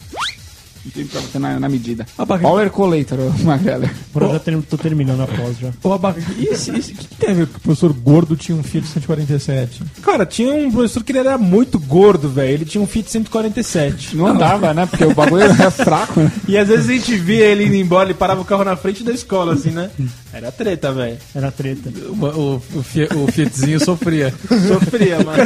Imprime 0.85 1.09
pra 1.09 1.19
você 1.19 1.37
na, 1.37 1.59
na 1.59 1.67
medida. 1.67 2.05
Bacana. 2.17 2.39
Power 2.39 2.69
Collator, 2.69 3.19
ô 3.19 3.43
Magrela. 3.43 3.89
Agora 4.15 4.25
eu 4.27 4.33
já 4.33 4.39
ter- 4.39 4.61
tô 4.61 4.77
terminando 4.77 5.21
a 5.21 5.27
pós 5.27 5.57
já. 5.59 5.69
Ô, 5.83 5.91
Abaca, 5.91 6.21
e 6.37 6.45
esse, 6.45 6.71
esse, 6.77 6.93
o 6.93 6.95
que, 6.95 7.07
que 7.09 7.15
tem 7.15 7.29
a 7.31 7.33
ver 7.33 7.47
com 7.47 7.57
o 7.57 7.59
professor 7.59 7.91
gordo 7.91 8.37
tinha 8.37 8.57
um 8.57 8.63
Fiat 8.63 8.87
147? 8.87 9.83
Cara, 10.01 10.25
tinha 10.25 10.53
um 10.53 10.71
professor 10.71 11.03
que 11.03 11.11
ele 11.11 11.19
era 11.19 11.37
muito 11.37 11.77
gordo, 11.77 12.29
velho. 12.29 12.51
Ele 12.53 12.63
tinha 12.65 12.81
um 12.81 12.87
Fit 12.87 13.11
147. 13.11 14.15
Não 14.15 14.37
dava, 14.37 14.73
né? 14.73 14.85
Porque 14.85 15.03
o 15.03 15.13
bagulho 15.13 15.43
é 15.43 15.53
fraco, 15.71 16.21
né? 16.21 16.31
E 16.47 16.57
às 16.57 16.69
vezes 16.69 16.89
a 16.89 16.93
gente 16.93 17.17
via 17.17 17.45
ele 17.47 17.65
indo 17.65 17.75
embora, 17.75 18.07
ele 18.07 18.13
parava 18.17 18.39
o 18.39 18.45
carro 18.45 18.63
na 18.63 18.77
frente 18.77 19.03
da 19.03 19.11
escola, 19.11 19.55
assim, 19.55 19.71
né? 19.71 19.89
Era 20.31 20.53
treta, 20.53 20.93
velho. 20.93 21.17
Era 21.35 21.51
treta. 21.51 21.89
O, 21.89 22.25
o, 22.25 22.55
o, 22.55 23.23
o 23.25 23.31
Fiatzinho 23.31 23.79
sofria. 23.83 24.33
Sofria, 24.69 25.17
mano. 25.21 25.37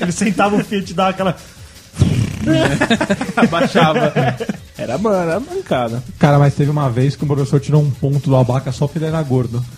Ele 0.00 0.12
sentava 0.12 0.56
o 0.56 0.64
Fiat 0.64 0.90
e 0.90 0.94
dava 0.94 1.10
aquela. 1.10 1.36
Abaixava. 3.36 4.12
Era, 4.76 4.98
mano, 4.98 5.16
era 5.30 5.40
mancada. 5.40 6.02
Cara, 6.18 6.38
mas 6.38 6.54
teve 6.54 6.70
uma 6.70 6.88
vez 6.90 7.14
que 7.16 7.24
o 7.24 7.26
professor 7.26 7.60
tirou 7.60 7.80
um 7.82 7.90
ponto 7.90 8.28
do 8.28 8.36
Abaca 8.36 8.72
só 8.72 8.86
porque 8.86 8.98
ele 8.98 9.06
era 9.06 9.22
gordo. 9.22 9.62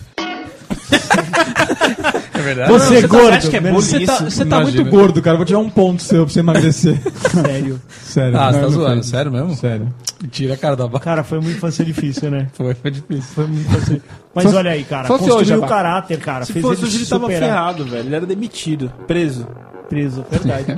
É 2.33 2.41
verdade? 2.41 2.69
Você, 2.71 2.95
você 2.95 3.01
tá- 3.01 3.07
gordo. 3.07 3.25
você 3.27 3.33
acha 3.37 3.49
que 3.49 3.55
é 3.55 3.59
bullying 3.61 3.75
Você 3.75 3.99
tá, 4.05 4.13
isso? 4.13 4.23
você 4.25 4.45
tá 4.45 4.57
Imagina. 4.61 4.81
muito 4.83 4.91
gordo, 4.95 5.21
cara. 5.21 5.37
Vou 5.37 5.45
tirar 5.45 5.59
um 5.59 5.69
ponto 5.69 6.03
seu 6.03 6.25
pra 6.25 6.33
você 6.33 6.39
emagrecer. 6.41 6.99
Sério. 7.31 7.81
Sério. 8.03 8.37
Ah, 8.39 8.51
você 8.51 8.51
tá 8.51 8.61
Não, 8.61 8.61
não 8.61 8.69
zoando, 8.69 9.03
sério 9.03 9.31
mesmo? 9.31 9.55
Sério. 9.55 9.93
Tira 10.29 10.53
a 10.53 10.57
cara 10.57 10.75
da 10.75 10.85
vaca. 10.85 10.99
Cara, 10.99 11.23
foi 11.23 11.39
uma 11.39 11.49
infância 11.49 11.83
difícil, 11.83 12.29
né? 12.29 12.47
Foi, 12.53 12.73
foi 12.75 12.91
difícil. 12.91 13.23
Foi 13.33 13.45
uma 13.45 13.55
infância. 13.55 14.01
Mas 14.33 14.53
olha 14.53 14.71
aí, 14.71 14.83
cara. 14.83 15.07
fosse 15.07 15.19
Construiu 15.23 15.41
hoje, 15.41 15.53
o 15.53 15.57
Abaca. 15.57 15.73
caráter, 15.73 16.19
cara. 16.19 16.45
Se 16.45 16.53
fez 16.53 16.63
fosse 16.65 16.81
ele 16.81 16.87
hoje, 16.87 16.97
ele 16.97 17.05
tava 17.05 17.23
superar. 17.25 17.49
ferrado, 17.49 17.85
velho. 17.85 18.05
Ele 18.07 18.15
era 18.15 18.25
demitido, 18.25 18.91
preso. 19.07 19.47
Preso, 19.89 20.25
verdade. 20.29 20.77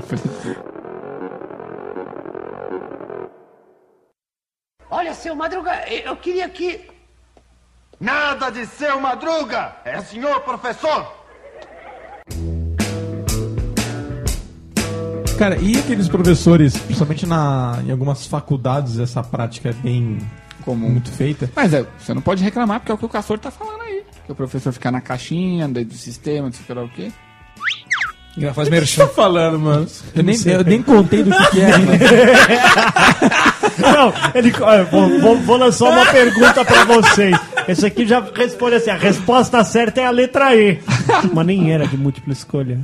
Seu 5.28 5.36
Madruga, 5.36 5.74
eu 6.06 6.16
queria 6.16 6.48
que. 6.48 6.80
Nada 8.00 8.50
de 8.50 8.66
seu 8.66 8.98
Madruga! 9.02 9.76
É 9.84 10.00
senhor 10.00 10.40
professor! 10.40 11.06
Cara, 15.38 15.58
e 15.58 15.78
aqueles 15.78 16.08
professores, 16.08 16.78
principalmente 16.78 17.26
na, 17.26 17.82
em 17.86 17.92
algumas 17.92 18.26
faculdades, 18.26 19.00
essa 19.00 19.22
prática 19.22 19.70
é 19.70 19.74
bem 19.74 20.18
Comum. 20.64 20.92
muito 20.92 21.12
feita. 21.12 21.52
Mas 21.54 21.74
é, 21.74 21.86
você 22.00 22.14
não 22.14 22.22
pode 22.22 22.42
reclamar, 22.42 22.80
porque 22.80 22.92
é 22.94 22.96
o 22.96 22.98
que 22.98 23.06
o 23.06 23.10
Castor 23.10 23.38
tá 23.38 23.52
falando 23.52 23.82
aí. 23.82 24.06
Que 24.26 24.32
o 24.32 24.36
professor 24.36 24.72
fica 24.72 24.90
na 24.90 25.02
caixinha, 25.02 25.68
dentro 25.68 25.90
do 25.90 25.98
sistema, 25.98 26.48
não 26.48 26.54
sei 26.54 26.64
o 26.64 26.66
que 26.66 26.74
lá 26.74 26.84
o 26.84 26.90
quê. 26.90 27.12
Já 28.38 28.54
faz 28.54 28.70
merchan. 28.70 29.08
falando, 29.08 29.60
mano? 29.60 29.88
Eu 30.16 30.24
nem, 30.24 30.36
eu 30.46 30.64
nem 30.64 30.82
contei 30.84 31.24
do 31.24 31.32
que, 31.32 31.46
que 31.52 31.62
é. 31.62 31.78
né? 31.78 32.00
Não, 33.80 34.14
ele. 34.36 34.52
vou, 34.92 35.20
vou- 35.20 35.38
vou 35.40 35.58
lançar 35.58 35.90
uma 35.90 36.06
pergunta 36.06 36.64
pra 36.66 36.84
vocês. 36.86 37.36
Esse 37.68 37.86
aqui 37.86 38.06
já 38.08 38.24
responde 38.36 38.76
assim: 38.76 38.90
a 38.90 38.96
resposta 38.98 39.64
certa 39.64 40.02
é 40.02 40.06
a 40.06 40.12
letra 40.12 40.56
E. 40.56 40.80
Mas 41.34 41.46
nem 41.46 41.72
era 41.72 41.88
de 41.88 41.98
múltipla 41.98 42.34
escolha. 42.34 42.80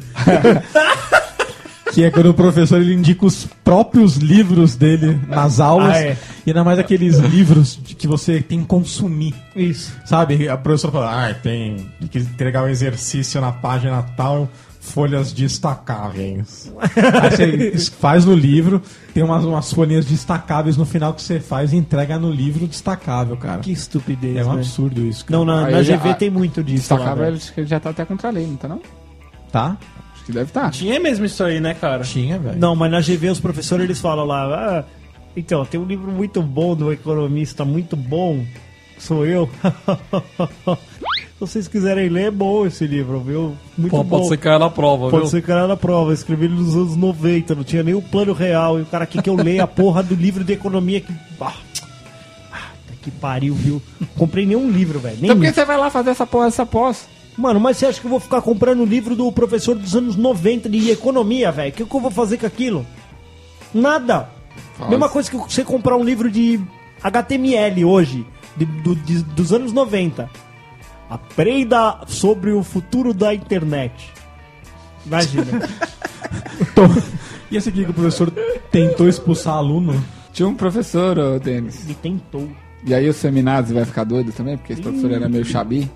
Que 1.91 2.03
é 2.05 2.09
quando 2.11 2.27
o 2.31 2.33
professor 2.33 2.81
ele 2.81 2.93
indica 2.93 3.23
os 3.25 3.45
próprios 3.63 4.17
livros 4.17 4.75
dele 4.75 5.19
nas 5.27 5.59
aulas. 5.59 5.95
Ah, 5.95 5.99
é. 6.01 6.17
E 6.45 6.49
ainda 6.49 6.63
mais 6.63 6.79
aqueles 6.79 7.17
livros 7.19 7.79
de 7.83 7.93
que 7.93 8.07
você 8.07 8.41
tem 8.41 8.61
que 8.61 8.65
consumir. 8.65 9.35
Isso. 9.55 9.93
Sabe? 10.05 10.49
A 10.49 10.57
professora 10.57 10.91
fala, 10.93 11.29
ah, 11.29 11.33
tem 11.35 11.85
tem 11.99 12.07
que 12.07 12.17
entregar 12.19 12.63
um 12.63 12.67
exercício 12.67 13.39
na 13.39 13.51
página 13.51 14.01
tal, 14.17 14.49
folhas 14.83 15.31
destacáveis. 15.31 16.71
Aí 16.77 17.71
você 17.71 17.77
faz 17.91 18.25
no 18.25 18.35
livro, 18.35 18.81
tem 19.13 19.23
umas, 19.23 19.45
umas 19.45 19.71
folhinhas 19.71 20.05
destacáveis 20.05 20.75
no 20.75 20.85
final 20.85 21.13
que 21.13 21.21
você 21.21 21.39
faz 21.39 21.71
e 21.71 21.77
entrega 21.77 22.19
no 22.19 22.29
livro 22.29 22.67
destacável, 22.67 23.37
cara. 23.37 23.61
Que 23.61 23.71
estupidez. 23.71 24.35
É 24.37 24.43
um 24.43 24.49
né? 24.53 24.59
absurdo 24.59 25.01
isso. 25.01 25.25
cara. 25.25 25.37
Não, 25.37 25.45
na, 25.45 25.65
Aí 25.67 25.71
na 25.71 25.83
já- 25.83 25.95
GV 25.97 26.13
tem 26.15 26.29
muito 26.29 26.61
disso. 26.63 26.93
lá, 26.95 27.15
velho. 27.15 27.35
acho 27.37 27.53
que 27.53 27.61
ele 27.61 27.67
já 27.67 27.79
tá 27.79 27.91
até 27.91 28.03
contra 28.03 28.27
a 28.27 28.31
lei, 28.31 28.45
não 28.45 28.57
tá 28.57 28.67
não? 28.67 28.81
Tá? 29.51 29.77
Acho 30.13 30.25
que 30.25 30.31
deve 30.33 30.49
estar. 30.49 30.69
Tinha 30.71 30.99
mesmo 30.99 31.25
isso 31.25 31.43
aí, 31.43 31.59
né, 31.61 31.73
cara? 31.73 32.03
Tinha, 32.03 32.37
velho. 32.37 32.59
Não, 32.59 32.75
mas 32.75 32.91
na 32.91 32.99
GV 32.99 33.29
os 33.29 33.39
professores 33.39 33.85
eles 33.85 33.99
falam 34.01 34.25
lá. 34.25 34.43
"Ah, 34.79 34.83
então, 35.35 35.65
tem 35.65 35.79
um 35.79 35.85
livro 35.85 36.11
muito 36.11 36.41
bom 36.43 36.75
do 36.75 36.91
economista, 36.91 37.63
muito 37.63 37.95
bom. 37.95 38.45
Sou 38.99 39.25
eu. 39.25 39.49
Se 41.45 41.53
vocês 41.53 41.67
quiserem 41.67 42.09
ler, 42.09 42.25
é 42.27 42.31
bom 42.31 42.65
esse 42.65 42.85
livro, 42.87 43.19
viu? 43.19 43.55
Muito 43.77 43.91
Pô, 43.91 44.03
bom. 44.03 44.17
pode 44.17 44.27
ser 44.29 44.37
cair 44.37 44.59
na 44.59 44.69
prova, 44.69 45.09
Pode 45.09 45.23
viu? 45.23 45.31
ser 45.31 45.41
cara 45.41 45.67
na 45.67 45.75
prova, 45.77 46.11
eu 46.11 46.13
escrevi 46.13 46.45
ele 46.45 46.55
nos 46.55 46.75
anos 46.75 46.95
90, 46.95 47.55
não 47.55 47.63
tinha 47.63 47.83
nem 47.83 47.93
o 47.93 48.01
plano 48.01 48.33
real. 48.33 48.79
E 48.79 48.83
o 48.83 48.85
cara 48.85 49.03
aqui 49.03 49.21
que 49.21 49.29
eu 49.29 49.35
leio 49.35 49.61
a 49.63 49.67
porra 49.67 50.01
do 50.01 50.15
livro 50.15 50.43
de 50.43 50.53
economia 50.53 51.01
que. 51.01 51.13
Ah, 51.41 51.53
ah, 52.51 52.57
que 53.01 53.11
pariu, 53.11 53.53
viu? 53.55 53.81
Comprei 54.17 54.45
nenhum 54.45 54.69
livro, 54.69 54.99
velho. 54.99 55.17
Então 55.21 55.35
por 55.35 55.43
que 55.45 55.53
você 55.53 55.65
vai 55.65 55.77
lá 55.77 55.89
fazer 55.89 56.11
essa 56.11 56.25
porra, 56.25 56.47
essa 56.47 56.65
pós? 56.65 57.07
Mano, 57.37 57.59
mas 57.59 57.77
você 57.77 57.87
acha 57.87 57.99
que 57.99 58.05
eu 58.05 58.11
vou 58.11 58.19
ficar 58.19 58.41
comprando 58.41 58.81
o 58.81 58.85
livro 58.85 59.15
do 59.15 59.31
professor 59.31 59.75
dos 59.75 59.95
anos 59.95 60.15
90 60.15 60.69
de 60.69 60.91
economia, 60.91 61.51
velho? 61.51 61.69
O 61.69 61.73
que, 61.73 61.83
que 61.85 61.95
eu 61.95 61.99
vou 61.99 62.11
fazer 62.11 62.37
com 62.37 62.45
aquilo? 62.45 62.85
Nada. 63.73 64.29
Mesma 64.87 65.09
coisa 65.09 65.29
que 65.29 65.35
você 65.37 65.63
comprar 65.63 65.97
um 65.97 66.03
livro 66.03 66.29
de 66.29 66.59
HTML 67.03 67.83
hoje, 67.85 68.25
de- 68.55 68.65
do- 68.65 68.95
de- 68.95 69.23
dos 69.23 69.51
anos 69.51 69.73
90. 69.73 70.29
Aprenda 71.13 71.99
sobre 72.07 72.51
o 72.51 72.63
futuro 72.63 73.13
da 73.13 73.33
internet. 73.33 74.11
Imagina. 75.05 75.45
Então, 76.59 76.85
e 77.51 77.57
esse 77.57 77.69
aqui 77.69 77.83
que 77.83 77.91
o 77.91 77.93
professor 77.93 78.31
tentou 78.71 79.07
expulsar 79.07 79.55
aluno? 79.55 80.03
Tinha 80.31 80.47
um 80.47 80.55
professor, 80.55 81.17
ô, 81.17 81.39
Denis. 81.39 81.83
Ele 81.83 81.93
tentou. 81.95 82.49
E 82.85 82.93
aí 82.93 83.07
o 83.07 83.13
Seminazzi 83.13 83.73
vai 83.73 83.85
ficar 83.85 84.03
doido 84.03 84.31
também, 84.31 84.57
porque 84.57 84.73
esse 84.73 84.81
professor 84.81 85.11
era 85.11 85.29
meio 85.29 85.45
chabi. 85.45 85.89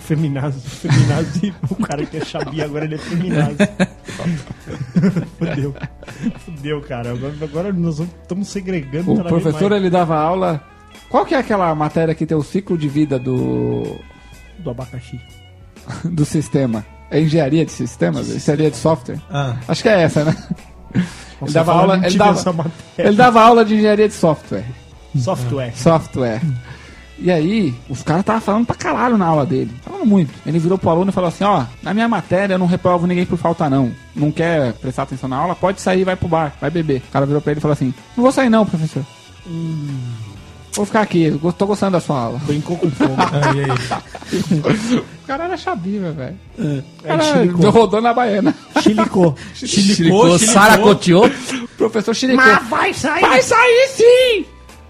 Feminazi, 0.00 0.60
feminazi, 0.68 1.54
o 1.70 1.76
cara 1.76 2.04
que 2.04 2.18
é 2.18 2.24
Xabi, 2.24 2.62
agora 2.62 2.84
ele 2.84 2.96
é 2.96 2.98
feminazi. 2.98 3.56
Fudeu. 5.38 5.74
Fudeu, 6.40 6.80
cara. 6.82 7.12
Agora, 7.12 7.34
agora 7.40 7.72
nós 7.72 8.00
estamos 8.00 8.48
segregando 8.48 9.12
O 9.12 9.24
professor, 9.24 9.70
mais 9.70 9.82
ele 9.82 9.90
dava 9.90 10.16
aula... 10.16 10.73
Qual 11.08 11.24
que 11.24 11.34
é 11.34 11.38
aquela 11.38 11.74
matéria 11.74 12.14
que 12.14 12.26
tem 12.26 12.36
o 12.36 12.42
ciclo 12.42 12.76
de 12.76 12.88
vida 12.88 13.18
do, 13.18 13.98
do 14.58 14.70
abacaxi. 14.70 15.20
do 16.04 16.24
sistema? 16.24 16.84
É 17.10 17.20
engenharia 17.20 17.64
de 17.64 17.72
sistemas? 17.72 18.28
Engenharia 18.28 18.70
de 18.70 18.76
software? 18.76 19.20
Ah, 19.30 19.56
Acho 19.68 19.82
que 19.82 19.88
é 19.88 20.02
essa, 20.02 20.24
né? 20.24 20.36
Ele 21.42 21.52
dava, 21.52 21.72
aula, 21.72 22.00
ele, 22.06 22.16
dava, 22.16 22.72
ele 22.96 23.16
dava 23.16 23.42
aula 23.42 23.64
de 23.64 23.74
engenharia 23.74 24.08
de 24.08 24.14
software. 24.14 24.64
Software. 25.16 25.72
Software. 25.76 26.40
E 27.18 27.30
aí, 27.30 27.74
os 27.88 28.02
caras 28.02 28.20
estavam 28.20 28.40
falando 28.40 28.66
pra 28.66 28.74
caralho 28.74 29.16
na 29.16 29.26
aula 29.26 29.46
dele. 29.46 29.70
Falando 29.82 30.06
muito. 30.06 30.32
Ele 30.44 30.58
virou 30.58 30.76
pro 30.76 30.90
aluno 30.90 31.10
e 31.10 31.12
falou 31.12 31.28
assim, 31.28 31.44
ó, 31.44 31.64
na 31.82 31.94
minha 31.94 32.08
matéria 32.08 32.54
eu 32.54 32.58
não 32.58 32.66
reprovo 32.66 33.06
ninguém 33.06 33.24
por 33.24 33.38
falta 33.38 33.70
não. 33.70 33.92
Não 34.14 34.32
quer 34.32 34.72
prestar 34.74 35.04
atenção 35.04 35.28
na 35.28 35.36
aula? 35.36 35.54
Pode 35.54 35.80
sair 35.80 36.04
vai 36.04 36.16
pro 36.16 36.28
bar, 36.28 36.52
vai 36.60 36.70
beber. 36.70 37.02
O 37.08 37.12
cara 37.12 37.26
virou 37.26 37.40
pra 37.40 37.52
ele 37.52 37.58
e 37.58 37.62
falou 37.62 37.72
assim, 37.72 37.94
não 38.16 38.22
vou 38.22 38.32
sair 38.32 38.50
não, 38.50 38.66
professor. 38.66 39.04
Vou 40.74 40.84
ficar 40.84 41.02
aqui, 41.02 41.38
tô 41.56 41.66
gostando 41.66 41.92
da 41.92 42.00
sua 42.00 42.18
aula. 42.18 42.38
Brincou 42.44 42.76
com 42.76 42.90
fogo. 42.90 43.14
ah, 43.18 43.54
e 43.54 43.60
aí? 43.64 44.98
O 44.98 45.26
cara 45.26 45.44
era 45.44 45.56
chabiva, 45.56 46.10
velho. 46.10 46.36
O 46.58 46.82
É, 47.04 47.08
cara 47.08 47.22
chilicou. 47.22 47.70
rodou 47.70 48.00
na 48.00 48.12
baiana. 48.12 48.54
Chilicou. 48.82 49.36
Chilicou, 49.54 50.38
saracoteou. 50.38 51.30
Professor 51.76 52.14
Chiricou. 52.14 52.44
vai 52.68 52.92
sair! 52.92 53.20
Vai 53.20 53.42
sair 53.42 53.88
sim! 53.90 54.46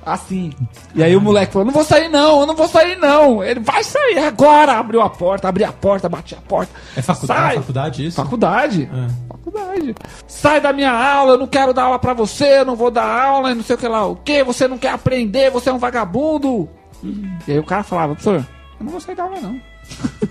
Assim. 0.07 0.53
E 0.95 1.03
aí 1.03 1.17
o 1.17 1.21
moleque 1.21 1.53
falou: 1.53 1.65
Não 1.65 1.73
vou 1.73 1.85
sair 1.85 2.09
não, 2.09 2.41
eu 2.41 2.47
não 2.47 2.55
vou 2.55 2.69
sair 2.69 2.97
não. 2.97 3.43
Ele 3.43 3.61
vai 3.61 3.83
sair 3.83 4.19
agora. 4.19 4.73
Abriu 4.73 5.01
a 5.01 5.09
porta, 5.09 5.49
abriu 5.49 5.67
a 5.67 5.73
porta, 5.73 6.09
bati 6.09 6.35
a 6.35 6.41
porta. 6.41 6.73
É 6.97 7.03
faculdade, 7.03 7.41
Sai. 7.41 7.53
é 7.53 7.61
faculdade 7.61 8.07
isso? 8.07 8.17
Faculdade. 8.17 8.91
É. 8.93 9.29
Faculdade. 9.29 9.95
Sai 10.27 10.61
da 10.61 10.73
minha 10.73 10.93
aula, 10.93 11.33
eu 11.33 11.39
não 11.39 11.47
quero 11.47 11.73
dar 11.73 11.85
aula 11.85 11.99
pra 11.99 12.13
você, 12.13 12.59
eu 12.61 12.65
não 12.65 12.77
vou 12.77 12.91
dar 12.91 13.05
aula, 13.05 13.51
e 13.51 13.55
não 13.55 13.63
sei 13.63 13.77
o 13.77 13.79
que 13.79 13.89
lá. 13.89 14.07
O 14.07 14.17
que? 14.17 14.45
Você 14.45 14.69
não 14.69 14.79
quer 14.79 14.91
aprender, 14.91 15.51
você 15.51 15.71
é 15.71 15.73
um 15.73 15.79
vagabundo. 15.79 16.69
E 17.47 17.53
aí 17.53 17.59
o 17.59 17.65
cara 17.65 17.83
falava, 17.83 18.15
professor, 18.15 18.47
eu 18.79 18.85
não 18.85 18.93
vou 18.93 19.01
sair 19.01 19.15
da 19.15 19.25
aula 19.25 19.41
não. 19.41 19.61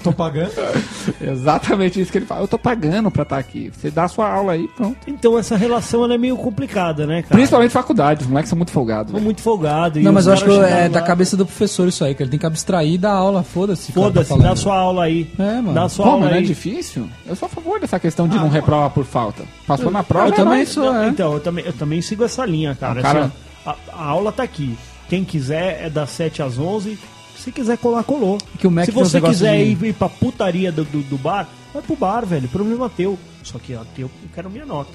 Tô 0.03 0.11
pagando. 0.11 0.51
Exatamente 1.21 1.99
isso 2.01 2.11
que 2.11 2.17
ele 2.17 2.25
fala. 2.25 2.41
Eu 2.41 2.47
tô 2.47 2.57
pagando 2.57 3.09
pra 3.09 3.23
estar 3.23 3.37
aqui. 3.37 3.71
Você 3.73 3.89
dá 3.89 4.03
a 4.03 4.07
sua 4.07 4.29
aula 4.29 4.53
aí, 4.53 4.67
pronto. 4.75 4.97
Então 5.07 5.37
essa 5.39 5.55
relação 5.55 6.03
ela 6.03 6.15
é 6.15 6.17
meio 6.17 6.35
complicada, 6.35 7.05
né, 7.07 7.21
cara? 7.21 7.35
Principalmente 7.35 7.71
faculdade, 7.71 8.21
os 8.23 8.27
moleques 8.27 8.49
são 8.49 8.57
muito 8.57 8.71
folgados. 8.71 9.07
São 9.11 9.13
velho. 9.15 9.23
muito 9.25 9.41
folgado. 9.41 9.99
e 9.99 10.03
Não, 10.03 10.11
mas 10.11 10.27
eu 10.27 10.33
acho 10.33 10.43
que 10.43 10.51
é 10.51 10.53
chegam 10.69 10.91
da 10.91 10.99
lá, 10.99 11.05
cabeça 11.05 11.37
do 11.37 11.45
professor 11.45 11.87
isso 11.87 12.03
aí, 12.03 12.13
que 12.13 12.21
ele 12.23 12.29
tem 12.31 12.39
que 12.39 12.45
abstrair 12.45 12.99
da 12.99 13.11
aula, 13.13 13.43
foda-se. 13.43 13.93
tá 13.93 14.01
Foda-se, 14.01 14.29
falando. 14.29 14.43
dá 14.43 14.55
sua 14.55 14.75
aula 14.77 15.03
aí. 15.05 15.31
É, 15.39 15.53
mano. 15.55 15.73
Dá 15.73 15.87
sua 15.87 16.05
Pô, 16.05 16.11
aula 16.11 16.29
não 16.29 16.35
é 16.35 16.41
difícil? 16.41 17.07
Eu 17.25 17.35
sou 17.35 17.45
a 17.45 17.49
favor 17.49 17.79
dessa 17.79 17.99
questão 17.99 18.27
de 18.27 18.35
não 18.35 18.49
reprovar 18.49 18.89
por 18.89 19.05
falta. 19.05 19.43
Passou 19.65 19.89
na 19.89 20.03
prova, 20.03 20.27
eu 20.27 20.33
é 20.33 20.35
também 20.35 20.57
nóis. 20.57 20.69
sou, 20.69 20.91
Não, 20.91 21.03
é. 21.03 21.07
Então, 21.09 21.33
eu 21.33 21.39
também, 21.39 21.65
eu 21.65 21.73
também 21.73 22.01
sigo 22.01 22.23
essa 22.25 22.45
linha, 22.45 22.75
cara. 22.75 22.99
O 22.99 23.03
cara- 23.03 23.19
Assim, 23.23 23.31
a, 23.65 23.75
a 23.93 24.05
aula 24.05 24.31
tá 24.33 24.43
aqui. 24.43 24.77
Quem 25.09 25.23
quiser 25.23 25.83
é 25.85 25.89
das 25.89 26.09
7 26.09 26.41
às 26.41 26.57
11. 26.59 26.97
Se 27.43 27.51
quiser 27.51 27.77
colar, 27.77 28.03
colou. 28.03 28.37
Que 28.57 28.65
o 28.67 28.71
Mac 28.71 28.85
Se 28.85 28.91
você 28.91 29.19
quiser 29.19 29.57
de- 29.57 29.63
ir, 29.71 29.83
ir 29.89 29.93
pra 29.93 30.07
putaria 30.07 30.71
do, 30.71 30.83
do, 30.85 31.01
do 31.03 31.17
bar, 31.17 31.47
vai 31.73 31.81
pro 31.83 31.95
bar, 31.95 32.25
velho. 32.25 32.47
Problema 32.47 32.89
teu. 32.89 33.17
Só 33.43 33.59
que 33.59 33.75
ó, 33.75 33.81
eu, 33.97 34.09
eu 34.23 34.29
quero 34.33 34.49
minha 34.49 34.65
nota. 34.65 34.93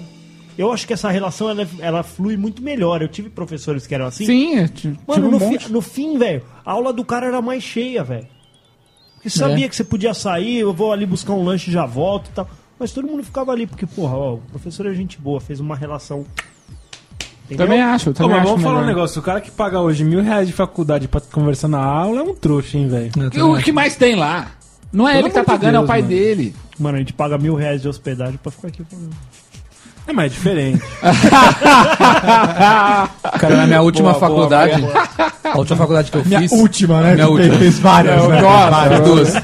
Eu 0.57 0.73
acho 0.73 0.87
que 0.87 0.93
essa 0.93 1.11
relação 1.11 1.51
ela, 1.51 1.69
ela 1.79 2.03
flui 2.03 2.37
muito 2.37 2.63
melhor. 2.63 3.03
Eu 3.03 3.09
tive 3.09 3.29
professores 3.29 3.87
que 3.87 3.95
eram 3.95 4.07
assim. 4.07 4.25
Sim, 4.27 4.97
Mano, 5.07 5.29
um 5.29 5.31
no, 5.33 5.39
fi- 5.41 5.71
no 5.71 5.81
fim, 5.83 6.19
velho, 6.19 6.43
a 6.65 6.73
aula 6.73 6.93
do 6.93 7.05
cara 7.05 7.27
era 7.27 7.41
mais 7.43 7.63
cheia, 7.63 8.03
velho. 8.03 8.27
Porque 9.15 9.29
É. 9.29 9.31
sabia 9.31 9.69
que 9.69 9.77
você 9.77 9.85
podia 9.85 10.15
sair, 10.15 10.59
eu 10.59 10.73
vou 10.73 10.93
ali 10.93 11.05
buscar 11.05 11.35
um 11.35 11.45
lanche 11.45 11.71
e 11.71 11.73
já 11.73 11.85
volto 11.85 12.29
e 12.29 12.33
tal. 12.33 12.49
Mas 12.79 12.93
todo 12.93 13.07
mundo 13.07 13.23
ficava 13.25 13.53
ali, 13.53 13.67
porque, 13.67 13.85
porra, 13.87 14.17
ó, 14.17 14.35
o 14.35 14.39
professor 14.39 14.87
é 14.87 14.95
gente 14.95 15.19
boa, 15.21 15.41
fez 15.41 15.61
uma 15.61 15.77
relação. 15.77 16.25
Entendeu? 17.49 17.67
Também 17.67 17.81
acho, 17.83 18.11
Ô, 18.11 18.13
também 18.13 18.31
mas 18.33 18.41
acho 18.41 18.49
vamos 18.51 18.63
falar 18.63 18.83
um 18.83 18.87
negócio. 18.87 19.21
O 19.21 19.25
cara 19.25 19.41
que 19.41 19.51
paga 19.51 19.81
hoje 19.81 20.05
mil 20.05 20.23
reais 20.23 20.47
de 20.47 20.53
faculdade 20.53 21.09
pra 21.09 21.21
conversar 21.21 21.69
na 21.69 21.83
aula 21.83 22.21
é 22.21 22.23
um 22.23 22.35
trouxa, 22.35 22.77
hein, 22.77 22.89
velho? 22.89 23.11
E 23.35 23.41
O 23.41 23.57
que 23.63 23.73
mais 23.73 23.97
tem 23.97 24.15
lá? 24.15 24.49
Não 24.93 25.09
é 25.09 25.13
Pelo 25.15 25.27
ele 25.27 25.31
que 25.31 25.35
tá 25.35 25.45
pagando, 25.45 25.75
é 25.75 25.79
o 25.79 25.83
Deus, 25.83 25.87
pai 25.89 26.01
mano. 26.03 26.09
dele. 26.15 26.55
Mano, 26.79 26.97
a 26.97 26.99
gente 27.01 27.13
paga 27.13 27.37
mil 27.39 27.55
reais 27.55 27.83
de 27.83 27.89
hospedagem 27.89 28.39
pra 28.43 28.53
ficar 28.53 28.69
aqui. 28.69 28.83
É 30.09 30.13
mais 30.13 30.33
diferente. 30.33 30.83
Cara, 33.39 33.57
na 33.57 33.67
minha 33.67 33.83
última 33.83 34.13
Boa, 34.13 34.19
boa, 34.19 34.49
faculdade, 34.49 34.83
a 35.45 35.59
última 35.59 35.77
faculdade 35.77 36.11
que 36.11 36.17
eu 36.17 36.25
Minha 36.25 36.41
fiz... 36.41 36.53
última, 36.53 37.03
né? 37.03 37.15
Minha 37.15 37.29
última. 37.29 37.59
Fez 37.59 37.79
várias, 37.79 38.23
Eu 38.23 38.29
né? 38.31 38.41
Várias. 38.41 39.01
duas. 39.03 39.35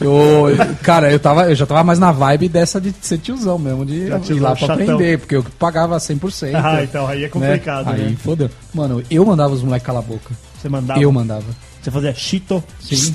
Eu, 0.00 0.46
cara, 0.82 1.12
eu, 1.12 1.20
tava, 1.20 1.50
eu 1.50 1.54
já 1.54 1.66
tava 1.66 1.84
mais 1.84 1.98
na 1.98 2.10
vibe 2.10 2.48
dessa 2.48 2.80
de 2.80 2.94
ser 3.02 3.18
tiozão 3.18 3.58
mesmo, 3.58 3.84
de 3.84 3.94
ir 3.94 4.40
lá 4.40 4.56
pra 4.56 4.66
chatão. 4.66 4.76
aprender, 4.76 5.18
porque 5.18 5.36
eu 5.36 5.44
pagava 5.58 5.98
100%. 5.98 6.54
Ah, 6.54 6.82
então 6.82 7.06
aí 7.06 7.18
é 7.18 7.22
né? 7.22 7.28
complicado, 7.28 7.86
né? 7.92 8.06
Aí 8.08 8.16
fodeu. 8.16 8.50
Mano, 8.72 9.02
eu 9.10 9.26
mandava 9.26 9.52
os 9.52 9.62
moleques 9.62 9.86
calar 9.86 10.02
a 10.02 10.06
boca. 10.06 10.30
Você 10.58 10.70
mandava. 10.70 11.00
Eu 11.00 11.12
mandava. 11.12 11.44
Você 11.82 11.90
fazia 11.90 12.14
chito. 12.14 12.64
Sim. 12.80 13.14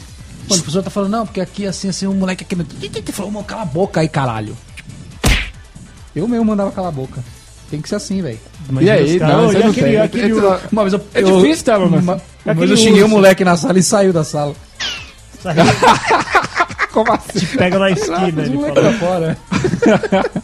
Mano, 0.50 0.60
o 0.60 0.64
professor 0.64 0.84
tá 0.84 0.90
falando, 0.90 1.12
não, 1.12 1.26
porque 1.26 1.42
aqui 1.42 1.66
assim, 1.66 1.90
assim, 1.90 2.06
um 2.06 2.14
moleque 2.14 2.44
aqui. 2.44 2.56
Ele 2.56 3.12
falou, 3.12 3.32
mano, 3.32 3.46
cala 3.46 3.64
a 3.64 3.66
boca 3.66 4.00
aí, 4.00 4.08
caralho. 4.08 4.56
Eu 6.16 6.28
mesmo 6.28 6.46
mandava 6.46 6.72
calar 6.72 6.90
a 6.90 6.94
boca. 6.96 7.24
Tem 7.70 7.82
que 7.82 7.90
ser 7.90 7.96
assim, 7.96 8.22
velho. 8.22 8.38
E 8.82 8.90
aí? 8.90 9.20
Não, 9.20 9.52
e 9.52 9.58
não 9.58 9.70
aquele- 9.72 9.74
tem. 9.74 9.98
aquele- 10.00 10.34
Uma 10.72 10.84
vez 10.84 10.94
eu, 10.94 11.02
É 11.14 11.22
eu- 11.22 11.42
difícil, 11.42 11.66
tá, 11.66 11.80
mas- 11.80 12.04
uma- 12.04 12.22
Mas 12.46 12.58
Aquele 12.58 12.74
eu 12.74 12.78
xinguei 12.78 13.02
o 13.02 13.06
urso. 13.06 13.16
moleque 13.16 13.44
na 13.46 13.56
sala 13.58 13.80
e 13.80 13.84
saiu 13.84 14.14
da 14.14 14.24
sala. 14.24 14.54
Como 16.92 17.12
assim? 17.12 17.40
Te 17.40 17.58
pega 17.58 17.80
na 17.80 17.90
esquina. 17.90 18.44
Ele 18.44 18.58
fala. 18.60 18.82
lá 18.82 18.94
fora. 18.94 19.38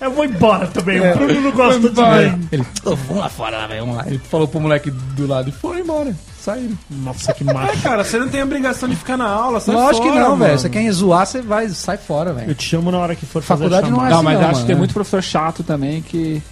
Eu 0.00 0.12
vou 0.12 0.24
embora 0.24 0.66
também. 0.68 1.00
O 1.00 1.16
Bruno 1.16 1.40
não 1.40 1.52
gosta 1.52 1.80
de 1.80 2.00
mim. 2.00 2.48
Ele, 2.52 2.64
"Ô, 2.84 2.94
vamos 2.94 3.16
lá 3.22 3.28
fora, 3.28 3.66
velho, 3.66 3.80
vamos 3.80 3.96
lá. 3.96 4.04
Ele 4.06 4.18
falou 4.30 4.46
pro 4.46 4.60
moleque 4.60 4.90
do 4.90 5.26
lado 5.26 5.48
e 5.48 5.52
foi 5.52 5.80
embora. 5.80 6.14
Saíram. 6.54 6.78
Nossa, 6.90 7.32
que 7.32 7.48
É, 7.48 7.52
macho. 7.52 7.82
cara, 7.82 8.04
você 8.04 8.18
não 8.18 8.28
tem 8.28 8.42
obrigação 8.42 8.88
de 8.88 8.96
ficar 8.96 9.16
na 9.16 9.28
aula, 9.28 9.60
sai 9.60 9.74
Lógico 9.74 10.02
que 10.06 10.08
fora, 10.10 10.20
não, 10.22 10.30
mano. 10.30 10.44
velho. 10.44 10.58
Você 10.58 10.68
quer 10.70 10.90
zoar, 10.92 11.26
você 11.26 11.42
vai, 11.42 11.68
sai 11.68 11.96
fora, 11.98 12.30
Eu 12.30 12.34
velho. 12.36 12.54
te 12.54 12.64
chamo 12.64 12.90
na 12.90 12.98
hora 12.98 13.14
que 13.14 13.26
for 13.26 13.42
Faculdade 13.42 13.82
fazer 13.82 13.94
a 13.94 13.96
não 13.96 14.06
é 14.06 14.10
chamada. 14.10 14.16
Não, 14.16 14.22
mas 14.22 14.34
não, 14.34 14.40
acho 14.42 14.52
mano, 14.52 14.60
que 14.60 14.66
tem 14.66 14.74
é. 14.74 14.78
muito 14.78 14.94
professor 14.94 15.22
chato 15.22 15.62
também 15.62 16.00
que. 16.02 16.42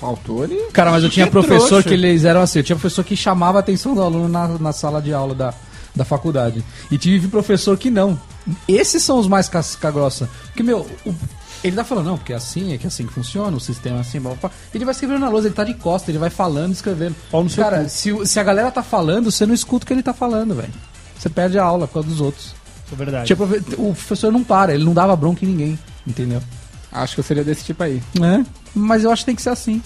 Faltou 0.00 0.42
ali. 0.42 0.58
Cara, 0.72 0.90
mas 0.90 1.04
eu 1.04 1.10
tinha 1.10 1.26
Que 1.26 1.32
professor 1.32 1.68
trouxa. 1.68 1.88
que 1.88 1.94
eles 1.94 2.24
eram 2.24 2.40
assim, 2.40 2.58
eu 2.58 2.64
tinha 2.64 2.74
professor 2.74 3.04
que 3.04 3.14
chamava 3.16 3.58
a 3.58 3.60
atenção 3.60 3.94
do 3.94 4.02
aluno 4.02 4.28
na, 4.28 4.48
na 4.48 4.72
sala 4.72 5.00
de 5.00 5.14
aula 5.14 5.32
da, 5.32 5.54
da 5.94 6.04
faculdade. 6.04 6.64
E 6.90 6.98
tive 6.98 7.28
professor 7.28 7.76
que 7.78 7.88
não. 7.88 8.18
Esses 8.66 9.04
são 9.04 9.16
os 9.20 9.28
mais 9.28 9.48
casca 9.48 9.88
grossa. 9.92 10.28
Porque, 10.46 10.64
meu, 10.64 10.84
o- 11.06 11.14
ele 11.62 11.76
tá 11.76 11.84
falando, 11.84 12.06
não, 12.06 12.16
porque 12.18 12.32
é 12.32 12.36
assim, 12.36 12.72
é 12.72 12.78
que 12.78 12.86
assim 12.86 13.06
que 13.06 13.12
funciona, 13.12 13.56
o 13.56 13.60
sistema 13.60 13.98
é 13.98 14.00
assim, 14.00 14.20
blá, 14.20 14.34
ele 14.74 14.84
vai 14.84 14.92
escrevendo 14.92 15.20
na 15.20 15.28
lousa, 15.28 15.48
ele 15.48 15.54
tá 15.54 15.64
de 15.64 15.74
costa, 15.74 16.10
ele 16.10 16.18
vai 16.18 16.30
falando, 16.30 16.72
escrevendo. 16.72 17.14
Pau 17.30 17.44
no 17.44 17.50
seu 17.50 17.62
Cara, 17.62 17.88
se, 17.88 18.26
se 18.26 18.40
a 18.40 18.42
galera 18.42 18.70
tá 18.70 18.82
falando, 18.82 19.30
você 19.30 19.46
não 19.46 19.54
escuta 19.54 19.84
o 19.84 19.86
que 19.86 19.92
ele 19.92 20.02
tá 20.02 20.12
falando, 20.12 20.54
velho. 20.54 20.72
Você 21.18 21.28
perde 21.28 21.58
a 21.58 21.64
aula 21.64 21.86
por 21.86 21.94
causa 21.94 22.08
dos 22.08 22.20
outros. 22.20 22.46
Isso 22.84 22.94
é 22.94 22.96
verdade. 22.96 23.36
Profe- 23.36 23.62
o 23.78 23.94
professor 23.94 24.32
não 24.32 24.42
para, 24.42 24.74
ele 24.74 24.84
não 24.84 24.92
dava 24.92 25.14
bronca 25.14 25.44
em 25.44 25.48
ninguém, 25.48 25.78
entendeu? 26.06 26.42
Acho 26.90 27.14
que 27.14 27.20
eu 27.20 27.24
seria 27.24 27.44
desse 27.44 27.64
tipo 27.64 27.82
aí. 27.82 28.02
É, 28.20 28.44
mas 28.74 29.04
eu 29.04 29.10
acho 29.12 29.22
que 29.22 29.26
tem 29.26 29.36
que 29.36 29.42
ser 29.42 29.50
assim. 29.50 29.80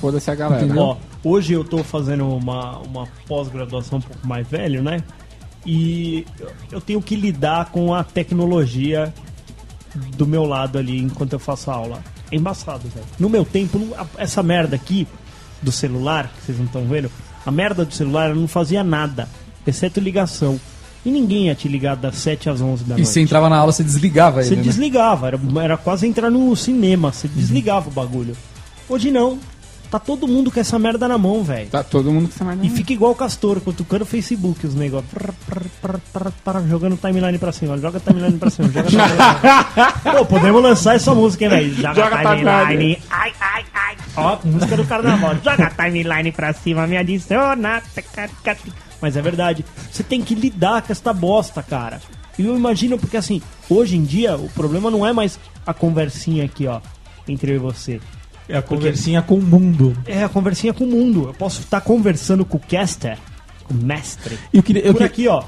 Foda-se 0.00 0.30
a 0.30 0.34
galera. 0.34 0.64
Entendeu? 0.64 0.82
Ó, 0.82 0.96
hoje 1.22 1.52
eu 1.52 1.62
tô 1.62 1.84
fazendo 1.84 2.26
uma, 2.28 2.78
uma 2.78 3.06
pós-graduação 3.28 3.98
um 3.98 4.02
pouco 4.02 4.26
mais 4.26 4.46
velho, 4.48 4.82
né? 4.82 5.02
E 5.64 6.26
eu 6.72 6.80
tenho 6.80 7.00
que 7.02 7.14
lidar 7.14 7.66
com 7.70 7.94
a 7.94 8.02
tecnologia 8.02 9.12
do 10.16 10.26
meu 10.26 10.44
lado 10.44 10.78
ali 10.78 10.98
enquanto 11.00 11.32
eu 11.32 11.38
faço 11.38 11.70
a 11.70 11.74
aula. 11.74 12.02
É 12.30 12.36
embaçado, 12.36 12.88
velho. 12.88 13.06
No 13.18 13.28
meu 13.28 13.44
tempo, 13.44 13.80
essa 14.16 14.42
merda 14.42 14.76
aqui 14.76 15.06
do 15.62 15.72
celular, 15.72 16.28
que 16.38 16.46
vocês 16.46 16.58
não 16.58 16.66
estão 16.66 16.84
vendo, 16.86 17.10
a 17.44 17.50
merda 17.50 17.84
do 17.84 17.92
celular 17.92 18.26
ela 18.26 18.34
não 18.34 18.48
fazia 18.48 18.82
nada, 18.84 19.28
exceto 19.66 20.00
ligação. 20.00 20.58
E 21.04 21.10
ninguém 21.10 21.46
ia 21.46 21.54
te 21.54 21.66
ligar 21.66 21.96
das 21.96 22.16
7 22.16 22.50
às 22.50 22.60
11 22.60 22.84
da 22.84 22.94
E 22.94 22.98
noite. 22.98 23.06
você 23.08 23.20
entrava 23.22 23.48
na 23.48 23.56
aula, 23.56 23.72
você 23.72 23.82
desligava 23.82 24.42
Você 24.42 24.48
ele, 24.50 24.56
né? 24.56 24.62
desligava, 24.62 25.28
era, 25.28 25.40
era 25.62 25.76
quase 25.78 26.06
entrar 26.06 26.30
no 26.30 26.54
cinema, 26.54 27.10
você 27.12 27.26
desligava 27.26 27.88
o 27.88 27.92
bagulho. 27.92 28.36
Hoje 28.88 29.10
não. 29.10 29.38
Tá 29.90 29.98
todo 29.98 30.28
mundo 30.28 30.52
com 30.52 30.60
essa 30.60 30.78
merda 30.78 31.08
na 31.08 31.18
mão, 31.18 31.42
velho. 31.42 31.68
Tá 31.68 31.82
todo 31.82 32.12
mundo 32.12 32.28
com 32.28 32.34
essa 32.34 32.44
merda. 32.44 32.64
E 32.64 32.70
fica 32.70 32.92
igual 32.92 33.10
o 33.10 33.14
Castor, 33.14 33.60
cutucando 33.60 34.04
o 34.04 34.06
Facebook, 34.06 34.64
os 34.64 34.74
negócios. 34.74 35.10
Jogando 36.68 36.96
timeline 36.96 37.38
pra 37.38 37.50
cima, 37.50 37.76
joga 37.76 37.98
timeline 37.98 38.38
pra 38.38 38.50
cima, 38.50 38.68
joga 38.68 38.88
timeline 38.88 39.18
pra 39.18 39.30
cima. 39.30 40.14
Pô, 40.16 40.24
podemos 40.26 40.62
lançar 40.62 40.94
essa 40.94 41.12
música, 41.12 41.44
hein, 41.44 41.50
velho? 41.50 41.74
Joga, 41.74 41.94
Joga 41.94 42.16
timeline. 42.18 43.02
Ai, 43.10 43.32
ai, 43.40 43.64
ai. 43.74 43.96
Ó, 44.16 44.38
música 44.44 44.76
do 44.76 44.84
carnaval. 44.84 45.34
Joga 45.42 45.70
timeline 45.70 46.30
pra 46.30 46.52
cima, 46.52 46.86
me 46.86 46.96
adiciona. 46.96 47.82
Mas 49.00 49.16
é 49.16 49.22
verdade. 49.22 49.64
Você 49.90 50.04
tem 50.04 50.22
que 50.22 50.36
lidar 50.36 50.82
com 50.82 50.92
esta 50.92 51.12
bosta, 51.12 51.64
cara. 51.64 52.00
E 52.38 52.46
eu 52.46 52.56
imagino, 52.56 52.96
porque 52.96 53.16
assim, 53.16 53.42
hoje 53.68 53.96
em 53.96 54.04
dia, 54.04 54.36
o 54.36 54.48
problema 54.50 54.88
não 54.88 55.04
é 55.04 55.12
mais 55.12 55.38
a 55.66 55.74
conversinha 55.74 56.44
aqui, 56.44 56.66
ó, 56.66 56.80
entre 57.28 57.50
eu 57.52 57.56
e 57.56 57.58
você. 57.58 58.00
É 58.50 58.58
a 58.58 58.62
conversinha 58.62 59.22
com 59.22 59.36
o 59.36 59.42
mundo. 59.42 59.96
É 60.06 60.24
a 60.24 60.28
conversinha 60.28 60.74
com 60.74 60.84
o 60.84 60.86
mundo. 60.88 61.28
Eu 61.28 61.34
posso 61.34 61.60
estar 61.60 61.80
conversando 61.80 62.44
com 62.44 62.56
o 62.56 62.60
caster, 62.60 63.16
com 63.64 63.74
o 63.74 63.76
mestre. 63.76 64.38
Eu 64.52 64.62
queria, 64.62 64.82
eu 64.82 64.92
Por 64.92 64.98
queria, 64.98 65.06
aqui, 65.06 65.28
ó. 65.28 65.44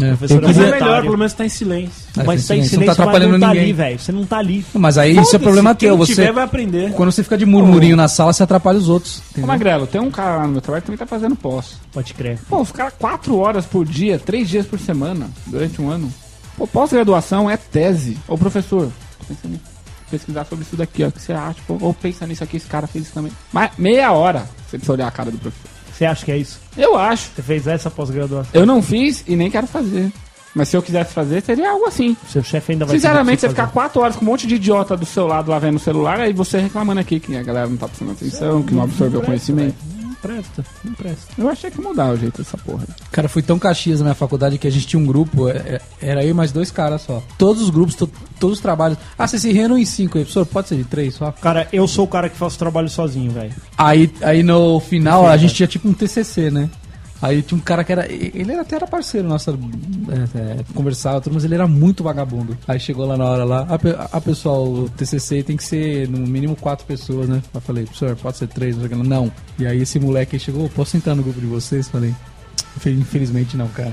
É, 0.00 0.08
Professor 0.08 0.42
Mas 0.42 0.58
é 0.58 0.70
melhor, 0.70 1.02
pelo 1.02 1.18
menos 1.18 1.32
tá 1.32 1.44
em 1.44 1.48
silêncio. 1.48 1.92
É, 2.16 2.22
mas 2.22 2.42
tá 2.42 2.54
tem 2.54 2.60
em 2.60 2.64
silêncio, 2.64 2.78
não 2.78 2.86
tá 2.86 2.92
atrapalhando 2.92 3.32
mas 3.32 3.40
não 3.40 3.48
tá 3.48 3.54
ninguém. 3.54 3.64
ali, 3.64 3.72
velho. 3.72 3.98
Você 3.98 4.12
não 4.12 4.24
tá 4.24 4.38
ali. 4.38 4.66
Mas 4.74 4.98
aí 4.98 5.16
isso 5.16 5.36
é 5.36 5.38
problema 5.38 5.74
teu. 5.74 5.96
Você, 5.96 6.14
tiver 6.14 6.32
vai 6.32 6.44
aprender. 6.44 6.92
quando 6.92 7.12
você 7.12 7.22
fica 7.22 7.36
de 7.36 7.46
murmurinho 7.46 7.96
na 7.96 8.08
sala, 8.08 8.32
você 8.32 8.42
atrapalha 8.42 8.78
os 8.78 8.88
outros. 8.88 9.22
Ô? 9.36 9.46
Magrelo, 9.46 9.86
tem 9.86 10.00
um 10.00 10.10
cara 10.10 10.36
lá 10.36 10.46
no 10.46 10.52
meu 10.52 10.60
trabalho 10.60 10.82
que 10.82 10.86
também 10.86 10.98
tá 10.98 11.06
fazendo 11.06 11.34
pós. 11.36 11.80
Pode 11.92 12.14
crer. 12.14 12.38
Pô, 12.48 12.60
os 12.60 12.72
caras 12.72 12.94
quatro 12.98 13.36
horas 13.36 13.66
por 13.66 13.84
dia, 13.84 14.18
três 14.18 14.48
dias 14.48 14.66
por 14.66 14.78
semana, 14.78 15.28
durante 15.46 15.80
um 15.80 15.90
ano. 15.90 16.12
Pô, 16.56 16.66
pós-graduação 16.66 17.48
é 17.50 17.56
tese. 17.56 18.16
Ô, 18.26 18.36
professor, 18.36 18.90
tô 19.18 19.24
pensando 19.34 19.60
pesquisar 20.08 20.44
sobre 20.44 20.64
isso 20.64 20.76
daqui, 20.76 21.04
ó. 21.04 21.08
O 21.08 21.12
que 21.12 21.20
você 21.20 21.32
acha? 21.32 21.60
Pô, 21.66 21.78
ou 21.80 21.94
pensa 21.94 22.26
nisso 22.26 22.44
aqui, 22.44 22.56
esse 22.56 22.66
cara 22.66 22.86
fez 22.86 23.04
isso 23.04 23.14
também. 23.14 23.32
Mas 23.52 23.70
meia 23.78 24.12
hora, 24.12 24.48
você 24.66 24.78
precisa 24.78 24.92
olhar 24.92 25.08
a 25.08 25.10
cara 25.10 25.30
do 25.30 25.38
professor. 25.38 25.70
Você 25.92 26.04
acha 26.04 26.24
que 26.24 26.30
é 26.30 26.36
isso? 26.36 26.60
Eu 26.76 26.96
acho. 26.96 27.30
Você 27.34 27.42
fez 27.42 27.66
essa 27.66 27.90
pós-graduação? 27.90 28.50
Eu 28.54 28.64
não 28.64 28.80
fiz 28.80 29.24
e 29.26 29.34
nem 29.34 29.50
quero 29.50 29.66
fazer. 29.66 30.12
Mas 30.54 30.68
se 30.68 30.76
eu 30.76 30.82
quisesse 30.82 31.12
fazer, 31.12 31.42
seria 31.42 31.70
algo 31.70 31.86
assim. 31.86 32.16
Seu 32.28 32.42
chefe 32.42 32.72
ainda 32.72 32.84
vai 32.84 32.96
Sinceramente, 32.96 33.40
você 33.40 33.48
pra 33.48 33.66
ficar 33.66 33.72
quatro 33.72 34.00
horas 34.00 34.16
com 34.16 34.24
um 34.24 34.28
monte 34.28 34.46
de 34.46 34.54
idiota 34.54 34.96
do 34.96 35.04
seu 35.04 35.26
lado 35.26 35.50
lá 35.50 35.58
vendo 35.58 35.76
o 35.76 35.80
celular, 35.80 36.20
aí 36.20 36.32
você 36.32 36.58
reclamando 36.58 37.00
aqui 37.00 37.20
que 37.20 37.36
a 37.36 37.42
galera 37.42 37.68
não 37.68 37.76
tá 37.76 37.86
prestando 37.86 38.12
atenção, 38.12 38.62
que 38.62 38.74
não 38.74 38.82
absorveu 38.82 39.20
o 39.20 39.24
conhecimento. 39.24 39.74
fazer. 39.74 39.97
Presta, 40.20 40.64
não 40.84 40.92
presta. 40.94 41.26
Eu 41.38 41.48
achei 41.48 41.70
que 41.70 41.80
ia 41.80 41.88
mudar 41.88 42.10
o 42.12 42.16
jeito 42.16 42.38
dessa 42.38 42.56
porra. 42.58 42.84
Cara, 43.12 43.28
fui 43.28 43.40
tão 43.40 43.56
caxias 43.58 44.00
na 44.00 44.06
minha 44.06 44.14
faculdade 44.14 44.58
que 44.58 44.66
a 44.66 44.70
gente 44.70 44.86
tinha 44.86 45.00
um 45.00 45.06
grupo, 45.06 45.48
é- 45.48 45.52
é- 45.56 45.80
era 46.00 46.24
eu 46.24 46.30
e 46.30 46.34
mais 46.34 46.50
dois 46.50 46.70
caras 46.72 47.02
só. 47.02 47.22
Todos 47.38 47.62
os 47.62 47.70
grupos, 47.70 47.94
to- 47.94 48.10
todos 48.40 48.58
os 48.58 48.62
trabalhos. 48.62 48.98
Ah, 49.16 49.28
vocês 49.28 49.42
se 49.42 49.52
reúnem 49.52 49.82
em 49.82 49.84
cinco 49.86 50.18
aí, 50.18 50.24
professor? 50.24 50.44
Pode 50.46 50.68
ser 50.68 50.76
de 50.76 50.84
três 50.84 51.14
só? 51.14 51.30
Cara, 51.32 51.68
eu 51.72 51.86
sou 51.86 52.04
o 52.04 52.08
cara 52.08 52.28
que 52.28 52.36
faz 52.36 52.54
o 52.56 52.58
trabalho 52.58 52.88
sozinho, 52.88 53.30
velho. 53.30 53.52
Aí, 53.76 54.12
aí 54.22 54.42
no 54.42 54.80
final 54.80 55.26
a 55.26 55.36
gente 55.36 55.54
tinha 55.54 55.66
tipo 55.68 55.88
um 55.88 55.92
TCC, 55.92 56.50
né? 56.50 56.68
Aí 57.20 57.42
tinha 57.42 57.58
um 57.58 57.60
cara 57.60 57.82
que 57.82 57.90
era. 57.92 58.06
Ele 58.10 58.52
até 58.54 58.76
era 58.76 58.86
parceiro 58.86 59.26
nosso, 59.26 59.50
é, 59.50 60.38
é, 60.38 60.56
conversava, 60.74 61.20
tudo, 61.20 61.34
mas 61.34 61.44
ele 61.44 61.54
era 61.54 61.66
muito 61.66 62.02
vagabundo. 62.04 62.56
Aí 62.66 62.78
chegou 62.78 63.04
lá 63.06 63.16
na 63.16 63.24
hora 63.24 63.44
lá, 63.44 63.66
a, 63.68 63.78
pe- 63.78 63.96
a 64.12 64.20
pessoal, 64.20 64.64
o 64.64 64.88
TCC 64.90 65.42
tem 65.42 65.56
que 65.56 65.64
ser 65.64 66.08
no 66.08 66.18
mínimo 66.26 66.54
quatro 66.54 66.86
pessoas, 66.86 67.28
né? 67.28 67.42
Eu 67.52 67.60
falei, 67.60 67.84
professor, 67.84 68.14
pode 68.16 68.36
ser 68.36 68.46
três? 68.46 68.76
não. 69.04 69.32
E 69.58 69.66
aí 69.66 69.82
esse 69.82 69.98
moleque 69.98 70.36
aí 70.36 70.40
chegou, 70.40 70.68
posso 70.68 70.96
entrar 70.96 71.14
no 71.16 71.22
grupo 71.22 71.40
de 71.40 71.46
vocês? 71.46 71.88
Falei, 71.88 72.14
infelizmente 72.86 73.56
não, 73.56 73.68
cara. 73.68 73.92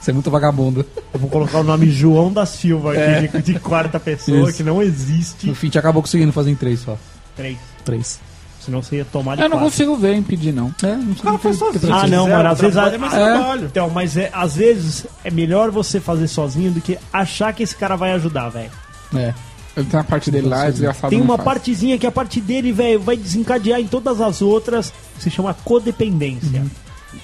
Você 0.00 0.10
é 0.10 0.14
muito 0.14 0.30
vagabundo. 0.30 0.84
Eu 1.12 1.20
vou 1.20 1.28
colocar 1.30 1.60
o 1.60 1.62
nome 1.62 1.88
João 1.90 2.32
da 2.32 2.44
Silva 2.46 2.92
aqui 2.94 3.28
de, 3.42 3.52
de 3.52 3.58
quarta 3.60 4.00
pessoa, 4.00 4.48
Isso. 4.48 4.56
que 4.56 4.62
não 4.64 4.82
existe. 4.82 5.46
No 5.46 5.54
fim, 5.54 5.66
a 5.66 5.68
gente 5.68 5.78
acabou 5.78 6.02
conseguindo 6.02 6.32
fazer 6.32 6.50
em 6.50 6.56
três 6.56 6.80
só. 6.80 6.98
Três. 7.36 7.58
Três. 7.84 8.20
Senão 8.64 8.80
você 8.80 8.96
ia 8.96 9.04
tomar 9.04 9.34
de 9.36 9.42
Eu 9.42 9.48
não 9.48 9.56
quatro. 9.58 9.70
consigo 9.72 9.96
ver 9.96 10.14
impedir, 10.14 10.52
não. 10.52 10.72
É, 10.82 10.94
não 10.94 11.16
sei. 11.16 11.38
faz 11.38 11.56
sozinho. 11.58 11.94
Ah, 11.94 12.06
não, 12.06 12.28
mano, 12.28 12.48
às 12.48 12.60
vezes... 12.60 12.74
trabalho 12.74 12.94
é 12.94 12.98
mais 12.98 13.12
é, 13.12 13.16
trabalho. 13.16 13.64
Então, 13.64 13.90
mas 13.90 14.16
é, 14.16 14.30
às 14.32 14.54
vezes 14.54 15.06
é 15.24 15.30
melhor 15.30 15.70
você 15.70 15.98
fazer 16.00 16.28
sozinho 16.28 16.70
do 16.70 16.80
que 16.80 16.96
achar 17.12 17.52
que 17.52 17.62
esse 17.64 17.74
cara 17.74 17.96
vai 17.96 18.12
ajudar, 18.12 18.48
velho. 18.50 18.70
É. 19.16 19.34
Eu 19.74 19.84
tenho 19.84 20.00
a 20.02 20.04
parte 20.04 20.30
dele 20.30 20.46
lá, 20.48 20.66
é 20.66 20.70
desgraçado. 20.70 21.10
Tem 21.10 21.20
uma 21.20 21.36
faz. 21.36 21.44
partezinha 21.44 21.98
que 21.98 22.06
a 22.06 22.12
parte 22.12 22.40
dele, 22.40 22.72
velho, 22.72 23.00
vai 23.00 23.16
desencadear 23.16 23.80
em 23.80 23.86
todas 23.86 24.20
as 24.20 24.42
outras. 24.42 24.92
Se 25.18 25.30
chama 25.30 25.54
codependência. 25.64 26.64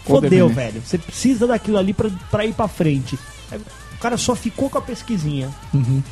Fodeu, 0.05 0.49
Codependência. 0.49 0.55
velho. 0.55 0.83
Você 0.85 0.99
precisa 0.99 1.47
daquilo 1.47 1.79
ali 1.79 1.93
pra, 1.93 2.11
pra 2.31 2.45
ir 2.47 2.53
pra 2.55 2.67
frente. 2.67 3.19
O 3.53 3.99
cara 4.01 4.17
só 4.17 4.35
ficou 4.35 4.69
com 4.71 4.79
a 4.79 4.83
pesquisinha. 4.83 5.51
Uhum. 5.75 6.03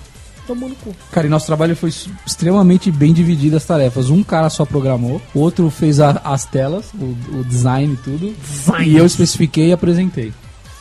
Tomou 0.46 0.68
no 0.68 0.76
cu. 0.76 0.94
Cara, 1.10 1.26
e 1.26 1.30
nosso 1.30 1.46
trabalho 1.46 1.74
foi 1.74 1.90
extremamente 2.24 2.90
bem 2.90 3.12
dividido 3.12 3.56
as 3.56 3.64
tarefas. 3.64 4.10
Um 4.10 4.22
cara 4.22 4.48
só 4.48 4.64
programou, 4.64 5.20
o 5.34 5.40
outro 5.40 5.68
fez 5.70 5.98
a- 6.00 6.20
as 6.24 6.44
telas, 6.44 6.86
o, 6.94 7.16
o 7.38 7.44
design 7.44 7.94
e 7.94 7.96
tudo. 7.96 8.32
Design. 8.40 8.88
E 8.88 8.96
eu 8.96 9.04
especifiquei 9.04 9.68
e 9.68 9.72
apresentei. 9.72 10.32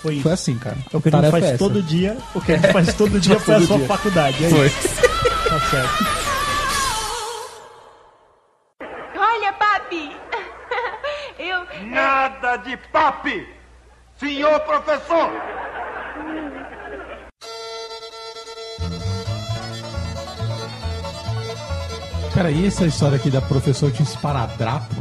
Foi 0.03 0.13
isso. 0.15 0.23
Foi 0.23 0.31
assim, 0.33 0.55
cara. 0.55 0.77
É 0.93 0.97
o 0.97 1.01
que 1.01 1.07
a 1.09 1.11
gente 1.11 1.21
Tarefa 1.21 1.39
faz 1.39 1.43
é 1.53 1.57
todo 1.57 1.81
dia. 1.81 2.15
O 2.35 2.41
que 2.41 2.51
a 2.51 2.57
gente 2.57 2.71
faz 2.71 2.93
todo 2.93 3.19
dia 3.19 3.39
foi 3.39 3.55
a 3.55 3.61
sua 3.61 3.77
dia. 3.77 3.87
faculdade. 3.87 4.45
É 4.45 4.49
Foi. 4.49 4.67
isso. 4.67 4.87
Tá 5.49 5.59
certo. 5.71 6.05
Olha, 9.17 9.53
papi! 9.53 10.11
Eu. 11.39 11.65
Nada 11.89 12.57
de 12.57 12.77
papi! 12.91 13.47
Senhor 14.19 14.59
professor! 14.61 15.31
Cara, 22.35 22.51
e 22.51 22.65
essa 22.67 22.85
história 22.85 23.15
aqui 23.15 23.29
da 23.29 23.41
professora 23.41 23.91
que 23.91 23.97
tinha 24.03 24.07
esparadrapo? 24.09 24.93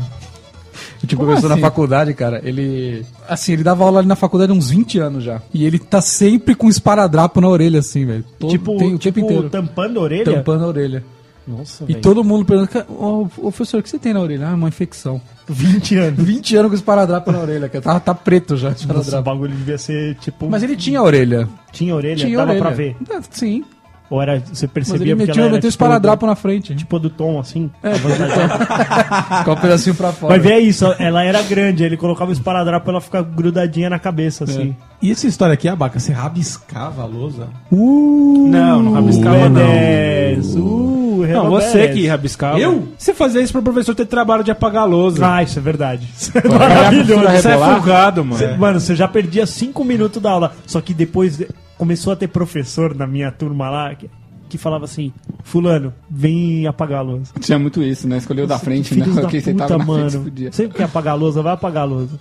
Eu 1.02 1.08
tinha 1.08 1.20
um 1.20 1.24
professor 1.24 1.50
assim? 1.50 1.60
na 1.60 1.66
faculdade, 1.66 2.14
cara. 2.14 2.40
Ele. 2.44 3.04
Assim, 3.28 3.52
ele 3.52 3.62
dava 3.64 3.84
aula 3.84 3.98
ali 3.98 4.08
na 4.08 4.16
faculdade 4.16 4.52
há 4.52 4.54
uns 4.54 4.70
20 4.70 4.98
anos 5.00 5.24
já. 5.24 5.42
E 5.52 5.64
ele 5.66 5.78
tá 5.78 6.00
sempre 6.00 6.54
com 6.54 6.68
esparadrapo 6.68 7.40
na 7.40 7.48
orelha, 7.48 7.80
assim, 7.80 8.06
velho. 8.06 8.24
Tipo, 8.48 8.76
tem 8.78 8.86
o 8.88 8.90
tempo 8.90 8.98
tipo 8.98 9.20
inteiro. 9.20 9.50
tampando 9.50 9.98
a 9.98 10.02
orelha? 10.02 10.24
Tampando 10.24 10.64
a 10.64 10.68
orelha. 10.68 11.04
Nossa, 11.46 11.84
E 11.84 11.88
velho. 11.88 12.00
todo 12.00 12.24
mundo 12.24 12.44
pergunta, 12.46 12.68
"Cara, 12.72 12.86
ô, 12.88 13.24
ô, 13.36 13.52
professor, 13.52 13.80
o 13.80 13.82
que 13.82 13.90
você 13.90 13.98
tem 13.98 14.14
na 14.14 14.20
orelha? 14.20 14.48
Ah, 14.48 14.54
uma 14.54 14.68
infecção. 14.68 15.20
20 15.46 15.96
anos. 15.98 16.24
20 16.24 16.56
anos 16.56 16.70
com 16.70 16.74
esparadrapo 16.76 17.30
na 17.30 17.40
orelha, 17.40 17.68
cara. 17.68 17.82
Tá, 17.82 18.00
tá 18.00 18.14
preto 18.14 18.56
já, 18.56 18.70
Nossa, 18.70 18.78
o 18.78 18.86
esparadrapo. 18.86 19.24
bagulho 19.24 19.54
devia 19.54 19.76
ser 19.76 20.14
tipo. 20.16 20.48
Mas 20.48 20.62
ele 20.62 20.74
tinha 20.76 21.00
a 21.00 21.02
orelha. 21.02 21.46
tinha 21.70 21.94
orelha, 21.94 22.16
Tinha 22.16 22.38
dava 22.38 22.52
orelha. 22.52 22.64
pra 22.64 22.74
ver. 22.74 22.96
É, 23.10 23.20
Sim. 23.30 23.62
Ou 24.10 24.20
era, 24.20 24.38
você 24.38 24.66
Mas 24.66 24.72
percebia 24.72 25.02
ele 25.06 25.16
porque 25.16 25.26
metia, 25.28 25.40
ela 25.40 25.46
era 25.48 25.54
um 25.56 25.58
tipo, 25.58 25.68
esparadrapo 25.68 26.26
na 26.26 26.34
frente. 26.36 26.74
tipo 26.74 26.98
do 26.98 27.08
tom, 27.08 27.40
assim? 27.40 27.70
Com 29.44 29.50
o 29.52 29.56
pedacinho 29.56 29.94
pra 29.96 30.12
fora. 30.12 30.34
Vai 30.34 30.38
ver 30.38 30.52
é 30.52 30.60
isso, 30.60 30.84
ela 30.98 31.22
era 31.24 31.42
grande, 31.42 31.84
ele 31.84 31.96
colocava 31.96 32.30
o 32.30 32.32
esparadrapo 32.32 32.84
pra 32.84 32.92
ela 32.92 33.00
ficar 33.00 33.22
grudadinha 33.22 33.88
na 33.88 33.98
cabeça, 33.98 34.44
assim. 34.44 34.76
E 35.00 35.10
essa 35.10 35.26
história 35.26 35.54
aqui, 35.54 35.68
Abaca, 35.68 35.98
você 35.98 36.12
rabiscava 36.12 37.02
a 37.02 37.06
lousa? 37.06 37.48
Uh, 37.72 38.46
Não, 38.48 38.82
não 38.82 38.92
rabiscava 38.92 39.48
não. 39.48 39.60
B10, 39.60 40.54
Uh, 40.56 41.26
Não, 41.26 41.48
você 41.48 41.88
que 41.88 42.06
rabiscava. 42.06 42.58
Eu? 42.58 42.88
Você 42.98 43.14
fazia 43.14 43.40
isso 43.40 43.52
pro 43.52 43.62
professor 43.62 43.94
ter 43.94 44.04
trabalho 44.04 44.42
de 44.44 44.50
apagar 44.50 44.82
a 44.82 44.86
lousa. 44.86 45.24
Ah, 45.26 45.42
isso 45.42 45.58
é 45.58 45.62
verdade. 45.62 46.08
Isso 46.14 46.32
é 46.36 46.48
maravilhoso. 46.48 47.22
Você 47.22 47.48
é 47.48 47.56
folgado, 47.58 48.24
mano. 48.24 48.36
Você- 48.36 48.56
Mano, 48.56 48.80
você 48.80 48.94
já 48.96 49.06
perdia 49.08 49.46
cinco 49.46 49.84
minutos 49.84 50.20
da 50.20 50.30
aula. 50.30 50.52
Só 50.66 50.80
que 50.80 50.92
depois 50.92 51.40
começou 51.78 52.12
a 52.12 52.16
ter 52.16 52.28
professor 52.28 52.94
na 52.94 53.06
minha 53.06 53.30
turma 53.30 53.68
lá 53.70 53.94
que, 53.94 54.08
que 54.48 54.58
falava 54.58 54.84
assim: 54.84 55.12
Fulano, 55.42 55.92
vem 56.10 56.66
apagar 56.66 57.00
a 57.00 57.02
luz. 57.02 57.32
Tinha 57.40 57.58
muito 57.58 57.82
isso, 57.82 58.08
né? 58.08 58.18
Escolheu 58.18 58.46
da 58.46 58.58
frente, 58.58 58.94
né? 58.94 59.06
Da 59.06 59.26
Quem 59.28 59.40
puta, 59.40 59.52
na 59.54 59.66
frente 59.68 59.86
mano. 59.86 60.20
podia. 60.24 60.52
Sempre 60.52 60.76
quer 60.78 60.84
apagar 60.84 61.14
a 61.14 61.16
lousa, 61.16 61.42
vai 61.42 61.52
apagar 61.52 61.82
a 61.82 61.86
lousa. 61.86 62.18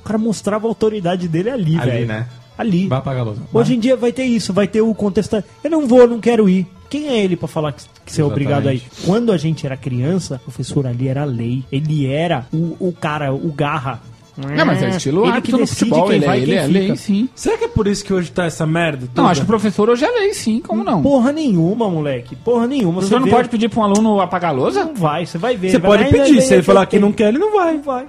O 0.00 0.04
cara 0.06 0.18
mostrava 0.18 0.66
a 0.66 0.70
autoridade 0.70 1.26
dele 1.28 1.50
ali, 1.50 1.76
Ali, 1.76 1.90
velho. 1.90 2.06
né? 2.06 2.26
Ali. 2.56 2.86
Vai 2.88 2.98
apagar 2.98 3.22
a 3.22 3.24
lousa. 3.24 3.42
Hoje 3.52 3.74
em 3.74 3.80
dia 3.80 3.96
vai 3.96 4.12
ter 4.12 4.24
isso, 4.24 4.52
vai 4.52 4.66
ter 4.66 4.80
o 4.80 4.94
contestar. 4.94 5.44
Eu 5.62 5.70
não 5.70 5.86
vou, 5.86 6.06
não 6.06 6.20
quero 6.20 6.48
ir. 6.48 6.66
Quem 6.88 7.08
é 7.08 7.22
ele 7.22 7.36
pra 7.36 7.48
falar 7.48 7.72
que, 7.72 7.82
que 8.04 8.12
você 8.12 8.20
é 8.22 8.24
obrigado 8.24 8.68
a 8.68 8.74
ir? 8.74 8.82
Quando 9.04 9.32
a 9.32 9.36
gente 9.36 9.66
era 9.66 9.76
criança, 9.76 10.36
o 10.36 10.38
professor 10.44 10.86
ali 10.86 11.08
era 11.08 11.24
lei. 11.24 11.64
Ele 11.70 12.06
era 12.06 12.46
o, 12.52 12.76
o 12.78 12.92
cara, 12.92 13.34
o 13.34 13.52
garra. 13.52 14.00
Não, 14.36 14.66
mas 14.66 14.82
é 14.82 14.90
estilo 14.90 15.24
ele 15.24 15.32
árbitro 15.32 15.58
no 15.58 15.66
futebol, 15.66 16.12
ele, 16.12 16.24
é- 16.24 16.38
ele 16.38 16.54
é 16.54 16.66
lei, 16.66 16.96
sim. 16.96 17.28
Será 17.34 17.56
que 17.56 17.64
é 17.64 17.68
por 17.68 17.86
isso 17.86 18.04
que 18.04 18.12
hoje 18.12 18.30
tá 18.30 18.44
essa 18.44 18.66
merda? 18.66 19.06
Não, 19.06 19.14
toda? 19.14 19.28
acho 19.28 19.40
que 19.40 19.44
o 19.44 19.46
professor 19.46 19.88
hoje 19.88 20.04
é 20.04 20.10
lei, 20.10 20.34
sim, 20.34 20.60
como 20.60 20.84
não? 20.84 21.02
Porra 21.02 21.32
nenhuma, 21.32 21.88
moleque. 21.88 22.36
Porra 22.36 22.66
nenhuma. 22.66 22.94
professor 22.94 23.18
não 23.20 23.26
vê- 23.26 23.32
pode 23.32 23.48
pedir 23.48 23.68
pra 23.70 23.80
um 23.80 23.84
aluno 23.84 24.20
apagar 24.20 24.50
a 24.50 24.54
lousa? 24.54 24.84
Não 24.84 24.94
vai, 24.94 25.24
você 25.26 25.38
vai 25.38 25.56
ver. 25.56 25.70
Você 25.70 25.78
vai 25.78 25.90
pode 25.90 26.02
lá 26.02 26.08
e 26.08 26.12
pedir, 26.12 26.32
vai- 26.34 26.42
se 26.42 26.54
ele 26.54 26.62
vai- 26.62 26.74
falar 26.74 26.86
que 26.86 26.98
não 26.98 27.12
quer, 27.12 27.28
ele 27.28 27.38
não 27.38 27.52
vai. 27.54 27.74
Não 27.74 27.82
vai. 27.82 28.06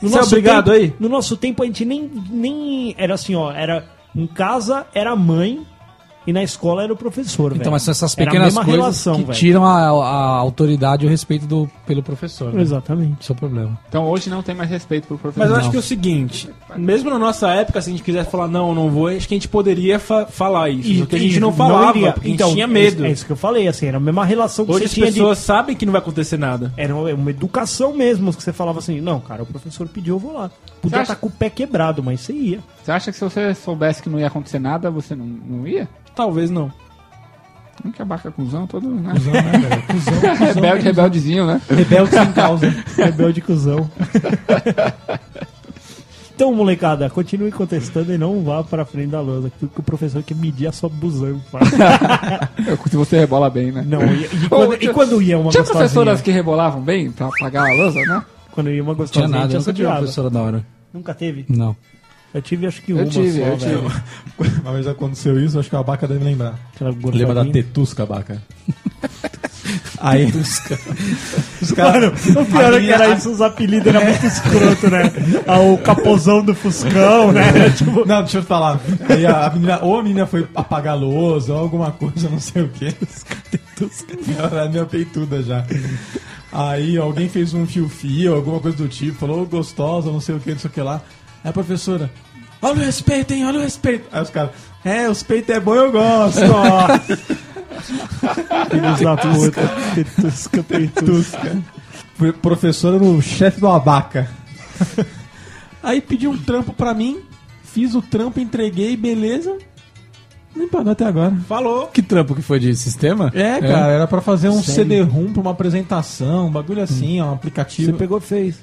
No 0.00 0.08
Você 0.08 0.14
é 0.14 0.18
nosso 0.18 0.34
obrigado 0.34 0.70
tempo- 0.70 0.76
aí? 0.76 0.92
No 1.00 1.08
nosso 1.08 1.36
tempo 1.36 1.62
a 1.62 1.66
gente 1.66 1.84
nem, 1.84 2.10
nem. 2.30 2.94
Era 2.98 3.14
assim, 3.14 3.34
ó. 3.34 3.50
Era. 3.52 3.84
Em 4.14 4.26
casa 4.26 4.86
era 4.94 5.10
a 5.10 5.16
mãe 5.16 5.60
e 6.26 6.32
na 6.32 6.42
escola 6.42 6.82
era 6.82 6.92
o 6.92 6.96
professor. 6.96 7.52
Então, 7.52 7.58
velho. 7.58 7.70
mas 7.72 7.82
são 7.82 7.92
essas 7.92 8.12
a 8.12 8.16
pequenas 8.16 8.54
coisas 8.54 8.72
relação, 8.74 9.14
que 9.16 9.24
velho. 9.24 9.38
tiram 9.38 9.64
a, 9.64 9.78
a 9.88 10.36
autoridade 10.38 11.04
e 11.04 11.06
o 11.06 11.10
respeito 11.10 11.46
do, 11.46 11.70
pelo 11.86 12.02
professor. 12.02 12.52
Né? 12.52 12.62
Exatamente. 12.62 13.16
Esse 13.20 13.30
é 13.30 13.34
o 13.34 13.36
problema. 13.36 13.78
Então 13.88 14.04
hoje 14.08 14.28
não 14.30 14.42
tem 14.42 14.54
mais 14.54 14.68
respeito 14.70 15.06
pro 15.06 15.18
professor. 15.18 15.40
Mas 15.44 15.50
eu 15.50 15.56
acho 15.56 15.64
Não. 15.66 15.70
que 15.70 15.76
é 15.76 15.80
o 15.80 15.82
seguinte, 15.82 16.50
mesmo 16.76 17.10
na 17.10 17.18
nossa 17.18 17.48
época, 17.50 17.80
se 17.80 17.88
a 17.88 17.92
gente 17.92 18.02
quisesse 18.02 18.30
falar 18.30 18.48
não, 18.48 18.70
eu 18.70 18.74
não 18.74 18.90
vou, 18.90 19.08
acho 19.08 19.26
que 19.28 19.34
a 19.34 19.36
gente 19.36 19.48
poderia 19.48 19.98
fa- 19.98 20.26
falar 20.26 20.68
isso. 20.70 20.98
porque 21.00 21.16
a 21.16 21.18
gente 21.18 21.40
não 21.40 21.52
falava, 21.52 21.96
iria. 21.98 22.12
porque 22.12 22.28
a 22.28 22.32
Então, 22.32 22.46
gente 22.48 22.56
tinha 22.56 22.66
medo. 22.66 23.04
É 23.04 23.10
isso 23.10 23.24
que 23.24 23.32
eu 23.32 23.36
falei, 23.36 23.68
assim, 23.68 23.86
era 23.86 23.96
a 23.96 24.00
mesma 24.00 24.24
relação 24.24 24.64
que 24.64 24.72
Hoje 24.72 24.80
você 24.80 24.84
as 24.86 24.92
tinha 24.92 25.06
pessoas 25.06 25.38
sabem 25.38 25.76
que 25.76 25.86
não 25.86 25.92
vai 25.92 26.00
acontecer 26.00 26.36
nada. 26.36 26.68
de. 26.74 26.80
Era 26.82 26.94
uma 26.94 27.06
uma 27.14 27.30
educação 27.30 27.94
mesmo, 27.96 28.32
que 28.32 28.42
você 28.42 28.52
falava 28.52 28.78
assim, 28.78 29.00
não, 29.00 29.20
cara, 29.20 29.42
o 29.42 29.46
professor 29.46 29.86
pediu, 29.88 30.16
eu 30.16 30.18
vou 30.18 30.32
lá. 30.34 30.50
Podia 30.82 31.00
estar 31.02 31.12
acha- 31.14 31.20
com 31.20 31.28
o 31.28 31.30
pé 31.30 31.48
quebrado, 31.50 32.02
mas 32.02 32.20
você 32.20 32.32
ia. 32.32 32.60
Você 32.86 32.92
acha 32.92 33.10
que 33.10 33.18
se 33.18 33.24
você 33.24 33.52
soubesse 33.52 34.00
que 34.00 34.08
não 34.08 34.20
ia 34.20 34.28
acontecer 34.28 34.60
nada, 34.60 34.92
você 34.92 35.16
não, 35.16 35.26
não 35.26 35.66
ia? 35.66 35.88
Talvez 36.14 36.52
não. 36.52 36.70
Não 37.84 37.90
que 37.90 38.00
abaca 38.00 38.30
cuzão 38.30 38.64
todo, 38.64 38.88
né? 38.88 39.12
Cusão, 39.12 39.32
né, 39.32 39.42
velho? 39.42 39.82
Cusão, 39.82 40.14
cuzão, 40.22 40.54
Rebelde, 40.54 40.84
rebeldezinho, 40.84 41.46
né? 41.48 41.60
Rebelde 41.68 42.10
sem 42.10 42.32
causa. 42.32 42.72
Rebelde 42.96 43.40
cuzão. 43.40 43.90
Então, 46.32 46.54
molecada, 46.54 47.10
continue 47.10 47.50
contestando 47.50 48.12
e 48.12 48.18
não 48.18 48.44
vá 48.44 48.62
pra 48.62 48.84
frente 48.84 49.10
da 49.10 49.20
lousa, 49.20 49.50
porque 49.58 49.80
o 49.80 49.82
professor 49.82 50.22
quer 50.22 50.36
medir 50.36 50.68
a 50.68 50.72
sua 50.72 50.88
busanfa. 50.88 51.58
Se 52.88 52.96
você 52.96 53.18
rebola 53.18 53.50
bem, 53.50 53.72
né? 53.72 53.84
Não, 53.84 54.00
e, 54.06 54.26
e 54.26 54.48
quando, 54.48 54.74
e 54.74 54.88
quando 54.92 55.20
ia 55.20 55.36
uma 55.36 55.50
Tinha 55.50 55.62
gostosinha? 55.62 55.88
professoras 55.88 56.20
que 56.20 56.30
rebolavam 56.30 56.82
bem 56.82 57.10
pra 57.10 57.26
apagar 57.26 57.68
a 57.68 57.74
lousa, 57.74 58.00
né? 58.02 58.24
Quando 58.52 58.70
ia 58.70 58.80
uma 58.80 58.94
Não 58.94 59.04
tinha 59.06 59.24
gostosinha, 59.24 59.28
nada, 59.28 59.48
tinha 59.48 59.58
nunca 59.58 59.72
tive 59.72 59.88
uma 59.88 59.96
professora 59.96 60.30
da 60.30 60.40
hora. 60.40 60.66
Nunca 60.94 61.12
teve? 61.12 61.46
Não. 61.48 61.74
Eu 62.36 62.42
tive 62.42 62.66
acho 62.66 62.82
que 62.82 62.92
Eu 62.92 62.98
uma 62.98 63.06
tive, 63.06 63.40
só, 63.40 63.46
eu 63.46 63.56
velho. 63.56 63.90
tive. 63.90 64.56
Uma 64.62 64.72
vez 64.74 64.86
aconteceu 64.86 65.42
isso, 65.42 65.58
acho 65.58 65.70
que 65.70 65.76
a 65.76 65.78
Abaca 65.78 66.06
deve 66.06 66.22
lembrar. 66.22 66.58
Lembra 67.12 67.34
da 67.34 67.44
tetusca, 67.46 68.02
Abaca? 68.02 68.42
Aí. 69.98 70.26
Os 70.26 71.72
Mano, 71.72 72.08
o 72.08 72.44
pior 72.44 72.74
é 72.74 72.80
que 72.80 72.90
era 72.92 73.08
isso, 73.14 73.30
os 73.30 73.40
apelidos 73.40 73.86
eram 73.86 74.04
muito 74.04 74.26
escroto, 74.26 74.90
né? 74.90 75.10
Ah, 75.48 75.60
o 75.60 75.78
capozão 75.78 76.44
do 76.44 76.54
Fuscão, 76.54 77.32
né? 77.32 77.70
Tipo, 77.70 78.06
Não, 78.06 78.20
deixa 78.22 78.38
eu 78.38 78.42
falar. 78.42 78.78
Aí 79.08 79.24
a, 79.24 79.46
a 79.46 79.50
menina, 79.50 79.78
ou 79.82 79.98
a 79.98 80.02
menina 80.02 80.26
foi 80.26 80.46
apagar 80.54 80.96
lousa, 80.98 81.54
ou 81.54 81.60
alguma 81.60 81.90
coisa, 81.90 82.28
não 82.28 82.38
sei 82.38 82.62
o 82.62 82.68
que. 82.68 82.94
Ela 84.38 84.60
era 84.62 84.68
meio 84.68 84.86
peituda 84.86 85.42
já. 85.42 85.64
Aí 86.52 86.96
alguém 86.98 87.28
fez 87.28 87.54
um 87.54 87.66
fio-fio, 87.66 88.34
alguma 88.34 88.60
coisa 88.60 88.76
do 88.76 88.88
tipo, 88.88 89.18
falou 89.18 89.42
"Ô, 89.42 89.46
gostosa, 89.46 90.10
não 90.12 90.20
sei 90.20 90.34
o 90.34 90.40
que, 90.40 90.50
não 90.52 90.58
sei 90.58 90.70
o 90.70 90.72
que 90.72 90.80
lá. 90.80 91.00
Aí 91.42 91.50
a 91.50 91.52
professora, 91.52 92.10
olha 92.62 92.74
o 92.74 92.84
respeito, 92.84 93.32
hein, 93.32 93.46
olha 93.46 93.58
o 93.58 93.62
respeito. 93.62 94.06
Aí 94.12 94.22
os 94.22 94.30
caras, 94.30 94.50
é, 94.84 95.08
os 95.08 95.22
peitos 95.22 95.54
é 95.54 95.60
bom, 95.60 95.74
eu 95.74 95.92
gosto. 95.92 96.40
ó." 96.52 96.86
filhos 98.70 99.00
da 99.00 99.16
puta. 99.16 100.62
Petusca. 100.62 101.62
Foi 102.14 102.32
professora 102.32 102.98
no 102.98 103.20
chefe 103.20 103.60
do 103.60 103.68
abaca. 103.68 104.28
Aí 105.82 106.00
pediu 106.00 106.30
um 106.30 106.38
trampo 106.38 106.72
pra 106.72 106.94
mim, 106.94 107.20
fiz 107.62 107.94
o 107.94 108.02
trampo, 108.02 108.40
entreguei, 108.40 108.96
beleza. 108.96 109.56
Nem 110.54 110.66
pagou 110.66 110.92
até 110.92 111.04
agora. 111.04 111.36
Falou. 111.46 111.88
Que 111.88 112.02
trampo 112.02 112.34
que 112.34 112.40
foi 112.40 112.58
de 112.58 112.74
sistema? 112.74 113.30
É, 113.34 113.60
cara, 113.60 113.92
era 113.92 114.06
pra 114.06 114.22
fazer 114.22 114.48
um 114.48 114.62
Sério? 114.62 114.74
CD-ROM 114.74 115.32
pra 115.32 115.42
uma 115.42 115.50
apresentação, 115.50 116.46
um 116.46 116.50
bagulho 116.50 116.82
assim, 116.82 117.20
ó, 117.20 117.26
um 117.26 117.34
aplicativo. 117.34 117.92
Você 117.92 117.98
pegou, 117.98 118.18
fez. 118.20 118.56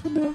Fudeu. 0.00 0.32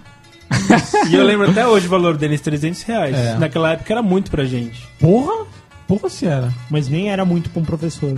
E 1.09 1.15
eu 1.15 1.23
lembro 1.23 1.49
até 1.49 1.65
hoje 1.67 1.87
o 1.87 1.89
valor 1.89 2.17
deles, 2.17 2.41
300 2.41 2.81
reais. 2.83 3.15
É. 3.15 3.35
Naquela 3.37 3.71
época 3.73 3.93
era 3.93 4.01
muito 4.01 4.29
pra 4.31 4.45
gente. 4.45 4.87
Porra? 4.99 5.45
Porra 5.87 6.09
se 6.09 6.25
era. 6.25 6.51
Mas 6.69 6.87
nem 6.87 7.09
era 7.11 7.23
muito 7.25 7.49
pra 7.49 7.61
um 7.61 7.65
professor. 7.65 8.17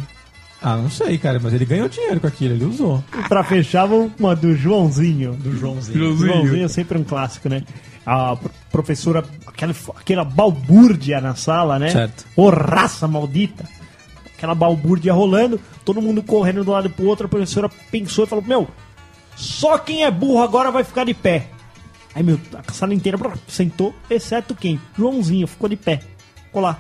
Ah, 0.62 0.76
não 0.76 0.90
sei, 0.90 1.18
cara, 1.18 1.40
mas 1.42 1.54
ele 1.54 1.66
ganhou 1.66 1.88
dinheiro 1.88 2.20
com 2.20 2.28
aquilo, 2.28 2.56
ele 2.56 2.66
usou. 2.66 3.04
E 3.18 3.28
pra 3.30 3.44
fechar, 3.44 3.86
vamos 3.86 4.12
com 4.14 4.24
uma 4.24 4.36
do 4.36 4.56
Joãozinho. 4.56 5.34
Do 5.34 5.56
Joãozinho. 5.56 6.16
Joãozinho 6.18 6.66
é 6.66 6.68
sempre 6.68 6.98
um 6.98 7.04
clássico, 7.04 7.48
né? 7.48 7.64
A 8.06 8.36
pro- 8.36 8.50
professora, 8.72 9.24
aquela, 9.46 9.76
aquela 9.96 10.24
balbúrdia 10.24 11.22
na 11.22 11.36
sala, 11.36 11.78
né? 11.78 11.90
Certo. 11.90 12.26
Ô, 12.36 12.50
raça 12.50 13.08
maldita! 13.08 13.66
Aquela 14.36 14.56
balbúrdia 14.56 15.14
rolando, 15.14 15.60
todo 15.84 16.02
mundo 16.02 16.24
correndo 16.24 16.64
de 16.64 16.70
um 16.70 16.74
lado 16.74 16.90
pro 16.90 17.06
outro. 17.06 17.26
A 17.26 17.30
professora 17.30 17.70
pensou 17.92 18.24
e 18.24 18.28
falou: 18.28 18.44
Meu, 18.48 18.68
só 19.36 19.78
quem 19.78 20.04
é 20.06 20.12
burro 20.12 20.42
agora 20.42 20.72
vai 20.72 20.84
ficar 20.84 21.04
de 21.06 21.14
pé. 21.14 21.48
Aí, 22.18 22.24
meu, 22.24 22.40
a 22.68 22.74
sala 22.74 22.96
inteira 22.96 23.16
brrr, 23.16 23.38
sentou, 23.48 23.94
exceto 24.10 24.56
quem? 24.56 24.82
Joãozinho, 24.98 25.46
ficou 25.46 25.70
de 25.70 25.76
pé. 25.76 26.02
Ficou 26.46 26.64
lá. 26.64 26.80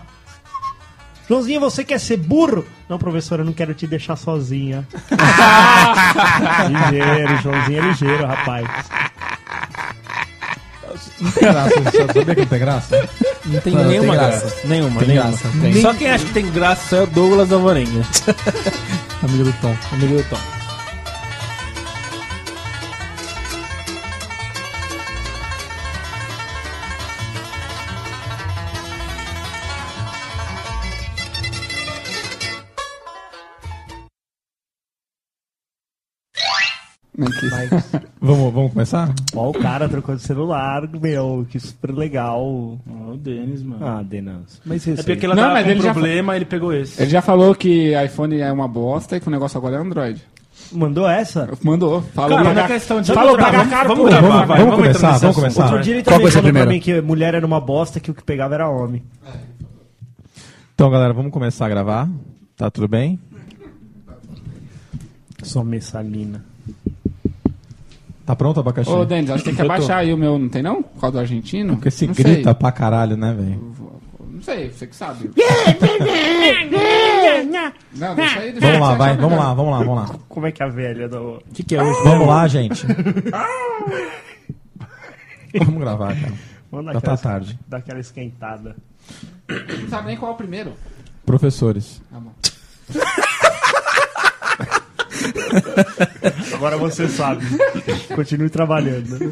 Joãozinho, 1.30 1.59
você 1.59 1.84
quer 1.84 1.99
ser 1.99 2.18
burro? 2.18 2.65
Não, 2.89 2.97
professora, 2.97 3.43
eu 3.43 3.45
não 3.45 3.53
quero 3.53 3.72
te 3.76 3.85
deixar 3.85 4.15
sozinha. 4.15 4.88
ligeiro, 6.89 7.38
Joãozinho 7.43 7.77
é 7.77 7.88
ligeiro, 7.88 8.26
rapaz. 8.26 8.68
Não 11.22 11.31
tem 11.31 11.43
graça, 11.51 11.81
você 11.81 12.05
sabia 12.07 12.26
que 12.35 12.41
não 12.41 12.47
tem 12.47 12.59
graça? 12.59 13.09
Não 13.45 13.61
tem 13.61 13.73
Não, 13.76 13.84
nenhuma 13.85 14.14
tem 14.14 14.19
graça. 14.27 14.39
graça. 14.41 14.68
Nenhuma, 14.68 14.99
Tem 14.99 15.07
nenhuma. 15.09 15.27
graça, 15.30 15.49
tem. 15.61 15.81
Só 15.81 15.93
quem 15.93 16.09
acha 16.09 16.26
que 16.26 16.34
tem 16.34 16.51
graça 16.51 16.95
é 16.95 17.01
o 17.03 17.07
Douglas 17.07 17.51
Alvarenga. 17.51 18.01
Amigo 19.22 19.43
do 19.43 19.53
Tom. 19.61 19.76
amigo 19.93 20.15
do 20.18 20.23
Tom. 20.30 20.38
Nem 37.18 37.30
quis. 37.31 37.49
Vamos, 38.22 38.53
vamos 38.53 38.72
começar? 38.73 39.11
Ó, 39.35 39.49
o 39.49 39.53
cara 39.53 39.89
trocou 39.89 40.15
de 40.15 40.22
celular, 40.22 40.88
meu, 40.88 41.48
que 41.49 41.60
super 41.60 41.91
legal. 41.91 42.39
Ó, 42.88 43.11
o 43.14 43.18
Denis, 43.18 43.64
mano. 43.64 43.84
Ah, 43.85 44.03
Denas. 44.03 44.61
Mas 44.64 44.88
é 44.88 44.91
isso 44.91 45.03
porque 45.03 45.26
aí. 45.26 45.26
ela 45.26 45.35
Não, 45.35 45.41
tava 45.44 45.53
mas 45.56 45.64
com 45.65 45.72
ele 45.72 45.81
já 45.81 45.91
problema, 45.94 46.35
ele 46.35 46.45
pegou 46.45 46.72
esse. 46.73 47.02
Ele 47.02 47.10
já 47.10 47.22
falou 47.22 47.56
que 47.56 47.94
iPhone 48.06 48.39
é 48.39 48.52
uma 48.52 48.68
bosta 48.68 49.18
e 49.18 49.19
que 49.19 49.27
o 49.27 49.31
negócio 49.31 49.57
agora 49.57 49.77
é 49.77 49.80
Android. 49.80 50.22
mandou 50.72 51.10
essa? 51.10 51.49
Mandou. 51.64 52.02
Falou 52.14 52.38
Cara, 52.38 52.52
pra- 52.53 52.61
na 52.61 52.68
questão 52.68 53.02
de... 53.02 53.11
Falou, 53.14 53.35
pagar 53.35 53.52
vamos, 53.57 53.69
caro 53.73 53.88
vamos 53.89 54.03
por- 54.03 54.10
gravar, 54.11 54.27
vamos- 54.30 54.48
vai, 54.48 54.57
vamos 54.60 54.73
entrar 54.73 54.77
começar, 54.94 55.18
vamos 55.18 55.35
começar. 55.35 55.64
Outro 55.65 55.81
dia 55.81 55.94
ele 55.95 56.03
Qual 56.03 56.18
também 56.19 56.31
falou 56.31 56.52
pra 56.53 56.65
mim 56.68 56.80
que 56.80 57.02
mulher 57.02 57.34
era 57.34 57.45
uma 57.48 57.60
bosta, 57.60 57.99
que 57.99 58.11
o 58.11 58.14
que 58.14 58.23
pegava 58.23 58.53
era 58.53 58.69
homem. 58.69 59.02
Então, 60.76 60.89
galera, 60.91 61.14
vamos 61.14 61.31
começar 61.31 61.65
a 61.65 61.69
gravar. 61.69 62.07
Tá 62.56 62.69
tudo 62.69 62.88
bem? 62.88 63.19
Só 65.41 65.64
messalina. 65.64 66.44
Tá 68.28 68.36
pronto, 68.36 68.60
abacaxi? 68.60 68.91
Ô, 68.91 69.06
Denis, 69.06 69.30
acho 69.30 69.41
que 69.41 69.52
tem 69.52 69.56
que 69.56 69.62
abaixar 69.62 69.99
aí 69.99 70.14
o 70.14 70.18
meu, 70.18 70.38
não 70.38 70.49
tem 70.49 70.62
não? 70.62 70.84
Por 70.84 70.99
causa 70.99 71.14
do 71.14 71.20
argentino? 71.20 71.76
Porque 71.78 71.90
se 71.90 72.06
não 72.06 72.14
grita 72.14 72.44
Sei. 72.44 72.54
pra 72.56 72.74
caralho, 72.74 73.16
né, 73.16 73.34
velho? 73.34 73.74
Não 74.30 74.41
sei, 74.41 74.70
você 74.70 74.86
que 74.86 74.95
sabe. 74.98 75.32
Não, 77.95 78.16
deixa 78.16 78.40
aí, 78.40 78.52
deixa 78.52 78.68
Vamos 78.68 78.88
lá, 78.88 78.95
vai, 78.95 79.16
vamos 79.18 79.38
lá, 79.38 79.54
vamos 79.54 79.72
lá, 79.72 79.78
vamos 79.80 79.95
lá. 79.95 80.20
Como 80.28 80.45
é 80.45 80.52
que 80.52 80.62
é 80.62 80.66
a 80.66 80.70
velha 80.70 81.08
do. 81.08 81.38
O 81.38 81.44
que, 81.54 81.64
que 81.64 81.76
é 81.76 81.82
hoje? 81.82 82.04
Vamos 82.04 82.28
lá, 82.28 82.48
gente. 82.48 82.86
Vamos 85.58 85.80
gravar, 85.80 86.14
cara. 86.14 86.34
Vamos 86.70 86.86
dar 86.88 86.94
Já 86.94 87.02
tá 87.02 87.18
tarde. 87.18 87.58
dar 87.68 87.78
aquela 87.78 87.99
esquentada. 87.99 88.76
Não 89.49 89.90
sabe 89.90 90.08
nem 90.08 90.18
qual 90.18 90.34
é 90.34 90.36
o 90.36 90.38
primeiro. 90.38 90.74
Professores. 91.26 92.02
Tá 92.12 92.20
bom. 92.20 92.34
Agora 96.54 96.78
você 96.78 97.08
sabe. 97.08 97.45
Continue 98.16 98.49
trabalhando. 98.49 99.20
né? 99.20 99.32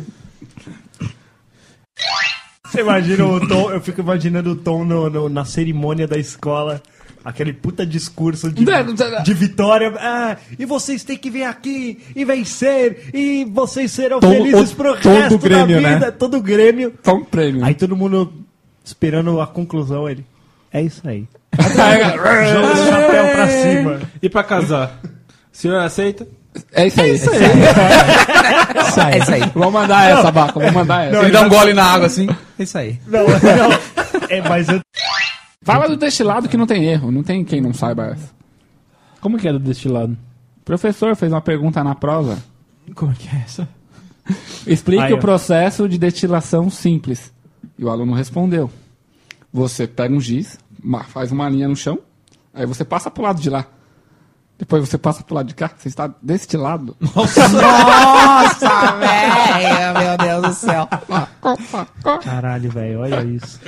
Você 2.66 2.82
imagina 2.82 3.26
o 3.26 3.48
tom, 3.48 3.72
eu 3.72 3.80
fico 3.82 4.02
imaginando 4.02 4.52
o 4.52 4.56
tom 4.56 4.84
no- 4.84 5.10
no- 5.10 5.30
na 5.30 5.46
cerimônia 5.46 6.08
da 6.08 6.18
escola. 6.18 6.82
Aquele 7.24 7.54
puta 7.54 7.84
discurso 7.86 8.52
de, 8.52 8.64
de 9.24 9.34
vitória. 9.34 9.92
Ah, 9.98 10.38
e 10.60 10.66
vocês 10.66 11.04
têm 11.04 11.18
que 11.18 11.30
vir 11.32 11.44
aqui 11.44 11.98
e 12.16 12.24
vencer. 12.24 13.10
E 13.14 13.46
vocês 13.46 13.92
serão 13.92 14.20
Tom- 14.20 14.30
felizes 14.30 14.72
o- 14.72 14.76
pro 14.76 14.94
resto 14.94 15.38
Grêmio, 15.40 15.82
da 15.82 15.90
vida. 15.90 16.06
né? 16.06 16.12
Todo 16.12 16.38
o 16.38 16.42
Grêmio. 16.42 16.94
Tom 17.02 17.24
prêmio. 17.24 17.66
Aí 17.66 17.74
todo 17.74 17.96
mundo 17.96 18.32
esperando 18.84 19.42
a 19.42 19.48
conclusão. 19.48 20.08
Ele. 20.08 20.24
É 20.72 20.82
isso 20.84 21.02
aí. 21.08 21.26
Joga 21.58 22.74
o 22.74 22.86
chapéu 22.90 23.28
pra 23.32 23.48
cima. 23.50 24.02
E 24.22 24.30
pra 24.30 24.44
casar? 24.44 25.00
O 25.56 25.57
senhor 25.57 25.80
aceita? 25.80 26.27
É 26.73 26.88
isso 26.88 26.99
aí. 26.99 27.11
É 27.11 27.14
isso 27.14 27.30
aí. 27.30 27.44
É 29.14 29.18
isso 29.19 29.32
aí. 29.32 29.41
Vou 29.53 29.72
mandar 29.72 30.11
essa, 30.11 30.30
Baca. 30.30 30.60
Vou 30.60 30.72
mandar 30.73 31.06
essa. 31.06 31.18
Ele 31.23 31.32
dá 31.32 31.44
um 31.44 31.49
gole 31.49 31.73
na 31.73 31.86
água 31.86 32.07
assim. 32.07 32.27
É 32.60 32.64
isso 32.64 32.77
aí. 32.77 32.99
Não, 33.07 33.23
não. 33.23 34.30
É, 34.30 34.41
mas 34.49 34.68
eu 34.68 34.82
Fala 35.61 35.88
do 35.88 35.95
destilado 35.95 36.49
que 36.49 36.57
não 36.57 36.68
tem 36.68 36.84
erro. 36.84 37.10
Não 37.10 37.23
tem 37.23 37.45
quem 37.45 37.61
não 37.61 37.73
saiba 37.73 38.07
essa. 38.07 38.30
Como 39.22 39.38
que 39.38 39.48
é 39.48 39.53
do 39.53 39.60
destilado? 39.60 40.18
O 40.57 40.65
professor 40.65 41.15
fez 41.15 41.32
uma 41.32 41.41
pergunta 41.41 41.82
na 41.82 41.95
prova. 41.95 42.38
Como 42.94 43.14
é 43.14 43.15
que 43.15 43.30
é 43.30 43.41
essa? 43.45 43.68
Explique 44.68 45.03
Aí, 45.03 45.14
o 45.14 45.19
processo 45.19 45.88
de 45.88 45.98
destilação 45.98 46.69
simples. 46.69 47.34
E 47.80 47.86
o 47.86 47.90
aluno 47.90 48.14
respondeu. 48.14 48.69
Você 49.53 49.88
pega 49.88 50.14
um 50.14 50.19
giz, 50.19 50.60
faz 51.07 51.32
uma 51.32 51.48
linha 51.48 51.69
no 51.69 51.77
chão, 51.77 51.98
aí 52.53 52.65
você 52.65 52.84
passa 52.84 53.10
pro 53.10 53.23
lado 53.23 53.41
de 53.41 53.49
lá. 53.49 53.65
Depois 54.57 54.88
você 54.88 54.98
passa 54.98 55.22
pro 55.23 55.36
lado 55.36 55.48
de 55.48 55.56
cá, 55.56 55.69
você 55.76 55.90
está 55.90 56.10
destilado. 56.22 56.95
Nossa, 57.14 57.48
velho, 58.99 59.99
meu 59.99 60.18
Deus 60.18 60.41
do 60.48 60.53
céu. 60.53 60.88
Caralho, 62.23 62.72
velho, 62.72 63.02
olha 63.02 63.22
isso. 63.23 63.60